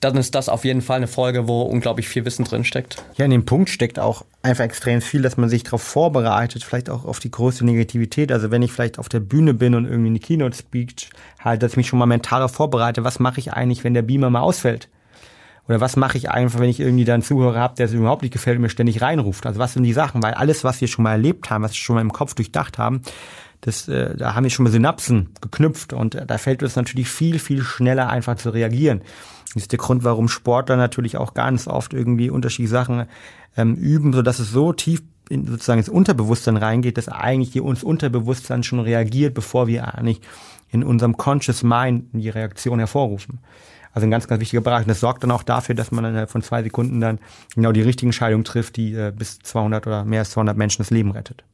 dann 0.00 0.16
ist 0.16 0.34
das 0.34 0.48
auf 0.48 0.64
jeden 0.64 0.80
Fall 0.80 0.96
eine 0.96 1.06
Folge, 1.06 1.46
wo 1.46 1.62
unglaublich 1.62 2.08
viel 2.08 2.24
Wissen 2.24 2.44
drin 2.44 2.64
steckt. 2.64 3.02
Ja, 3.16 3.26
in 3.26 3.30
dem 3.30 3.44
Punkt 3.44 3.68
steckt 3.68 3.98
auch 3.98 4.24
einfach 4.42 4.64
extrem 4.64 5.02
viel, 5.02 5.20
dass 5.20 5.36
man 5.36 5.50
sich 5.50 5.62
darauf 5.62 5.82
vorbereitet, 5.82 6.64
vielleicht 6.64 6.88
auch 6.88 7.04
auf 7.04 7.20
die 7.20 7.30
größte 7.30 7.66
Negativität. 7.66 8.32
Also 8.32 8.50
wenn 8.50 8.62
ich 8.62 8.72
vielleicht 8.72 8.98
auf 8.98 9.10
der 9.10 9.20
Bühne 9.20 9.52
bin 9.52 9.74
und 9.74 9.84
irgendwie 9.84 10.08
eine 10.08 10.18
Keynote 10.18 10.56
speech 10.56 11.10
halt, 11.38 11.62
dass 11.62 11.72
ich 11.72 11.76
mich 11.76 11.88
schon 11.88 11.98
mal 11.98 12.06
mental 12.06 12.48
vorbereite, 12.48 13.04
was 13.04 13.18
mache 13.18 13.40
ich 13.40 13.52
eigentlich, 13.52 13.84
wenn 13.84 13.92
der 13.92 14.02
Beamer 14.02 14.30
mal 14.30 14.40
ausfällt? 14.40 14.88
Oder 15.68 15.80
was 15.80 15.94
mache 15.96 16.16
ich 16.16 16.30
einfach, 16.30 16.58
wenn 16.58 16.70
ich 16.70 16.80
irgendwie 16.80 17.04
dann 17.04 17.22
Zuhörer 17.22 17.60
habe, 17.60 17.76
der 17.76 17.86
es 17.86 17.92
überhaupt 17.92 18.22
nicht 18.22 18.32
gefällt 18.32 18.56
und 18.56 18.62
mir 18.62 18.70
ständig 18.70 19.02
reinruft? 19.02 19.46
Also 19.46 19.60
was 19.60 19.74
sind 19.74 19.82
die 19.82 19.92
Sachen? 19.92 20.22
Weil 20.22 20.34
alles, 20.34 20.64
was 20.64 20.80
wir 20.80 20.88
schon 20.88 21.02
mal 21.02 21.12
erlebt 21.12 21.50
haben, 21.50 21.62
was 21.62 21.72
wir 21.72 21.78
schon 21.78 21.94
mal 21.94 22.00
im 22.00 22.12
Kopf 22.12 22.34
durchdacht 22.34 22.78
haben, 22.78 23.02
das, 23.60 23.88
äh, 23.88 24.16
da 24.16 24.34
haben 24.34 24.44
wir 24.44 24.50
schon 24.50 24.64
mal 24.64 24.70
Synapsen 24.70 25.28
geknüpft 25.40 25.92
und 25.92 26.14
äh, 26.14 26.26
da 26.26 26.38
fällt 26.38 26.62
es 26.62 26.76
natürlich 26.76 27.08
viel, 27.08 27.38
viel 27.38 27.62
schneller 27.62 28.08
einfach 28.08 28.36
zu 28.36 28.50
reagieren. 28.50 29.02
Das 29.54 29.64
ist 29.64 29.72
der 29.72 29.78
Grund, 29.78 30.04
warum 30.04 30.28
Sportler 30.28 30.76
natürlich 30.76 31.16
auch 31.16 31.34
ganz 31.34 31.66
oft 31.66 31.92
irgendwie 31.92 32.30
unterschiedliche 32.30 32.70
Sachen 32.70 33.06
ähm, 33.56 33.74
üben, 33.74 34.12
so 34.12 34.22
dass 34.22 34.38
es 34.38 34.50
so 34.50 34.72
tief 34.72 35.02
in 35.28 35.46
sozusagen 35.46 35.78
ins 35.78 35.88
Unterbewusstsein 35.88 36.56
reingeht, 36.56 36.98
dass 36.98 37.08
eigentlich 37.08 37.52
hier 37.52 37.64
uns 37.64 37.84
Unterbewusstsein 37.84 38.62
schon 38.62 38.80
reagiert, 38.80 39.34
bevor 39.34 39.68
wir 39.68 39.94
eigentlich 39.94 40.20
in 40.70 40.84
unserem 40.84 41.16
Conscious 41.16 41.62
Mind 41.62 42.06
die 42.12 42.28
Reaktion 42.28 42.78
hervorrufen. 42.78 43.38
Also 43.92 44.06
ein 44.06 44.10
ganz, 44.10 44.28
ganz 44.28 44.40
wichtiger 44.40 44.60
Bereich. 44.60 44.82
Und 44.82 44.88
das 44.88 45.00
sorgt 45.00 45.22
dann 45.22 45.30
auch 45.30 45.42
dafür, 45.42 45.74
dass 45.74 45.90
man 45.90 46.04
innerhalb 46.04 46.30
von 46.30 46.42
zwei 46.42 46.62
Sekunden 46.62 47.00
dann 47.00 47.18
genau 47.54 47.72
die 47.72 47.82
richtige 47.82 48.08
Entscheidung 48.08 48.44
trifft, 48.44 48.76
die 48.76 48.94
äh, 48.94 49.12
bis 49.16 49.40
200 49.40 49.86
oder 49.86 50.04
mehr 50.04 50.20
als 50.20 50.30
200 50.30 50.56
Menschen 50.56 50.82
das 50.82 50.90
Leben 50.90 51.10
rettet. 51.10 51.44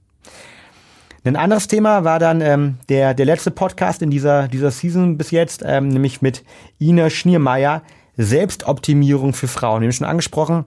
Ein 1.26 1.34
anderes 1.34 1.66
Thema 1.66 2.04
war 2.04 2.20
dann 2.20 2.40
ähm, 2.40 2.78
der, 2.88 3.12
der 3.12 3.26
letzte 3.26 3.50
Podcast 3.50 4.00
in 4.00 4.10
dieser, 4.10 4.46
dieser 4.46 4.70
Season 4.70 5.18
bis 5.18 5.32
jetzt, 5.32 5.64
ähm, 5.66 5.88
nämlich 5.88 6.22
mit 6.22 6.44
Ina 6.78 7.10
Schniermeier, 7.10 7.82
Selbstoptimierung 8.16 9.32
für 9.32 9.48
Frauen. 9.48 9.80
Wir 9.80 9.88
haben 9.88 9.92
schon 9.92 10.06
angesprochen, 10.06 10.66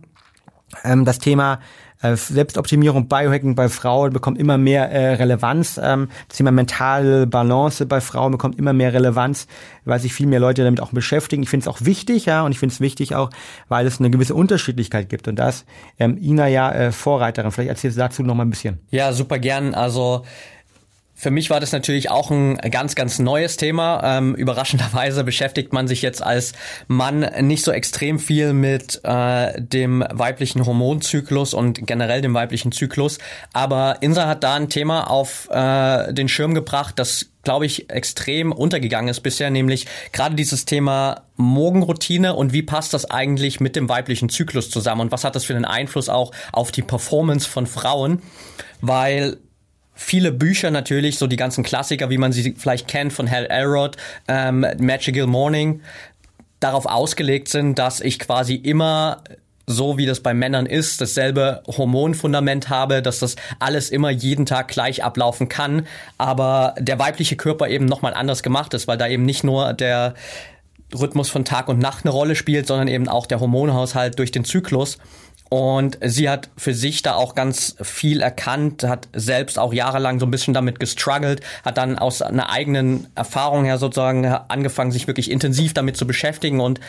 ähm, 0.83 1.05
das 1.05 1.19
Thema 1.19 1.59
äh, 2.01 2.15
Selbstoptimierung, 2.15 3.07
Biohacking 3.07 3.55
bei 3.55 3.69
Frauen 3.69 4.13
bekommt 4.13 4.39
immer 4.39 4.57
mehr 4.57 4.91
äh, 4.91 5.15
Relevanz. 5.15 5.79
Ähm, 5.81 6.09
das 6.27 6.37
Thema 6.37 6.51
mentale 6.51 7.27
Balance 7.27 7.85
bei 7.85 8.01
Frauen 8.01 8.31
bekommt 8.31 8.57
immer 8.57 8.73
mehr 8.73 8.93
Relevanz, 8.93 9.47
weil 9.85 9.99
sich 9.99 10.13
viel 10.13 10.27
mehr 10.27 10.39
Leute 10.39 10.63
damit 10.63 10.81
auch 10.81 10.91
beschäftigen. 10.91 11.43
Ich 11.43 11.49
finde 11.49 11.65
es 11.65 11.67
auch 11.67 11.81
wichtig, 11.85 12.25
ja, 12.25 12.43
und 12.43 12.51
ich 12.51 12.59
finde 12.59 12.73
es 12.73 12.79
wichtig 12.79 13.15
auch, 13.15 13.29
weil 13.67 13.85
es 13.85 13.99
eine 13.99 14.09
gewisse 14.09 14.33
Unterschiedlichkeit 14.33 15.09
gibt. 15.09 15.27
Und 15.27 15.37
das 15.37 15.65
ähm, 15.99 16.17
Ina 16.21 16.47
ja 16.47 16.71
äh, 16.71 16.91
Vorreiterin. 16.91 17.51
Vielleicht 17.51 17.69
erzählst 17.69 17.97
du 17.97 18.01
dazu 18.01 18.23
noch 18.23 18.35
mal 18.35 18.43
ein 18.43 18.49
bisschen. 18.49 18.79
Ja, 18.91 19.11
super 19.11 19.39
gern. 19.39 19.73
Also 19.73 20.23
für 21.19 21.31
mich 21.31 21.49
war 21.49 21.59
das 21.59 21.73
natürlich 21.73 22.09
auch 22.09 22.31
ein 22.31 22.55
ganz, 22.55 22.95
ganz 22.95 23.19
neues 23.19 23.57
Thema. 23.57 24.01
Ähm, 24.05 24.35
überraschenderweise 24.35 25.25
beschäftigt 25.25 25.73
man 25.73 25.85
sich 25.85 26.01
jetzt 26.01 26.23
als 26.23 26.53
Mann 26.87 27.29
nicht 27.41 27.65
so 27.65 27.73
extrem 27.73 28.19
viel 28.19 28.53
mit 28.53 29.01
äh, 29.03 29.61
dem 29.61 30.01
weiblichen 30.13 30.65
Hormonzyklus 30.65 31.53
und 31.53 31.85
generell 31.85 32.21
dem 32.21 32.33
weiblichen 32.33 32.71
Zyklus. 32.71 33.17
Aber 33.51 33.97
Insa 33.99 34.27
hat 34.27 34.45
da 34.45 34.55
ein 34.55 34.69
Thema 34.69 35.09
auf 35.09 35.49
äh, 35.51 36.13
den 36.13 36.29
Schirm 36.29 36.53
gebracht, 36.53 36.97
das 36.97 37.25
glaube 37.43 37.65
ich, 37.65 37.89
extrem 37.89 38.51
untergegangen 38.51 39.09
ist 39.09 39.21
bisher, 39.21 39.49
nämlich 39.49 39.87
gerade 40.11 40.35
dieses 40.35 40.65
Thema 40.65 41.23
Morgenroutine 41.35 42.35
und 42.35 42.53
wie 42.53 42.61
passt 42.61 42.93
das 42.93 43.09
eigentlich 43.09 43.59
mit 43.59 43.75
dem 43.75 43.89
weiblichen 43.89 44.29
Zyklus 44.29 44.69
zusammen 44.69 45.01
und 45.01 45.11
was 45.11 45.23
hat 45.23 45.35
das 45.35 45.45
für 45.45 45.55
einen 45.55 45.65
Einfluss 45.65 46.09
auch 46.09 46.31
auf 46.51 46.71
die 46.71 46.81
Performance 46.81 47.49
von 47.49 47.65
Frauen, 47.65 48.21
weil 48.81 49.37
viele 49.99 50.31
Bücher 50.31 50.71
natürlich, 50.71 51.17
so 51.17 51.27
die 51.27 51.35
ganzen 51.35 51.63
Klassiker, 51.63 52.09
wie 52.09 52.17
man 52.17 52.31
sie 52.31 52.55
vielleicht 52.57 52.87
kennt 52.87 53.11
von 53.11 53.29
Hal 53.29 53.45
Elrod, 53.45 53.97
ähm, 54.27 54.65
Magical 54.79 55.27
Morning, 55.27 55.81
darauf 56.59 56.85
ausgelegt 56.85 57.49
sind, 57.49 57.77
dass 57.77 57.99
ich 58.01 58.17
quasi 58.17 58.55
immer 58.55 59.23
so 59.67 59.97
wie 59.99 60.07
das 60.07 60.21
bei 60.21 60.33
Männern 60.33 60.65
ist, 60.65 60.99
dasselbe 60.99 61.61
Hormonfundament 61.67 62.69
habe, 62.69 63.03
dass 63.03 63.19
das 63.19 63.35
alles 63.59 63.91
immer 63.91 64.09
jeden 64.09 64.47
Tag 64.47 64.69
gleich 64.69 65.03
ablaufen 65.03 65.47
kann, 65.47 65.85
aber 66.17 66.73
der 66.79 66.97
weibliche 66.97 67.35
Körper 67.35 67.67
eben 67.67 67.85
nochmal 67.85 68.15
anders 68.15 68.41
gemacht 68.41 68.73
ist, 68.73 68.87
weil 68.87 68.97
da 68.97 69.07
eben 69.07 69.25
nicht 69.25 69.43
nur 69.43 69.73
der 69.73 70.15
Rhythmus 70.97 71.29
von 71.29 71.45
Tag 71.45 71.67
und 71.67 71.77
Nacht 71.77 72.03
eine 72.03 72.11
Rolle 72.11 72.35
spielt, 72.35 72.65
sondern 72.65 72.87
eben 72.87 73.07
auch 73.07 73.27
der 73.27 73.39
Hormonhaushalt 73.41 74.17
durch 74.17 74.31
den 74.31 74.43
Zyklus. 74.43 74.97
Und 75.49 75.97
sie 76.03 76.29
hat 76.29 76.49
für 76.57 76.75
sich 76.75 77.01
da 77.01 77.15
auch 77.15 77.33
ganz 77.33 77.75
viel 77.81 78.21
erkannt, 78.21 78.83
hat 78.83 79.09
selbst 79.13 79.57
auch 79.57 79.73
jahrelang 79.73 80.19
so 80.19 80.27
ein 80.27 80.31
bisschen 80.31 80.53
damit 80.53 80.79
gestruggelt, 80.79 81.41
hat 81.65 81.77
dann 81.77 81.97
aus 81.97 82.21
einer 82.21 82.51
eigenen 82.51 83.07
Erfahrung 83.15 83.65
her 83.65 83.79
sozusagen 83.79 84.25
angefangen, 84.25 84.91
sich 84.91 85.07
wirklich 85.07 85.31
intensiv 85.31 85.73
damit 85.73 85.97
zu 85.97 86.05
beschäftigen 86.05 86.59
und 86.59 86.79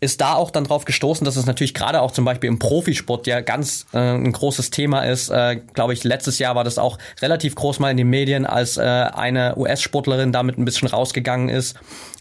ist 0.00 0.20
da 0.22 0.34
auch 0.34 0.50
dann 0.50 0.64
drauf 0.64 0.86
gestoßen, 0.86 1.24
dass 1.24 1.36
es 1.36 1.46
natürlich 1.46 1.74
gerade 1.74 2.00
auch 2.00 2.10
zum 2.10 2.24
Beispiel 2.24 2.48
im 2.48 2.58
Profisport 2.58 3.26
ja 3.26 3.42
ganz 3.42 3.86
äh, 3.92 3.98
ein 3.98 4.32
großes 4.32 4.70
Thema 4.70 5.02
ist. 5.02 5.28
Äh, 5.28 5.60
Glaube 5.74 5.92
ich, 5.92 6.04
letztes 6.04 6.38
Jahr 6.38 6.54
war 6.54 6.64
das 6.64 6.78
auch 6.78 6.98
relativ 7.20 7.54
groß 7.54 7.78
mal 7.80 7.90
in 7.90 7.98
den 7.98 8.08
Medien, 8.08 8.46
als 8.46 8.78
äh, 8.78 8.80
eine 8.80 9.56
US-Sportlerin 9.56 10.32
damit 10.32 10.58
ein 10.58 10.64
bisschen 10.64 10.88
rausgegangen 10.88 11.50
ist 11.50 11.76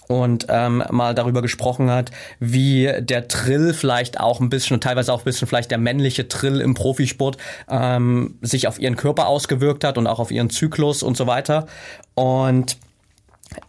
und 0.09 0.47
ähm, 0.49 0.83
mal 0.89 1.13
darüber 1.13 1.43
gesprochen 1.43 1.91
hat, 1.91 2.09
wie 2.39 2.91
der 2.99 3.27
Trill 3.27 3.75
vielleicht 3.75 4.19
auch 4.19 4.39
ein 4.39 4.49
bisschen 4.49 4.73
und 4.73 4.83
teilweise 4.83 5.13
auch 5.13 5.19
ein 5.19 5.25
bisschen 5.25 5.47
vielleicht 5.47 5.69
der 5.69 5.77
männliche 5.77 6.27
Trill 6.27 6.61
im 6.61 6.73
Profisport 6.73 7.37
ähm, 7.69 8.39
sich 8.41 8.67
auf 8.67 8.79
ihren 8.79 8.95
Körper 8.95 9.27
ausgewirkt 9.27 9.83
hat 9.83 9.99
und 9.99 10.07
auch 10.07 10.19
auf 10.19 10.31
ihren 10.31 10.49
Zyklus 10.49 11.03
und 11.03 11.15
so 11.15 11.27
weiter. 11.27 11.67
Und 12.15 12.77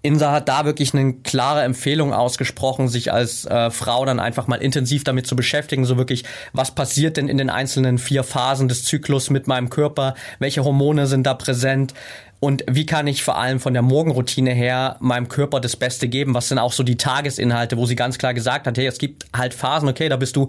Insa 0.02 0.32
hat 0.32 0.48
da 0.48 0.64
wirklich 0.64 0.94
eine 0.94 1.14
klare 1.14 1.62
Empfehlung 1.62 2.14
ausgesprochen, 2.14 2.88
sich 2.88 3.12
als 3.12 3.44
äh, 3.44 3.70
Frau 3.70 4.04
dann 4.06 4.18
einfach 4.20 4.46
mal 4.46 4.56
intensiv 4.56 5.04
damit 5.04 5.26
zu 5.26 5.36
beschäftigen, 5.36 5.84
so 5.84 5.98
wirklich, 5.98 6.24
was 6.52 6.74
passiert 6.74 7.16
denn 7.18 7.28
in 7.28 7.38
den 7.38 7.50
einzelnen 7.50 7.98
vier 7.98 8.22
Phasen 8.22 8.68
des 8.68 8.84
Zyklus 8.84 9.28
mit 9.28 9.46
meinem 9.46 9.68
Körper, 9.68 10.14
welche 10.38 10.64
Hormone 10.64 11.06
sind 11.06 11.26
da 11.26 11.34
präsent, 11.34 11.94
und 12.40 12.64
wie 12.68 12.86
kann 12.86 13.06
ich 13.06 13.22
vor 13.22 13.36
allem 13.36 13.60
von 13.60 13.74
der 13.74 13.82
Morgenroutine 13.82 14.52
her 14.52 14.96
meinem 15.00 15.28
Körper 15.28 15.60
das 15.60 15.76
Beste 15.76 16.08
geben? 16.08 16.34
Was 16.34 16.48
sind 16.48 16.58
auch 16.58 16.72
so 16.72 16.82
die 16.82 16.96
Tagesinhalte, 16.96 17.76
wo 17.76 17.84
sie 17.84 17.96
ganz 17.96 18.16
klar 18.16 18.32
gesagt 18.32 18.66
hat, 18.66 18.78
hey, 18.78 18.86
es 18.86 18.98
gibt 18.98 19.26
halt 19.36 19.52
Phasen, 19.52 19.88
okay, 19.88 20.08
da 20.08 20.16
bist 20.16 20.36
du 20.36 20.48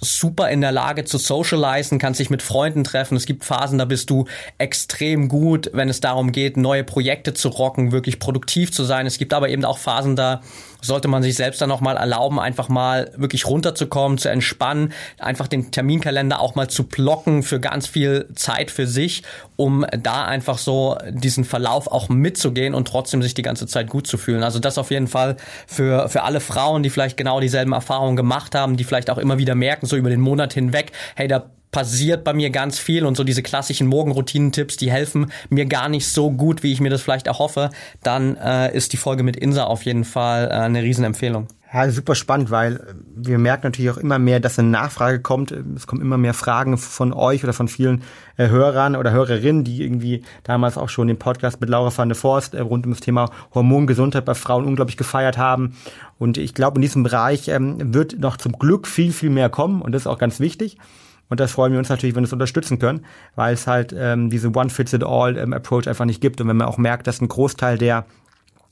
super 0.00 0.50
in 0.50 0.60
der 0.60 0.72
Lage 0.72 1.04
zu 1.04 1.18
socialisen, 1.18 1.98
kannst 1.98 2.20
dich 2.20 2.30
mit 2.30 2.42
Freunden 2.42 2.84
treffen. 2.84 3.16
Es 3.16 3.26
gibt 3.26 3.44
Phasen, 3.44 3.78
da 3.78 3.86
bist 3.86 4.10
du 4.10 4.26
extrem 4.58 5.28
gut, 5.28 5.70
wenn 5.72 5.88
es 5.88 6.00
darum 6.00 6.32
geht, 6.32 6.56
neue 6.56 6.84
Projekte 6.84 7.34
zu 7.34 7.48
rocken, 7.48 7.92
wirklich 7.92 8.18
produktiv 8.20 8.70
zu 8.72 8.84
sein. 8.84 9.06
Es 9.06 9.18
gibt 9.18 9.32
aber 9.32 9.48
eben 9.48 9.64
auch 9.64 9.78
Phasen, 9.78 10.14
da 10.14 10.42
sollte 10.86 11.08
man 11.08 11.22
sich 11.22 11.34
selbst 11.34 11.60
dann 11.60 11.70
auch 11.70 11.80
mal 11.80 11.96
erlauben, 11.96 12.38
einfach 12.38 12.68
mal 12.68 13.10
wirklich 13.16 13.46
runterzukommen, 13.46 14.18
zu 14.18 14.28
entspannen, 14.28 14.92
einfach 15.18 15.48
den 15.48 15.70
Terminkalender 15.70 16.40
auch 16.40 16.54
mal 16.54 16.68
zu 16.68 16.84
blocken 16.84 17.42
für 17.42 17.60
ganz 17.60 17.86
viel 17.86 18.28
Zeit 18.34 18.70
für 18.70 18.86
sich, 18.86 19.22
um 19.56 19.84
da 20.02 20.24
einfach 20.24 20.58
so 20.58 20.96
diesen 21.10 21.44
Verlauf 21.44 21.86
auch 21.88 22.08
mitzugehen 22.08 22.74
und 22.74 22.88
trotzdem 22.88 23.22
sich 23.22 23.34
die 23.34 23.42
ganze 23.42 23.66
Zeit 23.66 23.88
gut 23.88 24.06
zu 24.06 24.18
fühlen. 24.18 24.42
Also 24.42 24.58
das 24.58 24.78
auf 24.78 24.90
jeden 24.90 25.08
Fall 25.08 25.36
für, 25.66 26.08
für 26.08 26.22
alle 26.22 26.40
Frauen, 26.40 26.82
die 26.82 26.90
vielleicht 26.90 27.16
genau 27.16 27.40
dieselben 27.40 27.72
Erfahrungen 27.72 28.16
gemacht 28.16 28.54
haben, 28.54 28.76
die 28.76 28.84
vielleicht 28.84 29.10
auch 29.10 29.18
immer 29.18 29.38
wieder 29.38 29.54
merken, 29.54 29.86
so 29.86 29.96
über 29.96 30.10
den 30.10 30.20
Monat 30.20 30.52
hinweg, 30.52 30.92
hey, 31.14 31.28
da 31.28 31.50
passiert 31.76 32.24
bei 32.24 32.32
mir 32.32 32.48
ganz 32.48 32.78
viel 32.78 33.04
und 33.04 33.18
so 33.18 33.22
diese 33.22 33.42
klassischen 33.42 33.86
Morgenroutinen-Tipps, 33.88 34.78
die 34.78 34.90
helfen 34.90 35.30
mir 35.50 35.66
gar 35.66 35.90
nicht 35.90 36.08
so 36.08 36.30
gut, 36.30 36.62
wie 36.62 36.72
ich 36.72 36.80
mir 36.80 36.88
das 36.88 37.02
vielleicht 37.02 37.26
erhoffe, 37.26 37.68
dann 38.02 38.34
äh, 38.38 38.74
ist 38.74 38.94
die 38.94 38.96
Folge 38.96 39.22
mit 39.22 39.36
Insa 39.36 39.64
auf 39.64 39.82
jeden 39.82 40.04
Fall 40.04 40.46
äh, 40.46 40.54
eine 40.54 40.82
Riesenempfehlung. 40.82 41.48
Ja, 41.70 41.90
super 41.90 42.14
spannend, 42.14 42.50
weil 42.50 42.80
wir 43.14 43.36
merken 43.36 43.66
natürlich 43.66 43.90
auch 43.90 43.98
immer 43.98 44.18
mehr, 44.18 44.40
dass 44.40 44.58
eine 44.58 44.70
Nachfrage 44.70 45.20
kommt. 45.20 45.50
Es 45.50 45.86
kommen 45.86 46.00
immer 46.00 46.16
mehr 46.16 46.32
Fragen 46.32 46.78
von 46.78 47.12
euch 47.12 47.44
oder 47.44 47.52
von 47.52 47.68
vielen 47.68 48.04
äh, 48.38 48.48
Hörern 48.48 48.96
oder 48.96 49.10
Hörerinnen, 49.10 49.62
die 49.62 49.82
irgendwie 49.82 50.22
damals 50.44 50.78
auch 50.78 50.88
schon 50.88 51.08
den 51.08 51.18
Podcast 51.18 51.60
mit 51.60 51.68
Laura 51.68 51.94
van 51.94 52.08
der 52.08 52.16
Forst 52.16 52.54
äh, 52.54 52.60
rund 52.60 52.86
um 52.86 52.92
das 52.92 53.00
Thema 53.00 53.28
Hormongesundheit 53.52 54.24
bei 54.24 54.32
Frauen 54.32 54.64
unglaublich 54.64 54.96
gefeiert 54.96 55.36
haben. 55.36 55.76
Und 56.18 56.38
ich 56.38 56.54
glaube, 56.54 56.76
in 56.76 56.82
diesem 56.82 57.02
Bereich 57.02 57.48
ähm, 57.48 57.92
wird 57.92 58.18
noch 58.18 58.38
zum 58.38 58.52
Glück 58.52 58.86
viel, 58.86 59.12
viel 59.12 59.28
mehr 59.28 59.50
kommen 59.50 59.82
und 59.82 59.92
das 59.92 60.04
ist 60.04 60.06
auch 60.06 60.18
ganz 60.18 60.40
wichtig. 60.40 60.78
Und 61.28 61.40
das 61.40 61.52
freuen 61.52 61.72
wir 61.72 61.78
uns 61.78 61.88
natürlich, 61.88 62.14
wenn 62.14 62.22
wir 62.22 62.26
es 62.26 62.32
unterstützen 62.32 62.78
können, 62.78 63.04
weil 63.34 63.54
es 63.54 63.66
halt 63.66 63.94
ähm, 63.96 64.30
diese 64.30 64.48
One-Fits-it-all-Approach 64.48 65.86
ähm, 65.86 65.90
einfach 65.90 66.04
nicht 66.04 66.20
gibt. 66.20 66.40
Und 66.40 66.48
wenn 66.48 66.56
man 66.56 66.68
auch 66.68 66.78
merkt, 66.78 67.06
dass 67.06 67.20
ein 67.20 67.28
Großteil 67.28 67.78
der 67.78 68.06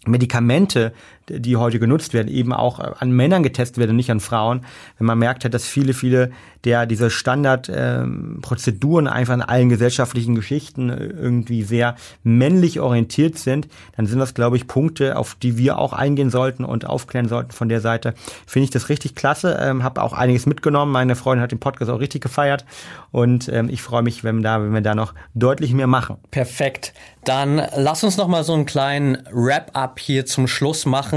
Medikamente, 0.06 0.92
die 1.28 1.56
heute 1.56 1.78
genutzt 1.78 2.14
werden, 2.14 2.28
eben 2.28 2.52
auch 2.52 2.78
an 2.78 3.12
Männern 3.12 3.42
getestet 3.42 3.78
werden, 3.78 3.96
nicht 3.96 4.10
an 4.10 4.20
Frauen. 4.20 4.64
Wenn 4.98 5.06
man 5.06 5.18
merkt 5.18 5.44
hat, 5.44 5.54
dass 5.54 5.66
viele, 5.66 5.94
viele 5.94 6.30
der 6.64 6.86
diese 6.86 7.10
Standardprozeduren 7.10 9.06
ähm, 9.06 9.12
einfach 9.12 9.34
in 9.34 9.42
allen 9.42 9.68
gesellschaftlichen 9.68 10.34
Geschichten 10.34 10.88
äh, 10.90 11.04
irgendwie 11.04 11.62
sehr 11.62 11.94
männlich 12.22 12.80
orientiert 12.80 13.38
sind, 13.38 13.68
dann 13.96 14.06
sind 14.06 14.18
das, 14.18 14.34
glaube 14.34 14.56
ich, 14.56 14.66
Punkte, 14.66 15.16
auf 15.16 15.34
die 15.34 15.58
wir 15.58 15.78
auch 15.78 15.92
eingehen 15.92 16.30
sollten 16.30 16.64
und 16.64 16.86
aufklären 16.86 17.28
sollten 17.28 17.52
von 17.52 17.68
der 17.68 17.80
Seite. 17.80 18.14
Finde 18.46 18.64
ich 18.64 18.70
das 18.70 18.88
richtig 18.88 19.14
klasse, 19.14 19.58
ähm, 19.60 19.82
habe 19.84 20.02
auch 20.02 20.14
einiges 20.14 20.46
mitgenommen. 20.46 20.90
Meine 20.92 21.16
Freundin 21.16 21.42
hat 21.42 21.52
den 21.52 21.60
Podcast 21.60 21.90
auch 21.90 22.00
richtig 22.00 22.22
gefeiert 22.22 22.64
und 23.10 23.48
ähm, 23.48 23.68
ich 23.68 23.82
freue 23.82 24.02
mich, 24.02 24.24
wenn, 24.24 24.42
da, 24.42 24.62
wenn 24.62 24.72
wir 24.72 24.80
da 24.80 24.94
noch 24.94 25.12
deutlich 25.34 25.74
mehr 25.74 25.86
machen. 25.86 26.16
Perfekt. 26.30 26.94
Dann 27.24 27.62
lass 27.76 28.04
uns 28.04 28.16
noch 28.18 28.28
mal 28.28 28.44
so 28.44 28.52
einen 28.52 28.66
kleinen 28.66 29.18
Wrap-up 29.32 29.98
hier 29.98 30.26
zum 30.26 30.46
Schluss 30.46 30.84
machen. 30.84 31.13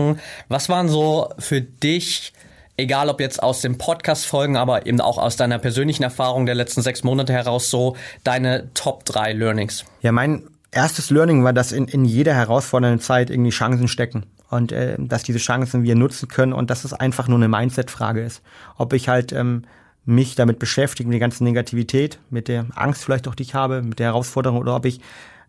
Was 0.47 0.69
waren 0.69 0.89
so 0.89 1.29
für 1.39 1.61
dich 1.61 2.33
egal 2.77 3.09
ob 3.09 3.19
jetzt 3.19 3.41
aus 3.41 3.61
den 3.61 3.77
Podcast-Folgen, 3.77 4.55
aber 4.55 4.85
eben 4.85 5.01
auch 5.01 5.17
aus 5.17 5.35
deiner 5.35 5.59
persönlichen 5.59 6.03
Erfahrung 6.03 6.45
der 6.45 6.55
letzten 6.55 6.81
sechs 6.81 7.03
Monate 7.03 7.33
heraus, 7.33 7.69
so 7.69 7.97
deine 8.23 8.71
Top 8.73 9.03
3 9.05 9.33
Learnings? 9.33 9.83
Ja, 10.01 10.11
mein 10.11 10.43
erstes 10.71 11.09
Learning 11.09 11.43
war, 11.43 11.53
dass 11.53 11.71
in, 11.71 11.87
in 11.87 12.05
jeder 12.05 12.35
herausfordernden 12.35 13.01
Zeit 13.01 13.29
irgendwie 13.29 13.49
Chancen 13.49 13.87
stecken 13.87 14.25
und 14.49 14.71
äh, 14.71 14.95
dass 14.99 15.23
diese 15.23 15.39
Chancen 15.39 15.83
wir 15.83 15.95
nutzen 15.95 16.27
können 16.27 16.53
und 16.53 16.69
dass 16.69 16.85
es 16.85 16.93
einfach 16.93 17.27
nur 17.27 17.39
eine 17.39 17.47
Mindset-Frage 17.47 18.21
ist. 18.21 18.41
Ob 18.77 18.93
ich 18.93 19.09
halt 19.09 19.33
ähm, 19.33 19.63
mich 20.05 20.35
damit 20.35 20.59
beschäftige, 20.59 21.09
mit 21.09 21.15
der 21.15 21.19
ganzen 21.19 21.43
Negativität, 21.43 22.19
mit 22.29 22.47
der 22.47 22.67
Angst 22.75 23.03
vielleicht 23.03 23.27
auch, 23.27 23.35
die 23.35 23.43
ich 23.43 23.55
habe, 23.55 23.81
mit 23.81 23.99
der 23.99 24.07
Herausforderung 24.07 24.59
oder 24.59 24.75
ob 24.75 24.85
ich 24.85 25.01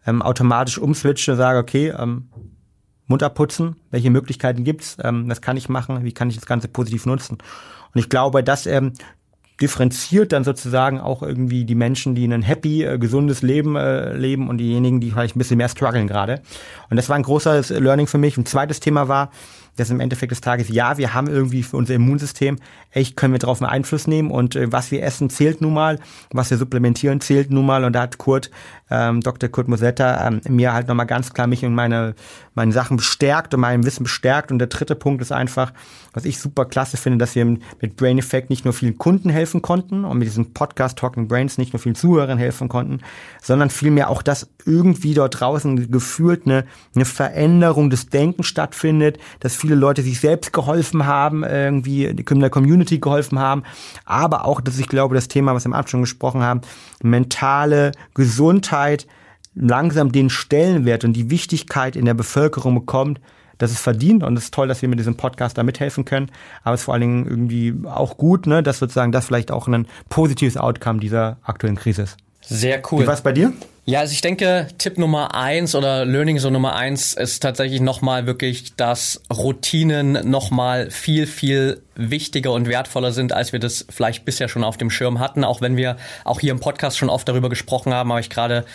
ähm, 0.07 0.23
automatisch 0.23 0.79
umswitche 0.79 1.33
und 1.33 1.39
sage, 1.39 1.59
okay, 1.59 1.93
ähm, 1.97 2.29
Mund 3.09 3.23
abputzen, 3.23 3.77
welche 3.91 4.11
Möglichkeiten 4.11 4.65
gibt's, 4.65 4.97
ähm, 5.03 5.29
was 5.29 5.41
kann 5.41 5.57
ich 5.57 5.69
machen, 5.69 6.05
wie 6.05 6.13
kann 6.13 6.29
ich 6.31 6.37
das 6.37 6.47
Ganze 6.47 6.69
positiv 6.69 7.07
nutzen. 7.07 7.39
Und 7.95 8.01
ich 8.01 8.09
glaube, 8.09 8.45
das 8.45 8.67
ähm, 8.67 8.93
differenziert 9.61 10.33
dann 10.33 10.45
sozusagen 10.45 11.01
auch 11.01 11.23
irgendwie 11.23 11.65
die 11.65 11.75
Menschen, 11.75 12.15
die 12.15 12.27
ein 12.27 12.43
happy, 12.43 12.85
äh, 12.85 12.99
gesundes 12.99 13.43
Leben 13.43 13.77
äh, 13.77 14.15
leben 14.15 14.49
und 14.49 14.59
diejenigen, 14.59 15.01
die 15.01 15.11
vielleicht 15.11 15.35
ein 15.35 15.39
bisschen 15.39 15.59
mehr 15.59 15.69
strugglen 15.69 16.07
gerade. 16.07 16.43
Und 16.91 16.97
das 16.97 17.09
war 17.09 17.17
ein 17.17 17.23
großes 17.23 17.71
Learning 17.71 18.07
für 18.07 18.19
mich. 18.19 18.37
Ein 18.37 18.47
zweites 18.47 18.79
Thema 18.79 19.09
war, 19.09 19.31
dass 19.79 19.91
im 19.91 20.01
Endeffekt 20.01 20.33
des 20.33 20.41
Tages, 20.41 20.69
ja, 20.69 20.99
wir 20.99 21.15
haben 21.15 21.29
irgendwie 21.29 21.63
für 21.63 21.77
unser 21.77 21.95
Immunsystem, 21.95 22.59
echt 22.91 23.17
können 23.17 23.33
wir 23.33 23.39
darauf 23.39 23.63
einen 23.63 23.71
Einfluss 23.71 24.07
nehmen 24.07 24.31
und 24.31 24.57
äh, 24.57 24.71
was 24.73 24.91
wir 24.91 25.03
essen 25.03 25.31
zählt 25.31 25.61
nun 25.61 25.75
mal, 25.75 25.99
was 26.33 26.51
wir 26.51 26.59
supplementieren 26.59 27.21
zählt 27.21 27.51
nun 27.51 27.67
mal 27.67 27.85
und 27.85 27.93
da 27.93 28.03
hat 28.03 28.19
Kurt, 28.19 28.51
ähm, 28.91 29.21
Dr. 29.21 29.49
Kurt 29.49 29.69
Mosetta, 29.69 30.27
ähm, 30.27 30.41
mir 30.49 30.73
halt 30.73 30.89
nochmal 30.89 31.07
ganz 31.07 31.33
klar 31.33 31.47
mich 31.47 31.65
und 31.65 31.75
meine, 31.75 32.15
meine 32.59 32.73
Sachen 32.73 32.97
bestärkt 32.97 33.55
und 33.55 33.61
mein 33.61 33.85
Wissen 33.85 34.03
bestärkt. 34.03 34.53
Und 34.53 34.59
der 34.59 34.69
dritte 34.69 34.95
Punkt 34.95 35.23
ist 35.23 35.33
einfach, 35.33 35.73
was 36.13 36.25
ich 36.25 36.39
super 36.39 36.65
klasse 36.65 36.97
finde, 36.97 37.19
dass 37.19 37.35
wir 37.35 37.45
mit 37.45 37.97
Brain 37.97 38.19
Effect 38.19 38.51
nicht 38.51 38.65
nur 38.65 38.75
vielen 38.75 38.99
Kunden 38.99 39.31
helfen 39.31 39.63
konnten 39.63 40.05
und 40.05 40.19
mit 40.19 40.27
diesem 40.27 40.53
Podcast 40.53 40.99
Talking 40.99 41.29
Brains 41.29 41.59
nicht 41.59 41.73
nur 41.73 41.81
vielen 41.81 41.95
Zuhörern 41.95 42.39
helfen 42.39 42.69
konnten, 42.69 43.01
sondern 43.41 43.71
vielmehr 43.71 44.11
auch, 44.11 44.23
dass 44.23 44.49
irgendwie 44.67 45.15
dort 45.15 45.41
draußen 45.41 45.91
gefühlt 45.91 46.47
eine, 46.47 46.65
eine 46.95 47.05
Veränderung 47.05 47.91
des 47.91 48.09
Denkens 48.09 48.47
stattfindet, 48.49 49.19
dass 49.41 49.57
viele 49.57 49.75
Leute 49.75 50.03
sich 50.03 50.21
selbst 50.21 50.53
geholfen 50.53 51.07
haben, 51.07 51.45
irgendwie 51.45 52.07
in 52.07 52.41
der 52.41 52.51
Community 52.51 52.99
geholfen 52.99 53.39
haben, 53.39 53.63
aber 54.05 54.45
auch, 54.45 54.61
dass 54.61 54.79
ich 54.79 54.89
glaube, 54.89 55.15
das 55.15 55.29
Thema, 55.29 55.55
was 55.55 55.65
wir 55.65 55.69
am 55.69 55.75
Anfang 55.75 55.89
schon 55.89 56.01
gesprochen 56.01 56.43
haben, 56.43 56.61
mentale 57.03 57.93
Gesundheit 58.15 59.07
langsam 59.55 60.13
den 60.13 60.31
Stellenwert 60.31 61.05
und 61.05 61.13
die 61.13 61.31
Wichtigkeit 61.31 61.97
in 61.97 62.05
der 62.05 62.15
Bevölkerung 62.15 62.75
bekommt, 62.75 63.21
das 63.59 63.73
ist 63.73 63.81
verdient 63.81 64.23
und 64.23 64.37
es 64.37 64.45
ist 64.45 64.55
toll, 64.55 64.69
dass 64.69 64.83
wir 64.83 64.89
mit 64.89 64.99
diesem 64.99 65.17
Podcast 65.17 65.59
da 65.59 65.65
mithelfen 65.65 66.05
können. 66.05 66.31
Aber 66.63 66.75
es 66.75 66.81
ist 66.81 66.85
vor 66.85 66.95
allen 66.95 67.01
Dingen 67.01 67.27
irgendwie 67.27 67.75
auch 67.85 68.17
gut, 68.17 68.47
ne, 68.47 68.63
dass 68.63 68.79
sozusagen 68.79 69.13
das 69.13 69.27
vielleicht 69.27 69.51
auch 69.51 69.67
ein 69.67 69.87
positives 70.09 70.57
Outcome 70.57 71.01
dieser 71.01 71.39
aktuellen 71.43 71.77
Krise 71.77 72.03
ist. 72.03 72.17
Sehr 72.41 72.81
cool. 72.91 73.03
Wie 73.03 73.07
war 73.07 73.15
es 73.15 73.21
bei 73.21 73.33
dir? 73.33 73.53
Ja, 73.85 74.01
also 74.01 74.13
ich 74.13 74.21
denke, 74.21 74.69
Tipp 74.77 74.99
Nummer 74.99 75.35
eins 75.35 75.75
oder 75.75 76.05
Learning 76.05 76.39
so 76.39 76.51
Nummer 76.51 76.77
eins 76.77 77.15
ist 77.15 77.41
tatsächlich 77.41 77.81
nochmal 77.81 78.27
wirklich, 78.27 78.75
dass 78.77 79.23
Routinen 79.33 80.31
nochmal 80.31 80.91
viel, 80.91 81.27
viel 81.27 81.83
wichtiger 81.95 82.53
und 82.53 82.69
wertvoller 82.69 83.13
sind, 83.13 83.33
als 83.33 83.53
wir 83.53 83.61
das 83.61 83.87
vielleicht 83.89 84.27
bisher 84.27 84.49
schon 84.49 84.63
auf 84.63 84.77
dem 84.77 84.91
Schirm 84.91 85.21
hatten. 85.21 85.43
Auch 85.43 85.63
wenn 85.63 85.79
wir 85.79 85.97
auch 86.25 86.39
hier 86.39 86.53
im 86.53 86.61
Podcast 86.61 86.99
schon 86.99 87.09
oft 87.09 87.27
darüber 87.29 87.49
gesprochen 87.49 87.95
haben, 87.95 88.11
habe 88.11 88.21
ich 88.21 88.29
gerade 88.29 88.67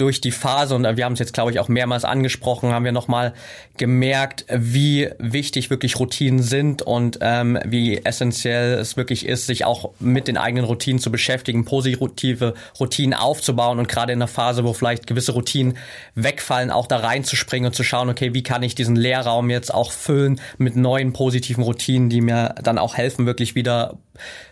durch 0.00 0.20
die 0.20 0.30
Phase 0.30 0.74
und 0.74 0.84
wir 0.96 1.04
haben 1.04 1.12
es 1.12 1.18
jetzt, 1.18 1.34
glaube 1.34 1.50
ich, 1.50 1.58
auch 1.58 1.68
mehrmals 1.68 2.04
angesprochen, 2.04 2.72
haben 2.72 2.84
wir 2.84 2.92
nochmal 2.92 3.34
gemerkt, 3.76 4.46
wie 4.48 5.10
wichtig 5.18 5.68
wirklich 5.68 5.98
Routinen 5.98 6.42
sind 6.42 6.82
und 6.82 7.18
ähm, 7.20 7.58
wie 7.64 7.98
essentiell 8.04 8.74
es 8.74 8.96
wirklich 8.96 9.26
ist, 9.26 9.46
sich 9.46 9.64
auch 9.64 9.90
mit 9.98 10.26
den 10.26 10.38
eigenen 10.38 10.64
Routinen 10.64 11.00
zu 11.00 11.10
beschäftigen, 11.12 11.64
positive 11.64 12.54
Routinen 12.78 13.14
aufzubauen 13.14 13.78
und 13.78 13.88
gerade 13.88 14.12
in 14.12 14.18
der 14.18 14.28
Phase, 14.28 14.64
wo 14.64 14.72
vielleicht 14.72 15.06
gewisse 15.06 15.32
Routinen 15.32 15.76
wegfallen, 16.14 16.70
auch 16.70 16.86
da 16.86 16.96
reinzuspringen 16.96 17.66
und 17.66 17.74
zu 17.74 17.84
schauen, 17.84 18.08
okay, 18.08 18.32
wie 18.32 18.42
kann 18.42 18.62
ich 18.62 18.74
diesen 18.74 18.96
Leerraum 18.96 19.50
jetzt 19.50 19.72
auch 19.74 19.92
füllen 19.92 20.40
mit 20.56 20.76
neuen 20.76 21.12
positiven 21.12 21.62
Routinen, 21.62 22.08
die 22.08 22.22
mir 22.22 22.54
dann 22.62 22.78
auch 22.78 22.96
helfen, 22.96 23.26
wirklich 23.26 23.54
wieder 23.54 23.98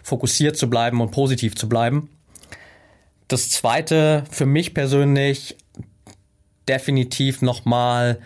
fokussiert 0.03 0.57
zu 0.57 0.69
bleiben 0.69 1.01
und 1.01 1.11
positiv 1.11 1.55
zu 1.57 1.69
bleiben. 1.69 2.11
Das 3.29 3.51
zweite 3.51 4.25
für 4.31 4.47
mich 4.47 4.75
persönlich 4.75 5.57
definitiv 6.69 7.43
nochmal 7.43 8.19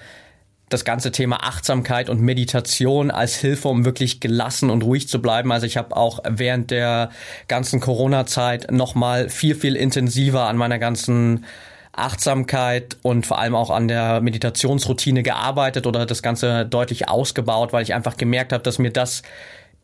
das 0.68 0.84
ganze 0.84 1.12
Thema 1.12 1.44
Achtsamkeit 1.44 2.09
und 2.09 2.20
Meditation 2.20 3.11
als 3.11 3.34
Hilfe, 3.36 3.68
um 3.68 3.84
wirklich 3.84 4.20
gelassen 4.20 4.70
und 4.70 4.82
ruhig 4.82 5.09
zu 5.09 5.20
bleiben. 5.20 5.53
Also 5.53 5.66
ich 5.66 5.76
habe 5.76 5.96
auch 5.96 6.20
während 6.26 6.70
der 6.70 7.11
ganzen 7.48 7.80
Corona-Zeit 7.80 8.70
nochmal 8.70 9.28
viel, 9.28 9.55
viel 9.55 9.76
intensiver 9.76 10.46
an 10.46 10.57
meiner 10.57 10.78
ganzen 10.78 11.44
Achtsamkeit 11.92 12.96
und 13.03 13.26
vor 13.26 13.38
allem 13.38 13.55
auch 13.55 13.68
an 13.68 13.86
der 13.86 14.22
Meditationsroutine 14.22 15.22
gearbeitet 15.22 15.86
oder 15.86 16.07
das 16.07 16.22
Ganze 16.22 16.64
deutlich 16.64 17.09
ausgebaut, 17.09 17.74
weil 17.74 17.82
ich 17.82 17.92
einfach 17.92 18.16
gemerkt 18.16 18.55
habe, 18.55 18.62
dass 18.62 18.78
mir 18.78 18.90
das 18.90 19.22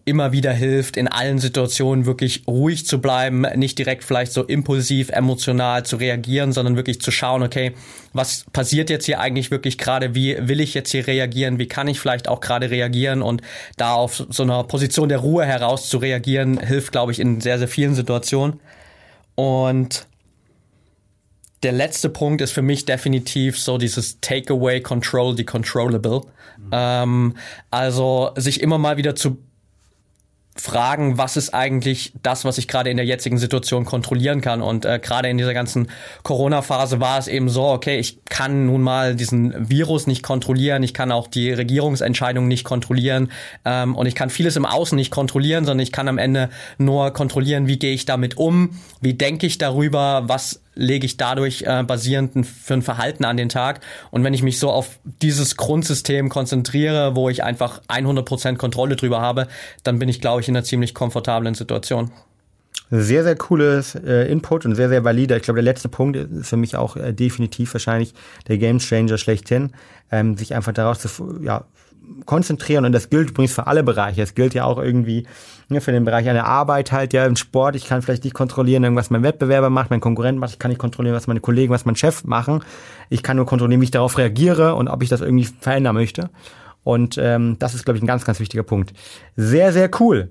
immer 0.05 0.33
wieder 0.33 0.53
hilft, 0.53 0.97
in 0.97 1.07
allen 1.07 1.39
Situationen 1.39 2.07
wirklich 2.07 2.45
ruhig 2.47 2.87
zu 2.87 2.99
bleiben, 3.01 3.43
nicht 3.57 3.79
direkt 3.79 4.05
vielleicht 4.05 4.33
so 4.33 4.43
impulsiv, 4.43 5.11
emotional 5.11 5.85
zu 5.85 5.97
reagieren, 5.97 6.53
sondern 6.53 6.77
wirklich 6.77 7.01
zu 7.01 7.11
schauen, 7.11 7.43
okay, 7.43 7.75
was 8.15 8.47
passiert 8.53 8.89
jetzt 8.89 9.05
hier 9.05 9.21
eigentlich 9.21 9.51
wirklich 9.51 9.77
gerade, 9.77 10.15
wie 10.15 10.37
will 10.41 10.61
ich 10.61 10.73
jetzt 10.73 10.93
hier 10.93 11.07
reagieren, 11.07 11.59
wie 11.59 11.69
kann 11.69 11.89
ich 11.89 12.01
vielleicht 12.01 12.27
auch 12.27 12.41
gerade 12.41 12.71
reagieren 12.71 13.21
und 13.21 13.43
da 13.77 13.93
auf 13.93 14.25
so 14.31 14.43
einer 14.43 14.65
Position 14.65 15.11
der 15.11 15.19
Ruhe 15.19 15.45
heraus 15.45 15.91
zu 15.91 15.99
reagieren, 15.99 16.59
hilft, 16.59 16.93
glaube 16.93 17.13
ich, 17.13 17.21
in 17.21 17.41
sehr, 17.43 17.59
sehr 17.59 17.69
vielen 17.69 17.95
Situationen. 17.95 18.61
Und 19.35 20.07
der 21.63 21.73
letzte 21.73 22.09
Punkt 22.09 22.41
ist 22.41 22.53
für 22.53 22.63
mich 22.63 22.85
definitiv 22.85 23.59
so 23.59 23.79
dieses 23.79 24.21
Takeaway, 24.21 24.81
Control 24.81 25.37
the 25.37 25.45
Controllable. 25.45 26.23
Mhm. 26.57 26.71
Ähm, 26.73 27.35
also 27.71 28.31
sich 28.37 28.61
immer 28.61 28.79
mal 28.79 28.97
wieder 28.97 29.15
zu 29.15 29.39
fragen, 30.61 31.19
was 31.19 31.37
ist 31.37 31.55
eigentlich 31.55 32.13
das, 32.23 32.45
was 32.45 32.59
ich 32.59 32.69
gerade 32.69 32.91
in 32.91 32.97
der 32.97 33.07
jetzigen 33.07 33.39
Situation 33.39 33.85
kontrollieren 33.85 34.41
kann. 34.41 34.61
Und 34.61 34.85
äh, 34.85 34.99
gerade 34.99 35.29
in 35.29 35.39
dieser 35.39 35.55
ganzen 35.55 35.89
Corona-Phase 36.25 37.01
war 37.01 37.19
es 37.19 37.29
eben 37.29 37.49
so, 37.49 37.65
okay, 37.65 37.99
ich 37.99 38.25
kann 38.25 38.67
nun 38.67 38.83
mal 38.83 39.15
diesen 39.15 39.71
Virus 39.71 40.07
nicht 40.07 40.23
kontrollieren, 40.23 40.83
ich 40.83 40.95
kann 40.95 41.13
auch 41.13 41.29
die 41.29 41.53
Regierungsentscheidungen 41.53 42.49
nicht 42.49 42.65
kontrollieren 42.65 43.31
ähm, 43.65 43.95
und 43.95 44.07
ich 44.07 44.15
kann 44.15 44.31
vieles 44.31 44.57
im 44.57 44.67
Außen 44.67 44.97
nicht 44.97 45.11
kontrollieren, 45.11 45.65
sondern 45.65 45.83
ich 45.83 45.93
kann 45.93 46.09
am 46.09 46.19
Ende 46.19 46.51
nur 46.77 47.13
kontrollieren, 47.13 47.67
wie 47.69 47.79
gehe 47.79 47.95
ich 47.95 48.05
damit 48.05 48.37
um, 48.37 48.79
wie 49.01 49.15
denke 49.15 49.47
ich 49.47 49.59
darüber, 49.59 50.25
was 50.27 50.61
lege 50.79 51.05
ich 51.05 51.17
dadurch 51.17 51.63
äh, 51.63 51.83
basierend 51.83 52.47
für 52.47 52.75
ein 52.75 52.83
Verhalten 52.83 53.25
an 53.25 53.37
den 53.37 53.49
Tag. 53.49 53.81
Und 54.11 54.25
wenn 54.25 54.33
ich 54.33 54.43
mich 54.43 54.59
so 54.59 54.71
auf 54.71 54.99
dieses 55.05 55.57
Grundsystem 55.57 56.29
konzentriere, 56.29 57.17
wo 57.17 57.29
ich 57.29 57.43
einfach 57.43 57.83
100% 57.89 58.57
Kontrolle 58.57 58.97
drüber 58.97 59.21
habe, 59.21 59.49
dann 59.83 59.99
bin 59.99 60.09
ich, 60.09 60.21
glaube 60.21 60.41
ich, 60.41 60.49
in 60.49 60.57
einer 60.57 60.65
ziemlich 60.65 60.95
komfortablen 60.95 61.55
Situation. 61.55 62.11
Sehr, 62.91 63.23
sehr 63.23 63.37
cooles 63.37 63.97
äh, 63.97 64.31
Input 64.31 64.65
und 64.65 64.75
sehr, 64.75 64.89
sehr 64.89 65.05
valider. 65.05 65.37
Ich 65.37 65.43
glaube, 65.43 65.59
der 65.59 65.65
letzte 65.65 65.91
Punkt 65.91 66.17
ist 66.17 66.49
für 66.49 66.57
mich 66.57 66.77
auch 66.77 66.97
äh, 66.97 67.13
definitiv 67.13 67.75
wahrscheinlich 67.75 68.15
der 68.47 68.57
Game 68.57 68.79
Changer 68.79 69.19
schlechthin, 69.19 69.73
ähm, 70.11 70.39
sich 70.39 70.55
einfach 70.55 70.73
daraus 70.73 71.01
zu 71.01 71.39
ja, 71.43 71.65
konzentrieren. 72.25 72.85
Und 72.85 72.93
das 72.93 73.11
gilt 73.11 73.31
übrigens 73.31 73.53
für 73.53 73.67
alle 73.67 73.83
Bereiche. 73.83 74.23
Es 74.23 74.35
gilt 74.35 74.55
ja 74.55 74.65
auch 74.65 74.79
irgendwie 74.79 75.27
ja, 75.71 75.81
für 75.81 75.93
den 75.93 76.05
Bereich 76.05 76.29
einer 76.29 76.45
Arbeit 76.45 76.93
halt, 76.93 77.13
ja, 77.13 77.27
im 77.27 77.37
Sport. 77.37 77.77
Ich 77.77 77.87
kann 77.87 78.03
vielleicht 78.03 78.25
nicht 78.25 78.35
kontrollieren, 78.35 78.97
was 78.97 79.11
mein 79.11 79.23
Wettbewerber 79.23 79.71
macht, 79.71 79.91
mein 79.91 80.01
Konkurrent 80.01 80.39
macht. 80.39 80.53
Ich 80.53 80.59
kann 80.59 80.71
nicht 80.71 80.79
kontrollieren, 80.79 81.17
was 81.17 81.27
meine 81.27 81.41
Kollegen, 81.41 81.73
was 81.73 81.85
mein 81.85 81.97
Chef 81.97 82.25
machen. 82.25 82.63
Ich 83.09 83.23
kann 83.23 83.37
nur 83.37 83.47
kontrollieren, 83.47 83.81
wie 83.81 83.87
ich 83.87 83.91
darauf 83.91 84.19
reagiere 84.19 84.75
und 84.75 84.89
ob 84.89 85.03
ich 85.03 85.09
das 85.09 85.21
irgendwie 85.21 85.49
verändern 85.61 85.95
möchte. 85.95 86.31
Und 86.85 87.19
ähm, 87.19 87.57
das 87.59 87.75
ist, 87.75 87.85
glaube 87.85 87.99
ich, 87.99 88.03
ein 88.03 88.07
ganz, 88.07 88.25
ganz 88.25 88.41
wichtiger 88.41 88.63
Punkt. 88.63 88.93
Sehr, 89.37 89.73
sehr 89.73 89.91
cool. 90.01 90.31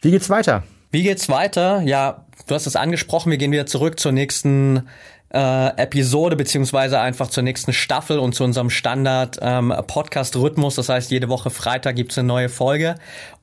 Wie 0.00 0.10
geht's 0.10 0.30
weiter? 0.30 0.62
Wie 0.90 1.02
geht's 1.02 1.28
weiter? 1.28 1.82
Ja, 1.82 2.24
du 2.46 2.54
hast 2.54 2.66
es 2.66 2.76
angesprochen. 2.76 3.30
Wir 3.30 3.38
gehen 3.38 3.52
wieder 3.52 3.66
zurück 3.66 3.98
zur 3.98 4.12
nächsten 4.12 4.88
äh, 5.34 5.82
Episode 5.82 6.36
beziehungsweise 6.36 7.00
einfach 7.00 7.28
zur 7.28 7.42
nächsten 7.42 7.72
Staffel 7.72 8.18
und 8.18 8.34
zu 8.34 8.44
unserem 8.44 8.70
Standard 8.70 9.38
ähm. 9.42 9.74
Das 10.76 10.88
heißt, 10.88 11.10
jede 11.10 11.28
Woche 11.28 11.50
Freitag 11.50 11.96
gibt's 11.96 12.16
eine 12.18 12.28
neue 12.28 12.48
Folge. 12.48 12.94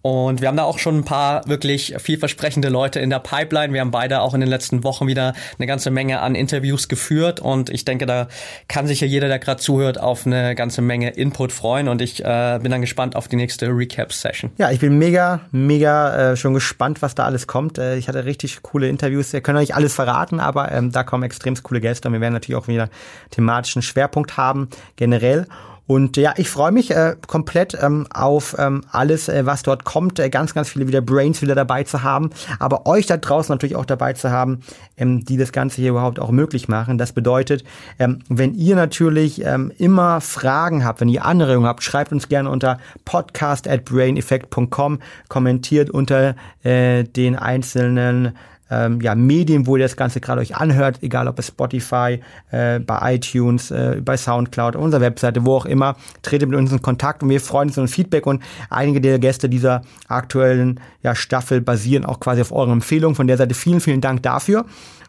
Und 0.02 0.42
wir 0.42 0.48
haben 0.48 0.58
da 0.58 0.64
auch 0.64 0.80
schon 0.80 0.98
ein 0.98 1.06
paar 1.06 1.48
wirklich 1.48 1.94
vielversprechende 2.00 2.70
Leute 2.70 3.00
in 3.00 3.12
der 3.12 3.20
Pipeline. 3.20 3.72
Wir 3.74 3.82
haben 3.82 3.92
beide 3.92 4.22
auch 4.22 4.34
in 4.34 4.40
den 4.40 4.50
letzten 4.50 4.84
Wochen 4.84 5.06
wieder 5.06 5.34
eine 5.60 5.68
ganze 5.68 5.92
Menge 5.92 6.22
an 6.22 6.34
Interviews 6.34 6.88
geführt. 6.88 7.40
Und 7.40 7.70
ich 7.70 7.86
denke, 7.86 8.08
da 8.08 8.28
kann 8.68 8.88
sich 8.88 9.02
ja 9.02 9.08
jeder, 9.08 9.28
der 9.28 9.38
gerade 9.38 9.62
zuhört, 9.62 10.00
auf 10.00 10.26
eine 10.26 10.56
ganze 10.56 10.82
Menge 10.82 11.12
Input 11.12 11.52
freuen. 11.52 11.88
Und 11.88 12.02
ich 12.02 12.24
äh, 12.26 12.60
bin 12.62 12.72
dann 12.72 12.82
gespannt 12.82 13.16
auf 13.16 13.28
die 13.28 13.36
nächste 13.36 13.68
Recap-Session. 13.68 14.52
Ja, 14.58 14.72
ich 14.72 14.80
bin 14.80 14.98
mega, 14.98 15.42
mega 15.52 16.32
äh, 16.32 16.36
schon 16.36 16.56
gespannt, 16.56 17.04
was 17.04 17.14
da 17.14 17.26
alles 17.26 17.46
kommt. 17.46 17.78
Äh, 17.78 17.98
ich 17.98 18.08
hatte 18.08 18.26
richtig 18.26 18.64
coole 18.64 18.88
Interviews. 18.88 19.34
Wir 19.34 19.42
können 19.42 19.60
euch 19.60 19.76
alles 19.76 19.94
verraten, 19.94 20.40
aber 20.40 20.72
ähm, 20.72 20.92
da 20.92 21.04
kommen 21.04 21.24
extrem 21.24 21.52
coole 21.62 21.81
Gäste. 21.82 22.08
Und 22.08 22.14
wir 22.14 22.22
werden 22.22 22.34
natürlich 22.34 22.62
auch 22.62 22.68
wieder 22.68 22.90
thematischen 23.32 23.82
Schwerpunkt 23.82 24.38
haben, 24.38 24.70
generell. 24.96 25.48
Und 25.92 26.16
ja, 26.16 26.34
ich 26.38 26.50
freue 26.50 26.72
mich 26.72 26.92
äh, 26.92 27.18
komplett 27.28 27.78
ähm, 27.82 28.08
auf 28.14 28.56
ähm, 28.58 28.82
alles, 28.92 29.28
äh, 29.28 29.46
was 29.46 29.62
dort 29.62 29.84
kommt. 29.84 30.20
Äh, 30.20 30.30
ganz, 30.30 30.54
ganz 30.54 30.70
viele 30.70 30.88
wieder 30.88 31.02
Brains 31.02 31.42
wieder 31.42 31.54
dabei 31.54 31.84
zu 31.84 32.02
haben. 32.02 32.30
Aber 32.60 32.86
euch 32.86 33.08
da 33.08 33.18
draußen 33.18 33.52
natürlich 33.52 33.76
auch 33.76 33.86
dabei 33.86 34.14
zu 34.14 34.32
haben, 34.32 34.62
ähm, 34.96 35.26
die 35.26 35.36
das 35.36 35.52
Ganze 35.52 35.82
hier 35.82 35.90
überhaupt 35.90 36.18
auch 36.22 36.32
möglich 36.32 36.70
machen. 36.70 36.98
Das 36.98 37.12
bedeutet, 37.12 37.66
ähm, 38.00 38.20
wenn 38.30 38.54
ihr 38.54 38.78
natürlich 38.78 39.44
ähm, 39.44 39.74
immer 39.80 40.22
Fragen 40.22 40.86
habt, 40.86 41.02
wenn 41.02 41.10
ihr 41.10 41.26
Anregungen 41.26 41.68
habt, 41.68 41.84
schreibt 41.84 42.14
uns 42.14 42.30
gerne 42.30 42.50
unter 42.50 42.80
podcast 43.04 43.68
at 43.68 43.84
braineffect.com, 43.84 45.00
kommentiert 45.28 45.90
unter 45.90 46.36
äh, 46.64 47.04
den 47.04 47.36
einzelnen 47.36 48.32
ähm, 48.72 49.02
ja, 49.02 49.14
Medien, 49.14 49.68
wo 49.68 49.76
ihr 49.76 49.84
das 49.84 49.98
Ganze 49.98 50.22
gerade 50.22 50.42
euch 50.42 50.56
anhört, 50.56 51.00
egal 51.02 51.28
ob 51.28 51.38
es 51.38 51.48
Spotify, 51.48 52.22
äh, 52.52 52.80
bei 52.80 53.16
iTunes, 53.16 53.70
äh, 53.70 54.02
bei 54.04 54.18
Soundcloud, 54.18 54.76
unserer 54.76 55.02
Webseite, 55.02 55.46
wo 55.46 55.58
auch 55.58 55.66
immer, 55.66 55.98
tretet 56.22 56.50
mit 56.50 56.58
uns 56.58 56.72
in 56.72 56.82
Kontakt 56.82 57.22
und 57.22 57.30
wir 57.30 57.42
freuen 57.42 57.68
uns 57.68 57.78
über 57.78 57.88
Feedback 57.88 58.26
und 58.26 58.42
einige 58.70 59.02
der 59.02 59.20
Gäste 59.20 59.50
dieser 59.50 59.82
aktuellen 60.08 60.80
ja, 61.04 61.14
Staffel 61.14 61.62
basieren 61.62 62.06
auch 62.06 62.20
quasi 62.20 62.42
auf 62.42 62.52
euren 62.52 62.72
Empfehlungen. 62.72 63.16
Von 63.16 63.28
der 63.28 63.38
Seite 63.38 63.54
vielen, 63.54 63.82
vielen 63.82 64.02
Dank 64.02 64.24
dafür. 64.24 64.66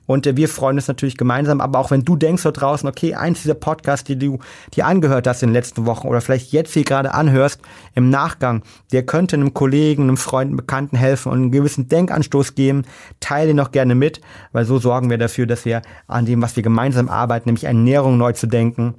Und 0.07 0.27
äh, 0.27 0.37
wir 0.37 0.49
freuen 0.49 0.77
uns 0.77 0.89
natürlich 0.89 1.17
gemeinsam. 1.17 1.61
Aber 1.61 1.79
auch 1.79 1.91
wenn 1.91 2.05
du 2.05 2.17
denkst 2.17 2.43
dort 2.43 2.61
draußen, 2.61 2.89
okay, 2.89 3.15
eins 3.15 3.43
dieser 3.43 3.55
Podcasts, 3.55 4.05
die 4.05 4.19
du 4.19 4.39
dir 4.75 4.87
angehört 4.87 5.27
hast 5.27 5.43
in 5.43 5.51
den 5.51 5.55
letzten 5.55 5.87
Wochen 5.87 6.09
oder 6.09 6.21
vielleicht 6.21 6.53
jetzt 6.53 6.75
hier 6.75 6.85
gerade 6.85 7.15
anhörst, 7.15 7.61
im 7.95 8.11
Nachgang, 8.11 8.63
der 8.93 9.05
könnte 9.05 9.37
einem 9.37 9.55
Kollegen, 9.55 10.05
einem 10.05 10.17
Freund, 10.17 10.49
einem 10.49 10.57
Bekannten 10.57 10.97
helfen 10.97 11.31
und 11.31 11.39
einen 11.39 11.53
gewissen 11.53 11.89
Denkanstoß 11.89 12.55
geben, 12.55 12.83
teile 13.21 13.49
den 13.49 13.57
noch 13.57 13.71
gerne 13.71 13.95
mit, 13.95 14.21
weil 14.53 14.65
so 14.65 14.79
sorgen 14.79 15.11
wir 15.11 15.19
dafür, 15.19 15.47
dass 15.47 15.65
wir 15.65 15.83
an 16.07 16.27
dem, 16.27 16.43
was 16.43 16.57
wir 16.57 16.63
gemeinsam 16.63 17.09
arbeiten, 17.09 17.49
nämlich 17.49 17.65
Ernährung 17.65 18.19
neu 18.19 18.33
zu 18.33 18.47
denken, 18.47 18.95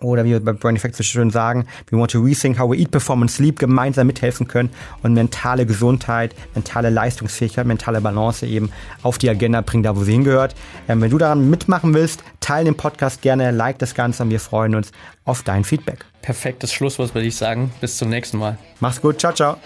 oder 0.00 0.24
wie 0.24 0.30
wir 0.30 0.44
bei 0.44 0.52
Brain 0.52 0.76
Effect 0.76 0.96
so 0.96 1.02
schön 1.02 1.30
sagen, 1.30 1.66
we 1.90 1.98
want 1.98 2.10
to 2.10 2.20
rethink 2.20 2.58
how 2.58 2.70
we 2.70 2.76
eat, 2.76 2.90
perform 2.90 3.22
and 3.22 3.30
sleep, 3.30 3.58
gemeinsam 3.58 4.06
mithelfen 4.06 4.48
können 4.48 4.70
und 5.02 5.14
mentale 5.14 5.66
Gesundheit, 5.66 6.34
mentale 6.54 6.90
Leistungsfähigkeit, 6.90 7.66
mentale 7.66 8.00
Balance 8.00 8.46
eben 8.46 8.70
auf 9.02 9.18
die 9.18 9.30
Agenda 9.30 9.60
bringen, 9.60 9.82
da 9.82 9.96
wo 9.96 10.04
sie 10.04 10.12
hingehört. 10.12 10.54
Ähm, 10.88 11.00
wenn 11.00 11.10
du 11.10 11.18
daran 11.18 11.48
mitmachen 11.50 11.94
willst, 11.94 12.22
teile 12.40 12.66
den 12.66 12.76
Podcast 12.76 13.22
gerne, 13.22 13.50
like 13.50 13.78
das 13.78 13.94
Ganze 13.94 14.22
und 14.22 14.30
wir 14.30 14.40
freuen 14.40 14.74
uns 14.74 14.92
auf 15.24 15.42
dein 15.42 15.64
Feedback. 15.64 16.04
Perfektes 16.22 16.72
Schlusswort 16.72 17.14
würde 17.14 17.28
ich 17.28 17.36
sagen. 17.36 17.70
Bis 17.80 17.98
zum 17.98 18.08
nächsten 18.08 18.38
Mal. 18.38 18.58
Mach's 18.80 19.00
gut. 19.00 19.20
Ciao, 19.20 19.32
ciao. 19.32 19.56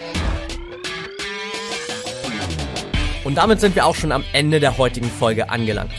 Und 3.24 3.36
damit 3.36 3.60
sind 3.60 3.74
wir 3.74 3.86
auch 3.86 3.94
schon 3.94 4.12
am 4.12 4.24
Ende 4.32 4.60
der 4.60 4.78
heutigen 4.78 5.10
Folge 5.10 5.50
angelangt. 5.50 5.92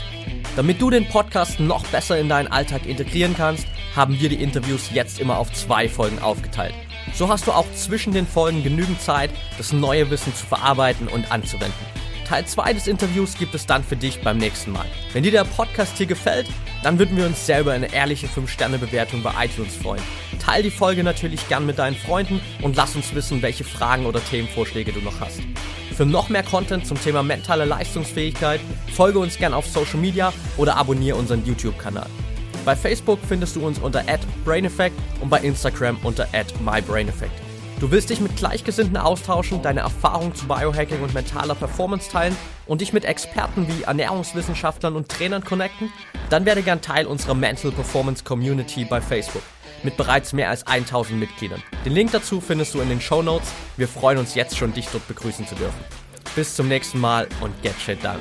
Damit 0.56 0.80
du 0.82 0.90
den 0.90 1.08
Podcast 1.08 1.60
noch 1.60 1.86
besser 1.86 2.18
in 2.18 2.28
deinen 2.28 2.48
Alltag 2.48 2.84
integrieren 2.86 3.34
kannst, 3.36 3.66
haben 3.94 4.20
wir 4.20 4.28
die 4.28 4.42
Interviews 4.42 4.90
jetzt 4.92 5.20
immer 5.20 5.38
auf 5.38 5.52
zwei 5.52 5.88
Folgen 5.88 6.18
aufgeteilt. 6.18 6.74
So 7.14 7.28
hast 7.28 7.46
du 7.46 7.52
auch 7.52 7.66
zwischen 7.74 8.12
den 8.12 8.26
Folgen 8.26 8.62
genügend 8.62 9.00
Zeit, 9.00 9.30
das 9.58 9.72
neue 9.72 10.10
Wissen 10.10 10.34
zu 10.34 10.46
verarbeiten 10.46 11.08
und 11.08 11.30
anzuwenden. 11.30 11.72
Teil 12.32 12.46
2 12.46 12.72
des 12.72 12.86
Interviews 12.86 13.36
gibt 13.36 13.54
es 13.54 13.66
dann 13.66 13.84
für 13.84 13.94
dich 13.94 14.22
beim 14.22 14.38
nächsten 14.38 14.72
Mal. 14.72 14.86
Wenn 15.12 15.22
dir 15.22 15.32
der 15.32 15.44
Podcast 15.44 15.98
hier 15.98 16.06
gefällt, 16.06 16.46
dann 16.82 16.98
würden 16.98 17.14
wir 17.16 17.26
uns 17.26 17.44
selber 17.44 17.72
eine 17.72 17.92
ehrliche 17.92 18.26
5-Sterne-Bewertung 18.26 19.22
bei 19.22 19.32
iTunes 19.44 19.76
freuen. 19.76 20.02
Teil 20.38 20.62
die 20.62 20.70
Folge 20.70 21.04
natürlich 21.04 21.46
gern 21.48 21.66
mit 21.66 21.78
deinen 21.78 21.94
Freunden 21.94 22.40
und 22.62 22.74
lass 22.74 22.96
uns 22.96 23.14
wissen, 23.14 23.42
welche 23.42 23.64
Fragen 23.64 24.06
oder 24.06 24.24
Themenvorschläge 24.24 24.92
du 24.92 25.00
noch 25.00 25.20
hast. 25.20 25.40
Für 25.94 26.06
noch 26.06 26.30
mehr 26.30 26.42
Content 26.42 26.86
zum 26.86 26.98
Thema 26.98 27.22
mentale 27.22 27.66
Leistungsfähigkeit 27.66 28.60
folge 28.94 29.18
uns 29.18 29.36
gern 29.36 29.52
auf 29.52 29.66
Social 29.66 29.98
Media 29.98 30.32
oder 30.56 30.78
abonniere 30.78 31.18
unseren 31.18 31.44
YouTube-Kanal. 31.44 32.06
Bei 32.64 32.76
Facebook 32.76 33.18
findest 33.26 33.56
du 33.56 33.66
uns 33.66 33.78
unter 33.78 34.04
@braineffect 34.44 34.96
und 35.20 35.28
bei 35.28 35.40
Instagram 35.40 35.98
unter 36.04 36.28
@mybraineffect. 36.60 37.32
Du 37.80 37.90
willst 37.90 38.10
dich 38.10 38.20
mit 38.20 38.36
Gleichgesinnten 38.36 38.96
austauschen, 38.96 39.60
deine 39.60 39.80
Erfahrungen 39.80 40.32
zu 40.36 40.46
Biohacking 40.46 41.02
und 41.02 41.12
mentaler 41.14 41.56
Performance 41.56 42.08
teilen 42.08 42.36
und 42.66 42.80
dich 42.80 42.92
mit 42.92 43.04
Experten 43.04 43.66
wie 43.66 43.82
Ernährungswissenschaftlern 43.82 44.94
und 44.94 45.08
Trainern 45.08 45.42
connecten? 45.42 45.92
Dann 46.30 46.46
werde 46.46 46.62
gern 46.62 46.80
Teil 46.80 47.06
unserer 47.06 47.34
Mental 47.34 47.72
Performance 47.72 48.22
Community 48.22 48.84
bei 48.84 49.00
Facebook 49.00 49.42
mit 49.82 49.96
bereits 49.96 50.32
mehr 50.32 50.48
als 50.48 50.64
1000 50.64 51.18
Mitgliedern. 51.18 51.60
Den 51.84 51.92
Link 51.92 52.12
dazu 52.12 52.40
findest 52.40 52.74
du 52.74 52.80
in 52.80 52.88
den 52.88 53.00
Show 53.00 53.20
Notes. 53.20 53.48
Wir 53.76 53.88
freuen 53.88 54.18
uns 54.18 54.36
jetzt 54.36 54.56
schon, 54.56 54.72
dich 54.72 54.86
dort 54.92 55.08
begrüßen 55.08 55.44
zu 55.48 55.56
dürfen. 55.56 55.80
Bis 56.36 56.54
zum 56.54 56.68
nächsten 56.68 57.00
Mal 57.00 57.26
und 57.40 57.60
get 57.62 57.74
shit 57.80 58.02
done. 58.04 58.20